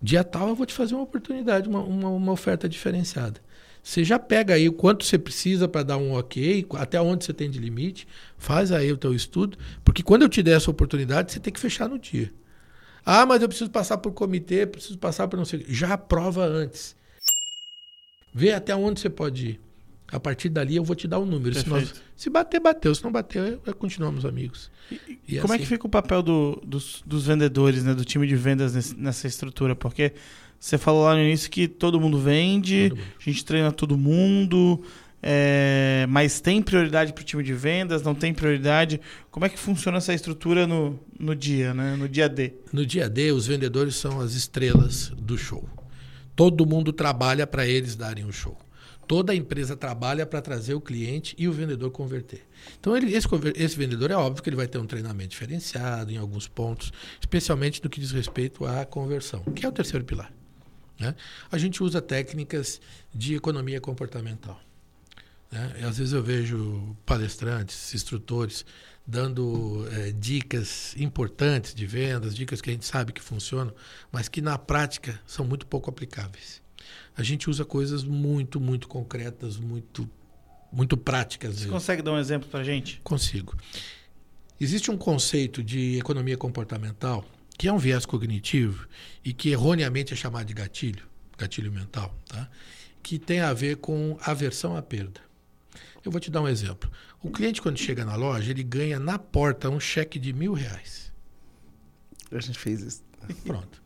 dia 0.01 0.24
tal 0.24 0.49
eu 0.49 0.55
vou 0.55 0.66
te 0.66 0.74
fazer 0.74 0.95
uma 0.95 1.03
oportunidade, 1.03 1.68
uma, 1.70 1.82
uma, 1.82 2.09
uma 2.09 2.32
oferta 2.32 2.68
diferenciada. 2.70 3.41
Você 3.82 4.03
já 4.03 4.18
pega 4.18 4.55
aí 4.55 4.68
o 4.68 4.74
quanto 4.74 5.05
você 5.05 5.18
precisa 5.18 5.68
para 5.68 5.84
dar 5.84 5.97
um 5.97 6.13
ok, 6.13 6.66
até 6.74 6.99
onde 6.99 7.24
você 7.24 7.32
tem 7.34 7.49
de 7.49 7.59
limite, 7.59 8.07
faz 8.38 8.72
aí 8.72 8.91
o 8.91 8.97
teu 8.97 9.13
estudo, 9.13 9.57
porque 9.84 10.01
quando 10.01 10.24
eu 10.24 10.30
te 10.30 10.41
der 10.41 10.57
essa 10.57 10.72
oportunidade, 10.72 11.32
você 11.32 11.39
tem 11.39 11.53
que 11.53 11.59
fechar 11.59 11.88
no 11.88 11.99
dia. 11.99 12.34
Ah, 13.05 13.26
mas 13.26 13.41
eu 13.43 13.47
preciso 13.47 13.70
passar 13.70 13.99
por 13.99 14.11
comitê, 14.13 14.66
preciso 14.66 14.97
passar 14.97 15.28
por 15.28 15.38
não 15.38 15.45
sei. 15.45 15.63
Já 15.70 15.93
aprova 15.93 16.43
antes. 16.43 16.95
Vê 18.34 18.51
até 18.53 18.76
onde 18.76 18.99
você 18.99 19.09
pode 19.09 19.47
ir. 19.49 19.61
A 20.16 20.20
partir 20.20 20.49
dali 20.49 20.76
eu 20.76 20.84
vou 20.84 20.95
te 20.95 21.07
dar 21.07 21.20
o 21.20 21.26
número. 21.26 21.53
Se, 21.55 21.68
nós- 21.68 21.93
se 22.16 22.30
bater, 22.30 22.59
bateu. 22.59 22.93
Se 22.95 23.03
não 23.03 23.11
bater, 23.11 23.59
é- 23.66 23.74
continuamos 23.74 24.26
amigos. 24.26 24.72
E 25.28 25.39
Como 25.39 25.53
é 25.53 25.55
assim- 25.55 25.63
que 25.63 25.70
fica 25.70 25.86
o 25.86 25.89
papel 25.89 26.22
do- 26.22 26.61
dos, 26.66 27.03
dos 27.05 27.26
vendedores, 27.28 27.84
né? 27.84 27.93
Do 27.93 28.05
time 28.05 28.26
de 28.28 28.36
vendas 28.36 28.74
nesse- 28.76 28.95
nessa 28.95 29.28
estrutura? 29.28 29.76
Porque 29.76 30.13
você 30.59 30.78
falou 30.78 31.03
lá 31.03 31.13
no 31.16 31.22
início 31.22 31.49
que 31.49 31.68
todo 31.68 31.99
mundo 31.99 32.20
vende, 32.20 32.89
Todo 32.89 32.97
mundo. 32.99 33.07
a 33.20 33.24
gente 33.24 33.43
treina 33.43 33.72
todo 33.72 33.97
mundo, 33.97 34.84
é, 35.22 36.05
mas 36.07 36.39
tem 36.39 36.61
prioridade 36.61 37.11
para 37.11 37.22
o 37.22 37.26
time 37.26 37.43
de 37.43 37.53
vendas, 37.53 38.03
não 38.03 38.13
tem 38.16 38.34
prioridade. 38.34 39.01
Como 39.32 39.45
é 39.45 39.49
que 39.49 39.57
funciona 39.59 39.97
essa 39.97 40.13
estrutura 40.13 40.68
no, 40.68 40.99
no 41.20 41.36
dia, 41.36 41.74
né? 41.74 41.95
No 41.95 42.07
dia 42.07 42.30
D? 42.30 42.53
No 42.72 42.86
dia 42.86 43.09
D, 43.09 43.32
os 43.32 43.47
vendedores 43.47 43.95
são 43.95 44.22
as 44.22 44.34
estrelas 44.34 45.11
do 45.18 45.38
show. 45.38 45.68
Todo 46.36 46.66
mundo 46.66 46.93
trabalha 46.93 47.47
para 47.47 47.66
eles 47.68 47.95
darem 47.95 48.24
o 48.26 48.32
show. 48.32 48.57
Toda 49.08 49.32
a 49.34 49.36
empresa 49.36 49.76
trabalha 49.76 50.26
para 50.26 50.41
trazer 50.41 50.74
o 50.74 50.82
cliente 50.82 51.36
e 51.38 51.47
o 51.47 51.53
vendedor 51.53 51.91
converter. 51.91 52.43
Então, 52.80 52.95
ele- 52.97 53.14
esse, 53.14 53.28
esse 53.56 53.78
vendedor 53.78 54.10
é 54.12 54.16
óbvio 54.16 54.41
que 54.41 54.49
ele 54.49 54.56
vai 54.56 54.68
ter 54.68 54.78
um 54.80 54.88
treinamento 54.88 55.30
diferenciado 55.30 56.12
em 56.12 56.18
alguns 56.18 56.47
pontos, 56.47 56.91
especialmente 57.20 57.84
no 57.84 57.89
que 57.89 57.99
diz 57.99 58.12
respeito 58.12 58.66
à 58.66 58.84
conversão, 58.86 59.43
que 59.56 59.66
é 59.66 59.70
o 59.70 59.72
terceiro 59.72 60.03
pilar. 60.06 60.32
né? 60.97 61.14
A 61.51 61.58
gente 61.58 61.84
usa 61.84 62.01
técnicas 62.01 62.80
de 63.14 63.36
economia 63.36 63.82
comportamental. 63.82 64.60
né? 65.51 65.76
Às 65.88 65.97
vezes 65.97 66.14
eu 66.14 66.24
vejo 66.24 66.95
palestrantes, 67.06 67.93
instrutores 67.93 68.66
dando 69.06 69.86
eh, 69.91 70.12
dicas 70.18 70.95
importantes 70.97 71.76
de 71.76 71.86
vendas, 71.86 72.34
dicas 72.36 72.60
que 72.62 72.70
a 72.72 72.74
gente 72.74 72.86
sabe 72.86 73.14
que 73.14 73.22
funcionam, 73.22 73.74
mas 74.12 74.28
que 74.28 74.41
na 74.41 74.58
prática 74.58 75.20
são 75.28 75.45
muito 75.45 75.68
pouco 75.68 75.89
aplicáveis. 75.89 76.60
A 77.16 77.24
gente 77.24 77.50
usa 77.50 77.64
coisas 77.66 78.04
muito, 78.04 78.60
muito 78.60 78.88
concretas, 78.88 79.58
muito, 79.58 80.10
muito 80.72 80.98
práticas. 80.98 81.56
Você 81.56 81.60
mesmo. 81.62 81.74
consegue 81.74 82.02
dar 82.02 82.14
um 82.14 82.20
exemplo 82.20 82.48
para 82.50 82.64
gente? 82.64 83.02
Consigo. 83.04 83.56
Existe 84.60 84.90
um 84.90 84.98
conceito 84.98 85.64
de 85.64 85.98
economia 85.98 86.38
comportamental 86.38 87.26
que 87.58 87.68
é 87.68 87.74
um 87.74 87.78
viés 87.78 88.06
cognitivo 88.06 88.88
e 89.24 89.34
que 89.34 89.50
erroneamente 89.50 90.14
é 90.14 90.16
chamado 90.16 90.46
de 90.46 90.54
gatilho, 90.54 91.08
gatilho 91.38 91.72
mental, 91.72 92.14
tá? 92.28 92.50
que 93.02 93.18
tem 93.18 93.40
a 93.40 93.54
ver 93.54 93.78
com 93.78 94.18
aversão 94.22 94.76
à 94.76 94.82
perda. 94.82 95.22
Eu 96.04 96.12
vou 96.12 96.20
te 96.20 96.30
dar 96.30 96.42
um 96.42 96.48
exemplo. 96.48 96.92
O 97.22 97.32
cliente, 97.32 97.62
quando 97.62 97.78
chega 97.78 98.06
na 98.06 98.16
loja, 98.16 98.52
ele 98.52 98.64
ganha 98.64 99.00
na 99.00 99.18
porta 99.18 99.70
um 99.70 99.80
cheque 99.80 100.20
de 100.20 100.34
mil 100.34 100.54
reais. 100.54 101.12
A 102.32 102.40
gente 102.40 102.60
fez 102.60 102.82
isso. 102.82 103.04
Pronto. 103.44 103.82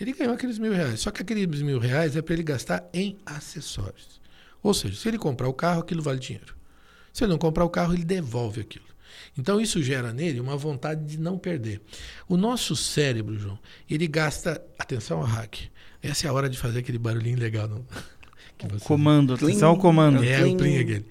Ele 0.00 0.12
ganhou 0.12 0.34
aqueles 0.34 0.58
mil 0.58 0.72
reais. 0.72 1.00
Só 1.00 1.10
que 1.10 1.22
aqueles 1.22 1.62
mil 1.62 1.78
reais 1.78 2.16
é 2.16 2.22
para 2.22 2.34
ele 2.34 2.42
gastar 2.42 2.88
em 2.92 3.16
acessórios. 3.24 4.20
Ou 4.62 4.72
seja, 4.74 4.96
se 4.98 5.08
ele 5.08 5.18
comprar 5.18 5.48
o 5.48 5.52
carro, 5.54 5.80
aquilo 5.80 6.02
vale 6.02 6.18
dinheiro. 6.18 6.54
Se 7.12 7.24
ele 7.24 7.32
não 7.32 7.38
comprar 7.38 7.64
o 7.64 7.70
carro, 7.70 7.92
ele 7.94 8.04
devolve 8.04 8.60
aquilo. 8.60 8.84
Então 9.36 9.60
isso 9.60 9.82
gera 9.82 10.12
nele 10.12 10.40
uma 10.40 10.56
vontade 10.56 11.04
de 11.04 11.18
não 11.18 11.38
perder. 11.38 11.80
O 12.28 12.36
nosso 12.36 12.74
cérebro, 12.76 13.38
João, 13.38 13.58
ele 13.88 14.06
gasta. 14.06 14.62
Atenção 14.78 15.18
ao 15.18 15.24
hack. 15.24 15.56
Essa 16.02 16.26
é 16.26 16.30
a 16.30 16.32
hora 16.32 16.48
de 16.48 16.58
fazer 16.58 16.80
aquele 16.80 16.98
barulhinho 16.98 17.38
legal. 17.38 17.68
No... 17.68 17.86
que 18.58 18.66
você- 18.68 18.84
Comando, 18.84 19.34
atenção 19.34 19.70
ao 19.70 19.78
comando. 19.78 20.22
é, 20.24 20.44
o 20.44 20.56
plim 20.56 20.78
aquele. 20.78 21.06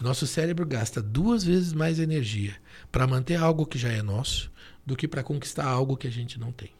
O 0.00 0.04
nosso 0.04 0.26
cérebro 0.26 0.66
gasta 0.66 1.00
duas 1.00 1.42
vezes 1.42 1.72
mais 1.72 1.98
energia 1.98 2.54
para 2.92 3.06
manter 3.06 3.36
algo 3.36 3.64
que 3.64 3.78
já 3.78 3.88
é 3.88 4.02
nosso 4.02 4.50
do 4.84 4.94
que 4.94 5.08
para 5.08 5.22
conquistar 5.22 5.64
algo 5.64 5.96
que 5.96 6.06
a 6.06 6.10
gente 6.10 6.38
não 6.38 6.52
tem. 6.52 6.70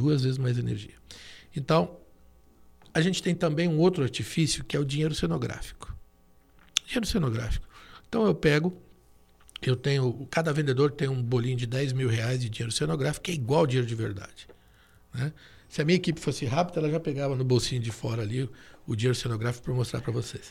Duas 0.00 0.22
vezes 0.22 0.38
mais 0.38 0.58
energia. 0.58 0.94
Então, 1.54 1.98
a 2.94 3.02
gente 3.02 3.22
tem 3.22 3.34
também 3.34 3.68
um 3.68 3.78
outro 3.78 4.02
artifício 4.02 4.64
que 4.64 4.74
é 4.74 4.80
o 4.80 4.84
dinheiro 4.84 5.14
cenográfico. 5.14 5.94
Dinheiro 6.86 7.06
cenográfico. 7.06 7.68
Então 8.08 8.24
eu 8.24 8.34
pego, 8.34 8.74
eu 9.60 9.76
tenho, 9.76 10.26
cada 10.30 10.54
vendedor 10.54 10.90
tem 10.90 11.06
um 11.06 11.22
bolinho 11.22 11.56
de 11.56 11.66
10 11.66 11.92
mil 11.92 12.08
reais 12.08 12.40
de 12.40 12.48
dinheiro 12.48 12.72
cenográfico 12.72 13.24
que 13.24 13.30
é 13.30 13.34
igual 13.34 13.60
ao 13.60 13.66
dinheiro 13.66 13.86
de 13.86 13.94
verdade. 13.94 14.48
né? 15.12 15.34
Se 15.68 15.82
a 15.82 15.84
minha 15.84 15.96
equipe 15.96 16.18
fosse 16.18 16.46
rápida, 16.46 16.80
ela 16.80 16.90
já 16.90 16.98
pegava 16.98 17.36
no 17.36 17.44
bolsinho 17.44 17.80
de 17.80 17.92
fora 17.92 18.22
ali 18.22 18.48
o, 18.86 18.96
dinheiro 18.96 19.14
cenográfico 19.14 19.66
para 19.66 19.74
mostrar 19.74 20.00
para 20.00 20.12
vocês. 20.12 20.50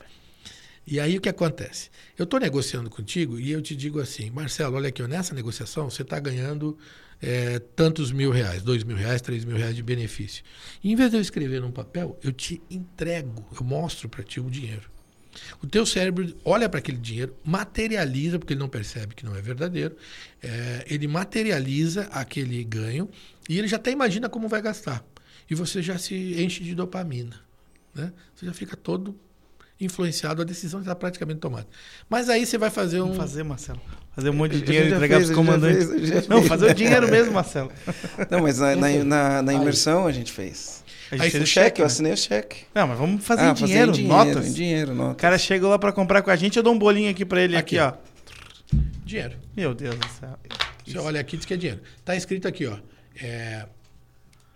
E 0.88 1.00
aí 1.00 1.18
o 1.18 1.22
que 1.22 1.28
acontece? 1.28 1.90
Eu 2.18 2.24
estou 2.24 2.40
negociando 2.40 2.90
contigo 2.90 3.40
e 3.40 3.52
eu 3.52 3.62
te 3.62 3.76
digo 3.76 4.00
assim, 4.00 4.30
Marcelo, 4.30 4.78
olha 4.78 4.90
aqui, 4.90 5.06
nessa 5.06 5.36
negociação 5.36 5.90
você 5.90 6.04
está 6.04 6.20
ganhando 6.20 6.78
é, 7.22 7.60
tantos 7.60 8.12
mil 8.12 8.32
reais, 8.32 8.62
dois 8.62 8.84
mil 8.84 8.96
reais, 8.96 9.22
três 9.22 9.44
mil 9.44 9.58
reais 9.58 9.76
de 9.76 9.84
benefício. 9.84 10.44
E 10.84 10.92
em 10.92 10.96
vez 10.96 11.12
de 11.12 11.18
eu 11.18 11.22
escrever 11.22 11.62
num 11.62 11.72
papel, 11.72 12.18
eu 12.24 12.32
te 12.32 12.62
entrego, 12.70 13.46
eu 13.58 13.66
mostro 13.66 14.08
para 14.08 14.24
ti 14.24 14.40
o 14.40 14.50
dinheiro. 14.50 14.90
O 15.62 15.68
teu 15.68 15.86
cérebro 15.86 16.36
olha 16.44 16.68
para 16.68 16.80
aquele 16.80 16.98
dinheiro, 16.98 17.36
materializa, 17.44 18.40
porque 18.40 18.54
ele 18.54 18.60
não 18.60 18.70
percebe 18.70 19.16
que 19.16 19.26
não 19.26 19.36
é 19.36 19.42
verdadeiro, 19.42 19.96
é, 20.42 20.86
ele 20.88 21.08
materializa 21.08 22.04
aquele 22.12 22.64
ganho 22.64 23.10
e 23.48 23.58
ele 23.58 23.68
já 23.68 23.78
até 23.78 23.92
imagina 23.92 24.28
como 24.28 24.48
vai 24.48 24.62
gastar. 24.62 25.04
E 25.50 25.56
você 25.56 25.82
já 25.82 25.98
se 25.98 26.42
enche 26.42 26.64
de 26.64 26.76
dopamina. 26.76 27.40
Né? 27.94 28.14
Você 28.36 28.46
já 28.46 28.54
fica 28.54 28.76
todo 28.76 29.18
influenciado, 29.80 30.42
a 30.42 30.46
decisão 30.46 30.82
está 30.82 30.96
praticamente 30.96 31.40
tomada. 31.40 31.68
Mas 32.10 32.30
aí 32.30 32.46
você 32.46 32.58
vai 32.58 32.70
fazer 32.70 33.02
um. 33.02 33.06
Vamos 33.06 33.18
fazer, 33.18 33.44
Marcelo. 33.44 33.82
Fazer 34.16 34.30
um 34.30 34.34
monte 34.34 34.54
de 34.54 34.62
dinheiro 34.62 34.90
e 34.90 34.94
entregar 34.94 35.18
para 35.18 35.26
os 35.30 35.32
comandantes. 35.36 35.90
Fez, 35.90 36.28
não, 36.28 36.44
fazer 36.44 36.72
o 36.72 36.74
dinheiro 36.74 37.10
mesmo, 37.10 37.32
Marcelo. 37.34 37.72
Não, 38.30 38.42
mas 38.42 38.60
na, 38.60 38.76
na, 38.76 38.90
na, 39.04 39.42
na 39.42 39.54
imersão 39.54 40.06
a 40.08 40.12
gente 40.12 40.32
fez. 40.32 40.84
A 41.12 41.16
gente 41.16 41.24
Aí 41.26 41.32
fez 41.32 41.44
o 41.44 41.48
cheque, 41.48 41.82
eu 41.82 41.86
assinei 41.86 42.12
o 42.12 42.18
cheque. 42.18 42.66
Não, 42.76 42.88
mas 42.88 42.98
vamos 42.98 43.24
fazer 43.26 43.44
Ah, 43.44 43.50
em 43.52 43.54
dinheiro, 43.54 43.92
fazer 43.92 44.02
em 44.04 44.08
notas. 44.08 44.48
Em 44.48 44.54
dinheiro, 44.54 44.94
notas. 44.94 45.14
O 45.14 45.16
cara 45.16 45.38
chega 45.38 45.68
lá 45.68 45.80
para 45.80 45.92
comprar 45.94 46.22
com 46.22 46.30
a 46.32 46.36
gente, 46.36 46.58
eu 46.58 46.64
dou 46.64 46.74
um 46.74 46.78
bolinho 46.78 47.10
aqui 47.10 47.24
para 47.24 47.42
ele, 47.42 47.56
aqui, 47.56 47.80
Aqui. 47.80 47.96
ó. 47.96 48.78
Dinheiro. 49.06 49.38
Meu 49.56 49.74
Deus 49.74 49.96
do 49.96 50.08
céu. 50.20 50.38
Você 50.86 50.98
olha 50.98 51.22
aqui, 51.22 51.38
diz 51.38 51.46
que 51.46 51.54
é 51.54 51.58
dinheiro. 51.58 51.82
Está 51.98 52.16
escrito 52.16 52.48
aqui, 52.48 52.66
ó. 52.68 52.78
é, 53.22 53.66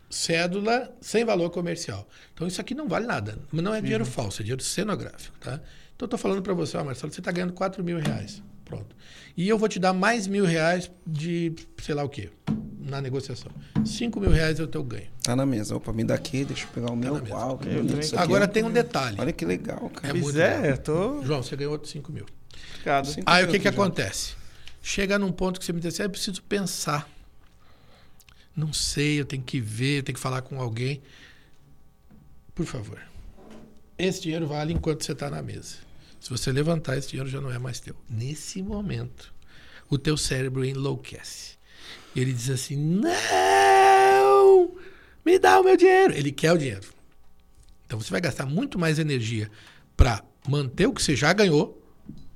cédula 0.10 0.93
sem 1.01 1.24
valor 1.26 1.49
comercial. 1.49 2.08
Então 2.34 2.45
isso 2.47 2.60
aqui 2.62 2.76
não 2.76 2.88
vale 2.88 3.06
nada. 3.08 3.38
Mas 3.51 3.64
não 3.64 3.74
é 3.74 3.82
dinheiro 3.82 4.06
falso, 4.06 4.41
é 4.41 4.43
dinheiro 4.43 4.62
cenográfico, 4.64 5.38
tá? 5.39 5.54
Então 5.95 6.06
eu 6.06 6.08
tô 6.08 6.18
falando 6.18 6.41
para 6.41 6.54
você, 6.54 6.78
ó, 6.78 6.84
Marcelo, 6.84 7.12
você 7.14 7.20
está 7.22 7.32
ganhando 7.32 7.54
4 7.54 7.84
mil 7.84 7.97
reais. 7.99 8.41
Pronto. 8.76 8.95
E 9.36 9.47
eu 9.49 9.57
vou 9.57 9.67
te 9.67 9.80
dar 9.80 9.93
mais 9.93 10.28
mil 10.28 10.45
reais 10.45 10.91
de 11.05 11.53
sei 11.82 11.95
lá 11.95 12.03
o 12.03 12.09
quê, 12.09 12.30
na 12.80 13.01
negociação. 13.01 13.51
5 13.86 14.19
mil 14.19 14.30
reais 14.30 14.59
é 14.59 14.63
o 14.63 14.67
teu 14.67 14.84
ganho. 14.84 15.07
Tá 15.24 15.36
na 15.36 15.45
mesa. 15.45 15.76
Opa, 15.76 15.91
me 15.91 16.03
dá 16.03 16.13
aqui, 16.15 16.45
deixa 16.45 16.65
eu 16.65 16.69
pegar 16.69 16.91
o 16.91 16.95
meu. 16.95 17.15
na 17.15 17.21
mesa. 17.21 17.36
Uau, 17.36 17.57
que 17.57 17.67
Eu 17.67 17.86
isso 17.99 18.15
aqui. 18.15 18.24
Agora 18.24 18.47
tem 18.47 18.63
um 18.63 18.71
detalhe. 18.71 19.17
Olha 19.19 19.34
que 19.34 19.43
legal, 19.45 19.89
cara. 19.89 20.07
É 20.07 20.11
Pois 20.11 20.24
muito 20.24 20.39
é, 20.39 20.47
legal. 20.57 20.65
eu 20.71 20.78
tô 20.78 21.24
João, 21.24 21.41
você 21.43 21.55
ganhou 21.55 21.74
outros 21.74 21.91
5 21.91 22.11
mil. 22.11 22.26
ficado. 22.78 23.07
Sim. 23.07 23.21
Aí 23.26 23.43
o 23.43 23.47
que, 23.47 23.57
que 23.59 23.71
João. 23.71 23.86
acontece? 23.88 24.36
Chega 24.82 25.17
num 25.17 25.32
ponto 25.32 25.59
que 25.59 25.65
você 25.65 25.74
me 25.74 25.80
diz 25.80 25.93
assim, 25.93 26.03
"Ah, 26.03 26.05
eu 26.05 26.09
preciso 26.09 26.41
pensar. 26.43 27.09
Não 28.55 28.71
sei, 28.71 29.19
eu 29.19 29.26
tenho 29.26 29.41
que 29.41 29.59
ver, 29.59 29.99
eu 29.99 30.03
tenho 30.03 30.15
que 30.15 30.21
falar 30.21 30.41
com 30.43 30.61
alguém. 30.61 31.01
Por 32.53 32.65
favor. 32.65 32.99
Esse 33.97 34.21
dinheiro 34.21 34.45
vale 34.47 34.74
enquanto 34.74 35.03
você 35.03 35.13
está 35.13 35.30
na 35.30 35.41
mesa. 35.41 35.78
Se 36.24 36.30
você 36.30 36.53
levantar, 36.53 36.97
esse 36.97 37.09
dinheiro 37.09 37.30
já 37.30 37.41
não 37.41 37.51
é 37.51 37.59
mais 37.59 37.82
teu. 37.82 37.93
Nesse 38.09 38.63
momento, 38.63 39.34
o 39.89 39.97
teu 39.97 40.15
cérebro 40.15 40.63
enlouquece. 40.63 41.57
Ele 42.15 42.32
diz 42.32 42.49
assim: 42.49 42.78
Não! 42.78 43.11
Me 45.26 45.38
dá 45.38 45.59
o 45.59 45.65
meu 45.65 45.76
dinheiro. 45.76 46.13
Ele 46.13 46.32
quer 46.32 46.53
o 46.53 46.57
dinheiro. 46.57 46.88
Então 47.86 47.99
você 47.99 48.09
vai 48.09 48.21
gastar 48.21 48.45
muito 48.45 48.80
mais 48.80 48.99
energia 48.99 49.51
para 49.97 50.24
manter 50.47 50.88
o 50.88 50.93
que 50.93 51.03
você 51.03 51.13
já 51.13 51.34
ganhou 51.34 51.84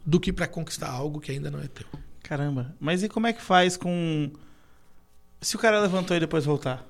do 0.06 0.20
que 0.20 0.34
para 0.34 0.50
conquistar 0.50 0.90
algo 0.90 1.22
que 1.22 1.32
ainda 1.32 1.50
não 1.50 1.62
é 1.62 1.70
teu. 1.70 1.88
Caramba. 2.22 2.76
Mas 2.82 3.04
e 3.04 3.08
como 3.08 3.28
é 3.28 3.32
que 3.32 3.42
faz 3.42 3.78
com. 3.78 4.30
Se 5.40 5.56
o 5.56 5.60
cara 5.60 5.80
levantou 5.80 6.18
e 6.18 6.20
depois 6.20 6.44
voltar? 6.44 6.86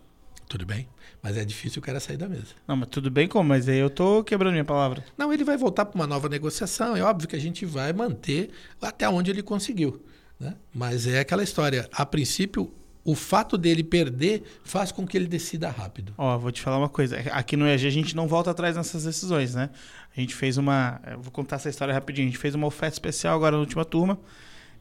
Tudo 0.48 0.66
bem? 0.66 0.88
Mas 1.22 1.36
é 1.38 1.44
difícil 1.44 1.82
o 1.82 1.84
cara 1.84 2.00
sair 2.00 2.18
da 2.18 2.28
mesa. 2.28 2.56
Não, 2.68 2.76
mas 2.76 2.90
tudo 2.90 3.12
bem 3.12 3.28
como? 3.28 3.50
Mas 3.50 3.68
aí 3.68 3.80
eu 3.80 3.90
tô 3.90 4.24
quebrando 4.24 4.54
minha 4.54 4.66
palavra. 4.66 5.04
Não, 5.18 5.34
ele 5.34 5.44
vai 5.44 5.58
voltar 5.58 5.86
para 5.86 5.96
uma 5.96 6.08
nova 6.08 6.30
negociação. 6.30 6.96
É 6.96 7.02
óbvio 7.02 7.28
que 7.28 7.36
a 7.36 7.40
gente 7.40 7.66
vai 7.66 7.92
manter 7.92 8.50
até 8.82 9.10
onde 9.10 9.30
ele 9.30 9.44
conseguiu. 9.44 10.02
Né? 10.40 10.56
Mas 10.74 11.06
é 11.06 11.20
aquela 11.20 11.44
história. 11.44 11.90
A 11.92 12.06
princípio, 12.06 12.72
o 13.04 13.16
fato 13.16 13.58
dele 13.58 13.84
perder 13.84 14.44
faz 14.64 14.92
com 14.92 15.06
que 15.06 15.18
ele 15.18 15.28
decida 15.28 15.70
rápido. 15.70 16.14
Ó, 16.18 16.38
vou 16.38 16.52
te 16.52 16.62
falar 16.62 16.78
uma 16.78 16.90
coisa. 16.90 17.18
Aqui 17.32 17.58
no 17.58 17.68
EG 17.68 17.86
a 17.86 17.90
gente 17.90 18.16
não 18.16 18.28
volta 18.28 18.52
atrás 18.52 18.76
nessas 18.78 19.04
decisões, 19.04 19.56
né? 19.56 19.70
A 20.16 20.20
gente 20.20 20.34
fez 20.34 20.58
uma. 20.58 21.02
eu 21.10 21.20
Vou 21.20 21.32
contar 21.32 21.58
essa 21.58 21.70
história 21.70 21.94
rapidinho. 21.94 22.28
A 22.28 22.32
gente 22.32 22.40
fez 22.40 22.56
uma 22.56 22.68
oferta 22.68 22.96
especial 22.96 23.36
agora 23.36 23.56
na 23.56 23.62
última 23.62 23.84
turma. 23.84 24.18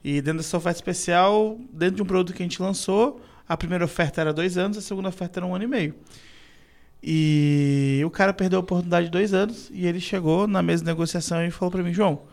E 0.03 0.21
dentro 0.21 0.37
dessa 0.37 0.55
oferta 0.55 0.77
especial, 0.77 1.59
dentro 1.73 1.97
de 1.97 2.01
um 2.03 2.05
produto 2.05 2.35
que 2.35 2.41
a 2.41 2.45
gente 2.45 2.61
lançou, 2.61 3.21
a 3.47 3.55
primeira 3.55 3.85
oferta 3.85 4.21
era 4.21 4.33
dois 4.33 4.57
anos, 4.57 4.77
a 4.77 4.81
segunda 4.81 5.09
oferta 5.09 5.39
era 5.39 5.45
um 5.45 5.55
ano 5.55 5.63
e 5.63 5.67
meio. 5.67 5.95
E 7.01 8.01
o 8.05 8.09
cara 8.09 8.33
perdeu 8.33 8.59
a 8.59 8.61
oportunidade 8.61 9.05
de 9.05 9.11
dois 9.11 9.33
anos 9.33 9.69
e 9.71 9.85
ele 9.85 9.99
chegou 9.99 10.47
na 10.47 10.61
mesa 10.61 10.83
de 10.83 10.89
negociação 10.89 11.45
e 11.45 11.51
falou 11.51 11.71
pra 11.71 11.83
mim, 11.83 11.93
João, 11.93 12.23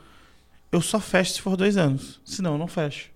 eu 0.72 0.80
só 0.80 0.98
fecho 0.98 1.34
se 1.34 1.40
for 1.40 1.56
dois 1.56 1.76
anos, 1.76 2.20
senão 2.24 2.52
eu 2.52 2.58
não 2.58 2.66
fecho. 2.66 3.10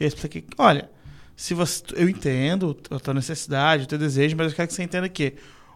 E 0.00 0.04
eu 0.04 0.08
expliquei, 0.08 0.44
olha, 0.58 0.90
se 1.36 1.54
você, 1.54 1.82
eu 1.94 2.08
entendo 2.08 2.76
a 2.90 2.98
tua 2.98 3.14
necessidade, 3.14 3.84
o 3.84 3.86
teu 3.86 3.98
desejo, 3.98 4.36
mas 4.36 4.50
eu 4.50 4.56
quero 4.56 4.68
que 4.68 4.74
você 4.74 4.82
entenda 4.82 5.08
que 5.08 5.34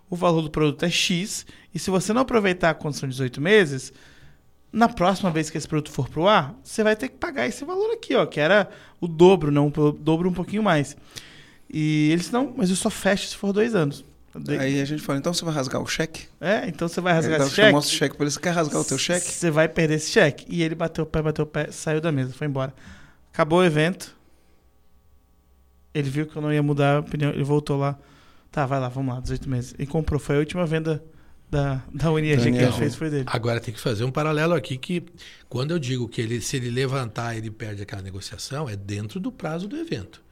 o 0.09 0.17
valor 0.17 0.43
do 0.43 0.51
produto 0.51 0.85
é 0.85 0.91
X 0.91 1.47
e 1.75 1.79
se 1.79 1.91
você 1.91 2.13
não 2.13 2.23
aproveitar 2.23 2.71
a 2.71 2.75
condição 2.75 3.09
de 3.09 3.15
18 3.15 3.41
meses, 3.41 3.93
na 4.73 4.89
próxima 4.89 5.31
vez 5.31 5.51
que 5.51 5.57
esse 5.57 5.69
produto 5.69 5.91
for 5.91 6.09
pro 6.09 6.27
ar, 6.27 6.55
você 6.63 6.83
vai 6.83 6.97
ter 6.97 7.09
que 7.09 7.17
pagar 7.17 7.47
esse 7.47 7.65
valor 7.65 7.93
aqui, 7.93 8.15
ó, 8.15 8.27
que 8.27 8.41
era 8.41 8.69
o 9.01 9.07
dobro, 9.07 9.51
não 9.51 9.69
o 9.69 9.93
dobro 9.93 10.29
um 10.29 10.35
pouquinho 10.35 10.63
mais. 10.63 10.97
E 11.73 12.11
eles 12.12 12.31
não, 12.31 12.53
mas 12.57 12.71
eu 12.71 12.77
só 12.77 12.89
fecho 12.91 13.27
se 13.29 13.37
for 13.37 13.53
dois 13.53 13.75
anos. 13.75 14.05
Eu 14.35 14.41
dei- 14.41 14.59
Aí 14.59 14.81
a 14.81 14.85
gente 14.85 15.03
fala, 15.03 15.19
então 15.19 15.33
você 15.33 15.45
vai 15.45 15.55
rasgar 15.55 15.81
o 15.83 15.87
cheque? 15.87 16.27
É, 16.41 16.69
então 16.69 16.87
você 16.89 17.01
vai 17.01 17.12
rasgar 17.12 17.37
Então 17.37 17.47
esse 17.47 17.57
cheque. 17.57 17.73
mostra 17.73 17.95
o 17.95 17.99
cheque 17.99 18.17
pra 18.17 18.25
ele, 18.25 18.31
você 18.31 18.41
quer 18.41 18.51
rasgar 18.51 18.81
o 18.81 18.85
teu 18.85 18.99
cheque? 18.99 19.31
Você 19.31 19.51
vai 19.51 19.69
perder 19.69 19.95
esse 19.95 20.11
cheque. 20.11 20.45
E 20.49 20.62
ele 20.62 20.75
bateu 20.75 21.05
o 21.05 21.07
pé, 21.07 21.23
bateu 21.23 21.45
o 21.45 21.49
pé, 21.49 21.71
saiu 21.73 22.01
da 22.01 22.12
mesa, 22.12 22.33
foi 22.33 22.47
embora. 22.47 22.73
Acabou 23.33 23.61
o 23.61 23.64
evento. 23.64 24.14
Ele 25.95 26.11
viu 26.11 26.27
que 26.27 26.37
eu 26.37 26.43
não 26.43 26.53
ia 26.53 26.62
mudar 26.62 26.97
a 26.97 27.01
opinião, 27.01 27.31
ele 27.33 27.45
voltou 27.45 27.77
lá. 27.79 27.99
Tá, 28.53 28.67
vai 28.67 28.79
lá, 28.79 28.89
vamos 28.89 29.14
lá, 29.14 29.21
18 29.21 29.49
meses. 29.49 29.75
E 29.79 29.87
comprou. 29.87 30.19
Foi 30.21 30.37
a 30.37 30.39
última 30.39 30.67
venda 30.67 31.03
da, 31.51 31.83
da 31.93 32.11
UNIEG 32.11 32.43
que 32.53 32.59
ele 32.59 32.73
fez, 32.73 32.95
foi 32.95 33.11
dele. 33.11 33.25
Agora 33.27 33.61
tem 33.61 33.73
que 33.73 33.81
fazer 33.81 34.05
um 34.05 34.11
paralelo 34.11 34.55
aqui 34.55 34.77
que 34.77 35.03
quando 35.49 35.71
eu 35.73 35.79
digo 35.79 36.09
que 36.09 36.21
ele, 36.21 36.41
se 36.41 36.57
ele 36.57 36.71
levantar, 36.71 37.37
ele 37.37 37.51
perde 37.51 37.83
aquela 37.83 38.03
negociação, 38.03 38.69
é 38.69 38.77
dentro 38.77 39.19
do 39.21 39.31
prazo 39.33 39.67
do 39.69 39.77
evento. 39.77 40.23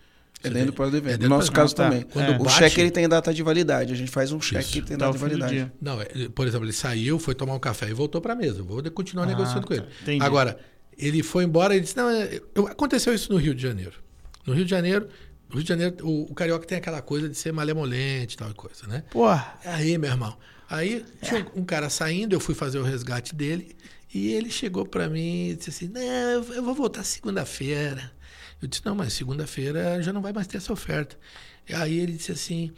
É 0.46 0.50
dentro 0.50 0.66
do 0.66 0.72
prazo 0.72 0.90
do 0.92 0.96
evento. 0.98 1.12
dentro 1.12 1.28
no 1.28 1.36
nosso 1.36 1.50
caso 1.52 1.74
Tá. 1.74 1.84
também. 1.84 2.02
Quando 2.02 2.32
É. 2.32 2.36
O 2.36 2.44
bate- 2.44 2.56
cheque 2.58 2.80
ele 2.80 2.90
tem 2.90 3.08
data 3.08 3.32
de 3.32 3.42
validade. 3.42 3.92
A 3.92 3.96
gente 3.96 4.10
faz 4.10 4.30
um 4.32 4.40
cheque 4.40 4.62
Isso. 4.64 4.72
que 4.72 4.82
tem 4.82 4.96
data 4.96 5.12
de 5.12 5.18
validade. 5.18 5.72
Não, 5.80 6.00
é, 6.00 6.06
por 6.34 6.46
exemplo, 6.46 6.66
ele 6.66 6.72
saiu, 6.72 7.18
foi 7.18 7.34
tomar 7.34 7.54
um 7.54 7.58
café 7.58 7.88
e 7.88 7.92
voltou 7.94 8.20
para 8.20 8.32
a 8.32 8.36
mesa. 8.36 8.58
Eu 8.60 8.64
Vou 8.64 8.82
continuar 8.90 9.24
Ah, 9.24 9.26
negociando 9.26 9.66
com 9.66 9.74
tá. 9.74 9.80
ele. 9.82 9.90
Entendi. 10.02 10.22
Agora, 10.24 10.58
ele 10.96 11.22
foi 11.22 11.44
embora 11.44 11.74
e 11.76 11.80
disse: 11.80 11.96
Não, 11.96 12.08
é, 12.10 12.40
eu- 12.54 12.66
aconteceu 12.68 13.14
isso 13.14 13.32
no 13.32 13.38
Rio 13.38 13.54
de 13.54 13.62
Janeiro. 13.62 13.94
No 14.46 14.52
Rio 14.54 14.64
de 14.64 14.70
Janeiro, 14.70 15.08
no 15.48 15.54
Rio 15.56 15.62
de 15.62 15.68
Janeiro 15.68 15.96
o, 16.02 16.30
o 16.30 16.34
carioca 16.34 16.66
tem 16.66 16.78
aquela 16.78 17.00
coisa 17.02 17.28
de 17.28 17.36
ser 17.36 17.52
malemolente 17.52 18.34
e 18.34 18.38
tal 18.38 18.52
coisa, 18.54 18.86
né? 18.86 19.02
Porra, 19.10 19.54
Aí, 19.64 19.96
meu 19.98 20.10
irmão. 20.10 20.36
Aí 20.68 21.04
tinha 21.22 21.46
um 21.54 21.64
cara 21.64 21.88
saindo, 21.90 22.34
eu 22.34 22.40
fui 22.40 22.54
fazer 22.54 22.78
o 22.78 22.82
resgate 22.82 23.34
dele 23.34 23.76
e 24.12 24.32
ele 24.32 24.50
chegou 24.50 24.86
para 24.86 25.08
mim 25.08 25.50
e 25.50 25.56
disse 25.56 25.70
assim: 25.70 25.88
Não, 25.88 26.00
eu 26.00 26.44
eu 26.54 26.62
vou 26.62 26.74
voltar 26.74 27.02
segunda-feira. 27.04 28.10
Eu 28.64 28.68
disse: 28.68 28.84
Não, 28.84 28.94
mas 28.94 29.12
segunda-feira 29.12 30.02
já 30.02 30.12
não 30.12 30.22
vai 30.22 30.32
mais 30.32 30.46
ter 30.46 30.56
essa 30.56 30.72
oferta. 30.72 31.18
E 31.68 31.74
aí 31.74 31.98
ele 31.98 32.12
disse 32.12 32.32
assim: 32.32 32.72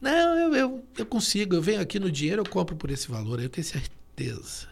Não, 0.00 0.38
eu, 0.38 0.54
eu, 0.54 0.84
eu 0.96 1.06
consigo, 1.06 1.56
eu 1.56 1.62
venho 1.62 1.80
aqui 1.80 1.98
no 1.98 2.10
dinheiro, 2.10 2.42
eu 2.42 2.48
compro 2.48 2.76
por 2.76 2.90
esse 2.90 3.10
valor. 3.10 3.42
Eu 3.42 3.48
tenho 3.48 3.66
certeza. 3.66 4.68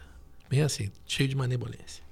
Bem 0.49 0.62
assim, 0.62 0.91
cheio 1.07 1.29
de 1.29 1.37
manebolência. 1.37 2.03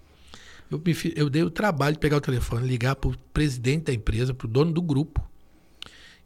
Eu, 0.71 0.79
me 0.85 0.95
eu 1.15 1.31
dei 1.31 1.43
o 1.43 1.51
trabalho 1.51 1.95
de 1.95 2.01
pegar 2.01 2.17
o 2.17 2.21
telefone, 2.21 2.67
ligar 2.67 2.97
para 2.97 3.11
o 3.11 3.19
presidente 3.33 3.85
da 3.85 3.93
empresa, 3.93 4.35
para 4.35 4.47
o 4.47 4.51
dono 4.51 4.73
do 4.73 4.83
grupo. 4.83 5.25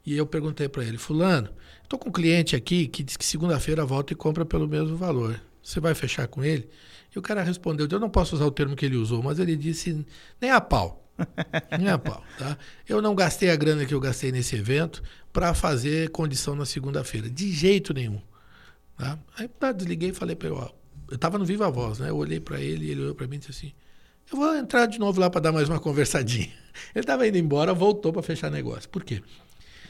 E 0.05 0.17
eu 0.17 0.25
perguntei 0.25 0.67
para 0.67 0.83
ele, 0.83 0.97
fulano, 0.97 1.49
estou 1.83 1.97
com 1.97 2.09
um 2.09 2.11
cliente 2.11 2.55
aqui 2.55 2.87
que 2.87 3.03
diz 3.03 3.15
que 3.15 3.23
segunda-feira 3.23 3.85
volta 3.85 4.11
e 4.11 4.15
compra 4.15 4.43
pelo 4.43 4.67
mesmo 4.67 4.97
valor. 4.97 5.39
Você 5.61 5.79
vai 5.79 5.95
fechar 5.95 6.27
com 6.27 6.43
ele? 6.43 6.67
E 7.15 7.17
o 7.17 7.21
cara 7.21 7.41
respondeu, 7.41 7.87
eu 7.89 7.99
não 7.99 8.09
posso 8.09 8.35
usar 8.35 8.45
o 8.45 8.51
termo 8.51 8.75
que 8.75 8.85
ele 8.85 8.97
usou, 8.97 9.23
mas 9.23 9.39
ele 9.39 9.55
disse, 9.55 10.05
nem 10.41 10.51
a 10.51 10.59
pau. 10.59 11.02
Nem 11.77 11.89
a 11.89 11.97
pau, 11.97 12.23
tá? 12.37 12.57
Eu 12.87 13.01
não 13.01 13.13
gastei 13.15 13.49
a 13.49 13.55
grana 13.55 13.85
que 13.85 13.93
eu 13.93 13.99
gastei 13.99 14.31
nesse 14.31 14.55
evento 14.55 15.03
para 15.31 15.53
fazer 15.53 16.09
condição 16.09 16.55
na 16.55 16.65
segunda-feira, 16.65 17.29
de 17.29 17.51
jeito 17.51 17.93
nenhum. 17.93 18.21
Tá? 18.97 19.17
Aí 19.37 19.47
tá, 19.47 19.71
desliguei 19.71 20.09
e 20.09 20.13
falei 20.13 20.35
para 20.35 20.49
ele, 20.49 20.57
ó, 20.57 20.69
eu 21.09 21.15
estava 21.15 21.37
no 21.37 21.45
Viva 21.45 21.69
Voz, 21.69 21.99
né? 21.99 22.09
Eu 22.09 22.17
olhei 22.17 22.39
para 22.39 22.59
ele 22.59 22.89
ele 22.89 23.01
olhou 23.01 23.15
para 23.15 23.27
mim 23.27 23.35
e 23.35 23.39
disse 23.39 23.51
assim, 23.51 23.73
eu 24.31 24.37
vou 24.37 24.55
entrar 24.55 24.85
de 24.85 24.99
novo 24.99 25.19
lá 25.19 25.29
para 25.29 25.41
dar 25.41 25.51
mais 25.51 25.69
uma 25.69 25.79
conversadinha. 25.79 26.47
Ele 26.95 27.03
estava 27.03 27.27
indo 27.27 27.37
embora, 27.37 27.73
voltou 27.73 28.11
para 28.13 28.23
fechar 28.23 28.49
negócio. 28.49 28.89
Por 28.89 29.03
quê? 29.03 29.21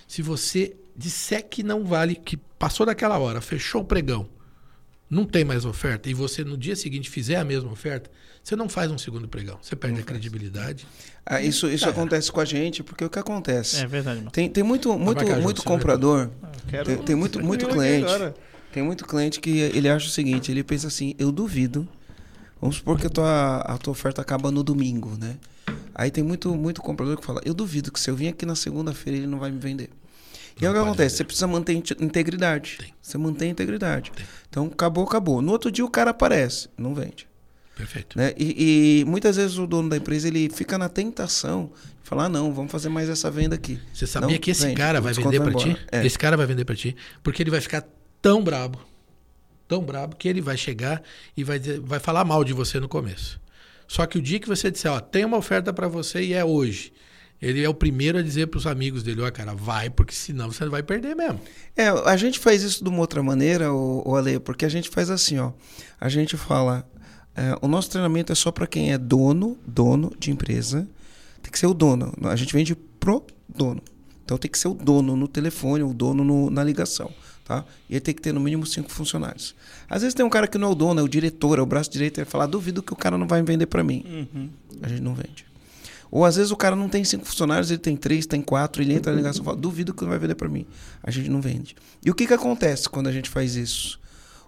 Se 0.08 0.22
você 0.22 0.76
disser 0.96 1.48
que 1.48 1.64
não 1.64 1.86
vale, 1.86 2.16
que 2.16 2.36
passou 2.36 2.86
daquela 2.86 3.18
hora, 3.18 3.42
fechou 3.42 3.82
o 3.82 3.86
pregão, 3.86 4.30
não 5.10 5.26
tem 5.26 5.46
mais 5.46 5.66
oferta, 5.66 6.10
e 6.10 6.14
você 6.14 6.44
no 6.44 6.58
dia 6.58 6.76
seguinte 6.76 7.10
fizer 7.10 7.38
a 7.38 7.44
mesma 7.44 7.72
oferta, 7.72 8.12
você 8.44 8.56
não 8.56 8.68
faz 8.68 8.92
um 8.92 8.98
segundo 8.98 9.28
pregão. 9.28 9.58
Você 9.62 9.76
perde 9.76 10.02
a 10.02 10.04
credibilidade. 10.04 10.86
Ah, 11.26 11.42
isso 11.42 11.68
isso 11.70 11.86
É. 11.86 11.90
acontece 11.90 12.32
com 12.32 12.40
a 12.42 12.46
gente, 12.46 12.84
porque 12.84 13.06
o 13.06 13.10
que 13.10 13.18
acontece? 13.18 13.78
é 13.78 13.88
verdade, 13.88 14.20
mano. 14.20 14.32
Tem, 14.32 14.50
tem 14.50 14.64
muito, 14.64 14.98
muito, 15.00 15.26
muito 15.42 15.64
comprador, 15.64 16.30
quero- 16.68 16.86
tem, 16.86 16.98
tem 16.98 17.16
muito, 17.16 17.40
muito 17.44 17.68
cliente. 17.68 18.12
Tem 18.74 18.82
muito 18.84 19.06
cliente 19.06 19.40
que 19.40 19.60
ele 19.60 19.88
acha 19.88 20.08
o 20.08 20.10
seguinte, 20.10 20.52
ele 20.52 20.64
pensa 20.64 20.88
assim, 20.88 21.14
eu 21.20 21.32
duvido. 21.32 21.88
Vamos 22.60 22.78
supor 22.78 23.00
que 23.00 23.06
a 23.08 23.10
tua, 23.10 23.58
a 23.60 23.78
tua 23.78 23.92
oferta 23.92 24.22
acaba 24.22 24.50
no 24.52 24.64
domingo, 24.64 25.16
né? 25.20 25.38
Aí 25.94 26.10
tem 26.10 26.24
muito, 26.24 26.56
muito 26.56 26.82
comprador 26.82 27.18
que 27.18 27.26
fala, 27.26 27.40
eu 27.46 27.54
duvido 27.54 27.92
que 27.92 28.00
se 28.00 28.10
eu 28.10 28.16
vim 28.16 28.28
aqui 28.28 28.46
na 28.46 28.56
segunda-feira 28.56 29.18
ele 29.20 29.28
não 29.28 29.38
vai 29.38 29.52
me 29.52 29.60
vender. 29.60 29.90
E 30.60 30.66
aí 30.66 30.72
o 30.72 30.74
que 30.74 30.80
acontece? 30.80 30.98
vender. 30.98 31.10
Você 31.18 31.24
precisa 31.24 31.48
manter 31.48 31.74
inte- 31.74 31.96
integridade. 32.00 32.78
Tem. 32.80 32.94
Você 33.02 33.18
mantém 33.18 33.50
a 33.50 33.52
integridade. 33.52 34.12
Tem. 34.12 34.26
Então, 34.50 34.66
acabou, 34.72 35.04
acabou. 35.04 35.42
No 35.42 35.52
outro 35.52 35.72
dia 35.72 35.86
o 35.86 35.90
cara 35.90 36.12
aparece, 36.12 36.68
não 36.78 36.96
vende. 36.96 37.28
Perfeito. 37.76 38.18
Né? 38.18 38.34
E, 38.38 39.02
e 39.02 39.06
muitas 39.06 39.36
vezes 39.36 39.58
o 39.58 39.66
dono 39.66 39.90
da 39.90 39.98
empresa 39.98 40.28
ele 40.28 40.50
fica 40.50 40.78
na 40.78 40.88
tentação 40.90 41.72
de 42.04 42.08
falar: 42.10 42.26
ah, 42.26 42.30
não, 42.30 42.54
vamos 42.54 42.72
fazer 42.72 42.90
mais 42.90 43.10
essa 43.10 43.32
venda 43.32 43.56
aqui. 43.56 43.80
Você 43.94 44.06
sabia 44.06 44.30
Não, 44.30 44.38
que 44.40 44.52
esse 44.52 44.66
vende, 44.66 44.76
cara 44.78 45.02
vai 45.02 45.14
vender 45.14 45.42
pra 45.42 45.54
ti? 45.54 45.78
É. 45.92 46.06
Esse 46.06 46.18
cara 46.18 46.38
vai 46.38 46.46
vender 46.46 46.66
pra 46.66 46.76
ti. 46.76 46.96
Porque 47.24 47.42
ele 47.42 47.50
vai 47.52 47.62
ficar 47.62 47.84
tão 48.22 48.44
brabo, 48.44 48.80
tão 49.68 49.82
brabo, 49.84 50.16
que 50.16 50.28
ele 50.28 50.40
vai 50.42 50.56
chegar 50.56 51.02
e 51.36 51.44
vai, 51.44 51.58
dizer- 51.60 51.80
vai 51.80 52.00
falar 52.00 52.24
mal 52.24 52.44
de 52.44 52.54
você 52.54 52.80
no 52.80 52.88
começo. 52.88 53.42
Só 53.88 54.06
que 54.06 54.18
o 54.18 54.22
dia 54.22 54.40
que 54.40 54.48
você 54.48 54.70
disser, 54.72 54.92
ó, 54.92 55.00
tem 55.00 55.26
uma 55.26 55.38
oferta 55.38 55.74
pra 55.74 55.88
você 55.88 56.22
e 56.24 56.34
é 56.34 56.46
hoje. 56.46 56.94
Ele 57.42 57.62
é 57.62 57.68
o 57.68 57.74
primeiro 57.74 58.18
a 58.18 58.22
dizer 58.22 58.48
pros 58.48 58.66
amigos 58.66 59.04
dele, 59.04 59.22
ó, 59.22 59.30
cara, 59.30 59.54
vai, 59.54 59.90
porque 59.90 60.14
senão 60.14 60.50
você 60.50 60.66
vai 60.70 60.82
perder 60.82 61.14
mesmo. 61.14 61.42
É, 61.76 61.90
a 61.90 62.16
gente 62.16 62.40
faz 62.40 62.64
isso 62.64 62.82
de 62.82 62.90
uma 62.90 63.00
outra 63.00 63.22
maneira, 63.22 63.74
o, 63.74 64.02
o 64.10 64.16
Ale, 64.16 64.40
porque 64.40 64.64
a 64.64 64.70
gente 64.70 64.90
faz 64.90 65.10
assim, 65.10 65.38
ó. 65.40 65.52
A 66.00 66.08
gente 66.08 66.38
fala, 66.38 66.88
é, 67.36 67.58
o 67.62 67.68
nosso 67.68 67.90
treinamento 67.90 68.32
é 68.32 68.36
só 68.36 68.52
para 68.52 68.68
quem 68.68 68.92
é 68.92 68.98
dono, 68.98 69.58
dono 69.66 70.12
de 70.20 70.32
empresa. 70.32 70.88
Tem 71.42 71.52
que 71.52 71.60
ser 71.60 71.68
o 71.68 71.74
dono. 71.74 72.14
A 72.24 72.36
gente 72.36 72.54
vende 72.54 72.76
pro 72.76 73.26
dono. 73.50 73.82
Então 74.24 74.38
tem 74.38 74.50
que 74.50 74.58
ser 74.58 74.70
o 74.70 74.74
dono 74.74 75.16
no 75.16 75.28
telefone, 75.28 75.84
o 75.84 75.94
dono 75.94 76.24
no- 76.24 76.50
na 76.50 76.64
ligação, 76.64 77.12
tá? 77.44 77.66
E 77.90 77.94
ele 77.96 78.00
tem 78.00 78.14
que 78.14 78.22
ter 78.22 78.34
no 78.34 78.40
mínimo 78.40 78.66
cinco 78.66 78.90
funcionários. 78.90 79.54
Às 79.90 80.02
vezes 80.02 80.14
tem 80.14 80.26
um 80.26 80.30
cara 80.30 80.48
que 80.48 80.58
não 80.58 80.70
é 80.70 80.72
o 80.72 80.76
dono, 80.76 81.02
é 81.02 81.04
o 81.04 81.08
diretor, 81.10 81.60
é 81.60 81.62
o 81.62 81.66
braço 81.66 81.92
direito, 81.92 82.20
ele 82.20 82.26
vai 82.26 82.32
falar, 82.32 82.46
duvido 82.46 82.82
que 82.82 82.94
o 82.94 82.96
cara 82.96 83.18
não 83.18 83.28
vai 83.28 83.42
vender 83.44 83.66
para 83.66 83.84
mim. 83.84 84.04
Uhum. 84.34 84.50
A 84.82 84.88
gente 84.88 85.02
não 85.02 85.14
vende. 85.14 85.46
Ou 86.10 86.24
às 86.24 86.36
vezes 86.38 86.52
o 86.52 86.56
cara 86.56 86.76
não 86.76 86.88
tem 86.88 87.04
cinco 87.04 87.26
funcionários, 87.26 87.70
ele 87.72 87.80
tem 87.80 87.98
três, 87.98 88.26
tem 88.26 88.42
quatro, 88.42 88.82
ele 88.82 88.94
entra 88.94 89.12
na 89.12 89.18
ligação 89.18 89.42
e 89.42 89.46
fala, 89.46 89.58
duvido 89.58 89.94
que 89.94 90.04
não 90.04 90.10
vai 90.12 90.20
vender 90.20 90.36
para 90.36 90.48
mim. 90.48 90.66
A 91.04 91.12
gente 91.12 91.30
não 91.30 91.42
vende. 91.42 91.76
E 92.06 92.10
o 92.10 92.14
que, 92.16 92.26
que 92.28 92.34
acontece 92.34 92.88
quando 92.88 93.08
a 93.08 93.12
gente 93.12 93.30
faz 93.30 93.56
isso? 93.56 94.00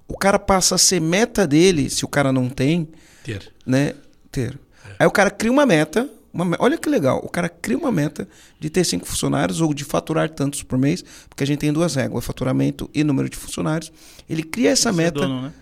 O 0.07 0.18
cara 0.18 0.38
passa 0.38 0.76
a 0.76 0.77
ser 0.77 1.02
meta 1.02 1.48
dele, 1.48 1.90
se 1.90 2.06
o 2.06 2.07
cara 2.07 2.32
não 2.32 2.49
tem, 2.49 2.88
Ter. 3.23 3.52
né? 3.65 3.94
Ter. 4.32 4.60
Aí 4.99 5.07
o 5.07 5.11
cara 5.11 5.32
cria 5.32 5.52
uma 5.52 5.65
meta. 5.65 6.10
Uma, 6.32 6.56
olha 6.60 6.77
que 6.77 6.90
legal. 6.90 7.22
O 7.23 7.30
cara 7.30 7.48
cria 7.49 7.77
uma 7.77 7.91
meta 7.91 8.27
de 8.60 8.69
ter 8.69 8.84
cinco 8.84 9.06
funcionários 9.06 9.61
ou 9.61 9.73
de 9.73 9.84
faturar 9.86 10.30
tantos 10.30 10.61
por 10.64 10.77
mês, 10.77 11.03
porque 11.30 11.44
a 11.44 11.48
gente 11.48 11.60
tem 11.60 11.72
duas 11.73 11.95
regras: 11.95 12.23
faturamento 12.26 12.90
e 12.94 13.03
número 13.03 13.30
de 13.30 13.38
funcionários. 13.38 13.91
Ele 14.30 14.44
cria 14.44 14.72
essa 14.72 14.91
Ser 14.91 14.98
meta 14.98 15.22
dono, 15.22 15.41
né? 15.44 15.53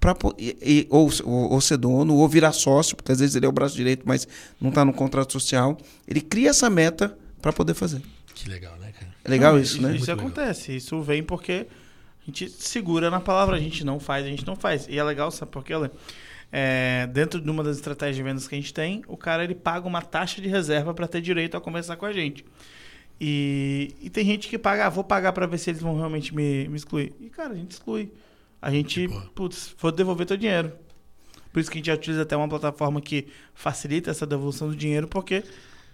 Pra, 0.00 0.16
e- 0.38 0.56
e- 0.62 0.86
ou, 0.90 1.10
ou, 1.24 1.52
ou 1.52 1.60
ser 1.60 1.76
dono, 1.76 2.14
ou 2.14 2.28
virar 2.28 2.52
sócio, 2.52 2.96
porque 2.96 3.12
às 3.12 3.18
vezes 3.20 3.34
ele 3.36 3.44
é 3.46 3.48
o 3.48 3.52
braço 3.52 3.74
direito, 3.76 4.02
mas 4.06 4.26
não 4.60 4.70
está 4.70 4.84
no 4.84 4.92
contrato 4.92 5.32
social. 5.32 5.76
Ele 6.06 6.20
cria 6.20 6.50
essa 6.50 6.70
meta 6.70 7.16
para 7.42 7.52
poder 7.52 7.74
fazer. 7.74 8.00
Que 8.34 8.48
legal, 8.48 8.76
né, 8.78 8.92
cara? 8.92 9.12
É 9.24 9.28
legal 9.30 9.54
Não, 9.54 9.60
isso, 9.60 9.74
né? 9.82 9.88
Isso 9.90 10.06
Muito 10.06 10.08
legal. 10.08 10.26
acontece. 10.26 10.74
Isso 10.74 11.02
vem 11.02 11.22
porque 11.22 11.66
a 12.28 12.30
gente 12.30 12.50
segura 12.50 13.08
na 13.10 13.20
palavra, 13.20 13.56
a 13.56 13.58
gente 13.58 13.84
não 13.84 13.98
faz, 13.98 14.26
a 14.26 14.28
gente 14.28 14.46
não 14.46 14.54
faz. 14.54 14.86
E 14.86 14.98
é 14.98 15.02
legal, 15.02 15.30
sabe 15.30 15.50
por 15.50 15.64
quê, 15.64 15.74
Lê? 15.74 15.88
É, 16.52 17.06
dentro 17.06 17.40
de 17.40 17.50
uma 17.50 17.64
das 17.64 17.76
estratégias 17.76 18.16
de 18.16 18.22
vendas 18.22 18.46
que 18.46 18.54
a 18.54 18.58
gente 18.58 18.72
tem, 18.72 19.02
o 19.08 19.16
cara 19.16 19.44
ele 19.44 19.54
paga 19.54 19.86
uma 19.86 20.02
taxa 20.02 20.40
de 20.40 20.48
reserva 20.48 20.92
para 20.92 21.08
ter 21.08 21.22
direito 21.22 21.56
a 21.56 21.60
conversar 21.60 21.96
com 21.96 22.04
a 22.04 22.12
gente. 22.12 22.44
E, 23.18 23.94
e 24.00 24.10
tem 24.10 24.24
gente 24.26 24.46
que 24.48 24.58
paga, 24.58 24.86
ah, 24.86 24.88
vou 24.90 25.02
pagar 25.02 25.32
para 25.32 25.46
ver 25.46 25.58
se 25.58 25.70
eles 25.70 25.80
vão 25.80 25.96
realmente 25.96 26.34
me, 26.34 26.68
me 26.68 26.76
excluir. 26.76 27.14
E, 27.18 27.30
cara, 27.30 27.54
a 27.54 27.56
gente 27.56 27.72
exclui. 27.72 28.12
A 28.60 28.70
gente, 28.70 29.08
putz, 29.34 29.74
vou 29.78 29.90
devolver 29.90 30.26
teu 30.26 30.36
dinheiro. 30.36 30.72
Por 31.50 31.60
isso 31.60 31.70
que 31.70 31.78
a 31.78 31.80
gente 31.80 31.86
já 31.86 31.94
utiliza 31.94 32.22
até 32.22 32.36
uma 32.36 32.48
plataforma 32.48 33.00
que 33.00 33.26
facilita 33.54 34.10
essa 34.10 34.26
devolução 34.26 34.68
do 34.68 34.76
dinheiro, 34.76 35.08
porque 35.08 35.42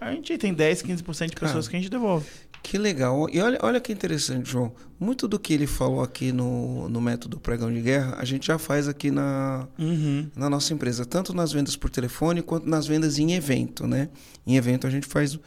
a 0.01 0.13
gente 0.13 0.37
tem 0.39 0.53
10, 0.53 0.83
15% 0.83 1.31
de 1.31 1.37
pessoas 1.37 1.67
Cara. 1.67 1.71
que 1.71 1.77
a 1.77 1.79
gente 1.81 1.91
devolve. 1.91 2.27
Que 2.63 2.79
legal. 2.79 3.29
E 3.31 3.41
olha, 3.41 3.59
olha 3.63 3.79
que 3.81 3.93
interessante, 3.93 4.51
João. 4.51 4.73
Muito 4.99 5.29
do 5.29 5.39
que 5.39 5.53
ele 5.53 5.67
falou 5.67 6.03
aqui 6.03 6.33
no, 6.33 6.89
no 6.89 6.99
método 7.01 7.39
pregão 7.39 7.71
de 7.71 7.81
guerra, 7.83 8.17
a 8.19 8.25
gente 8.25 8.47
já 8.47 8.59
faz 8.59 8.89
aqui 8.89 9.11
na, 9.11 9.69
Uhum. 9.79 10.29
na 10.35 10.49
nossa 10.49 10.73
empresa, 10.73 11.05
tanto 11.05 11.35
nas 11.35 11.53
vendas 11.53 11.77
por 11.77 11.91
telefone 11.91 12.41
quanto 12.41 12.67
nas 12.67 12.87
vendas 12.87 13.19
em 13.19 13.33
evento, 13.35 13.87
né? 13.87 14.09
Em 14.47 14.57
evento 14.57 14.87
a 14.87 14.91
gente 14.91 15.07
faz 15.07 15.39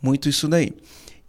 muito 0.00 0.28
isso 0.28 0.46
daí. 0.46 0.72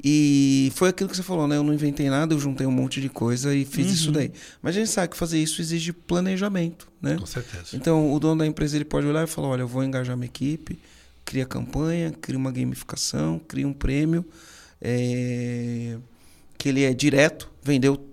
E 0.03 0.71
foi 0.75 0.89
aquilo 0.89 1.09
que 1.09 1.15
você 1.15 1.23
falou, 1.23 1.47
né? 1.47 1.57
Eu 1.57 1.63
não 1.63 1.73
inventei 1.73 2.09
nada, 2.09 2.33
eu 2.33 2.39
juntei 2.39 2.65
um 2.65 2.71
monte 2.71 2.99
de 3.01 3.09
coisa 3.09 3.53
e 3.53 3.65
fiz 3.65 3.87
Uhum. 3.87 3.93
isso 3.93 4.11
daí. 4.11 4.31
Mas 4.61 4.75
a 4.75 4.79
gente 4.79 4.89
sabe 4.91 5.09
que 5.09 5.17
fazer 5.17 5.39
isso 5.39 5.61
exige 5.61 5.93
planejamento, 5.93 6.87
né? 7.01 7.17
Com 7.19 7.25
certeza. 7.25 7.75
Então, 7.75 8.11
o 8.13 8.19
dono 8.19 8.39
da 8.39 8.47
empresa 8.47 8.75
ele 8.75 8.85
pode 8.85 9.05
olhar 9.07 9.23
e 9.23 9.27
falar: 9.27 9.47
olha, 9.49 9.61
eu 9.61 9.67
vou 9.67 9.83
engajar 9.83 10.15
minha 10.17 10.25
equipe, 10.27 10.79
cria 11.31 11.45
campanha, 11.45 12.11
cria 12.11 12.37
uma 12.37 12.51
gamificação, 12.51 13.39
cria 13.39 13.65
um 13.65 13.71
prêmio, 13.71 14.25
é, 14.81 15.97
que 16.57 16.67
ele 16.67 16.83
é 16.83 16.93
direto, 16.93 17.49
vendeu, 17.63 18.05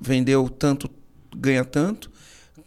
vendeu 0.00 0.48
tanto, 0.48 0.88
ganha 1.36 1.62
tanto, 1.62 2.10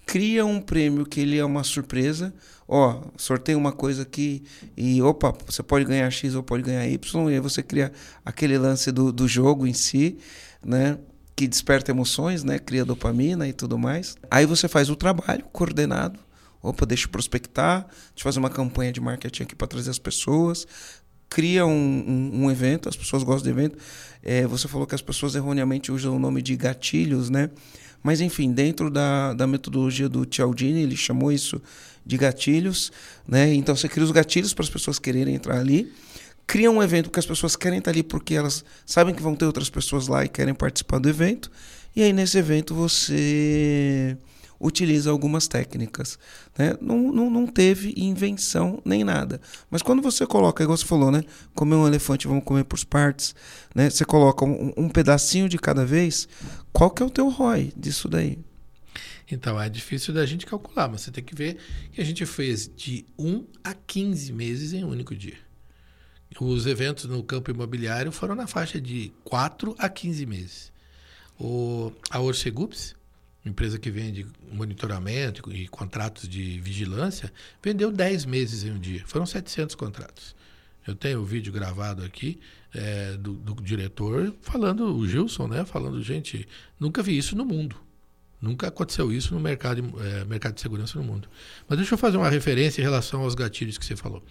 cria 0.06 0.46
um 0.46 0.62
prêmio 0.62 1.04
que 1.04 1.20
ele 1.20 1.40
é 1.40 1.44
uma 1.44 1.64
surpresa. 1.64 2.32
Ó, 2.68 3.06
sorteia 3.18 3.58
uma 3.58 3.72
coisa 3.72 4.04
aqui 4.04 4.44
e 4.78 5.02
opa, 5.02 5.34
você 5.48 5.64
pode 5.64 5.84
ganhar 5.84 6.12
X 6.12 6.36
ou 6.36 6.44
pode 6.44 6.62
ganhar 6.62 6.88
Y, 6.88 7.32
e 7.32 7.34
aí 7.34 7.40
você 7.40 7.64
cria 7.64 7.92
aquele 8.24 8.60
lance 8.60 8.92
do, 8.92 9.12
do 9.12 9.28
jogo 9.28 9.66
em 9.66 9.74
si, 9.74 10.20
né? 10.64 11.00
Que 11.36 11.48
desperta 11.48 11.90
emoções, 11.90 12.44
né? 12.44 12.60
Cria 12.60 12.86
dopamina 12.86 13.48
e 13.48 13.54
tudo 13.54 13.80
mais. 13.80 14.16
Aí 14.30 14.46
você 14.46 14.68
faz 14.68 14.92
o 14.92 14.96
trabalho 14.96 15.44
coordenado. 15.52 16.20
Opa, 16.66 16.86
deixa 16.86 17.06
eu 17.06 17.10
prospectar, 17.10 17.82
deixa 17.84 18.18
eu 18.18 18.24
fazer 18.24 18.40
uma 18.40 18.50
campanha 18.50 18.92
de 18.92 19.00
marketing 19.00 19.44
aqui 19.44 19.56
para 19.56 19.68
trazer 19.68 19.92
as 19.92 20.00
pessoas. 20.00 20.66
Cria 21.30 21.66
um, 21.66 21.72
um, 21.72 22.46
um 22.46 22.52
evento, 22.52 22.90
as 22.90 22.96
pessoas 22.96 23.22
gostam 23.22 23.54
de 23.54 23.60
evento. 23.60 23.78
É, 24.24 24.48
você 24.48 24.68
falou 24.68 24.88
que 24.88 24.96
as 24.96 25.02
pessoas 25.02 25.36
erroneamente 25.36 25.92
usam 25.92 26.16
o 26.16 26.20
nome 26.20 26.42
de 26.42 26.56
gatilhos, 26.56 27.30
né? 27.30 27.52
Mas 28.02 28.20
enfim, 28.20 28.52
dentro 28.52 28.90
da, 28.90 29.34
da 29.34 29.46
metodologia 29.46 30.10
do 30.10 30.28
Cialdini, 30.30 30.82
ele 30.82 30.96
chamou 30.96 31.32
isso 31.32 31.62
de 32.06 32.18
gatilhos, 32.18 32.92
né? 33.28 33.54
Então 33.54 33.76
você 33.76 33.88
cria 33.88 34.04
os 34.04 34.12
gatilhos 34.12 34.54
para 34.54 34.64
as 34.64 34.70
pessoas 34.70 34.98
quererem 34.98 35.36
entrar 35.36 35.60
ali, 35.60 35.92
cria 36.48 36.70
um 36.72 36.82
evento 36.82 37.12
que 37.12 37.20
as 37.20 37.26
pessoas 37.26 37.56
querem 37.56 37.80
estar 37.80 37.92
ali 37.92 38.04
porque 38.04 38.34
elas 38.34 38.64
sabem 38.86 39.14
que 39.14 39.22
vão 39.22 39.36
ter 39.36 39.46
outras 39.46 39.70
pessoas 39.70 40.08
lá 40.08 40.26
e 40.26 40.30
querem 40.30 40.54
participar 40.54 41.00
do 41.00 41.10
evento. 41.10 41.52
E 41.96 42.02
aí 42.02 42.14
nesse 42.14 42.38
evento 42.38 42.74
você 42.74 44.18
utiliza 44.60 45.10
algumas 45.10 45.48
técnicas, 45.48 46.18
né? 46.58 46.76
Não, 46.82 47.12
não, 47.12 47.30
não 47.30 47.48
teve 47.48 47.94
invenção 47.98 48.82
nem 48.86 49.04
nada. 49.04 49.40
Mas 49.70 49.82
quando 49.82 50.02
você 50.02 50.26
coloca, 50.26 50.64
igual 50.64 50.78
você 50.78 50.86
falou, 50.86 51.12
né? 51.12 51.24
Comer 51.54 51.76
um 51.76 51.88
elefante, 51.88 52.28
vamos 52.28 52.44
comer 52.44 52.64
por 52.64 52.84
partes, 52.86 53.36
né? 53.74 53.90
Você 53.90 54.06
coloca 54.06 54.46
um, 54.46 54.74
um 54.78 54.90
pedacinho 54.90 55.50
de 55.50 55.58
cada 55.58 55.86
vez, 55.86 56.28
qual 56.72 56.90
que 56.90 57.02
é 57.02 57.06
o 57.06 57.10
teu 57.10 57.30
ROI 57.30 57.74
disso 57.76 58.08
daí? 58.08 58.38
Então, 59.32 59.60
é 59.60 59.68
difícil 59.68 60.14
da 60.14 60.26
gente 60.26 60.46
calcular, 60.46 60.88
mas 60.88 61.02
você 61.02 61.12
tem 61.12 61.24
que 61.24 61.36
ver 61.36 61.58
que 61.92 62.00
a 62.00 62.06
gente 62.06 62.26
fez 62.26 62.70
de 62.76 63.06
1 63.18 63.44
a 63.64 63.74
15 63.74 64.32
meses 64.32 64.74
em 64.74 64.84
um 64.84 64.90
único 64.90 65.16
dia. 65.16 65.38
Os 66.40 66.66
eventos 66.66 67.06
no 67.06 67.24
campo 67.24 67.50
imobiliário 67.50 68.12
foram 68.12 68.36
na 68.36 68.46
faixa 68.46 68.80
de 68.80 69.12
4 69.24 69.74
a 69.80 69.88
15 69.88 70.26
meses. 70.26 70.72
O, 71.40 71.92
a 72.10 72.20
Orcegups, 72.20 72.96
empresa 73.46 73.78
que 73.78 73.92
vende 73.92 74.26
monitoramento 74.52 75.52
e 75.54 75.68
contratos 75.68 76.28
de 76.28 76.60
vigilância, 76.60 77.32
vendeu 77.62 77.92
10 77.92 78.26
meses 78.26 78.64
em 78.64 78.72
um 78.72 78.80
dia. 78.80 79.04
Foram 79.06 79.26
700 79.26 79.76
contratos. 79.76 80.36
Eu 80.88 80.96
tenho 80.96 81.20
o 81.20 81.26
vídeo 81.26 81.52
gravado 81.52 82.04
aqui 82.04 82.40
é, 82.74 83.18
do, 83.18 83.34
do 83.34 83.56
diretor 83.62 84.34
falando, 84.42 84.96
o 84.96 85.08
Gilson, 85.08 85.48
né? 85.48 85.66
Falando, 85.66 86.02
gente, 86.02 86.48
nunca 86.80 87.02
vi 87.02 87.18
isso 87.18 87.36
no 87.36 87.46
mundo. 87.46 87.76
Nunca 88.42 88.68
aconteceu 88.68 89.12
isso 89.12 89.34
no 89.34 89.40
mercado, 89.40 89.82
eh, 90.02 90.26
mercado 90.26 90.54
de 90.54 90.62
segurança 90.62 91.00
no 91.00 91.04
mundo. 91.04 91.28
Mas 91.68 91.80
deixa 91.80 91.96
eu 91.96 91.98
fazer 91.98 92.18
uma 92.18 92.30
referência 92.30 92.80
em 92.80 92.84
relação 92.84 93.22
aos 93.22 93.34
gatilhos 93.34 93.78
que 93.78 93.86
você 93.86 93.96
falou. 93.96 94.22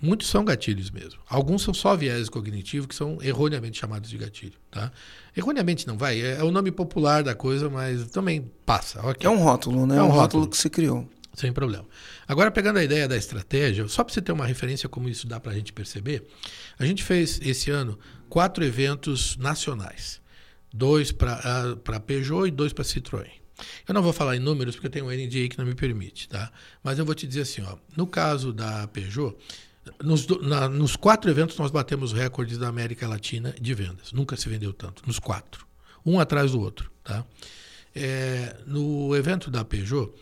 Muitos 0.00 0.28
são 0.28 0.44
gatilhos 0.44 0.90
mesmo. 0.90 1.20
Alguns 1.28 1.62
são 1.62 1.74
só 1.74 1.94
viés 1.94 2.28
cognitivo, 2.28 2.88
que 2.88 2.94
são 2.94 3.18
erroneamente 3.20 3.78
chamados 3.78 4.08
de 4.08 4.16
gatilho. 4.16 4.54
Tá? 4.70 4.90
Erroneamente 5.36 5.86
não 5.86 5.98
vai, 5.98 6.20
é, 6.20 6.36
é 6.36 6.44
o 6.44 6.50
nome 6.50 6.70
popular 6.70 7.22
da 7.22 7.34
coisa, 7.34 7.68
mas 7.68 8.10
também 8.10 8.50
passa. 8.64 9.00
ok. 9.06 9.26
É 9.26 9.30
um 9.30 9.38
rótulo, 9.38 9.86
né? 9.86 9.96
É 9.96 10.02
um 10.02 10.04
um, 10.04 10.08
rótulo. 10.08 10.20
rótulo. 10.20 10.48
que 10.48 10.56
se 10.56 10.70
criou. 10.70 11.08
Sem 11.34 11.52
problema. 11.52 11.84
Agora, 12.28 12.50
pegando 12.50 12.78
a 12.78 12.84
ideia 12.84 13.08
da 13.08 13.16
estratégia, 13.16 13.88
só 13.88 14.04
para 14.04 14.14
você 14.14 14.22
ter 14.22 14.30
uma 14.30 14.46
referência 14.46 14.88
como 14.88 15.08
isso 15.08 15.26
dá 15.26 15.40
para 15.40 15.50
a 15.50 15.54
gente 15.54 15.72
perceber, 15.72 16.28
a 16.78 16.86
gente 16.86 17.02
fez 17.02 17.40
esse 17.42 17.70
ano 17.72 17.98
quatro 18.28 18.64
eventos 18.64 19.36
nacionais. 19.36 20.20
Dois 20.72 21.10
para 21.10 22.00
Peugeot 22.06 22.46
e 22.46 22.50
dois 22.52 22.72
para 22.72 22.84
Citroën. 22.84 23.30
Eu 23.86 23.94
não 23.94 24.02
vou 24.02 24.12
falar 24.12 24.36
em 24.36 24.40
números 24.40 24.76
porque 24.76 24.86
eu 24.86 24.90
tenho 24.90 25.06
um 25.06 25.10
NDA 25.10 25.48
que 25.48 25.58
não 25.58 25.64
me 25.64 25.74
permite, 25.74 26.28
tá? 26.28 26.52
Mas 26.82 26.98
eu 26.98 27.04
vou 27.04 27.14
te 27.14 27.26
dizer 27.26 27.42
assim, 27.42 27.62
ó, 27.62 27.76
no 27.96 28.06
caso 28.06 28.52
da 28.52 28.86
Peugeot, 28.88 29.36
nos, 30.02 30.26
na- 30.42 30.68
nos 30.68 30.96
quatro 30.96 31.30
eventos 31.30 31.56
nós 31.56 31.70
batemos 31.70 32.12
recordes 32.12 32.58
da 32.58 32.68
América 32.68 33.06
Latina 33.08 33.54
de 33.60 33.74
vendas. 33.74 34.12
Nunca 34.12 34.36
se 34.36 34.48
vendeu 34.48 34.72
tanto, 34.72 35.02
nos 35.06 35.18
quatro. 35.18 35.66
Um 36.04 36.18
atrás 36.20 36.52
do 36.52 36.60
outro, 36.60 36.90
tá? 37.02 37.24
É, 37.94 38.56
no 38.66 39.14
evento 39.16 39.50
da 39.50 39.64
Peugeot, 39.64 40.12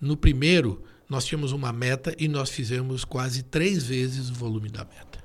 no 0.00 0.16
primeiro, 0.16 0.82
nós 1.08 1.24
tínhamos 1.24 1.52
uma 1.52 1.72
meta 1.72 2.14
e 2.18 2.26
nós 2.26 2.50
fizemos 2.50 3.04
quase 3.04 3.42
três 3.42 3.86
vezes 3.86 4.30
o 4.30 4.34
volume 4.34 4.68
da 4.68 4.84
meta. 4.84 5.22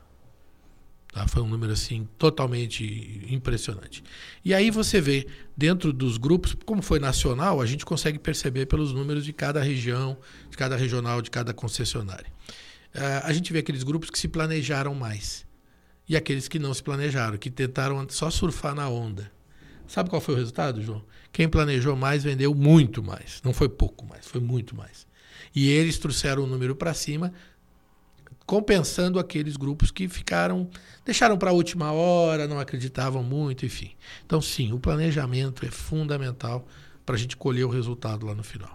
Tá? 1.11 1.27
Foi 1.27 1.41
um 1.41 1.47
número 1.47 1.73
assim 1.73 2.07
totalmente 2.17 3.25
impressionante. 3.29 4.03
E 4.45 4.53
aí 4.53 4.69
você 4.69 5.01
vê 5.01 5.27
dentro 5.55 5.91
dos 5.91 6.17
grupos, 6.17 6.55
como 6.65 6.81
foi 6.83 6.99
nacional, 6.99 7.59
a 7.59 7.65
gente 7.65 7.83
consegue 7.83 8.19
perceber 8.19 8.67
pelos 8.67 8.93
números 8.93 9.25
de 9.25 9.33
cada 9.33 9.61
região, 9.63 10.15
de 10.49 10.55
cada 10.55 10.75
regional, 10.75 11.21
de 11.21 11.31
cada 11.31 11.53
concessionária. 11.53 12.31
Uh, 12.95 13.23
a 13.23 13.33
gente 13.33 13.51
vê 13.53 13.59
aqueles 13.59 13.83
grupos 13.83 14.09
que 14.09 14.17
se 14.17 14.27
planejaram 14.27 14.95
mais 14.95 15.45
e 16.07 16.15
aqueles 16.15 16.47
que 16.47 16.57
não 16.57 16.73
se 16.73 16.81
planejaram, 16.81 17.37
que 17.37 17.49
tentaram 17.49 18.07
só 18.09 18.29
surfar 18.29 18.73
na 18.73 18.87
onda. 18.87 19.31
Sabe 19.87 20.09
qual 20.09 20.21
foi 20.21 20.35
o 20.35 20.37
resultado, 20.37 20.81
João? 20.81 21.03
Quem 21.31 21.47
planejou 21.47 21.95
mais 21.95 22.23
vendeu 22.23 22.53
muito 22.53 23.01
mais. 23.03 23.41
Não 23.43 23.53
foi 23.53 23.69
pouco 23.69 24.05
mais, 24.05 24.25
foi 24.25 24.41
muito 24.41 24.75
mais. 24.75 25.07
E 25.55 25.69
eles 25.69 25.97
trouxeram 25.97 26.43
o 26.43 26.47
número 26.47 26.75
para 26.75 26.93
cima, 26.93 27.33
compensando 28.45 29.19
aqueles 29.19 29.55
grupos 29.57 29.91
que 29.91 30.07
ficaram, 30.07 30.69
deixaram 31.05 31.37
para 31.37 31.51
a 31.51 31.53
última 31.53 31.91
hora, 31.91 32.47
não 32.47 32.59
acreditavam 32.59 33.23
muito, 33.23 33.65
enfim. 33.65 33.91
Então, 34.25 34.41
sim, 34.41 34.71
o 34.73 34.79
planejamento 34.79 35.65
é 35.65 35.71
fundamental 35.71 36.65
para 37.05 37.15
a 37.15 37.17
gente 37.17 37.37
colher 37.37 37.65
o 37.65 37.69
resultado 37.69 38.25
lá 38.25 38.35
no 38.35 38.43
final. 38.43 38.73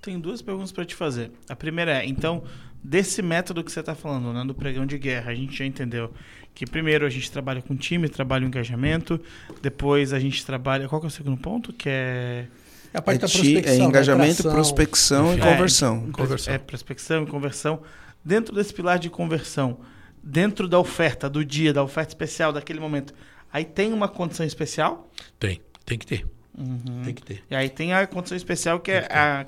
Tenho 0.00 0.20
duas 0.20 0.40
perguntas 0.40 0.72
para 0.72 0.84
te 0.84 0.94
fazer. 0.94 1.30
A 1.48 1.56
primeira 1.56 2.02
é, 2.02 2.06
então, 2.06 2.44
desse 2.82 3.22
método 3.22 3.62
que 3.64 3.70
você 3.70 3.80
está 3.80 3.94
falando, 3.94 4.32
né, 4.32 4.44
do 4.44 4.54
pregão 4.54 4.86
de 4.86 4.98
guerra, 4.98 5.30
a 5.30 5.34
gente 5.34 5.56
já 5.56 5.64
entendeu 5.64 6.12
que 6.54 6.66
primeiro 6.66 7.06
a 7.06 7.10
gente 7.10 7.30
trabalha 7.30 7.62
com 7.62 7.76
time, 7.76 8.08
trabalha 8.08 8.44
o 8.44 8.48
engajamento, 8.48 9.20
depois 9.62 10.12
a 10.12 10.18
gente 10.18 10.44
trabalha. 10.44 10.88
Qual 10.88 11.00
que 11.00 11.06
é 11.06 11.08
o 11.08 11.10
segundo 11.10 11.36
ponto? 11.36 11.72
Que 11.72 11.88
é. 11.88 12.46
É 12.92 12.98
a 12.98 13.02
parte 13.02 13.18
é 13.18 13.20
da 13.20 13.28
prospecção. 13.28 13.84
É 13.84 13.88
engajamento, 13.88 14.42
prospecção 14.42 15.34
e 15.34 15.38
conversão. 15.38 16.06
É, 16.08 16.12
conversão. 16.12 16.54
É 16.54 16.58
prospecção 16.58 17.22
e 17.22 17.26
conversão. 17.26 17.82
Dentro 18.24 18.54
desse 18.54 18.72
pilar 18.72 18.98
de 18.98 19.08
conversão, 19.10 19.78
dentro 20.22 20.66
da 20.66 20.78
oferta, 20.78 21.28
do 21.28 21.44
dia, 21.44 21.72
da 21.72 21.82
oferta 21.82 22.10
especial, 22.10 22.52
daquele 22.52 22.80
momento, 22.80 23.14
aí 23.52 23.64
tem 23.64 23.92
uma 23.92 24.08
condição 24.08 24.44
especial? 24.44 25.08
Tem, 25.38 25.60
tem 25.84 25.98
que 25.98 26.06
ter. 26.06 26.26
Uhum. 26.56 27.02
Tem 27.04 27.14
que 27.14 27.22
ter. 27.22 27.44
E 27.50 27.54
aí 27.54 27.68
tem 27.68 27.92
a 27.92 28.06
condição 28.06 28.36
especial 28.36 28.80
que, 28.80 28.90
que 28.90 28.96
é 28.96 29.06
a 29.16 29.46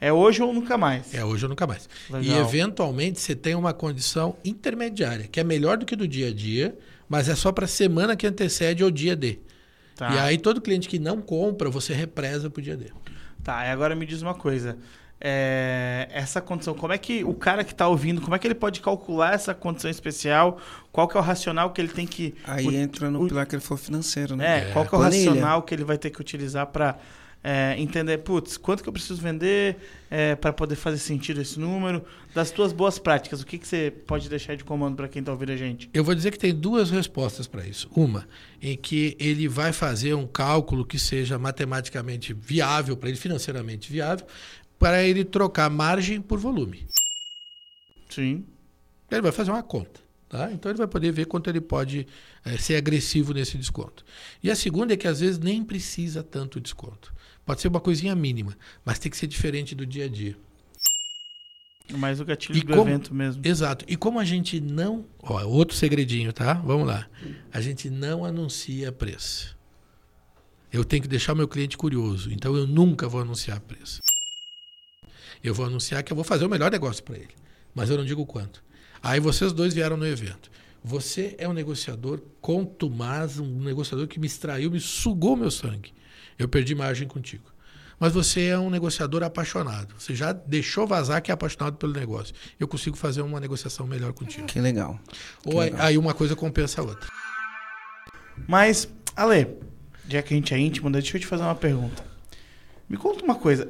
é 0.00 0.12
hoje 0.12 0.42
ou 0.42 0.52
nunca 0.52 0.78
mais. 0.78 1.12
É 1.12 1.24
hoje 1.24 1.44
ou 1.44 1.48
nunca 1.48 1.66
mais. 1.66 1.88
Legal. 2.08 2.22
E 2.22 2.40
eventualmente 2.40 3.20
você 3.20 3.34
tem 3.34 3.54
uma 3.54 3.72
condição 3.72 4.36
intermediária, 4.44 5.26
que 5.26 5.40
é 5.40 5.44
melhor 5.44 5.76
do 5.76 5.84
que 5.84 5.96
do 5.96 6.06
dia 6.06 6.28
a 6.28 6.34
dia, 6.34 6.76
mas 7.08 7.28
é 7.28 7.34
só 7.34 7.50
para 7.50 7.64
a 7.64 7.68
semana 7.68 8.14
que 8.14 8.26
antecede 8.26 8.82
ao 8.82 8.90
dia 8.90 9.16
D. 9.16 9.40
Tá. 9.96 10.14
E 10.14 10.18
aí 10.18 10.38
todo 10.38 10.60
cliente 10.60 10.88
que 10.88 10.98
não 10.98 11.20
compra, 11.20 11.68
você 11.68 11.92
represa 11.92 12.48
para 12.48 12.60
o 12.60 12.62
dia 12.62 12.76
D. 12.76 12.86
Tá, 13.42 13.66
e 13.66 13.70
agora 13.70 13.94
me 13.94 14.06
diz 14.06 14.22
uma 14.22 14.34
coisa. 14.34 14.78
É, 15.20 16.08
essa 16.12 16.40
condição, 16.40 16.74
como 16.74 16.92
é 16.92 16.98
que 16.98 17.24
o 17.24 17.34
cara 17.34 17.64
que 17.64 17.72
está 17.72 17.88
ouvindo, 17.88 18.20
como 18.20 18.36
é 18.36 18.38
que 18.38 18.46
ele 18.46 18.54
pode 18.54 18.80
calcular 18.80 19.34
essa 19.34 19.52
condição 19.52 19.90
especial? 19.90 20.60
Qual 20.92 21.08
que 21.08 21.16
é 21.16 21.20
o 21.20 21.22
racional 21.22 21.72
que 21.72 21.80
ele 21.80 21.88
tem 21.88 22.06
que... 22.06 22.36
Aí 22.44 22.64
o, 22.64 22.72
entra 22.72 23.10
no 23.10 23.24
o, 23.24 23.26
pilar 23.26 23.44
que 23.44 23.56
ele 23.56 23.62
for 23.62 23.76
financeiro, 23.76 24.36
né? 24.36 24.66
É, 24.66 24.70
é 24.70 24.72
qual 24.72 24.86
que 24.86 24.94
é 24.94 24.98
o 24.98 25.00
racional 25.00 25.62
que 25.62 25.74
ele 25.74 25.82
vai 25.82 25.98
ter 25.98 26.10
que 26.10 26.20
utilizar 26.20 26.66
para 26.68 26.96
é, 27.42 27.76
entender, 27.78 28.18
putz, 28.18 28.56
quanto 28.56 28.82
que 28.82 28.88
eu 28.88 28.92
preciso 28.92 29.20
vender 29.20 29.76
é, 30.10 30.34
para 30.34 30.52
poder 30.52 30.74
fazer 30.74 30.98
sentido 30.98 31.40
esse 31.40 31.58
número? 31.58 32.04
Das 32.34 32.50
tuas 32.50 32.72
boas 32.72 32.98
práticas, 32.98 33.40
o 33.40 33.46
que, 33.46 33.58
que 33.58 33.66
você 33.66 33.90
pode 33.90 34.28
deixar 34.28 34.56
de 34.56 34.64
comando 34.64 34.96
para 34.96 35.08
quem 35.08 35.20
está 35.20 35.32
ouvindo 35.32 35.52
a 35.52 35.56
gente? 35.56 35.88
Eu 35.94 36.02
vou 36.02 36.14
dizer 36.14 36.30
que 36.30 36.38
tem 36.38 36.54
duas 36.54 36.90
respostas 36.90 37.46
para 37.46 37.66
isso. 37.66 37.88
Uma, 37.94 38.28
em 38.60 38.76
que 38.76 39.16
ele 39.18 39.48
vai 39.48 39.72
fazer 39.72 40.14
um 40.14 40.26
cálculo 40.26 40.84
que 40.84 40.98
seja 40.98 41.38
matematicamente 41.38 42.34
viável 42.34 42.96
para 42.96 43.08
ele, 43.08 43.18
financeiramente 43.18 43.90
viável, 43.90 44.26
para 44.78 45.02
ele 45.02 45.24
trocar 45.24 45.70
margem 45.70 46.20
por 46.20 46.38
volume. 46.38 46.86
Sim. 48.08 48.44
Ele 49.10 49.22
vai 49.22 49.32
fazer 49.32 49.50
uma 49.50 49.62
conta. 49.62 50.08
Tá? 50.28 50.52
Então 50.52 50.70
ele 50.70 50.76
vai 50.76 50.86
poder 50.86 51.10
ver 51.10 51.24
quanto 51.24 51.48
ele 51.48 51.60
pode 51.60 52.06
é, 52.44 52.58
ser 52.58 52.76
agressivo 52.76 53.32
nesse 53.32 53.56
desconto. 53.56 54.04
E 54.42 54.50
a 54.50 54.56
segunda 54.56 54.92
é 54.92 54.96
que 54.96 55.08
às 55.08 55.20
vezes 55.20 55.38
nem 55.38 55.64
precisa 55.64 56.22
tanto 56.22 56.60
desconto. 56.60 57.14
Pode 57.48 57.62
ser 57.62 57.68
uma 57.68 57.80
coisinha 57.80 58.14
mínima, 58.14 58.54
mas 58.84 58.98
tem 58.98 59.10
que 59.10 59.16
ser 59.16 59.26
diferente 59.26 59.74
do 59.74 59.86
dia 59.86 60.04
a 60.04 60.08
dia. 60.08 60.36
Mais 61.92 62.20
o 62.20 62.24
gatilho 62.26 62.58
e 62.58 62.60
do 62.60 62.74
como, 62.74 62.90
evento 62.90 63.14
mesmo. 63.14 63.40
Exato. 63.42 63.86
E 63.88 63.96
como 63.96 64.20
a 64.20 64.24
gente 64.26 64.60
não. 64.60 65.06
Ó, 65.22 65.42
outro 65.46 65.74
segredinho, 65.74 66.30
tá? 66.30 66.52
Vamos 66.52 66.86
lá. 66.86 67.08
A 67.50 67.58
gente 67.62 67.88
não 67.88 68.22
anuncia 68.22 68.92
preço. 68.92 69.56
Eu 70.70 70.84
tenho 70.84 71.00
que 71.00 71.08
deixar 71.08 71.32
o 71.32 71.36
meu 71.36 71.48
cliente 71.48 71.78
curioso. 71.78 72.30
Então 72.30 72.54
eu 72.54 72.66
nunca 72.66 73.08
vou 73.08 73.22
anunciar 73.22 73.58
preço. 73.60 74.02
Eu 75.42 75.54
vou 75.54 75.64
anunciar 75.64 76.02
que 76.02 76.12
eu 76.12 76.16
vou 76.16 76.24
fazer 76.24 76.44
o 76.44 76.50
melhor 76.50 76.70
negócio 76.70 77.02
para 77.02 77.16
ele. 77.16 77.34
Mas 77.74 77.88
eu 77.88 77.96
não 77.96 78.04
digo 78.04 78.26
quanto. 78.26 78.62
Aí 79.02 79.20
vocês 79.20 79.54
dois 79.54 79.72
vieram 79.72 79.96
no 79.96 80.06
evento. 80.06 80.50
Você 80.84 81.34
é 81.38 81.48
um 81.48 81.54
negociador 81.54 82.20
contumaz, 82.42 83.38
um 83.38 83.58
negociador 83.60 84.06
que 84.06 84.20
me 84.20 84.26
extraiu, 84.26 84.70
me 84.70 84.80
sugou 84.80 85.34
meu 85.34 85.50
sangue. 85.50 85.96
Eu 86.38 86.48
perdi 86.48 86.74
margem 86.74 87.06
contigo. 87.06 87.44
Mas 87.98 88.12
você 88.12 88.46
é 88.46 88.58
um 88.58 88.70
negociador 88.70 89.22
apaixonado. 89.24 89.94
Você 89.98 90.14
já 90.14 90.32
deixou 90.32 90.86
vazar 90.86 91.20
que 91.20 91.30
é 91.30 91.34
apaixonado 91.34 91.76
pelo 91.76 91.92
negócio. 91.92 92.34
Eu 92.58 92.68
consigo 92.68 92.96
fazer 92.96 93.22
uma 93.22 93.40
negociação 93.40 93.86
melhor 93.86 94.12
contigo. 94.12 94.46
Que 94.46 94.60
legal. 94.60 95.00
Ou 95.44 95.52
que 95.52 95.58
aí, 95.58 95.70
legal. 95.70 95.86
aí, 95.86 95.98
uma 95.98 96.14
coisa 96.14 96.36
compensa 96.36 96.80
a 96.80 96.84
outra. 96.84 97.10
Mas, 98.46 98.88
Ale, 99.16 99.48
já 100.08 100.22
que 100.22 100.32
a 100.32 100.36
gente 100.36 100.54
é 100.54 100.58
íntimo, 100.58 100.90
deixa 100.90 101.16
eu 101.16 101.20
te 101.20 101.26
fazer 101.26 101.42
uma 101.42 101.56
pergunta. 101.56 102.04
Me 102.88 102.96
conta 102.96 103.24
uma 103.24 103.34
coisa. 103.34 103.68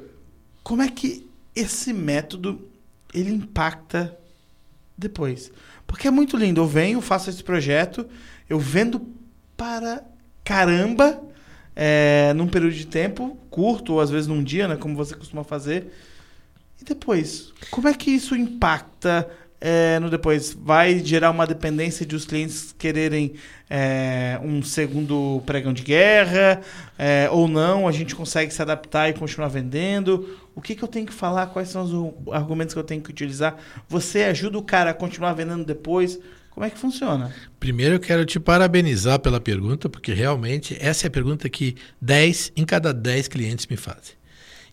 Como 0.62 0.82
é 0.82 0.90
que 0.90 1.26
esse 1.56 1.94
método 1.94 2.68
ele 3.14 3.32
impacta 3.32 4.14
depois? 4.96 5.50
Porque 5.86 6.06
é 6.06 6.10
muito 6.10 6.36
lindo. 6.36 6.60
Eu 6.60 6.66
venho, 6.66 7.00
faço 7.00 7.30
esse 7.30 7.42
projeto, 7.42 8.06
eu 8.48 8.60
vendo 8.60 9.08
para 9.56 10.04
caramba 10.44 11.20
é, 11.80 12.32
num 12.34 12.48
período 12.48 12.74
de 12.74 12.88
tempo 12.88 13.38
curto, 13.48 13.92
ou 13.94 14.00
às 14.00 14.10
vezes 14.10 14.26
num 14.26 14.42
dia, 14.42 14.66
né, 14.66 14.74
como 14.76 14.96
você 14.96 15.14
costuma 15.14 15.44
fazer. 15.44 15.92
E 16.80 16.84
depois, 16.84 17.52
como 17.70 17.86
é 17.86 17.94
que 17.94 18.10
isso 18.10 18.34
impacta 18.34 19.28
é, 19.60 20.00
no 20.00 20.10
depois? 20.10 20.52
Vai 20.52 20.98
gerar 20.98 21.30
uma 21.30 21.46
dependência 21.46 22.04
de 22.04 22.16
os 22.16 22.24
clientes 22.24 22.74
quererem 22.76 23.34
é, 23.70 24.40
um 24.42 24.60
segundo 24.60 25.40
pregão 25.46 25.72
de 25.72 25.84
guerra, 25.84 26.60
é, 26.98 27.28
ou 27.30 27.46
não? 27.46 27.86
A 27.86 27.92
gente 27.92 28.12
consegue 28.12 28.52
se 28.52 28.60
adaptar 28.60 29.08
e 29.08 29.12
continuar 29.12 29.46
vendendo? 29.46 30.36
O 30.56 30.60
que, 30.60 30.74
que 30.74 30.82
eu 30.82 30.88
tenho 30.88 31.06
que 31.06 31.14
falar? 31.14 31.46
Quais 31.46 31.68
são 31.68 31.84
os 31.84 32.34
argumentos 32.34 32.74
que 32.74 32.80
eu 32.80 32.84
tenho 32.84 33.00
que 33.00 33.10
utilizar? 33.10 33.56
Você 33.88 34.24
ajuda 34.24 34.58
o 34.58 34.62
cara 34.62 34.90
a 34.90 34.94
continuar 34.94 35.32
vendendo 35.32 35.64
depois? 35.64 36.18
Como 36.58 36.66
é 36.66 36.70
que 36.70 36.78
funciona? 36.78 37.32
Primeiro 37.60 37.94
eu 37.94 38.00
quero 38.00 38.24
te 38.24 38.40
parabenizar 38.40 39.20
pela 39.20 39.40
pergunta, 39.40 39.88
porque 39.88 40.12
realmente 40.12 40.76
essa 40.80 41.06
é 41.06 41.08
a 41.08 41.10
pergunta 41.10 41.48
que 41.48 41.76
10 42.02 42.54
em 42.56 42.64
cada 42.64 42.92
10 42.92 43.28
clientes 43.28 43.64
me 43.68 43.76
fazem. 43.76 44.16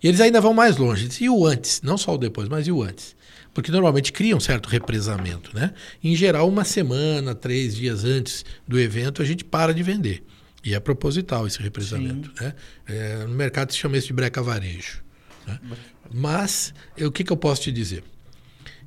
E 0.01 0.07
eles 0.07 0.19
ainda 0.19 0.41
vão 0.41 0.51
mais 0.51 0.77
longe. 0.77 1.07
E 1.21 1.29
o 1.29 1.45
antes? 1.45 1.83
Não 1.83 1.95
só 1.95 2.15
o 2.15 2.17
depois, 2.17 2.49
mas 2.49 2.65
e 2.65 2.71
o 2.71 2.81
antes? 2.81 3.15
Porque 3.53 3.71
normalmente 3.71 4.11
cria 4.11 4.35
um 4.35 4.39
certo 4.39 4.67
represamento. 4.67 5.55
Né? 5.55 5.75
Em 6.03 6.15
geral, 6.15 6.49
uma 6.49 6.63
semana, 6.63 7.35
três 7.35 7.75
dias 7.75 8.03
antes 8.03 8.43
do 8.67 8.79
evento, 8.79 9.21
a 9.21 9.25
gente 9.25 9.45
para 9.45 9.71
de 9.71 9.83
vender. 9.83 10.23
E 10.63 10.73
é 10.73 10.79
proposital 10.79 11.45
esse 11.45 11.61
represamento. 11.61 12.31
Né? 12.41 12.55
É, 12.87 13.17
no 13.27 13.35
mercado 13.35 13.71
se 13.71 13.77
chama 13.77 13.95
isso 13.95 14.07
de 14.07 14.13
breca 14.13 14.41
varejo. 14.41 15.03
Né? 15.45 15.59
Mas 16.11 16.73
o 16.99 17.11
que, 17.11 17.23
que 17.23 17.31
eu 17.31 17.37
posso 17.37 17.61
te 17.61 17.71
dizer? 17.71 18.03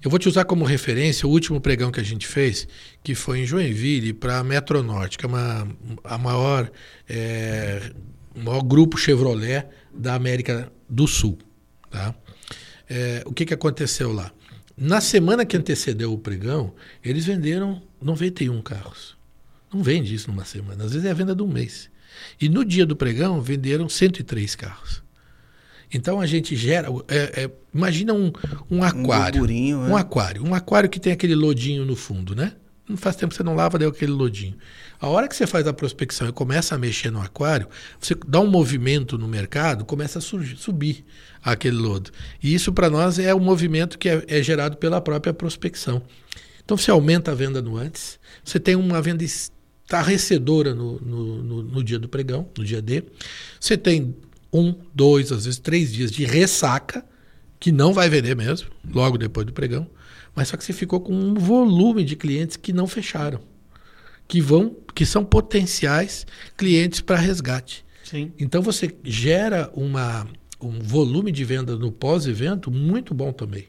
Eu 0.02 0.10
vou 0.10 0.18
te 0.18 0.28
usar 0.28 0.44
como 0.44 0.64
referência 0.64 1.26
o 1.26 1.30
último 1.30 1.60
pregão 1.60 1.90
que 1.90 1.98
a 1.98 2.04
gente 2.04 2.26
fez, 2.26 2.68
que 3.02 3.14
foi 3.14 3.40
em 3.40 3.46
Joinville 3.46 4.12
para 4.12 4.38
a 4.38 4.44
Metronorte, 4.44 5.18
que 5.18 5.24
é 5.24 5.28
uma, 5.28 5.68
a 6.04 6.16
maior, 6.16 6.70
é, 7.08 7.92
o 8.34 8.40
maior 8.40 8.62
grupo 8.62 8.96
Chevrolet 8.96 9.66
da 9.92 10.14
América 10.14 10.70
do 10.88 11.08
Sul. 11.08 11.36
Tá? 11.90 12.14
É, 12.88 13.22
o 13.26 13.32
que, 13.32 13.44
que 13.44 13.54
aconteceu 13.54 14.12
lá? 14.12 14.32
Na 14.76 15.00
semana 15.00 15.44
que 15.44 15.56
antecedeu 15.56 16.12
o 16.12 16.18
pregão, 16.18 16.72
eles 17.02 17.24
venderam 17.24 17.82
91 18.00 18.62
carros. 18.62 19.16
Não 19.72 19.82
vende 19.82 20.14
isso 20.14 20.30
numa 20.30 20.44
semana, 20.44 20.84
às 20.84 20.92
vezes 20.92 21.06
é 21.06 21.10
a 21.10 21.14
venda 21.14 21.34
de 21.34 21.42
um 21.42 21.48
mês. 21.48 21.90
E 22.40 22.48
no 22.48 22.64
dia 22.64 22.86
do 22.86 22.94
pregão, 22.94 23.40
venderam 23.40 23.88
103 23.88 24.54
carros. 24.54 25.02
Então 25.92 26.20
a 26.20 26.26
gente 26.26 26.54
gera. 26.54 26.88
É, 27.08 27.44
é, 27.44 27.50
imagina 27.74 28.12
um, 28.12 28.32
um 28.70 28.82
aquário. 28.82 29.44
Um, 29.44 29.90
um 29.90 29.98
é. 29.98 30.00
aquário. 30.00 30.44
Um 30.44 30.54
aquário 30.54 30.88
que 30.88 31.00
tem 31.00 31.12
aquele 31.12 31.34
lodinho 31.34 31.84
no 31.84 31.96
fundo, 31.96 32.34
né? 32.34 32.52
Não 32.88 32.96
faz 32.96 33.16
tempo 33.16 33.30
que 33.30 33.36
você 33.36 33.42
não 33.42 33.54
lava, 33.54 33.78
deu 33.78 33.90
aquele 33.90 34.12
lodinho. 34.12 34.56
A 34.98 35.08
hora 35.08 35.28
que 35.28 35.36
você 35.36 35.46
faz 35.46 35.66
a 35.66 35.72
prospecção 35.72 36.28
e 36.28 36.32
começa 36.32 36.74
a 36.74 36.78
mexer 36.78 37.10
no 37.10 37.20
aquário, 37.20 37.68
você 38.00 38.16
dá 38.26 38.40
um 38.40 38.46
movimento 38.46 39.18
no 39.18 39.28
mercado, 39.28 39.84
começa 39.84 40.18
a 40.18 40.22
surgir, 40.22 40.56
subir 40.56 41.04
aquele 41.42 41.76
lodo. 41.76 42.10
E 42.42 42.54
isso 42.54 42.72
para 42.72 42.88
nós 42.88 43.18
é 43.18 43.34
um 43.34 43.40
movimento 43.40 43.98
que 43.98 44.08
é, 44.08 44.24
é, 44.26 44.42
gerado 44.42 44.78
pela 44.78 45.00
própria 45.02 45.34
prospecção. 45.34 46.02
Então 46.64 46.76
você 46.76 46.90
aumenta 46.90 47.30
a 47.30 47.34
venda 47.34 47.60
no 47.60 47.76
antes, 47.76 48.18
você 48.42 48.58
tem 48.58 48.74
uma 48.74 49.02
venda 49.02 49.22
estarrecedora 49.22 50.74
no, 50.74 50.98
no, 51.00 51.42
no, 51.42 51.62
no 51.62 51.84
dia 51.84 51.98
do 51.98 52.08
pregão, 52.08 52.48
no 52.56 52.64
dia 52.64 52.80
D. 52.80 53.04
Você 53.60 53.76
tem 53.76 54.16
um, 54.52 54.74
dois, 54.94 55.30
às 55.32 55.44
vezes 55.44 55.58
três 55.58 55.92
dias 55.92 56.10
de 56.10 56.24
ressaca, 56.24 57.04
que 57.60 57.72
não 57.72 57.92
vai 57.92 58.08
vender 58.08 58.36
mesmo, 58.36 58.68
logo 58.92 59.18
depois 59.18 59.46
do 59.46 59.52
pregão, 59.52 59.88
mas 60.34 60.48
só 60.48 60.56
que 60.56 60.64
você 60.64 60.72
ficou 60.72 61.00
com 61.00 61.12
um 61.12 61.34
volume 61.34 62.04
de 62.04 62.14
clientes 62.14 62.56
que 62.56 62.72
não 62.72 62.86
fecharam, 62.86 63.40
que 64.26 64.40
vão, 64.40 64.76
que 64.94 65.04
são 65.04 65.24
potenciais 65.24 66.26
clientes 66.56 67.00
para 67.00 67.16
resgate. 67.16 67.84
Sim. 68.04 68.32
Então 68.38 68.62
você 68.62 68.94
gera 69.04 69.70
uma, 69.74 70.26
um 70.60 70.78
volume 70.78 71.32
de 71.32 71.44
venda 71.44 71.76
no 71.76 71.90
pós-evento 71.90 72.70
muito 72.70 73.12
bom 73.12 73.32
também. 73.32 73.68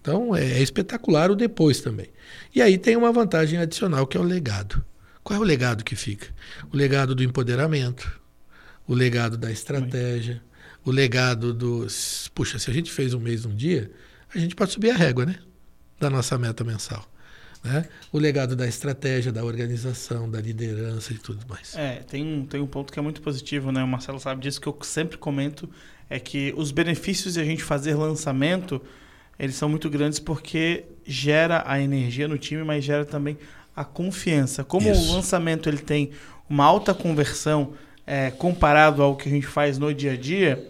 Então 0.00 0.34
é, 0.34 0.42
é 0.42 0.62
espetacular 0.62 1.30
o 1.30 1.36
depois 1.36 1.80
também. 1.80 2.08
E 2.54 2.62
aí 2.62 2.78
tem 2.78 2.96
uma 2.96 3.12
vantagem 3.12 3.58
adicional 3.58 4.06
que 4.06 4.16
é 4.16 4.20
o 4.20 4.24
legado. 4.24 4.82
Qual 5.22 5.38
é 5.38 5.40
o 5.40 5.44
legado 5.44 5.84
que 5.84 5.94
fica? 5.94 6.28
O 6.72 6.76
legado 6.76 7.14
do 7.14 7.22
empoderamento, 7.22 8.19
o 8.90 8.94
legado 8.94 9.38
da 9.38 9.52
estratégia, 9.52 10.42
o 10.84 10.90
legado 10.90 11.54
dos. 11.54 12.28
Puxa, 12.34 12.58
se 12.58 12.68
a 12.68 12.74
gente 12.74 12.90
fez 12.90 13.14
um 13.14 13.20
mês 13.20 13.46
um 13.46 13.54
dia, 13.54 13.88
a 14.34 14.36
gente 14.36 14.56
pode 14.56 14.72
subir 14.72 14.90
a 14.90 14.96
régua, 14.96 15.24
né? 15.24 15.36
Da 16.00 16.10
nossa 16.10 16.36
meta 16.36 16.64
mensal. 16.64 17.06
Né? 17.62 17.86
O 18.10 18.18
legado 18.18 18.56
da 18.56 18.66
estratégia, 18.66 19.30
da 19.30 19.44
organização, 19.44 20.28
da 20.28 20.40
liderança 20.40 21.12
e 21.12 21.18
tudo 21.18 21.46
mais. 21.48 21.76
É, 21.76 22.00
tem 22.00 22.24
um, 22.24 22.44
tem 22.44 22.60
um 22.60 22.66
ponto 22.66 22.92
que 22.92 22.98
é 22.98 23.02
muito 23.02 23.22
positivo, 23.22 23.70
né? 23.70 23.80
O 23.84 23.86
Marcelo 23.86 24.18
sabe 24.18 24.40
disso, 24.40 24.60
que 24.60 24.66
eu 24.66 24.76
sempre 24.82 25.16
comento, 25.16 25.70
é 26.08 26.18
que 26.18 26.52
os 26.56 26.72
benefícios 26.72 27.34
de 27.34 27.40
a 27.40 27.44
gente 27.44 27.62
fazer 27.62 27.94
lançamento, 27.94 28.82
eles 29.38 29.54
são 29.54 29.68
muito 29.68 29.88
grandes 29.88 30.18
porque 30.18 30.86
gera 31.06 31.62
a 31.64 31.80
energia 31.80 32.26
no 32.26 32.36
time, 32.36 32.64
mas 32.64 32.84
gera 32.84 33.04
também 33.04 33.38
a 33.76 33.84
confiança. 33.84 34.64
Como 34.64 34.90
Isso. 34.90 35.12
o 35.12 35.14
lançamento 35.14 35.68
ele 35.68 35.78
tem 35.78 36.10
uma 36.48 36.64
alta 36.64 36.92
conversão 36.92 37.74
é, 38.10 38.32
comparado 38.32 39.04
ao 39.04 39.14
que 39.14 39.28
a 39.28 39.30
gente 39.30 39.46
faz 39.46 39.78
no 39.78 39.94
dia 39.94 40.14
a 40.14 40.16
dia, 40.16 40.68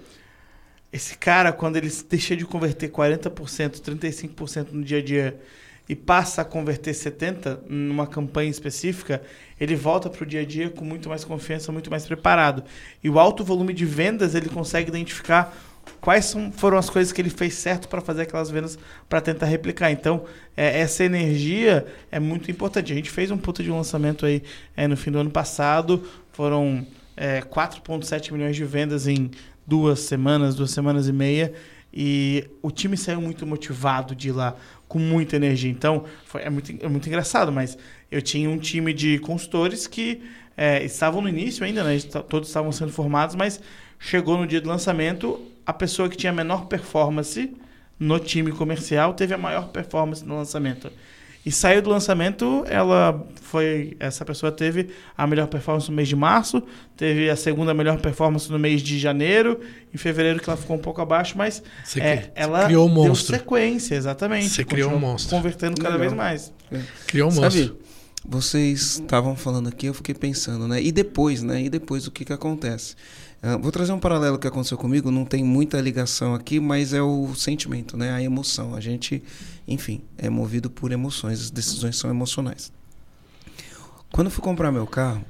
esse 0.93 1.17
cara, 1.17 1.51
quando 1.53 1.77
ele 1.77 1.91
deixa 2.07 2.37
de 2.37 2.45
converter 2.45 2.91
40%, 2.91 3.81
35% 3.81 4.73
no 4.73 4.85
dia 4.85 4.99
a 4.99 5.03
dia 5.03 5.41
e 5.89 5.97
passa 5.97 6.43
a 6.43 6.45
converter 6.45 6.93
70% 6.93 7.61
numa 7.67 8.07
campanha 8.07 8.51
específica, 8.51 9.23
ele 9.59 9.75
volta 9.75 10.11
para 10.11 10.23
o 10.23 10.27
dia 10.27 10.43
a 10.43 10.45
dia 10.45 10.69
com 10.69 10.85
muito 10.85 11.09
mais 11.09 11.25
confiança, 11.25 11.73
muito 11.73 11.91
mais 11.91 12.05
preparado. 12.05 12.63
E 13.03 13.09
o 13.09 13.19
alto 13.19 13.43
volume 13.43 13.73
de 13.73 13.87
vendas, 13.87 14.35
ele 14.35 14.51
consegue 14.51 14.91
identificar 14.91 15.57
quais 15.99 16.27
são, 16.27 16.53
foram 16.53 16.77
as 16.77 16.91
coisas 16.91 17.11
que 17.11 17.23
ele 17.23 17.31
fez 17.31 17.55
certo 17.55 17.89
para 17.89 18.03
fazer 18.03 18.23
aquelas 18.23 18.51
vendas 18.51 18.79
para 19.09 19.23
tentar 19.23 19.47
replicar. 19.47 19.91
Então, 19.91 20.27
é, 20.55 20.79
essa 20.81 21.05
energia 21.05 21.87
é 22.13 22.21
muito 22.21 22.51
importante. 22.51 22.93
A 22.93 22.95
gente 22.95 23.11
fez 23.11 23.31
um 23.31 23.39
puta 23.39 23.63
de 23.63 23.71
lançamento 23.71 24.27
aí 24.27 24.43
é, 24.77 24.87
no 24.87 24.95
fim 24.95 25.11
do 25.11 25.19
ano 25.19 25.31
passado, 25.31 26.07
foram 26.33 26.87
é, 27.21 27.43
4,7 27.43 28.33
milhões 28.33 28.57
de 28.57 28.65
vendas 28.65 29.07
em 29.07 29.31
duas 29.67 30.01
semanas, 30.01 30.55
duas 30.55 30.71
semanas 30.71 31.07
e 31.07 31.13
meia. 31.13 31.53
E 31.93 32.49
o 32.63 32.71
time 32.71 32.97
saiu 32.97 33.21
muito 33.21 33.47
motivado 33.47 34.15
de 34.15 34.33
lá, 34.33 34.57
com 34.89 34.99
muita 34.99 35.37
energia. 35.37 35.71
Então, 35.71 36.05
foi, 36.25 36.41
é, 36.41 36.49
muito, 36.49 36.75
é 36.81 36.89
muito 36.89 37.07
engraçado, 37.07 37.53
mas 37.53 37.77
eu 38.11 38.23
tinha 38.23 38.49
um 38.49 38.57
time 38.57 38.95
de 38.95 39.19
consultores 39.19 39.87
que 39.87 40.23
é, 40.57 40.83
estavam 40.83 41.21
no 41.21 41.29
início 41.29 41.63
ainda, 41.63 41.85
né? 41.85 41.99
Todos 42.27 42.49
estavam 42.49 42.73
sendo 42.73 42.91
formados, 42.91 43.37
mas 43.37 43.61
chegou 43.99 44.39
no 44.39 44.47
dia 44.47 44.61
do 44.61 44.69
lançamento, 44.69 45.39
a 45.67 45.75
pessoa 45.75 46.09
que 46.09 46.17
tinha 46.17 46.33
a 46.33 46.35
menor 46.35 46.67
performance 46.67 47.55
no 47.99 48.19
time 48.19 48.51
comercial 48.51 49.13
teve 49.13 49.35
a 49.35 49.39
maior 49.39 49.69
performance 49.69 50.25
no 50.25 50.37
lançamento. 50.37 50.91
E 51.45 51.51
saiu 51.51 51.81
do 51.81 51.89
lançamento, 51.89 52.65
ela 52.69 53.27
foi. 53.41 53.97
Essa 53.99 54.25
pessoa 54.25 54.53
teve 54.53 54.91
a 55.17 55.27
melhor 55.27 55.47
performance 55.47 55.89
no 55.89 55.97
mês 55.97 56.07
de 56.07 56.15
março, 56.15 56.63
teve 56.97 57.31
a 57.31 57.37
segunda 57.37 57.73
melhor 57.73 57.99
performance 57.99 58.51
no 58.53 58.59
mês 58.59 58.83
de 58.83 58.99
janeiro, 58.99 59.59
em 59.93 59.97
fevereiro 59.97 60.39
que 60.39 60.51
ela 60.51 60.57
ficou 60.57 60.77
um 60.77 60.81
pouco 60.81 61.01
abaixo, 61.01 61.39
mas 61.39 61.63
Você 61.83 62.01
é, 62.01 62.31
ela 62.35 62.67
criou 62.67 62.87
um 62.87 62.95
deu 62.95 63.05
monstro. 63.07 63.37
sequência, 63.37 63.95
exatamente. 63.95 64.51
Você 64.51 64.65
criou 64.65 64.93
um 64.93 64.99
monstro. 64.99 65.35
Convertendo 65.35 65.81
cada 65.81 65.97
Legal. 65.97 66.01
vez 66.01 66.13
mais. 66.13 66.53
Criou 67.07 67.31
um 67.31 67.35
monstro. 67.35 67.69
Sabe, 67.69 67.81
vocês 68.23 69.01
estavam 69.01 69.35
falando 69.35 69.69
aqui, 69.71 69.87
eu 69.87 69.95
fiquei 69.95 70.15
pensando, 70.15 70.69
né? 70.69 70.83
E 70.83 70.93
depois, 70.93 71.43
né? 71.43 71.63
E 71.63 71.71
depois 71.71 72.07
o 72.07 72.11
que 72.11 72.25
que 72.25 72.33
acontece? 72.35 72.95
Ah, 73.43 73.57
vou 73.57 73.73
trazer 73.73 73.93
um 73.93 73.99
paralelo 73.99 74.39
que 74.39 74.47
aconteceu 74.47 74.77
comigo, 74.77 75.11
não 75.11 75.25
tem 75.25 75.43
muita 75.43 75.81
ligação 75.81 76.35
aqui, 76.35 76.61
mas 76.61 76.93
é 76.93 77.01
o 77.01 77.35
sentimento, 77.35 77.97
né? 77.97 78.13
A 78.13 78.23
emoção. 78.23 78.75
A 78.75 78.81
gente, 78.81 79.23
enfim, 79.71 80.03
é 80.19 80.29
movido 80.29 80.69
por 80.69 80.91
emoções, 80.91 81.41
as 81.41 81.51
decisões 81.51 81.97
são 81.97 82.11
emocionais. 82.11 82.73
Quando 84.13 84.27
eu 84.27 84.31
fui 84.33 84.43
comprar 84.43 84.73
meu 84.73 84.87
carro, 84.87 85.25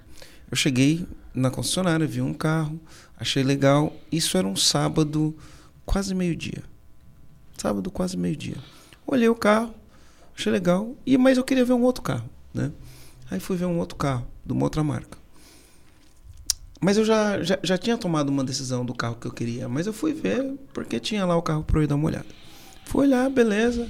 eu 0.50 0.56
cheguei 0.56 1.06
na 1.34 1.50
concessionária, 1.50 2.06
vi 2.06 2.22
um 2.22 2.32
carro, 2.32 2.80
achei 3.18 3.42
legal. 3.42 3.92
Isso 4.10 4.38
era 4.38 4.46
um 4.46 4.56
sábado, 4.56 5.36
quase 5.84 6.14
meio-dia. 6.14 6.64
Sábado, 7.58 7.90
quase 7.90 8.16
meio-dia. 8.16 8.56
Olhei 9.06 9.28
o 9.28 9.34
carro, 9.34 9.74
achei 10.36 10.50
legal, 10.50 10.96
e 11.04 11.18
mas 11.18 11.36
eu 11.36 11.44
queria 11.44 11.64
ver 11.64 11.74
um 11.74 11.82
outro 11.82 12.02
carro, 12.02 12.28
né? 12.54 12.72
Aí 13.30 13.38
fui 13.38 13.56
ver 13.56 13.66
um 13.66 13.78
outro 13.78 13.96
carro, 13.96 14.26
de 14.44 14.52
uma 14.52 14.64
outra 14.64 14.82
marca. 14.82 15.18
Mas 16.80 16.96
eu 16.96 17.04
já, 17.04 17.42
já, 17.42 17.58
já 17.62 17.76
tinha 17.76 17.98
tomado 17.98 18.30
uma 18.30 18.42
decisão 18.42 18.86
do 18.86 18.94
carro 18.94 19.16
que 19.16 19.26
eu 19.26 19.32
queria, 19.32 19.68
mas 19.68 19.86
eu 19.86 19.92
fui 19.92 20.14
ver 20.14 20.54
porque 20.72 20.98
tinha 20.98 21.26
lá 21.26 21.36
o 21.36 21.42
carro 21.42 21.62
para 21.62 21.80
eu 21.82 21.86
dar 21.86 21.96
uma 21.96 22.06
olhada. 22.06 22.26
Fui 22.86 23.06
olhar, 23.06 23.28
beleza. 23.28 23.86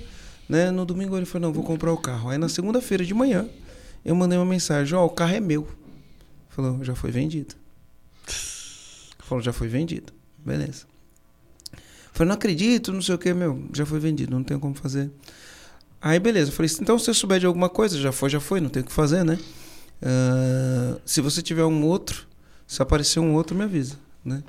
Né? 0.50 0.68
No 0.72 0.84
domingo 0.84 1.16
ele 1.16 1.24
falou, 1.24 1.46
não, 1.46 1.54
vou 1.54 1.62
comprar 1.62 1.92
o 1.92 1.96
carro. 1.96 2.28
Aí 2.28 2.36
na 2.36 2.48
segunda-feira 2.48 3.04
de 3.04 3.14
manhã, 3.14 3.48
eu 4.04 4.16
mandei 4.16 4.36
uma 4.36 4.44
mensagem, 4.44 4.98
ó, 4.98 5.06
o 5.06 5.10
carro 5.10 5.32
é 5.32 5.38
meu. 5.38 5.68
Falou, 6.48 6.82
já 6.82 6.92
foi 6.92 7.12
vendido. 7.12 7.54
Falou, 9.20 9.40
já 9.40 9.52
foi 9.52 9.68
vendido. 9.68 10.12
Beleza. 10.44 10.86
Falei, 12.12 12.30
não 12.30 12.34
acredito, 12.34 12.92
não 12.92 13.00
sei 13.00 13.14
o 13.14 13.18
que, 13.18 13.32
meu, 13.32 13.62
já 13.72 13.86
foi 13.86 14.00
vendido, 14.00 14.32
não 14.32 14.42
tenho 14.42 14.58
como 14.58 14.74
fazer. 14.74 15.08
Aí, 16.02 16.18
beleza. 16.18 16.50
Eu 16.50 16.54
falei, 16.54 16.68
então 16.80 16.98
se 16.98 17.04
você 17.04 17.14
souber 17.14 17.38
de 17.38 17.46
alguma 17.46 17.68
coisa, 17.68 17.96
já 17.96 18.10
foi, 18.10 18.28
já 18.28 18.40
foi, 18.40 18.60
não 18.60 18.68
tem 18.68 18.82
o 18.82 18.86
que 18.86 18.92
fazer, 18.92 19.24
né? 19.24 19.38
Ah, 20.02 20.98
se 21.06 21.20
você 21.20 21.40
tiver 21.42 21.64
um 21.64 21.84
outro, 21.84 22.26
se 22.66 22.82
aparecer 22.82 23.20
um 23.20 23.34
outro, 23.34 23.54
me 23.56 23.62
avisa, 23.62 23.94
né? 24.24 24.42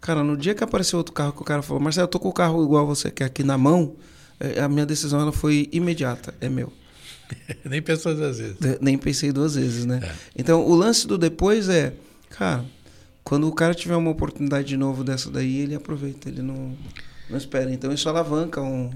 Cara, 0.00 0.24
no 0.24 0.34
dia 0.34 0.54
que 0.54 0.64
apareceu 0.64 0.96
outro 0.98 1.12
carro, 1.12 1.34
que 1.34 1.42
o 1.42 1.44
cara 1.44 1.60
falou, 1.60 1.82
Marcelo, 1.82 2.06
eu 2.06 2.08
tô 2.08 2.18
com 2.18 2.30
o 2.30 2.32
carro 2.32 2.64
igual 2.64 2.86
você 2.86 3.10
quer 3.10 3.26
aqui 3.26 3.44
na 3.44 3.58
mão, 3.58 3.94
a 4.60 4.68
minha 4.68 4.86
decisão 4.86 5.20
ela 5.20 5.32
foi 5.32 5.68
imediata, 5.72 6.34
é 6.40 6.48
meu. 6.48 6.72
Nem 7.64 7.80
pensou 7.80 8.14
duas 8.14 8.38
vezes. 8.38 8.56
De- 8.58 8.78
Nem 8.80 8.98
pensei 8.98 9.32
duas 9.32 9.54
vezes, 9.54 9.84
né? 9.86 10.00
É. 10.02 10.12
Então, 10.36 10.66
o 10.66 10.74
lance 10.74 11.06
do 11.06 11.16
depois 11.16 11.68
é, 11.68 11.92
cara, 12.30 12.64
quando 13.24 13.48
o 13.48 13.52
cara 13.52 13.74
tiver 13.74 13.96
uma 13.96 14.10
oportunidade 14.10 14.68
de 14.68 14.76
novo 14.76 15.02
dessa 15.04 15.30
daí, 15.30 15.58
ele 15.58 15.74
aproveita, 15.74 16.28
ele 16.28 16.42
não, 16.42 16.76
não 17.30 17.36
espera. 17.38 17.72
Então, 17.72 17.92
isso 17.92 18.08
alavanca 18.08 18.60
um, 18.60 18.90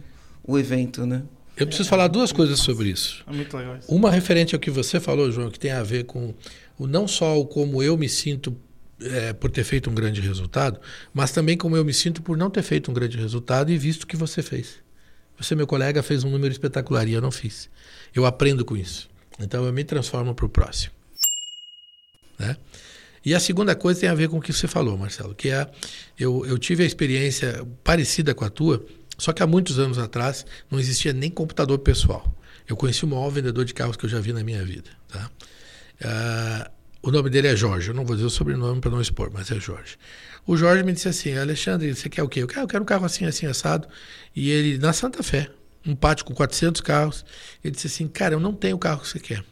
o 0.44 0.58
evento, 0.58 1.06
né? 1.06 1.22
Eu 1.56 1.66
preciso 1.66 1.88
falar 1.88 2.08
duas 2.08 2.32
coisas 2.32 2.58
sobre 2.58 2.90
isso. 2.90 3.24
É 3.26 3.32
muito 3.32 3.56
legal 3.56 3.78
isso. 3.78 3.90
Uma 3.90 4.10
referente 4.10 4.54
ao 4.54 4.60
que 4.60 4.70
você 4.70 5.00
falou, 5.00 5.32
João, 5.32 5.50
que 5.50 5.58
tem 5.58 5.70
a 5.70 5.82
ver 5.82 6.04
com 6.04 6.34
o 6.78 6.86
não 6.86 7.08
só 7.08 7.40
o 7.40 7.46
como 7.46 7.82
eu 7.82 7.96
me 7.96 8.08
sinto 8.10 8.54
é, 9.00 9.32
por 9.32 9.50
ter 9.50 9.64
feito 9.64 9.88
um 9.88 9.94
grande 9.94 10.20
resultado, 10.20 10.78
mas 11.14 11.30
também 11.32 11.56
como 11.56 11.74
eu 11.74 11.82
me 11.84 11.94
sinto 11.94 12.20
por 12.20 12.36
não 12.36 12.50
ter 12.50 12.62
feito 12.62 12.90
um 12.90 12.94
grande 12.94 13.16
resultado 13.16 13.70
e 13.72 13.78
visto 13.78 14.02
o 14.02 14.06
que 14.06 14.16
você 14.16 14.42
fez. 14.42 14.84
Você, 15.38 15.54
meu 15.54 15.66
colega, 15.66 16.02
fez 16.02 16.24
um 16.24 16.30
número 16.30 16.52
espetacular 16.52 17.06
e 17.06 17.12
eu 17.12 17.20
não 17.20 17.30
fiz. 17.30 17.68
Eu 18.14 18.24
aprendo 18.24 18.64
com 18.64 18.76
isso. 18.76 19.08
Então 19.38 19.64
eu 19.64 19.72
me 19.72 19.84
transformo 19.84 20.34
para 20.34 20.46
o 20.46 20.48
próximo. 20.48 20.92
Né? 22.38 22.56
E 23.24 23.34
a 23.34 23.40
segunda 23.40 23.74
coisa 23.74 24.00
tem 24.00 24.08
a 24.08 24.14
ver 24.14 24.28
com 24.28 24.38
o 24.38 24.40
que 24.40 24.52
você 24.52 24.68
falou, 24.68 24.96
Marcelo, 24.96 25.34
que 25.34 25.50
é 25.50 25.68
eu, 26.18 26.46
eu 26.46 26.58
tive 26.58 26.84
a 26.84 26.86
experiência 26.86 27.66
parecida 27.82 28.34
com 28.34 28.44
a 28.44 28.50
tua, 28.50 28.84
só 29.18 29.32
que 29.32 29.42
há 29.42 29.46
muitos 29.46 29.78
anos 29.78 29.98
atrás 29.98 30.46
não 30.70 30.78
existia 30.78 31.12
nem 31.12 31.30
computador 31.30 31.78
pessoal. 31.80 32.32
Eu 32.68 32.76
conheci 32.76 33.04
o 33.04 33.08
maior 33.08 33.30
vendedor 33.30 33.64
de 33.64 33.74
carros 33.74 33.96
que 33.96 34.04
eu 34.04 34.10
já 34.10 34.20
vi 34.20 34.32
na 34.32 34.42
minha 34.42 34.64
vida. 34.64 34.90
Tá? 35.08 35.30
Ah, 36.04 36.70
o 37.02 37.10
nome 37.10 37.30
dele 37.30 37.48
é 37.48 37.56
Jorge. 37.56 37.88
Eu 37.88 37.94
não 37.94 38.04
vou 38.04 38.16
dizer 38.16 38.26
o 38.26 38.30
sobrenome 38.30 38.80
para 38.80 38.90
não 38.90 39.00
expor, 39.00 39.30
mas 39.32 39.50
é 39.50 39.60
Jorge. 39.60 39.96
O 40.46 40.56
Jorge 40.56 40.82
me 40.84 40.92
disse 40.92 41.08
assim: 41.08 41.36
Alexandre, 41.36 41.94
você 41.94 42.08
quer 42.08 42.22
o 42.22 42.28
quê? 42.28 42.42
Eu 42.42 42.46
quero, 42.46 42.62
eu 42.62 42.68
quero 42.68 42.82
um 42.82 42.86
carro 42.86 43.04
assim, 43.04 43.24
assim, 43.24 43.46
assado. 43.46 43.88
E 44.34 44.50
ele, 44.50 44.78
na 44.78 44.92
Santa 44.92 45.22
Fé, 45.22 45.50
um 45.84 45.94
pátio 45.94 46.24
com 46.24 46.34
400 46.34 46.80
carros. 46.80 47.24
Ele 47.64 47.74
disse 47.74 47.88
assim: 47.88 48.06
Cara, 48.06 48.34
eu 48.34 48.40
não 48.40 48.52
tenho 48.52 48.76
o 48.76 48.78
carro 48.78 49.00
que 49.00 49.08
você 49.08 49.18
quer. 49.18 49.44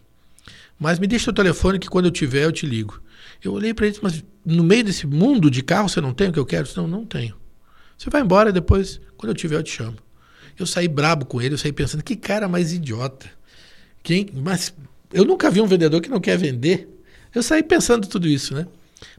Mas 0.79 0.99
me 0.99 1.07
deixa 1.07 1.31
o 1.31 1.35
telefone 1.35 1.79
que 1.79 1.89
quando 1.89 2.07
eu 2.07 2.11
tiver 2.11 2.45
eu 2.45 2.53
te 2.53 2.67
ligo. 2.67 3.01
Eu 3.43 3.53
olhei 3.53 3.75
para 3.75 3.87
ele 3.87 3.97
e 3.97 4.01
disse: 4.01 4.05
Mas 4.05 4.25
no 4.45 4.63
meio 4.63 4.85
desse 4.85 5.07
mundo 5.07 5.51
de 5.51 5.63
carro 5.63 5.89
você 5.89 6.01
não 6.01 6.13
tem 6.13 6.29
o 6.29 6.33
que 6.33 6.39
eu 6.39 6.47
quero? 6.47 6.63
Eu 6.63 6.67
disse, 6.67 6.77
não, 6.77 6.87
não 6.87 7.05
tenho. 7.05 7.37
Você 7.97 8.11
vai 8.11 8.21
embora 8.21 8.53
depois, 8.53 9.01
quando 9.17 9.31
eu 9.31 9.35
tiver 9.35 9.57
eu 9.57 9.63
te 9.63 9.71
chamo. 9.71 9.97
Eu 10.59 10.67
saí 10.67 10.87
brabo 10.87 11.27
com 11.27 11.41
ele, 11.41 11.55
eu 11.55 11.59
saí 11.59 11.73
pensando: 11.73 12.03
Que 12.03 12.17
cara 12.17 12.49
mais 12.49 12.73
idiota. 12.73 13.29
Quem, 14.03 14.29
mas 14.35 14.75
eu 15.13 15.25
nunca 15.25 15.51
vi 15.51 15.61
um 15.61 15.67
vendedor 15.67 16.01
que 16.01 16.11
não 16.11 16.21
quer 16.21 16.37
vender. 16.37 16.89
Eu 17.35 17.43
saí 17.43 17.63
pensando 17.63 18.07
tudo 18.07 18.29
isso, 18.29 18.55
né? 18.55 18.67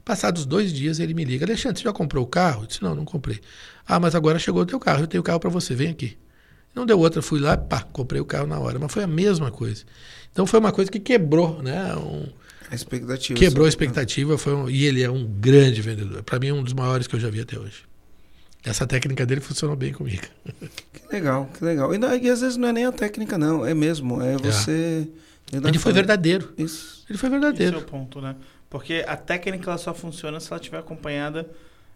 Passados 0.04 0.44
dois 0.46 0.72
dias 0.72 0.98
ele 1.00 1.14
me 1.14 1.24
liga, 1.24 1.44
Alexandre, 1.46 1.78
você 1.78 1.84
já 1.84 1.92
comprou 1.92 2.24
o 2.24 2.26
carro? 2.26 2.62
Eu 2.62 2.66
disse, 2.66 2.82
não, 2.82 2.94
não 2.94 3.04
comprei. 3.04 3.40
Ah, 3.86 4.00
mas 4.00 4.14
agora 4.14 4.38
chegou 4.38 4.62
o 4.62 4.66
teu 4.66 4.78
carro, 4.80 5.02
eu 5.02 5.06
tenho 5.06 5.20
o 5.20 5.24
carro 5.24 5.38
para 5.40 5.50
você, 5.50 5.74
vem 5.74 5.88
aqui. 5.90 6.16
Não 6.74 6.84
deu 6.84 6.98
outra, 6.98 7.22
fui 7.22 7.40
lá, 7.40 7.56
pá, 7.56 7.80
comprei 7.92 8.20
o 8.20 8.24
carro 8.24 8.46
na 8.46 8.58
hora. 8.58 8.78
Mas 8.78 8.92
foi 8.92 9.02
a 9.02 9.06
mesma 9.06 9.50
coisa. 9.50 9.84
Então 10.32 10.46
foi 10.46 10.60
uma 10.60 10.72
coisa 10.72 10.90
que 10.90 11.00
quebrou, 11.00 11.62
né? 11.62 11.94
Um- 11.96 12.26
A 12.70 12.74
expectativa. 12.74 13.38
quebrou 13.38 13.64
a 13.64 13.68
expectativa, 13.68 14.36
foi 14.36 14.54
um- 14.54 14.68
e 14.68 14.84
ele 14.84 15.02
é 15.02 15.10
um 15.10 15.24
grande 15.24 15.80
vendedor. 15.80 16.22
Para 16.22 16.38
mim, 16.38 16.48
é 16.48 16.52
um 16.52 16.62
dos 16.62 16.72
maiores 16.74 17.06
que 17.06 17.14
eu 17.16 17.20
já 17.20 17.30
vi 17.30 17.40
até 17.40 17.58
hoje. 17.58 17.84
essa 18.64 18.84
técnica 18.84 19.24
dele 19.24 19.40
funcionou 19.40 19.76
bem 19.76 19.92
comigo. 19.92 20.24
Que 21.08 21.14
legal, 21.14 21.48
que 21.56 21.64
legal. 21.64 21.94
E, 21.94 21.98
não, 21.98 22.12
e 22.16 22.28
às 22.28 22.40
vezes 22.40 22.56
não 22.56 22.66
é 22.66 22.72
nem 22.72 22.84
a 22.84 22.90
técnica, 22.90 23.38
não. 23.38 23.64
É 23.64 23.72
mesmo. 23.72 24.20
É 24.20 24.36
você. 24.38 25.06
Ele 25.52 25.78
foi 25.78 25.92
verdadeiro. 25.92 26.52
Isso. 26.58 27.04
Ele 27.08 27.16
foi 27.16 27.28
Esse 27.28 27.36
é 27.36 27.40
verdadeiro. 27.40 27.78
o 27.78 27.82
ponto, 27.82 28.20
né? 28.20 28.34
Porque 28.68 29.04
a 29.06 29.16
técnica 29.16 29.70
ela 29.70 29.78
só 29.78 29.94
funciona 29.94 30.40
se 30.40 30.48
ela 30.50 30.60
estiver 30.60 30.78
acompanhada. 30.78 31.48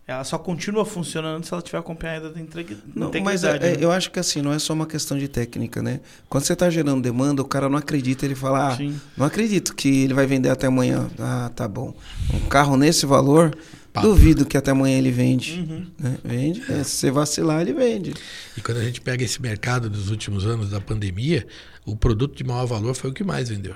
Ela 0.06 0.24
só 0.24 0.36
continua 0.38 0.84
funcionando 0.84 1.44
se 1.44 1.52
ela 1.52 1.60
estiver 1.60 1.78
acompanhada 1.78 2.30
da 2.30 2.40
integri- 2.40 2.78
Não, 2.96 3.12
mas 3.22 3.44
integridade. 3.44 3.64
é- 3.64 3.68
é- 3.74 3.76
né? 3.76 3.84
eu 3.84 3.92
acho 3.92 4.10
que 4.10 4.18
assim, 4.18 4.42
não 4.42 4.52
é 4.52 4.58
só 4.58 4.72
uma 4.72 4.86
questão 4.86 5.16
de 5.16 5.28
técnica, 5.28 5.80
né? 5.82 6.00
Quando 6.28 6.42
você 6.44 6.52
está 6.52 6.68
gerando 6.68 7.00
demanda, 7.00 7.40
o 7.42 7.44
cara 7.44 7.68
não 7.68 7.78
acredita, 7.78 8.24
ele 8.24 8.34
fala, 8.34 8.72
ah, 8.72 8.76
Sim. 8.76 9.00
não 9.16 9.24
acredito 9.24 9.72
que 9.74 10.02
ele 10.04 10.14
vai 10.14 10.26
vender 10.26 10.48
até 10.48 10.66
amanhã. 10.66 11.08
Ah, 11.18 11.50
tá 11.54 11.68
bom. 11.68 11.94
Um 12.34 12.40
carro 12.48 12.76
nesse 12.76 13.06
valor, 13.06 13.56
Papo. 13.92 14.08
duvido 14.08 14.44
que 14.44 14.56
até 14.56 14.72
amanhã 14.72 14.98
ele 14.98 15.12
vende. 15.12 15.60
Uhum. 15.60 15.86
né? 15.96 16.18
Vende, 16.24 16.60
é, 16.72 16.82
se 16.82 16.90
você 16.96 17.10
vacilar, 17.12 17.60
ele 17.60 17.72
vende. 17.74 18.12
E 18.56 18.60
quando 18.60 18.78
a 18.78 18.84
gente 18.84 19.00
pega 19.00 19.22
esse 19.22 19.40
mercado 19.40 19.88
dos 19.88 20.10
últimos 20.10 20.44
anos 20.44 20.70
da 20.70 20.80
pandemia, 20.80 21.46
o 21.86 21.94
produto 21.94 22.34
de 22.36 22.42
maior 22.42 22.66
valor 22.66 22.94
foi 22.94 23.10
o 23.10 23.12
que 23.14 23.22
mais 23.22 23.48
vendeu. 23.48 23.74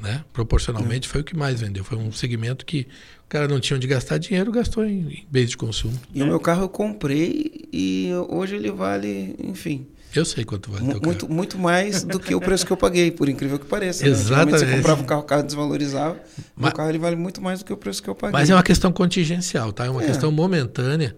Né? 0.00 0.22
Proporcionalmente 0.32 1.08
foi 1.08 1.22
o 1.22 1.24
que 1.24 1.34
mais 1.36 1.60
vendeu. 1.60 1.82
Foi 1.82 1.96
um 1.96 2.12
segmento 2.12 2.66
que 2.66 2.86
o 3.24 3.28
cara 3.28 3.48
não 3.48 3.58
tinha 3.58 3.76
onde 3.76 3.86
gastar 3.86 4.18
dinheiro, 4.18 4.52
gastou 4.52 4.84
em, 4.84 5.00
em 5.08 5.26
bens 5.30 5.48
de 5.50 5.56
consumo. 5.56 5.98
E 6.14 6.22
o 6.22 6.26
meu 6.26 6.38
carro 6.38 6.64
eu 6.64 6.68
comprei 6.68 7.66
e 7.72 8.10
hoje 8.28 8.56
ele 8.56 8.70
vale, 8.70 9.34
enfim, 9.42 9.86
Eu 10.14 10.24
sei 10.24 10.44
quanto 10.44 10.70
vale 10.70 10.84
muito, 10.84 11.00
carro. 11.26 11.34
muito 11.34 11.58
mais 11.58 12.04
do 12.04 12.20
que 12.20 12.34
o 12.34 12.40
preço 12.40 12.64
que 12.66 12.72
eu 12.72 12.76
paguei, 12.76 13.10
por 13.10 13.28
incrível 13.28 13.58
que 13.58 13.64
pareça. 13.66 14.04
né? 14.04 14.10
Exatamente. 14.10 14.58
Você 14.58 14.76
comprava 14.76 15.02
um 15.02 15.06
carro, 15.06 15.20
o 15.22 15.24
carro 15.24 15.42
desvalorizava. 15.42 16.20
Mas- 16.54 16.72
O 16.72 16.76
carro 16.76 16.88
ele 16.90 16.98
vale 16.98 17.16
muito 17.16 17.40
mais 17.42 17.58
do 17.60 17.64
que 17.64 17.72
o 17.72 17.76
preço 17.76 18.02
que 18.02 18.08
eu 18.10 18.14
paguei. 18.14 18.32
Mas 18.38 18.50
é 18.50 18.54
uma 18.54 18.62
questão 18.62 18.92
contingencial, 18.92 19.72
tá? 19.72 19.86
É 19.86 19.90
uma 19.90 20.02
É. 20.02 20.06
questão 20.06 20.30
momentânea 20.30 21.16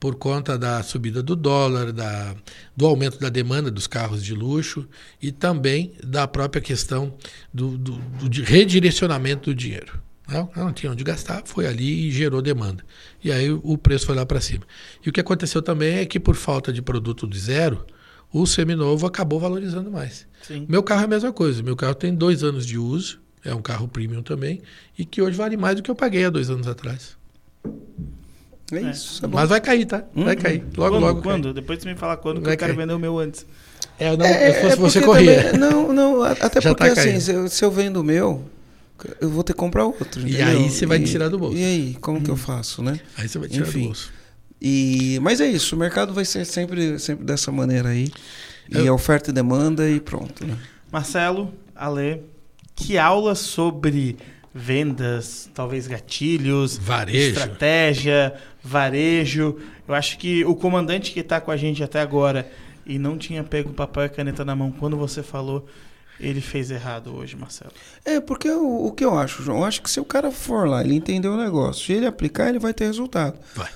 por 0.00 0.14
conta 0.14 0.58
da 0.58 0.82
subida 0.82 1.22
do 1.22 1.36
dólar, 1.36 1.92
da, 1.92 2.34
do 2.74 2.86
aumento 2.86 3.20
da 3.20 3.28
demanda 3.28 3.70
dos 3.70 3.86
carros 3.86 4.24
de 4.24 4.34
luxo 4.34 4.88
e 5.20 5.30
também 5.30 5.92
da 6.02 6.26
própria 6.26 6.62
questão 6.62 7.14
do, 7.52 7.76
do- 7.76 7.96
do 7.98 8.42
redirecionamento 8.42 9.50
do 9.50 9.54
dinheiro. 9.54 10.00
Não, 10.26 10.48
não 10.56 10.72
tinha 10.72 10.90
onde 10.92 11.04
gastar, 11.04 11.42
foi 11.44 11.66
ali 11.66 12.08
e 12.08 12.10
gerou 12.10 12.40
demanda. 12.40 12.82
E 13.22 13.30
aí 13.30 13.50
o 13.50 13.76
preço 13.76 14.06
foi 14.06 14.14
lá 14.14 14.24
para 14.24 14.40
cima. 14.40 14.62
E 15.04 15.08
o 15.08 15.12
que 15.12 15.20
aconteceu 15.20 15.60
também 15.60 15.98
é 15.98 16.06
que 16.06 16.18
por 16.18 16.34
falta 16.36 16.72
de 16.72 16.80
produto 16.80 17.26
de 17.28 17.38
zero, 17.38 17.84
o 18.32 18.46
seminovo 18.46 19.06
acabou 19.06 19.38
valorizando 19.40 19.90
mais. 19.90 20.26
Sim. 20.40 20.64
Meu 20.68 20.82
carro 20.84 21.02
é 21.02 21.04
a 21.04 21.08
mesma 21.08 21.32
coisa. 21.32 21.62
Meu 21.64 21.74
carro 21.76 21.94
tem 21.96 22.14
dois 22.14 22.42
anos 22.44 22.64
de 22.64 22.78
uso, 22.78 23.20
é 23.44 23.52
um 23.54 23.60
carro 23.60 23.88
premium 23.88 24.22
também, 24.22 24.62
e 24.96 25.04
que 25.04 25.20
hoje 25.20 25.36
vale 25.36 25.56
mais 25.56 25.76
do 25.76 25.82
que 25.82 25.90
eu 25.90 25.96
paguei 25.96 26.24
há 26.24 26.30
dois 26.30 26.48
anos 26.48 26.68
atrás. 26.68 27.18
É 28.72 28.80
isso, 28.90 29.24
é 29.24 29.28
bom. 29.28 29.36
Mas 29.38 29.48
vai 29.48 29.60
cair, 29.60 29.84
tá? 29.86 30.04
Vai 30.14 30.34
Uhum. 30.36 30.40
cair. 30.42 30.64
Logo, 30.76 30.90
quando? 30.96 31.00
logo. 31.02 31.22
Quando? 31.22 31.54
Depois 31.54 31.82
você 31.82 31.88
me 31.88 31.96
fala 31.96 32.16
quando 32.16 32.36
que 32.38 32.44
Vai 32.44 32.54
eu 32.54 32.58
quero 32.58 32.74
vender 32.76 32.92
o 32.94 32.98
meu 32.98 33.18
antes. 33.18 33.44
cai. 33.98 34.08
É, 34.08 34.16
não, 34.16 34.24
É, 34.24 34.52
se 34.52 34.60
fosse 34.60 34.72
é 34.72 34.76
você, 34.76 35.00
corria. 35.02 35.44
também- 35.52 35.60
não, 35.60 35.92
não, 35.92 36.22
até 36.22 36.60
Já 36.60 36.74
porque 36.74 36.90
tá 36.94 37.00
assim, 37.00 37.20
se 37.20 37.32
eu, 37.32 37.48
se 37.48 37.64
eu 37.64 37.70
vendo 37.70 37.98
o 38.00 38.04
meu, 38.04 38.44
eu 39.20 39.28
vou 39.28 39.42
ter 39.44 39.52
que 39.52 39.58
comprar 39.58 39.84
outro. 39.84 40.20
E 40.26 40.34
entendeu? 40.34 40.46
aí 40.46 40.70
você 40.70 40.86
vai 40.86 40.98
E- 40.98 41.04
tirar 41.04 41.28
do 41.28 41.38
bolso. 41.38 41.56
E 41.56 41.64
aí, 41.64 41.96
como 42.00 42.20
que 42.20 42.30
eu 42.30 42.36
faço, 42.36 42.82
né? 42.82 42.98
Aí 43.18 43.28
você 43.28 43.38
vai 43.38 43.48
tirar 43.48 43.66
Enfim. 43.68 43.80
do 43.80 43.84
bolso. 43.86 44.12
E, 44.62 45.18
mas 45.22 45.40
é 45.40 45.46
isso, 45.46 45.74
o 45.74 45.78
mercado 45.78 46.12
vai 46.14 46.24
ser 46.24 46.44
sempre, 46.44 46.98
sempre 46.98 47.24
dessa 47.24 47.50
maneira 47.50 47.88
aí. 47.90 48.10
E 48.70 48.76
Eu- 48.78 48.86
é 48.86 48.92
oferta 48.92 49.30
e 49.30 49.32
demanda 49.32 49.88
e 49.88 49.98
pronto, 50.00 50.46
né? 50.46 50.56
Marcelo, 50.92 51.52
Ale, 51.74 52.22
que 52.76 52.96
aula 52.98 53.34
sobre 53.34 54.16
vendas, 54.54 55.48
talvez 55.54 55.86
gatilhos, 55.86 56.76
Varejo. 56.76 57.38
estratégia, 57.38 58.34
varejo. 58.62 59.56
Eu 59.86 59.94
acho 59.94 60.18
que 60.18 60.44
o 60.44 60.54
comandante 60.54 61.12
que 61.12 61.20
está 61.20 61.40
com 61.40 61.50
a 61.50 61.56
gente 61.56 61.82
até 61.82 62.00
agora 62.00 62.50
e 62.84 62.98
não 62.98 63.16
tinha 63.16 63.44
pego 63.44 63.72
papel 63.72 64.04
e 64.04 64.08
caneta 64.08 64.44
na 64.44 64.56
mão 64.56 64.72
quando 64.72 64.96
você 64.96 65.22
falou, 65.22 65.66
ele 66.18 66.40
fez 66.40 66.70
errado 66.70 67.14
hoje, 67.14 67.36
Marcelo. 67.36 67.72
É, 68.04 68.20
porque 68.20 68.50
o, 68.50 68.86
o 68.86 68.92
que 68.92 69.04
eu 69.04 69.16
acho, 69.16 69.42
João? 69.42 69.58
Eu 69.58 69.64
acho 69.64 69.80
que 69.80 69.90
se 69.90 70.00
o 70.00 70.04
cara 70.04 70.30
for 70.30 70.68
lá, 70.68 70.84
ele 70.84 70.94
entender 70.94 71.28
o 71.28 71.36
negócio, 71.36 71.86
se 71.86 71.92
ele 71.92 72.06
aplicar, 72.06 72.48
ele 72.48 72.58
vai 72.58 72.74
ter 72.74 72.86
resultado. 72.86 73.38
Vai. 73.54 73.70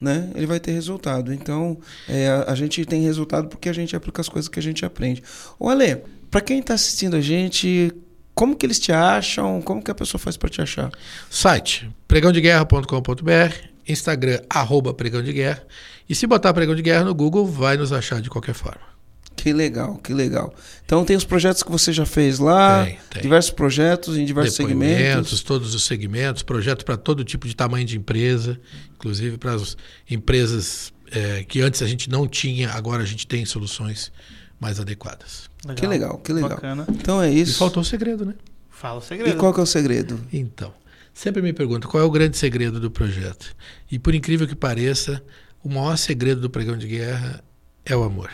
Né? 0.00 0.30
Ele 0.34 0.46
vai 0.46 0.60
ter 0.60 0.72
resultado. 0.72 1.32
Então, 1.32 1.78
é, 2.08 2.28
a, 2.28 2.52
a 2.52 2.54
gente 2.54 2.84
tem 2.84 3.02
resultado 3.02 3.48
porque 3.48 3.68
a 3.68 3.72
gente 3.72 3.96
aplica 3.96 4.20
as 4.20 4.28
coisas 4.28 4.48
que 4.48 4.58
a 4.58 4.62
gente 4.62 4.84
aprende. 4.84 5.22
Ô, 5.58 5.68
Ale, 5.70 6.02
pra 6.30 6.40
quem 6.42 6.60
tá 6.60 6.74
assistindo 6.74 7.16
a 7.16 7.20
gente, 7.20 7.90
como 8.34 8.56
que 8.56 8.66
eles 8.66 8.78
te 8.78 8.92
acham? 8.92 9.62
Como 9.62 9.82
que 9.82 9.90
a 9.90 9.94
pessoa 9.94 10.18
faz 10.18 10.36
pra 10.36 10.48
te 10.48 10.60
achar? 10.60 10.90
Site, 11.30 11.88
pregãodeguerra.com.br, 12.08 13.54
Instagram, 13.88 14.40
arroba 14.48 14.92
pregão 14.94 15.22
de 15.22 15.32
guerra. 15.32 15.62
E 16.08 16.14
se 16.14 16.26
botar 16.26 16.52
pregão 16.52 16.74
de 16.74 16.82
guerra 16.82 17.04
no 17.04 17.14
Google, 17.14 17.46
vai 17.46 17.76
nos 17.76 17.92
achar 17.92 18.20
de 18.20 18.28
qualquer 18.28 18.54
forma. 18.54 18.94
Que 19.36 19.52
legal, 19.52 19.96
que 19.98 20.12
legal. 20.14 20.54
Então, 20.84 21.04
tem 21.04 21.16
os 21.16 21.24
projetos 21.24 21.62
que 21.62 21.70
você 21.70 21.92
já 21.92 22.06
fez 22.06 22.38
lá, 22.38 22.84
Tem, 22.84 22.98
tem. 23.10 23.22
diversos 23.22 23.50
projetos 23.50 24.16
em 24.16 24.24
diversos 24.24 24.54
segmentos. 24.54 25.42
todos 25.42 25.74
os 25.74 25.84
segmentos, 25.84 26.42
projeto 26.42 26.84
para 26.84 26.96
todo 26.96 27.24
tipo 27.24 27.46
de 27.48 27.54
tamanho 27.54 27.84
de 27.84 27.96
empresa, 27.96 28.58
inclusive 28.94 29.36
para 29.36 29.52
as 29.54 29.76
empresas 30.08 30.92
eh, 31.10 31.44
que 31.48 31.60
antes 31.60 31.82
a 31.82 31.86
gente 31.86 32.08
não 32.08 32.28
tinha, 32.28 32.70
agora 32.70 33.02
a 33.02 33.06
gente 33.06 33.26
tem 33.26 33.44
soluções 33.44 34.12
mais 34.60 34.78
adequadas. 34.78 35.50
Que 35.74 35.86
legal, 35.86 36.18
que 36.18 36.32
legal. 36.32 36.50
Bacana. 36.50 36.86
Então 36.90 37.22
é 37.22 37.32
E 37.32 37.40
isso. 37.40 37.58
faltou 37.58 37.82
o 37.82 37.86
segredo, 37.86 38.24
né? 38.26 38.34
Fala 38.70 38.98
o 39.00 39.02
E 39.02 39.06
segredo. 39.06 39.36
qual 39.38 39.54
que 39.54 39.60
é 39.60 39.62
o 39.62 39.66
segredo? 39.66 40.20
Então, 40.32 40.74
sempre 41.14 41.40
me 41.40 41.52
perguntam 41.52 41.90
qual 41.90 42.02
é 42.02 42.06
o 42.06 42.10
grande 42.10 42.36
segredo 42.36 42.78
do 42.80 42.90
projeto. 42.90 43.54
E 43.90 43.98
por 43.98 44.14
incrível 44.14 44.46
que 44.46 44.54
pareça, 44.54 45.22
o 45.62 45.68
maior 45.68 45.96
segredo 45.96 46.40
do 46.40 46.50
pregão 46.50 46.76
de 46.76 46.86
guerra 46.88 47.42
é 47.84 47.96
o 47.96 48.02
amor. 48.02 48.30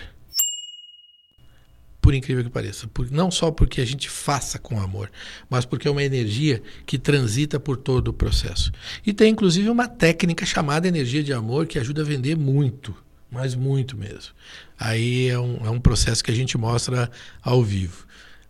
Por 2.01 2.15
incrível 2.15 2.43
que 2.43 2.49
pareça. 2.51 2.89
Por- 2.89 3.11
não 3.11 3.31
só 3.31 3.51
porque 3.51 3.81
a 3.81 3.85
gente 3.85 4.09
faça 4.09 4.59
com 4.59 4.81
amor, 4.81 5.11
mas 5.51 5.67
porque 5.67 5.87
é 5.87 5.91
uma 5.91 6.03
energia 6.03 6.63
que 6.87 6.99
transita 6.99 7.61
por 7.61 7.77
todo 7.77 8.09
o 8.09 8.13
processo. 8.13 8.73
E 9.07 9.13
tem 9.13 9.31
inclusive 9.33 9.69
uma 9.69 9.87
técnica 9.87 10.47
chamada 10.47 10.89
energia 10.89 11.23
de 11.23 11.33
amor 11.35 11.67
que 11.67 11.79
ajuda 11.79 12.01
a 12.01 12.05
vender 12.05 12.37
muito, 12.39 12.95
mas 13.31 13.55
muito 13.55 13.97
mesmo. 13.97 14.33
Aí 14.79 15.29
é 15.29 15.39
um, 15.39 15.67
é 15.67 15.71
um 15.71 15.81
processo 15.81 16.23
que 16.23 16.31
a 16.31 16.35
gente 16.35 16.59
mostra 16.59 17.11
ao 17.43 17.63
vivo. 17.63 18.07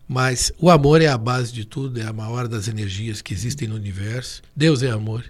Mas 0.07 0.51
o 0.59 0.69
amor 0.69 1.01
é 1.01 1.07
a 1.07 1.17
base 1.17 1.53
de 1.53 1.63
tudo, 1.63 1.99
é 1.99 2.05
a 2.05 2.11
maior 2.11 2.47
das 2.47 2.67
energias 2.67 3.21
que 3.21 3.33
existem 3.33 3.67
no 3.67 3.75
universo. 3.75 4.41
Deus 4.55 4.83
é 4.83 4.89
amor. 4.89 5.23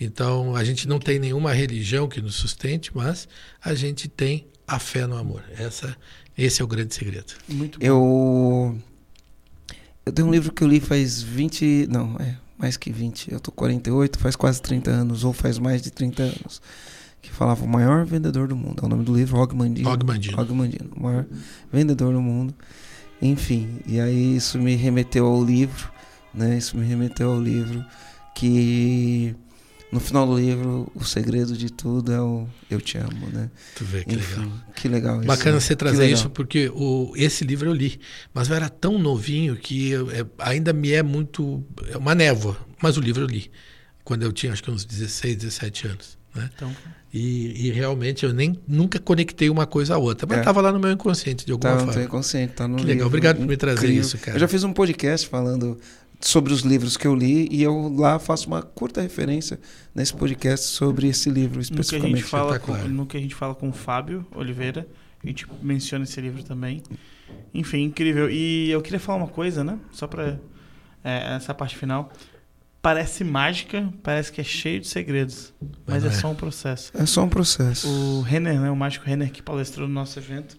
Então 0.00 0.56
a 0.56 0.64
gente 0.64 0.88
não 0.88 0.98
tem 0.98 1.18
nenhuma 1.18 1.52
religião 1.52 2.08
que 2.08 2.20
nos 2.20 2.34
sustente, 2.34 2.90
mas 2.94 3.28
a 3.62 3.74
gente 3.74 4.08
tem 4.08 4.46
a 4.66 4.78
fé 4.78 5.06
no 5.06 5.16
amor. 5.16 5.44
Essa, 5.56 5.96
esse 6.36 6.60
é 6.60 6.64
o 6.64 6.68
grande 6.68 6.94
segredo. 6.94 7.34
Muito 7.48 7.78
bom. 7.78 7.84
Eu. 7.84 8.78
Eu 10.04 10.12
tenho 10.12 10.26
um 10.26 10.30
livro 10.30 10.52
que 10.52 10.62
eu 10.62 10.68
li 10.68 10.80
faz 10.80 11.22
20. 11.22 11.86
Não, 11.88 12.16
é 12.16 12.36
mais 12.58 12.76
que 12.76 12.90
20. 12.90 13.32
Eu 13.32 13.40
tô 13.40 13.52
48, 13.52 14.18
faz 14.18 14.34
quase 14.34 14.60
30 14.60 14.90
anos, 14.90 15.22
ou 15.22 15.32
faz 15.32 15.58
mais 15.58 15.80
de 15.80 15.90
30 15.90 16.22
anos. 16.22 16.60
Que 17.20 17.30
falava 17.30 17.64
o 17.64 17.68
maior 17.68 18.04
vendedor 18.06 18.48
do 18.48 18.56
mundo. 18.56 18.80
É 18.82 18.86
o 18.86 18.88
nome 18.88 19.04
do 19.04 19.14
livro, 19.14 19.38
Og 19.38 19.54
Mandino. 19.54 19.90
Og 19.90 20.04
Mandino. 20.04 20.40
Og 20.40 20.52
Mandino, 20.54 20.90
o 20.96 21.02
maior 21.02 21.26
vendedor 21.72 22.12
do 22.12 22.20
mundo. 22.22 22.54
Enfim, 23.20 23.80
e 23.86 23.98
aí 24.00 24.36
isso 24.36 24.58
me 24.58 24.76
remeteu 24.76 25.26
ao 25.26 25.44
livro, 25.44 25.90
né? 26.32 26.56
Isso 26.56 26.76
me 26.76 26.86
remeteu 26.86 27.32
ao 27.32 27.40
livro 27.42 27.84
que 28.34 29.34
no 29.90 29.98
final 29.98 30.26
do 30.26 30.38
livro 30.38 30.90
o 30.94 31.02
segredo 31.04 31.56
de 31.56 31.72
tudo 31.72 32.12
é 32.12 32.20
o 32.20 32.46
eu 32.70 32.80
te 32.80 32.98
amo, 32.98 33.26
né? 33.32 33.50
Tu 33.74 33.84
vê 33.84 34.04
que 34.04 34.14
Enfim, 34.14 34.40
legal. 34.42 34.52
que 34.76 34.88
legal 34.88 35.16
isso. 35.18 35.26
Bacana 35.26 35.54
né? 35.56 35.60
você 35.60 35.74
trazer 35.74 36.08
isso, 36.10 36.30
porque 36.30 36.70
o, 36.72 37.12
esse 37.16 37.44
livro 37.44 37.68
eu 37.68 37.74
li, 37.74 37.98
mas 38.32 38.48
eu 38.48 38.54
era 38.54 38.68
tão 38.68 38.98
novinho 38.98 39.56
que 39.56 39.88
eu- 39.90 40.10
é, 40.10 40.24
ainda 40.38 40.72
me 40.72 40.92
é 40.92 41.02
muito. 41.02 41.64
É 41.90 41.96
uma 41.96 42.14
névoa, 42.14 42.56
mas 42.80 42.96
o 42.96 43.00
livro 43.00 43.22
eu 43.24 43.26
li, 43.28 43.50
quando 44.04 44.22
eu 44.22 44.32
tinha 44.32 44.52
acho 44.52 44.62
que 44.62 44.70
uns 44.70 44.84
16, 44.84 45.36
17 45.36 45.86
anos. 45.88 46.17
Né? 46.38 46.50
Então, 46.54 46.70
E, 47.12 47.68
e 47.68 47.70
realmente 47.70 48.24
eu 48.26 48.34
nem 48.34 48.58
nunca 48.68 48.98
conectei 48.98 49.48
uma 49.48 49.66
coisa 49.66 49.94
à 49.94 49.98
outra, 49.98 50.26
mas 50.28 50.38
É. 50.38 50.40
estava 50.40 50.60
lá 50.60 50.70
no 50.70 50.78
meu 50.78 50.92
inconsciente 50.92 51.46
de 51.46 51.52
alguma 51.52 51.72
Tá 51.72 51.78
forma. 51.78 51.92
teu 51.94 52.02
inconsciente, 52.02 52.52
tá 52.52 52.68
no 52.68 52.76
Que 52.76 52.82
legal, 52.82 52.94
livro. 52.94 53.06
obrigado 53.06 53.36
por 53.38 53.46
me 53.46 53.56
trazer 53.56 53.86
Incrível. 53.86 54.00
isso, 54.02 54.18
cara. 54.18 54.36
Eu 54.36 54.40
já 54.40 54.46
fiz 54.48 54.62
um 54.62 54.72
podcast 54.74 55.26
falando 55.26 55.78
sobre 56.20 56.52
os 56.52 56.60
livros 56.60 56.96
que 56.98 57.06
eu 57.06 57.14
li 57.14 57.48
e 57.50 57.62
eu 57.62 57.94
lá 57.96 58.18
faço 58.18 58.46
uma 58.48 58.60
curta 58.60 59.00
referência 59.00 59.58
nesse 59.94 60.12
podcast 60.12 60.66
sobre 60.66 61.08
esse 61.08 61.30
livro 61.30 61.58
no 61.60 61.64
que, 61.64 61.72
a 61.72 61.80
especificamente. 61.80 62.16
gente 62.18 62.28
fala 62.28 62.58
com, 62.58 62.72
espetacular. 62.72 62.88
no 62.90 63.06
que 63.06 63.16
a 63.16 63.20
gente 63.20 63.34
fala 63.34 63.54
com 63.54 63.68
o 63.70 63.72
Fábio 63.72 64.26
Oliveira, 64.34 64.86
a 65.24 65.26
gente 65.26 65.46
menciona 65.62 66.04
esse 66.04 66.20
livro 66.20 66.42
também. 66.42 66.82
Enfim, 67.54 67.84
incrível. 67.84 68.28
E 68.30 68.70
eu 68.70 68.82
queria 68.82 69.00
falar 69.00 69.18
uma 69.18 69.28
coisa, 69.28 69.64
né? 69.64 69.78
Só 69.92 70.06
pra 70.06 70.38
é, 71.04 71.36
essa 71.36 71.54
parte 71.54 71.76
final. 71.76 72.12
Parece 72.88 73.22
mágica, 73.22 73.92
parece 74.02 74.32
que 74.32 74.40
é 74.40 74.44
cheio 74.44 74.80
de 74.80 74.88
segredos, 74.88 75.52
mas, 75.86 76.02
Mas 76.02 76.04
é 76.06 76.08
é. 76.08 76.10
só 76.10 76.30
um 76.30 76.34
processo. 76.34 76.90
É 76.94 77.04
só 77.04 77.22
um 77.22 77.28
processo. 77.28 77.86
O 77.86 78.22
Renner, 78.22 78.58
né, 78.58 78.70
o 78.70 78.74
mágico 78.74 79.04
Renner 79.04 79.30
que 79.30 79.42
palestrou 79.42 79.86
no 79.86 79.92
nosso 79.92 80.18
evento, 80.18 80.58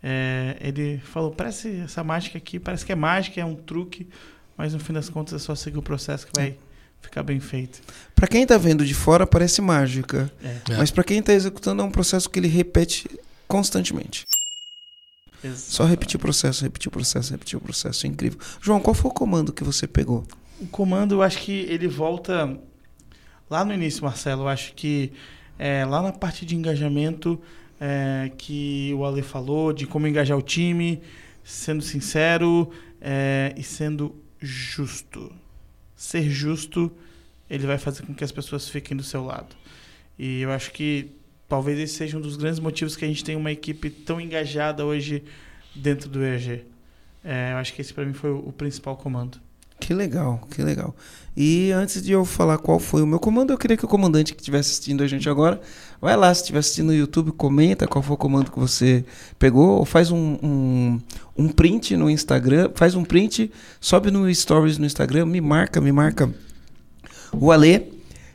é, 0.00 0.56
ele 0.60 0.98
falou: 0.98 1.32
parece 1.32 1.80
essa 1.80 2.04
mágica 2.04 2.38
aqui, 2.38 2.60
parece 2.60 2.86
que 2.86 2.92
é 2.92 2.94
mágica, 2.94 3.40
é 3.40 3.44
um 3.44 3.56
truque, 3.56 4.06
mas 4.56 4.74
no 4.74 4.78
fim 4.78 4.92
das 4.92 5.08
contas 5.08 5.34
é 5.34 5.44
só 5.44 5.56
seguir 5.56 5.76
o 5.76 5.82
processo 5.82 6.24
que 6.28 6.32
vai 6.36 6.56
ficar 7.00 7.24
bem 7.24 7.40
feito. 7.40 7.80
Pra 8.14 8.28
quem 8.28 8.46
tá 8.46 8.56
vendo 8.56 8.86
de 8.86 8.94
fora, 8.94 9.26
parece 9.26 9.60
mágica. 9.60 10.30
É. 10.40 10.72
É. 10.72 10.76
Mas 10.76 10.92
pra 10.92 11.02
quem 11.02 11.20
tá 11.20 11.32
executando, 11.32 11.82
é 11.82 11.84
um 11.84 11.90
processo 11.90 12.30
que 12.30 12.38
ele 12.38 12.46
repete 12.46 13.10
constantemente. 13.48 14.24
Só 15.52 15.84
repetir 15.84 16.16
o 16.16 16.20
processo, 16.20 16.62
repetir 16.62 16.86
o 16.86 16.92
processo, 16.92 17.32
repetir 17.32 17.58
o 17.58 17.60
processo. 17.60 18.06
Incrível. 18.06 18.38
João, 18.60 18.78
qual 18.78 18.94
foi 18.94 19.10
o 19.10 19.14
comando 19.14 19.52
que 19.52 19.64
você 19.64 19.88
pegou? 19.88 20.24
O 20.58 20.66
comando, 20.66 21.16
eu 21.16 21.22
acho 21.22 21.38
que 21.38 21.52
ele 21.52 21.86
volta 21.86 22.58
lá 23.50 23.64
no 23.64 23.74
início, 23.74 24.02
Marcelo. 24.02 24.44
Eu 24.44 24.48
acho 24.48 24.72
que 24.74 25.12
é, 25.58 25.84
lá 25.84 26.00
na 26.00 26.12
parte 26.12 26.46
de 26.46 26.56
engajamento 26.56 27.38
é, 27.78 28.30
que 28.38 28.92
o 28.96 29.04
Ale 29.04 29.20
falou, 29.20 29.72
de 29.72 29.86
como 29.86 30.06
engajar 30.06 30.36
o 30.36 30.42
time, 30.42 31.02
sendo 31.44 31.82
sincero 31.82 32.70
é, 33.00 33.52
e 33.54 33.62
sendo 33.62 34.14
justo. 34.40 35.30
Ser 35.94 36.22
justo, 36.30 36.90
ele 37.50 37.66
vai 37.66 37.76
fazer 37.76 38.02
com 38.06 38.14
que 38.14 38.24
as 38.24 38.32
pessoas 38.32 38.68
fiquem 38.68 38.96
do 38.96 39.02
seu 39.02 39.22
lado. 39.24 39.54
E 40.18 40.40
eu 40.40 40.50
acho 40.50 40.72
que 40.72 41.10
talvez 41.46 41.78
esse 41.78 41.94
seja 41.94 42.16
um 42.16 42.20
dos 42.20 42.36
grandes 42.38 42.60
motivos 42.60 42.96
que 42.96 43.04
a 43.04 43.08
gente 43.08 43.22
tem 43.22 43.36
uma 43.36 43.52
equipe 43.52 43.90
tão 43.90 44.18
engajada 44.18 44.86
hoje 44.86 45.22
dentro 45.74 46.08
do 46.08 46.24
EAG. 46.24 46.64
É, 47.22 47.52
eu 47.52 47.56
acho 47.58 47.74
que 47.74 47.82
esse 47.82 47.92
para 47.92 48.06
mim 48.06 48.14
foi 48.14 48.30
o 48.30 48.52
principal 48.52 48.96
comando. 48.96 49.45
Que 49.78 49.92
legal, 49.94 50.46
que 50.50 50.62
legal. 50.62 50.94
E 51.36 51.70
antes 51.70 52.00
de 52.02 52.12
eu 52.12 52.24
falar 52.24 52.56
qual 52.56 52.78
foi 52.78 53.02
o 53.02 53.06
meu 53.06 53.18
comando, 53.18 53.52
eu 53.52 53.58
queria 53.58 53.76
que 53.76 53.84
o 53.84 53.88
comandante 53.88 54.34
que 54.34 54.40
estiver 54.40 54.58
assistindo 54.58 55.02
a 55.02 55.06
gente 55.06 55.28
agora, 55.28 55.60
vai 56.00 56.16
lá, 56.16 56.32
se 56.32 56.40
estiver 56.40 56.60
assistindo 56.60 56.86
no 56.86 56.94
YouTube, 56.94 57.30
comenta 57.32 57.86
qual 57.86 58.02
foi 58.02 58.14
o 58.14 58.16
comando 58.16 58.50
que 58.50 58.58
você 58.58 59.04
pegou, 59.38 59.78
ou 59.78 59.84
faz 59.84 60.10
um, 60.10 60.38
um, 60.42 61.00
um 61.36 61.48
print 61.48 61.94
no 61.94 62.08
Instagram, 62.08 62.70
faz 62.74 62.94
um 62.94 63.04
print, 63.04 63.52
sobe 63.78 64.10
no 64.10 64.32
Stories 64.34 64.78
no 64.78 64.86
Instagram, 64.86 65.26
me 65.26 65.42
marca, 65.42 65.78
me 65.78 65.92
marca 65.92 66.32
o 67.32 67.52
Alê. 67.52 67.82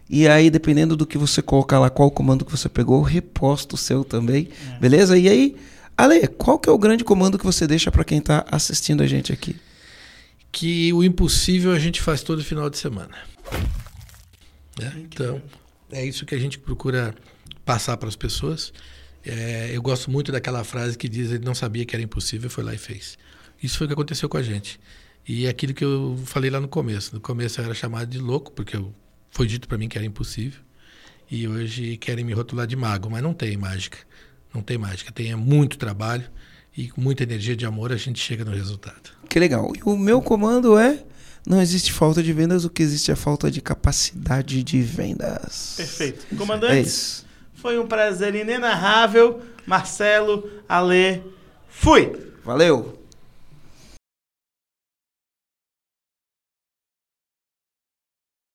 E 0.07 0.27
aí, 0.27 0.51
dependendo 0.51 0.95
do 0.95 1.07
que 1.07 1.17
você 1.17 1.41
colocar 1.41 1.79
lá, 1.79 1.89
qual 1.89 2.11
comando 2.11 2.45
que 2.45 2.51
você 2.51 2.69
pegou, 2.69 2.97
eu 2.99 3.03
reposto 3.03 3.75
o 3.75 3.79
seu 3.79 4.03
também, 4.03 4.47
É. 4.75 4.79
beleza? 4.79 5.17
E 5.17 5.27
aí, 5.27 5.55
Ale, 5.97 6.27
qual 6.27 6.59
que 6.59 6.69
é 6.69 6.71
o 6.71 6.77
grande 6.77 7.03
comando 7.03 7.39
que 7.39 7.45
você 7.45 7.65
deixa 7.65 7.89
para 7.91 8.03
quem 8.03 8.21
tá 8.21 8.45
assistindo 8.51 9.01
a 9.01 9.07
gente 9.07 9.33
aqui? 9.33 9.55
Que 10.51 10.91
o 10.93 11.03
impossível 11.03 11.71
a 11.71 11.79
gente 11.79 12.01
faz 12.01 12.23
todo 12.23 12.43
final 12.43 12.69
de 12.69 12.77
semana. 12.77 13.17
Né? 14.79 14.93
Então, 14.97 15.41
é 15.91 16.05
isso 16.05 16.25
que 16.25 16.35
a 16.35 16.39
gente 16.39 16.59
procura 16.59 17.15
passar 17.65 17.97
para 17.97 18.09
as 18.09 18.15
pessoas. 18.15 18.73
É, 19.25 19.69
eu 19.73 19.81
gosto 19.81 20.09
muito 20.09 20.31
daquela 20.31 20.63
frase 20.63 20.97
que 20.97 21.07
diz: 21.07 21.31
ele 21.31 21.45
não 21.45 21.55
sabia 21.55 21.85
que 21.85 21.95
era 21.95 22.03
impossível, 22.03 22.49
foi 22.49 22.63
lá 22.63 22.73
e 22.73 22.77
fez. 22.77 23.17
Isso 23.61 23.77
foi 23.77 23.85
o 23.85 23.87
que 23.87 23.93
aconteceu 23.93 24.27
com 24.27 24.37
a 24.37 24.41
gente. 24.41 24.79
E 25.27 25.45
é 25.45 25.49
aquilo 25.49 25.73
que 25.73 25.83
eu 25.83 26.19
falei 26.25 26.49
lá 26.49 26.59
no 26.59 26.67
começo. 26.67 27.13
No 27.13 27.21
começo 27.21 27.59
eu 27.61 27.65
era 27.65 27.73
chamado 27.73 28.09
de 28.09 28.17
louco, 28.17 28.51
porque 28.51 28.75
eu, 28.75 28.93
foi 29.29 29.45
dito 29.45 29.67
para 29.67 29.77
mim 29.77 29.87
que 29.87 29.97
era 29.97 30.05
impossível. 30.05 30.59
E 31.29 31.47
hoje 31.47 31.95
querem 31.97 32.25
me 32.25 32.33
rotular 32.33 32.65
de 32.65 32.75
mago, 32.75 33.09
mas 33.09 33.21
não 33.21 33.33
tem 33.33 33.55
mágica. 33.55 33.99
Não 34.53 34.61
tem 34.61 34.77
mágica. 34.77 35.11
Tem 35.11 35.31
é 35.31 35.35
muito 35.35 35.77
trabalho 35.77 36.29
e 36.75 36.89
com 36.89 37.01
muita 37.01 37.23
energia 37.23 37.55
de 37.55 37.65
amor 37.65 37.91
a 37.91 37.97
gente 37.97 38.19
chega 38.19 38.45
no 38.45 38.51
resultado. 38.51 39.11
Que 39.27 39.39
legal. 39.39 39.71
E 39.75 39.81
o 39.83 39.97
meu 39.97 40.21
comando 40.21 40.77
é: 40.77 41.03
não 41.45 41.61
existe 41.61 41.91
falta 41.91 42.21
de 42.21 42.31
vendas, 42.33 42.65
o 42.65 42.69
que 42.69 42.83
existe 42.83 43.11
é 43.11 43.15
falta 43.15 43.49
de 43.49 43.61
capacidade 43.61 44.63
de 44.63 44.81
vendas. 44.81 45.73
Perfeito. 45.77 46.25
É 46.31 46.35
Comandantes, 46.35 46.93
isso. 46.93 47.25
foi 47.55 47.79
um 47.79 47.87
prazer 47.87 48.35
inenarrável. 48.35 49.41
Marcelo, 49.65 50.49
Ale, 50.67 51.23
fui! 51.69 52.11
Valeu! 52.43 53.00